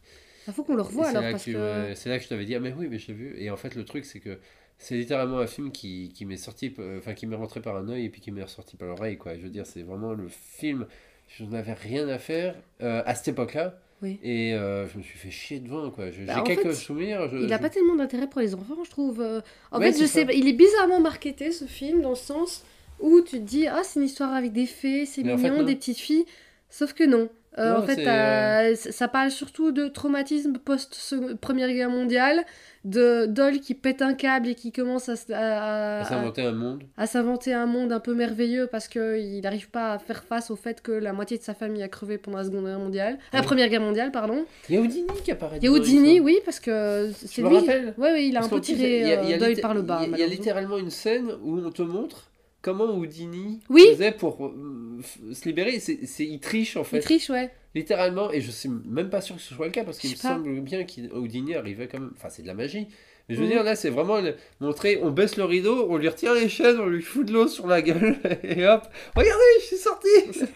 Il 0.48 0.54
faut 0.54 0.64
qu'on 0.64 0.76
le 0.76 0.84
revoie 0.84 1.08
alors 1.08 1.24
là 1.24 1.32
parce 1.32 1.46
que. 1.46 1.88
ouais, 1.88 1.96
c'est 1.96 2.10
là 2.10 2.20
que 2.20 2.24
je 2.24 2.30
t'avais 2.30 2.46
dit, 2.46 2.54
ah 2.54 2.60
mais 2.60 2.74
oui, 2.78 2.88
mais 2.90 3.00
je 3.00 3.08
l'ai 3.08 3.14
vu. 3.16 3.36
Et 3.40 3.50
en 3.50 3.58
fait, 3.58 3.74
le 3.74 3.84
truc, 3.84 4.06
c'est 4.06 4.20
que 4.20 4.38
c'est 4.78 4.96
littéralement 4.96 5.40
un 5.40 5.48
film 5.48 5.72
qui, 5.72 6.12
qui 6.14 6.26
m'est 6.26 6.38
sorti, 6.38 6.76
euh, 6.78 7.00
enfin 7.00 7.16
qui 7.16 7.26
m'est 7.26 7.36
rentré 7.36 7.60
par 7.60 7.76
un 7.76 7.90
œil 7.90 8.06
et 8.06 8.10
puis 8.10 8.22
qui 8.22 8.32
m'est 8.32 8.44
ressorti 8.44 8.78
par 8.78 8.88
l'oreille, 8.88 9.18
quoi. 9.18 9.36
Je 9.36 9.42
veux 9.42 9.50
dire, 9.50 9.66
c'est 9.66 9.82
vraiment 9.82 10.14
le 10.14 10.28
film. 10.28 10.86
Je 11.28 11.44
n'avais 11.44 11.74
rien 11.74 12.08
à 12.08 12.20
faire 12.20 12.56
à 12.80 13.16
cette 13.16 13.30
époque-là. 13.30 13.80
Oui. 14.02 14.18
Et 14.24 14.54
euh, 14.54 14.88
je 14.88 14.98
me 14.98 15.04
suis 15.04 15.18
fait 15.18 15.30
chier 15.32 15.60
devant, 15.60 15.90
quoi. 15.92 16.10
J'ai 16.12 16.24
Bah, 16.26 16.40
en 16.40 16.44
quelques 16.44 16.62
fait, 16.70 16.74
souvenirs. 16.74 17.28
je- 17.30 17.38
Il 17.38 17.52
a 17.54 17.58
je- 17.58 17.62
pas 17.62 17.70
tellement 17.70 17.96
d'intérêt 17.96 18.28
pour 18.28 18.40
les 18.42 18.56
enfants, 18.56 18.78
je 18.86 18.90
trouve. 18.90 19.20
Euh, 19.22 19.42
En 19.72 19.80
Ouais, 19.80 19.92
fait, 19.92 20.00
je 20.02 20.06
sais, 20.06 20.26
il 20.34 20.48
est 20.48 20.54
bizarrement 20.54 21.00
marketé 21.02 21.52
ce 21.52 21.66
film 21.66 22.02
dans 22.02 22.12
le 22.12 22.16
sens 22.16 22.64
où 23.02 23.20
tu 23.22 23.32
te 23.32 23.44
dis 23.44 23.68
ah 23.68 23.82
c'est 23.84 24.00
une 24.00 24.06
histoire 24.06 24.34
avec 24.34 24.54
des 24.54 24.66
fées, 24.66 25.06
c'est 25.06 25.24
Mais 25.24 25.34
en 25.34 25.38
fait, 25.38 25.50
mignon, 25.50 25.62
non. 25.62 25.68
des 25.68 25.76
petites 25.76 25.98
filles, 25.98 26.26
sauf 26.70 26.94
que 26.94 27.04
non. 27.04 27.30
Euh, 27.58 27.74
Non, 27.74 27.80
en 27.80 27.82
fait, 27.82 28.04
t'as- 28.04 28.76
ça 28.76 29.08
parle 29.08 29.32
surtout 29.32 29.72
de 29.72 29.88
traumatisme 29.88 30.54
post 30.60 31.16
Première 31.42 31.68
Guerre 31.70 31.90
mondiale, 31.90 32.46
de 32.86 33.26
Doll 33.26 33.60
qui 33.60 33.74
pète 33.74 34.02
un 34.04 34.14
câble 34.14 34.50
et 34.50 34.56
qui 34.56 34.72
commence 34.72 35.10
à, 35.10 35.14
à- 35.34 35.36
à- 35.36 36.00
à 36.02 36.06
s'inventer 36.06 36.44
un 36.44 36.52
monde. 36.54 36.84
à 36.96 37.08
s'inventer 37.08 37.52
un 37.54 37.66
monde 37.66 37.92
un 37.92 38.00
peu 38.00 38.14
merveilleux 38.14 38.68
parce 38.68 38.88
qu'il 38.88 39.42
n'arrive 39.42 39.70
pas 39.70 39.94
à 39.94 40.00
faire 40.00 40.24
face 40.24 40.52
au 40.52 40.56
fait 40.56 40.82
que 40.82 40.92
la 40.92 41.12
moitié 41.12 41.38
de 41.40 41.44
sa 41.44 41.54
famille 41.56 41.82
a 41.84 41.90
crevé 41.90 42.18
pendant 42.20 42.38
la 42.38 42.44
Seconde 42.46 42.66
Guerre 42.66 42.80
mondiale, 42.80 43.18
la 43.34 43.40
Oui. 43.40 43.46
Première 43.46 43.68
Guerre 43.68 43.82
mondiale, 43.82 44.12
pardon. 44.12 44.46
Il 44.70 44.76
y 44.76 44.78
a 44.78 44.82
Houdini 44.82 45.08
qui 45.26 45.32
apparaît. 45.32 45.58
il 45.62 45.70
me 45.72 45.84
semble. 45.84 46.26
oui, 46.26 46.38
parce 46.46 46.60
que 46.60 47.10
c'est 47.16 47.42
lui. 47.42 47.58
rappelle. 47.58 47.94
Oui, 47.98 48.08
oui, 48.14 48.28
il 48.30 48.38
a 48.38 48.42
Parce 48.42 48.54
un 48.54 48.56
peu 48.56 48.62
tiré 48.62 49.00
y 49.00 49.04
a- 49.12 49.24
y 49.24 49.34
a 49.34 49.36
euh, 49.36 49.40
Doyle 49.40 49.60
par 49.60 49.74
le 49.74 49.82
bas. 49.82 50.02
Il 50.06 50.12
y 50.12 50.14
a- 50.14 50.18
y 50.20 50.24
a 50.24 50.28
littéralement 50.28 50.78
une 50.78 50.92
scène 50.92 51.32
où 51.44 51.58
on 51.60 51.72
te 51.72 51.82
montre 51.82 52.29
comment 52.62 52.96
Houdini 52.96 53.60
Oui. 53.70 53.86
faisait 53.94 54.12
pour 54.12 54.46
euh, 54.46 55.02
se 55.34 55.46
libérer. 55.46 55.80
C'est, 55.80 56.00
il 56.20 56.40
triche 56.40 56.76
en 56.78 56.82
Il 56.82 56.86
fait. 56.86 57.00
triche, 57.00 57.30
ouais. 57.30 57.52
Littéralement, 57.76 58.32
et 58.32 58.42
je 58.42 58.50
suis 58.52 58.70
même 58.70 59.10
pas 59.10 59.22
sûr 59.22 59.36
que 59.36 59.42
ce 59.42 59.54
soit 59.54 59.68
le 59.68 59.72
cas 59.72 59.84
parce 59.84 60.00
qu'il 60.00 60.10
me 60.10 60.16
pas. 60.16 60.22
semble 60.30 60.60
bien 60.62 60.84
qu'Houdini 60.86 61.56
arrivait 61.56 61.88
quand 61.88 62.00
même. 62.00 62.12
Enfin, 62.16 62.30
c'est 62.30 62.42
de 62.42 62.48
la 62.48 62.54
magie. 62.56 62.88
Mais 63.28 63.36
je 63.36 63.40
veux 63.42 63.46
Mhm. 63.46 63.52
dire, 63.52 63.64
là, 63.64 63.76
c'est 63.76 63.92
vraiment 63.92 64.20
le- 64.22 64.36
montrer 64.60 65.00
on 65.04 65.12
baisse 65.12 65.38
le 65.38 65.44
rideau, 65.46 65.86
on 65.90 65.98
lui 65.98 66.08
retire 66.10 66.34
les 66.34 66.50
chaînes, 66.50 66.80
on 66.80 66.88
lui 66.88 67.04
fout 67.04 67.28
de 67.28 67.32
l'eau 67.34 67.48
sur 67.48 67.68
la 67.68 67.84
gueule, 67.84 68.18
et 68.44 68.66
hop, 68.68 68.88
regardez, 69.16 69.44
je 69.62 69.66
suis 69.66 69.78
sorti 69.78 70.08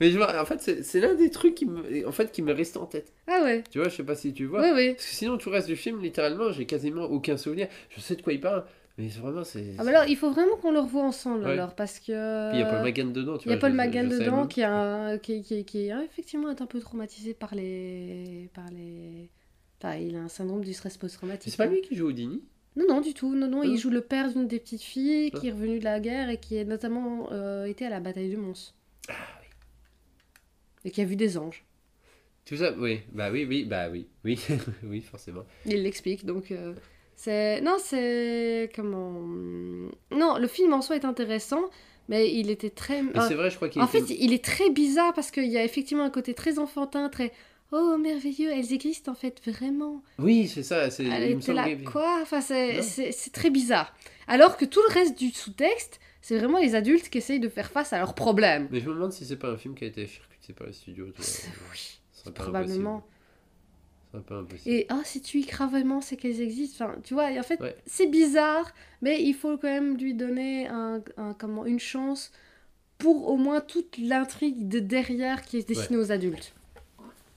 Mais 0.00 0.12
je 0.12 0.16
vois, 0.16 0.40
en 0.40 0.44
fait, 0.44 0.82
c'est, 0.82 1.00
l'un 1.00 1.14
des 1.14 1.28
trucs 1.28 1.56
qui 1.56 1.66
me, 1.66 2.06
en 2.06 2.12
fait, 2.12 2.30
qui 2.30 2.40
m'est 2.42 2.52
resté 2.52 2.78
en 2.78 2.86
tête. 2.86 3.12
Ah 3.26 3.40
ouais. 3.42 3.64
Tu 3.68 3.80
vois, 3.80 3.88
je 3.88 3.96
sais 3.96 4.04
pas 4.04 4.14
si 4.14 4.32
tu 4.32 4.44
vois. 4.46 4.60
Oui, 4.62 4.68
oui. 4.72 4.92
Parce 4.94 5.06
que 5.06 5.12
sinon, 5.12 5.38
tout 5.38 5.48
le 5.50 5.56
reste 5.56 5.66
du 5.66 5.74
film, 5.74 6.00
littéralement, 6.00 6.52
j'ai 6.52 6.66
quasiment 6.66 7.02
aucun 7.06 7.36
souvenir. 7.36 7.66
Je 7.90 8.00
sais 8.00 8.14
de 8.14 8.22
quoi 8.22 8.32
il 8.32 8.40
parle, 8.40 8.64
mais 8.98 9.08
c'est 9.08 9.20
vraiment, 9.20 9.44
c'est. 9.44 9.64
Ah 9.78 9.84
bah 9.84 9.90
alors, 9.90 10.04
il 10.08 10.16
faut 10.16 10.30
vraiment 10.30 10.56
qu'on 10.56 10.72
le 10.72 10.80
revoie 10.80 11.04
ensemble 11.04 11.44
Ouais. 11.44 11.52
alors 11.52 11.74
parce 11.74 11.98
que. 12.00 12.52
Il 12.52 12.58
y 12.58 12.62
a 12.62 12.66
Paul 12.66 12.82
McGann 12.82 13.12
dedans, 13.12 13.38
tu 13.38 13.48
Il 13.48 13.50
y 13.50 13.54
a 13.54 13.56
vois. 13.56 13.68
Paul 13.68 13.76
savais 13.76 14.08
dedans 14.08 14.46
qui, 14.46 14.62
a 14.62 15.18
qui, 15.18 15.42
qui, 15.42 15.64
qui 15.64 15.90
a 15.90 16.02
effectivement 16.04 16.50
est 16.50 16.60
un 16.60 16.66
peu 16.66 16.80
traumatisé 16.80 17.32
par 17.34 17.54
les. 17.54 18.50
par 18.54 18.66
les. 18.70 19.30
Enfin, 19.80 19.94
il 19.96 20.16
a 20.16 20.20
un 20.20 20.28
syndrome 20.28 20.64
du 20.64 20.74
stress 20.74 20.96
Mais 20.96 21.00
post-traumatique. 21.02 21.52
C'est 21.52 21.56
pas 21.56 21.64
hein. 21.64 21.70
lui 21.72 21.80
qui 21.82 21.94
joue 21.94 22.08
Houdini? 22.08 22.42
Non, 22.76 22.84
non, 22.88 23.00
du 23.00 23.14
tout. 23.14 23.34
Non, 23.34 23.48
non, 23.48 23.60
Ah. 23.62 23.66
il 23.66 23.78
joue 23.78 23.90
le 23.90 24.00
père 24.00 24.30
d'une 24.32 24.46
des 24.48 24.58
petites 24.58 24.82
filles 24.82 25.30
qui 25.30 25.46
Ah. 25.46 25.48
est 25.50 25.52
revenu 25.52 25.78
de 25.78 25.84
la 25.84 26.00
guerre 26.00 26.28
et 26.30 26.38
qui 26.38 26.58
a 26.58 26.64
notamment 26.64 27.28
euh, 27.32 27.64
été 27.66 27.86
à 27.86 27.90
la 27.90 28.00
bataille 28.00 28.30
de 28.30 28.36
Mons. 28.36 28.74
Ah 29.08 29.14
Et 30.84 30.90
qui 30.90 31.00
a 31.00 31.04
vu 31.04 31.16
des 31.16 31.38
anges. 31.38 31.64
Tout 32.44 32.56
ça, 32.56 32.72
oui, 32.78 33.00
bah 33.12 33.30
oui, 33.30 33.44
oui, 33.48 33.64
bah 33.64 33.88
oui, 33.90 34.06
oui, 34.24 34.40
oui, 34.84 35.00
forcément. 35.02 35.44
Il 35.66 35.82
l'explique, 35.82 36.24
donc 36.24 36.50
euh, 36.50 36.72
c'est... 37.18 37.60
Non, 37.60 37.76
c'est... 37.82 38.70
Comment... 38.74 39.10
Non, 40.12 40.38
le 40.38 40.46
film 40.46 40.72
en 40.72 40.80
soi 40.82 40.96
est 40.96 41.04
intéressant, 41.04 41.62
mais 42.08 42.32
il 42.32 42.48
était 42.50 42.70
très... 42.70 43.02
Mais 43.02 43.10
Ah, 43.14 43.26
c'est 43.28 43.34
vrai, 43.34 43.50
je 43.50 43.56
crois 43.56 43.68
qu'il 43.68 43.82
en 43.82 43.86
était- 43.86 44.00
fait, 44.00 44.14
il 44.18 44.32
est 44.32 44.44
très 44.44 44.70
bizarre 44.70 45.12
parce 45.14 45.30
qu'il 45.32 45.48
y 45.48 45.58
a 45.58 45.64
effectivement 45.64 46.04
un 46.04 46.10
côté 46.10 46.32
très 46.32 46.58
enfantin, 46.58 47.08
très... 47.08 47.32
Oh, 47.70 47.98
merveilleux, 47.98 48.50
elles 48.50 48.72
existent 48.72 49.12
en 49.12 49.14
fait, 49.14 49.42
vraiment. 49.46 50.02
Oui, 50.18 50.48
c'est 50.48 50.62
ça, 50.62 50.88
c'est. 50.90 51.04
Elle 51.04 51.32
était 51.32 51.52
là, 51.52 51.68
que- 51.68 51.84
quoi? 51.84 52.18
Enfin, 52.22 52.40
c'est 52.40 52.80
c'est- 52.80 53.12
c'est 53.12 53.28
très 53.30 53.50
bizarre. 53.50 53.94
Alors 54.26 54.56
que 54.56 54.64
tout 54.64 54.80
le 54.88 54.94
reste 54.94 55.18
du 55.18 55.28
sous-texte, 55.28 56.00
c'est 56.22 56.38
vraiment 56.38 56.58
les 56.60 56.74
adultes 56.74 57.10
qui 57.10 57.18
essayent 57.18 57.40
de 57.40 57.48
faire 57.50 57.70
face 57.70 57.92
à 57.92 57.98
leurs 57.98 58.14
problèmes. 58.14 58.68
Mais 58.70 58.80
je 58.80 58.88
me 58.88 58.94
demande 58.94 59.12
si 59.12 59.26
c'est 59.26 59.36
pas 59.36 59.50
un 59.50 59.58
film 59.58 59.74
qui 59.74 59.84
a 59.84 59.88
été 59.88 60.06
charcuté 60.06 60.54
par 60.54 60.66
les 60.66 60.72
studios. 60.72 61.08
C'est- 61.18 61.48
Oui, 61.70 61.98
Ce 62.14 62.20
serait 62.22 62.32
pas 62.32 62.44
probablement. 62.44 62.96
impossible. 62.96 63.17
Impossible. 64.14 64.60
Et 64.70 64.86
ah, 64.88 65.00
si 65.04 65.20
tu 65.20 65.38
y 65.40 65.44
crois 65.46 65.66
vraiment, 65.66 66.00
c'est 66.00 66.16
qu'elles 66.16 66.40
existent. 66.40 66.84
Enfin, 66.86 66.94
tu 67.04 67.14
vois, 67.14 67.30
et 67.30 67.38
en 67.38 67.42
fait, 67.42 67.60
Ouais. 67.60 67.76
c'est 67.86 68.06
bizarre, 68.06 68.72
mais 69.02 69.22
il 69.22 69.34
faut 69.34 69.58
quand 69.58 69.68
même 69.68 69.96
lui 69.96 70.14
donner 70.14 70.66
un, 70.68 71.02
un- 71.18 71.34
comment, 71.34 71.66
une 71.66 71.78
chance 71.78 72.32
pour 72.96 73.28
au 73.28 73.36
moins 73.36 73.60
toute 73.60 73.96
l'intrigue 73.98 74.66
de 74.68 74.78
derrière 74.80 75.42
qui 75.42 75.58
est 75.58 75.68
destinée 75.68 75.98
aux 75.98 76.10
adultes. 76.10 76.52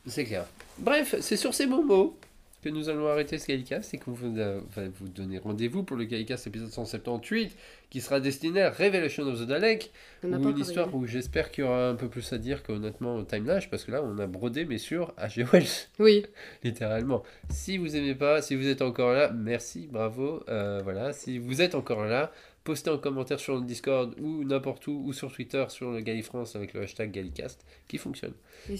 C'est 0.08 0.24
clair. 0.26 0.46
Bref, 0.80 1.16
c'est 1.22 1.38
sur 1.38 1.54
ces 1.54 1.68
bons 1.68 1.84
mots 1.84 2.16
que 2.62 2.70
nous 2.70 2.90
allons 2.90 3.08
arrêter 3.08 3.38
ce 3.38 3.48
Galicast 3.48 3.94
et 3.94 3.98
qu'on 3.98 4.12
va 4.12 4.88
vous 5.00 5.08
donner 5.08 5.40
rendez-vous 5.40 5.84
pour 5.84 5.98
le 5.98 6.06
Galicast 6.06 6.48
épisode 6.48 6.70
178 6.70 7.56
qui 7.90 8.02
sera 8.02 8.20
destiné 8.20 8.62
à 8.62 8.70
Revelation 8.70 9.24
of 9.24 9.40
the 9.40 9.46
Dalek. 9.46 9.92
Ou 10.24 10.28
une 10.50 10.60
histoire 10.60 10.94
où 10.96 11.06
j'espère 11.06 11.52
qu'il 11.52 11.64
y 11.64 11.68
aura 11.68 11.90
un 11.90 11.96
peu 11.96 12.08
plus 12.08 12.32
à 12.34 12.38
dire 12.38 12.64
qu'honnêtement 12.64 13.16
au 13.16 13.24
Timelage 13.24 13.70
parce 13.70 13.84
que 13.84 13.92
là 13.92 14.02
on 14.04 14.18
a 14.20 14.28
brodé 14.28 14.66
mais 14.66 14.78
sur 14.78 15.14
H.G. 15.18 15.46
Wells. 15.52 15.68
Oui. 16.00 16.26
littéralement. 16.64 17.24
Si 17.50 17.78
vous 17.78 17.96
aimez 17.96 18.16
pas, 18.16 18.42
si 18.42 18.56
vous 18.56 18.68
êtes 18.68 18.82
encore 18.82 19.14
là, 19.14 19.32
merci, 19.32 19.88
bravo. 19.92 20.44
euh, 20.50 20.82
voilà, 20.84 21.14
si 21.14 21.38
vous 21.38 21.62
êtes 21.62 21.76
encore 21.76 22.06
là, 22.06 22.32
postez 22.64 22.90
en 22.90 22.98
commentaire 22.98 23.40
sur 23.40 23.56
le 23.56 23.62
Discord 23.62 24.14
ou 24.20 24.44
n'importe 24.44 24.88
où 24.88 25.04
ou 25.06 25.14
sur 25.14 25.32
Twitter 25.32 25.66
sur 25.70 25.92
le 25.92 26.02
Galifrance 26.02 26.56
avec 26.56 26.74
le 26.74 26.82
hashtag 26.82 27.12
Galicast 27.12 27.66
qui 27.88 27.98
fonctionne. 27.98 28.34
A. 28.70 28.72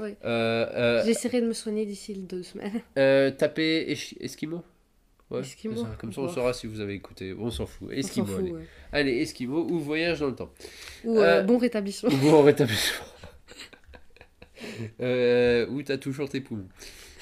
ouais. 0.00 0.16
Euh, 0.24 0.66
euh, 0.74 1.04
J'essaierai 1.04 1.40
de 1.40 1.46
me 1.46 1.52
soigner 1.52 1.86
d'ici 1.86 2.14
deux 2.14 2.42
semaines. 2.42 2.80
euh, 2.98 3.30
tapez. 3.30 3.96
Ouais, 5.32 5.42
ça. 5.44 5.96
Comme 5.98 6.12
ça 6.12 6.20
on 6.20 6.28
saura 6.28 6.52
si 6.52 6.66
vous 6.66 6.80
avez 6.80 6.94
écouté. 6.94 7.34
On 7.38 7.50
s'en 7.50 7.64
fout. 7.64 7.88
Fout, 7.88 8.28
allez. 8.38 8.50
ouais. 8.50 8.66
Allez, 8.92 9.22
Esquimau 9.22 9.66
ou 9.70 9.78
voyage 9.78 10.20
dans 10.20 10.26
le 10.26 10.34
temps. 10.34 10.52
Ou 11.04 11.18
euh, 11.18 11.42
bon 11.42 11.56
rétablissement. 11.56 12.10
Ou 12.10 12.16
bon 12.16 12.42
rétablissement. 12.42 13.06
euh, 15.00 15.66
où 15.68 15.82
t'as 15.82 15.96
toujours 15.96 16.28
tes 16.28 16.40
poumons. 16.40 16.68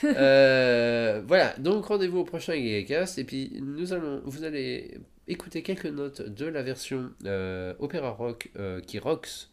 Euh, 0.03 1.23
voilà, 1.27 1.55
donc 1.59 1.85
rendez-vous 1.85 2.21
au 2.21 2.25
prochain 2.25 2.57
Gaycast 2.57 3.19
et 3.19 3.25
puis 3.25 3.61
nous 3.63 3.93
allons, 3.93 4.23
vous 4.25 4.45
allez 4.45 4.97
écouter 5.31 5.63
quelques 5.63 5.87
notes 5.87 6.23
de 6.23 6.47
la 6.47 6.63
version 6.63 7.11
euh, 7.27 7.75
opéra 7.79 8.11
rock 8.11 8.51
euh, 8.59 8.81
qui 8.81 8.99
rocks 8.99 9.49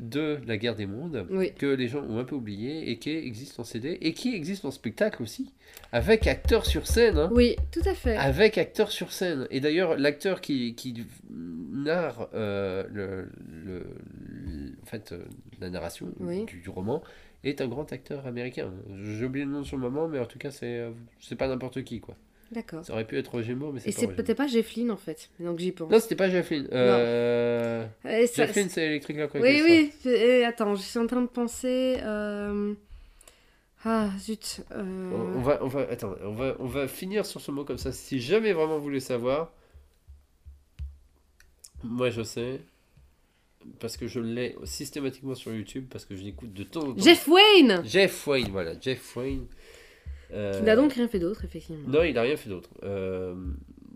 de 0.00 0.40
la 0.48 0.56
guerre 0.56 0.74
des 0.74 0.86
mondes 0.86 1.24
Oui. 1.30 1.52
que 1.54 1.66
les 1.66 1.86
gens 1.86 2.02
ont 2.02 2.18
un 2.18 2.24
peu 2.24 2.34
oublié 2.34 2.90
et 2.90 2.98
qui 2.98 3.10
existe 3.10 3.60
en 3.60 3.64
CD 3.64 3.96
et 4.00 4.12
qui 4.12 4.34
existe 4.34 4.64
en 4.64 4.72
spectacle 4.72 5.22
aussi 5.22 5.52
avec 5.92 6.26
acteurs 6.26 6.66
sur 6.66 6.88
scène 6.88 7.16
hein. 7.16 7.30
Oui, 7.32 7.54
tout 7.70 7.88
à 7.88 7.94
fait. 7.94 8.16
Avec 8.16 8.58
acteur 8.58 8.90
sur 8.90 9.12
scène. 9.12 9.46
Et 9.52 9.60
d'ailleurs, 9.60 9.96
l'acteur 9.96 10.40
qui, 10.40 10.74
qui 10.74 11.06
narre 11.30 12.28
euh, 12.34 12.84
le, 12.92 13.28
le- 13.48 13.86
le- 14.46 14.72
en 14.82 14.86
fait, 14.86 15.14
la 15.60 15.70
narration 15.70 16.08
Oui. 16.18 16.44
du, 16.44 16.58
du 16.60 16.70
roman 16.70 17.00
est 17.44 17.60
un 17.60 17.68
grand 17.68 17.92
acteur 17.92 18.26
américain. 18.26 18.72
J'ai 19.04 19.24
oublié 19.24 19.44
le 19.44 19.52
nom 19.52 19.60
de 19.60 19.66
son 19.66 19.78
moment, 19.78 20.08
mais 20.08 20.18
en 20.18 20.26
tout 20.26 20.38
cas, 20.38 20.50
c'est 20.50 20.84
c'est 21.20 21.36
pas 21.36 21.46
n'importe 21.46 21.84
qui. 21.84 22.00
quoi. 22.00 22.16
D'accord. 22.54 22.84
Ça 22.84 22.92
aurait 22.92 23.04
pu 23.06 23.18
être 23.18 23.30
Moore, 23.54 23.72
mais 23.72 23.80
c'est 23.80 23.88
Et 23.88 23.92
pas 23.92 23.98
Roger 24.06 24.16
peut-être 24.22 24.36
pas 24.36 24.46
Jefflin 24.46 24.90
en 24.90 24.96
fait, 24.96 25.28
que 25.54 25.60
j'y 25.60 25.72
pense. 25.72 25.90
Non, 25.90 25.98
c'était 26.00 26.14
pas 26.16 26.30
Jefflin. 26.30 26.64
Euh... 26.72 27.84
Et 28.08 28.26
ça- 28.28 28.46
Jefflin, 28.46 28.68
c'est 28.68 28.86
Electric 28.86 29.16
Light 29.16 29.30
Oui, 29.34 29.62
oui. 30.04 30.10
et 30.10 30.44
attends, 30.44 30.74
je 30.76 30.82
suis 30.82 30.98
en 30.98 31.06
train 31.06 31.20
de 31.22 31.26
penser. 31.26 31.96
euh, 32.02 32.74
Ah, 33.84 34.08
zut. 34.18 34.62
euh, 34.72 34.82
On, 35.12 35.38
on 35.38 35.42
va, 35.42 35.58
on, 35.62 35.66
va, 35.66 35.80
attends, 35.90 36.14
on, 36.22 36.32
va, 36.32 36.56
on 36.58 36.66
va 36.66 36.88
finir 36.88 37.26
sur 37.26 37.40
ce 37.40 37.50
mot 37.50 37.64
comme 37.64 37.76
ça. 37.78 37.92
Si 37.92 38.20
jamais 38.20 38.52
vraiment 38.52 38.78
vous 38.78 38.84
voulez 38.84 39.00
savoir, 39.00 39.52
moi 41.82 42.08
je 42.10 42.22
sais, 42.22 42.60
parce 43.80 43.96
que 43.96 44.06
je 44.06 44.20
l'ai 44.20 44.56
systématiquement 44.64 45.34
sur 45.34 45.52
YouTube, 45.52 45.86
parce 45.90 46.04
que 46.04 46.16
je 46.16 46.22
l'écoute 46.22 46.52
de 46.52 46.62
temps 46.64 46.80
en 46.88 46.92
temps. 46.94 47.02
Jeff 47.02 47.26
Wayne 47.28 47.82
Jeff 47.84 48.26
Wayne, 48.26 48.48
voilà, 48.50 48.72
Jeff 48.80 49.16
Wayne. 49.16 49.46
Euh, 50.34 50.52
Qui 50.58 50.62
n'a 50.64 50.74
donc 50.76 50.92
rien 50.94 51.06
fait 51.08 51.18
d'autre, 51.20 51.44
effectivement. 51.44 51.88
Non, 51.88 52.02
il 52.02 52.14
n'a 52.14 52.22
rien 52.22 52.36
fait 52.36 52.48
d'autre. 52.50 52.70
Euh, 52.82 53.34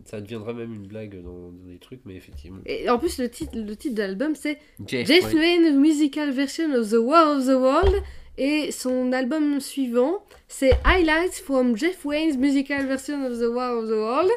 ça 0.05 0.20
deviendra 0.20 0.52
même 0.52 0.73
une 0.73 0.86
blague 0.86 1.20
dans, 1.23 1.51
dans 1.51 1.66
des 1.69 1.78
trucs, 1.78 2.01
mais 2.05 2.15
effectivement. 2.15 2.60
Et 2.65 2.89
en 2.89 2.98
plus, 2.98 3.19
le 3.19 3.28
titre, 3.28 3.52
le 3.59 3.74
titre 3.77 3.94
de 3.97 4.02
l'album, 4.02 4.35
c'est 4.35 4.59
Jeff, 4.86 5.06
Jeff 5.06 5.24
Wayne. 5.35 5.65
Wayne 5.65 5.81
Musical 5.81 6.31
Version 6.31 6.73
of 6.74 6.89
the 6.90 6.94
War 6.94 7.36
of 7.36 7.44
the 7.44 7.48
World. 7.59 7.93
Et 8.40 8.70
son 8.70 9.12
album 9.12 9.59
suivant, 9.59 10.24
c'est 10.47 10.70
Highlights 10.85 11.40
from 11.43 11.77
Jeff 11.77 12.05
Wayne's 12.05 12.36
Musical 12.36 12.86
Version 12.86 13.27
of 13.27 13.36
the 13.39 13.52
War 13.52 13.77
of 13.77 13.86
the 13.89 13.93
World. 13.94 14.31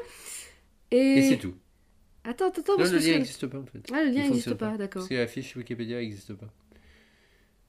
Et, 0.89 0.97
Et 1.19 1.21
c'est 1.29 1.37
tout. 1.37 1.53
Attends, 2.23 2.47
attends, 2.47 2.61
attends, 2.61 2.71
Non, 2.73 2.77
parce 2.79 2.91
le 2.91 2.97
que 2.99 3.03
lien 3.03 3.13
n'existe 3.13 3.45
pas 3.47 3.57
en 3.59 3.65
fait. 3.65 3.79
Ah, 3.93 4.03
le 4.03 4.09
Il 4.09 4.15
lien 4.15 4.23
n'existe 4.23 4.53
pas, 4.55 4.75
d'accord. 4.77 5.01
Parce 5.01 5.07
que 5.09 5.13
la 5.15 5.27
fiche 5.27 5.55
Wikipédia 5.55 5.97
n'existe 5.99 6.33
pas. 6.33 6.47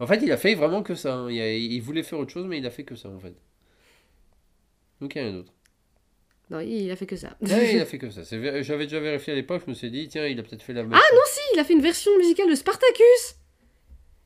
En 0.00 0.06
fait, 0.06 0.20
il 0.22 0.32
a 0.32 0.36
fait 0.36 0.54
vraiment 0.54 0.82
que 0.82 0.94
ça. 0.94 1.14
hein. 1.14 1.30
Il, 1.30 1.40
a- 1.40 1.54
il 1.54 1.80
voulait 1.82 2.02
faire 2.02 2.18
autre 2.18 2.32
chose, 2.32 2.46
mais 2.46 2.58
il 2.58 2.66
a 2.66 2.70
fait 2.70 2.84
que 2.84 2.94
ça 2.96 3.08
en 3.10 3.18
fait. 3.20 3.34
Donc 5.02 5.14
il 5.14 5.20
n'y 5.20 5.26
a 5.26 5.30
rien 5.30 5.38
d'autre. 5.38 5.52
Non, 6.50 6.60
il 6.60 6.90
a 6.90 6.96
fait 6.96 7.06
que 7.06 7.16
ça. 7.16 7.36
Ouais, 7.40 7.74
il 7.74 7.80
a 7.80 7.84
fait 7.92 7.98
que 7.98 8.08
ça. 8.10 8.22
J'avais 8.22 8.84
déjà 8.86 9.00
vérifié 9.00 9.32
à 9.32 9.36
l'époque, 9.36 9.62
je 9.66 9.70
me 9.70 9.74
suis 9.74 9.90
dit, 9.90 10.06
tiens, 10.08 10.26
il 10.26 10.38
a 10.38 10.42
peut-être 10.42 10.62
fait 10.62 10.72
la 10.72 10.82
même. 10.82 10.92
Ah 10.94 11.14
non, 11.14 11.20
si, 11.26 11.40
il 11.54 11.58
a 11.58 11.64
fait 11.64 11.72
une 11.72 11.80
version 11.80 12.16
musicale 12.18 12.48
de 12.48 12.54
Spartacus 12.54 13.36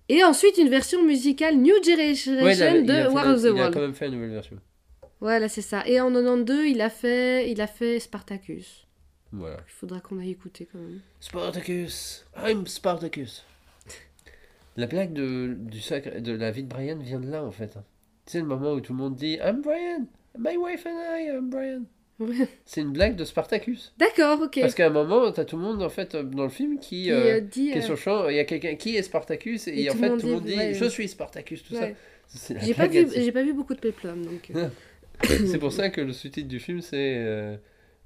Et 0.09 0.23
ensuite 0.23 0.59
une 0.59 0.69
version 0.69 1.03
musicale 1.05 1.57
New 1.57 1.83
Generation 1.83 2.43
Ouais, 2.43 2.61
a- 2.61 2.81
de 2.81 3.09
War 3.13 3.29
of 3.29 3.41
the 3.41 3.45
Il 3.45 3.49
a 3.49 3.53
World. 3.53 3.75
quand 3.75 3.81
même 3.81 3.95
fait 3.95 4.07
une 4.07 4.15
nouvelle 4.15 4.31
version. 4.33 4.59
Voilà, 5.21 5.49
c'est 5.49 5.63
ça. 5.63 5.83
Et 5.87 5.99
en 6.01 6.13
92, 6.13 6.67
il 6.67 6.81
a 6.83 6.91
fait, 6.91 7.51
il 7.51 7.61
a 7.63 7.67
fait 7.67 7.99
Spartacus. 8.01 8.87
Voilà. 9.33 9.57
Il 9.67 9.73
faudra 9.73 10.01
qu'on 10.01 10.19
aille 10.19 10.31
écouter 10.33 10.69
quand 10.71 10.79
même. 10.79 11.01
Spartacus, 11.21 12.27
I'm 12.45 12.67
Spartacus. 12.67 13.45
La 14.77 14.87
blague 14.87 15.13
de, 15.13 15.55
du 15.59 15.81
sacre, 15.81 16.21
de 16.21 16.33
la 16.33 16.51
vie 16.51 16.65
de 16.65 16.69
Brian 16.69 16.99
vient 16.99 17.21
de 17.21 17.31
là 17.31 17.43
en 17.45 17.51
fait. 17.51 17.79
C'est 18.27 18.41
le 18.41 18.47
moment 18.47 18.73
où 18.73 18.81
tout 18.81 18.93
le 18.93 18.99
monde 18.99 19.15
dit 19.15 19.35
I'm 19.43 19.63
Brian, 19.63 20.05
my 20.39 20.57
wife 20.57 20.87
and 20.87 20.99
I, 20.99 21.29
I'm 21.29 21.51
Brian. 21.51 21.83
Ouais. 22.19 22.49
C'est 22.65 22.81
une 22.81 22.93
blague 22.93 23.15
de 23.15 23.25
Spartacus. 23.27 23.93
D'accord, 23.99 24.41
ok. 24.41 24.59
Parce 24.63 24.75
qu'à 24.75 24.87
un 24.87 24.91
moment, 24.91 25.31
t'as 25.33 25.45
tout 25.45 25.57
le 25.57 25.63
monde 25.63 25.83
en 25.83 25.91
fait 25.91 26.15
euh, 26.15 26.23
dans 26.23 26.45
le 26.45 26.49
film 26.49 26.79
qui, 26.79 27.05
Qui, 27.05 27.11
euh, 27.11 27.37
euh, 27.37 27.41
dit, 27.41 27.71
qui 27.73 27.79
est 27.79 27.79
euh, 27.79 27.83
sur 27.83 27.93
le 27.93 27.99
champ, 27.99 28.29
il 28.31 28.37
y 28.37 28.39
a 28.39 28.45
quelqu'un 28.45 28.75
qui 28.77 28.97
est 28.97 29.03
Spartacus 29.03 29.69
et, 29.69 29.83
Et 29.83 29.91
en 29.91 29.95
fait 29.95 30.17
tout 30.17 30.27
le 30.27 30.33
monde 30.33 30.45
dit, 30.45 30.57
ouais. 30.57 30.73
je 30.73 30.87
suis 30.87 31.09
Spartacus, 31.09 31.63
tout 31.63 31.75
ouais. 31.75 31.95
ça. 32.29 32.55
J'ai 32.61 32.73
pas 32.73 32.87
vu, 32.87 33.05
pas 33.33 33.43
vu 33.43 33.53
beaucoup 33.53 33.75
de 33.75 33.81
Peplum, 33.81 34.25
donc. 34.25 34.51
euh, 34.55 34.69
C'est 35.47 35.59
pour 35.59 35.73
ça 35.73 35.91
que 35.91 36.01
le 36.01 36.13
sous-titre 36.15 36.49
du 36.49 36.59
film 36.59 36.81
c'est. 36.81 37.17
euh, 37.19 37.57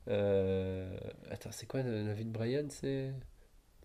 euh, 0.09 0.91
Attends, 1.31 1.51
c'est 1.53 1.67
quoi 1.67 1.83
la 1.83 2.03
la 2.03 2.13
vie 2.13 2.25
de 2.25 2.31
Brian 2.31 2.65
C'est. 2.69 3.11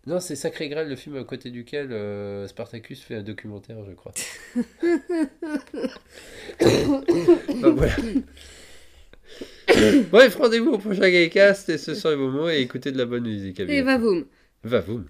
Non, 0.08 0.20
c'est 0.20 0.36
Sacré 0.36 0.70
Graal, 0.70 0.88
le 0.88 0.96
film 0.96 1.18
à 1.18 1.24
côté 1.24 1.50
duquel 1.50 1.92
euh, 1.92 2.48
Spartacus 2.48 3.02
fait 3.02 3.16
un 3.16 3.24
documentaire, 3.24 3.78
je 3.88 3.94
crois. 3.94 4.14
Enfin, 6.62 7.70
voilà. 7.72 7.96
Bref, 10.12 10.36
rendez-vous 10.36 10.72
au 10.72 10.78
prochain 10.78 11.10
Gaycast 11.10 11.70
et 11.70 11.78
ce 11.78 11.96
soir 11.96 12.16
vos 12.16 12.30
mots 12.30 12.50
et 12.50 12.60
écoutez 12.60 12.92
de 12.92 12.98
la 12.98 13.06
bonne 13.06 13.24
musique. 13.24 13.60
Et 13.60 13.66
bientôt. 13.66 13.86
va-vous. 13.86 14.26
Va 14.64 14.82
vous. 14.82 15.06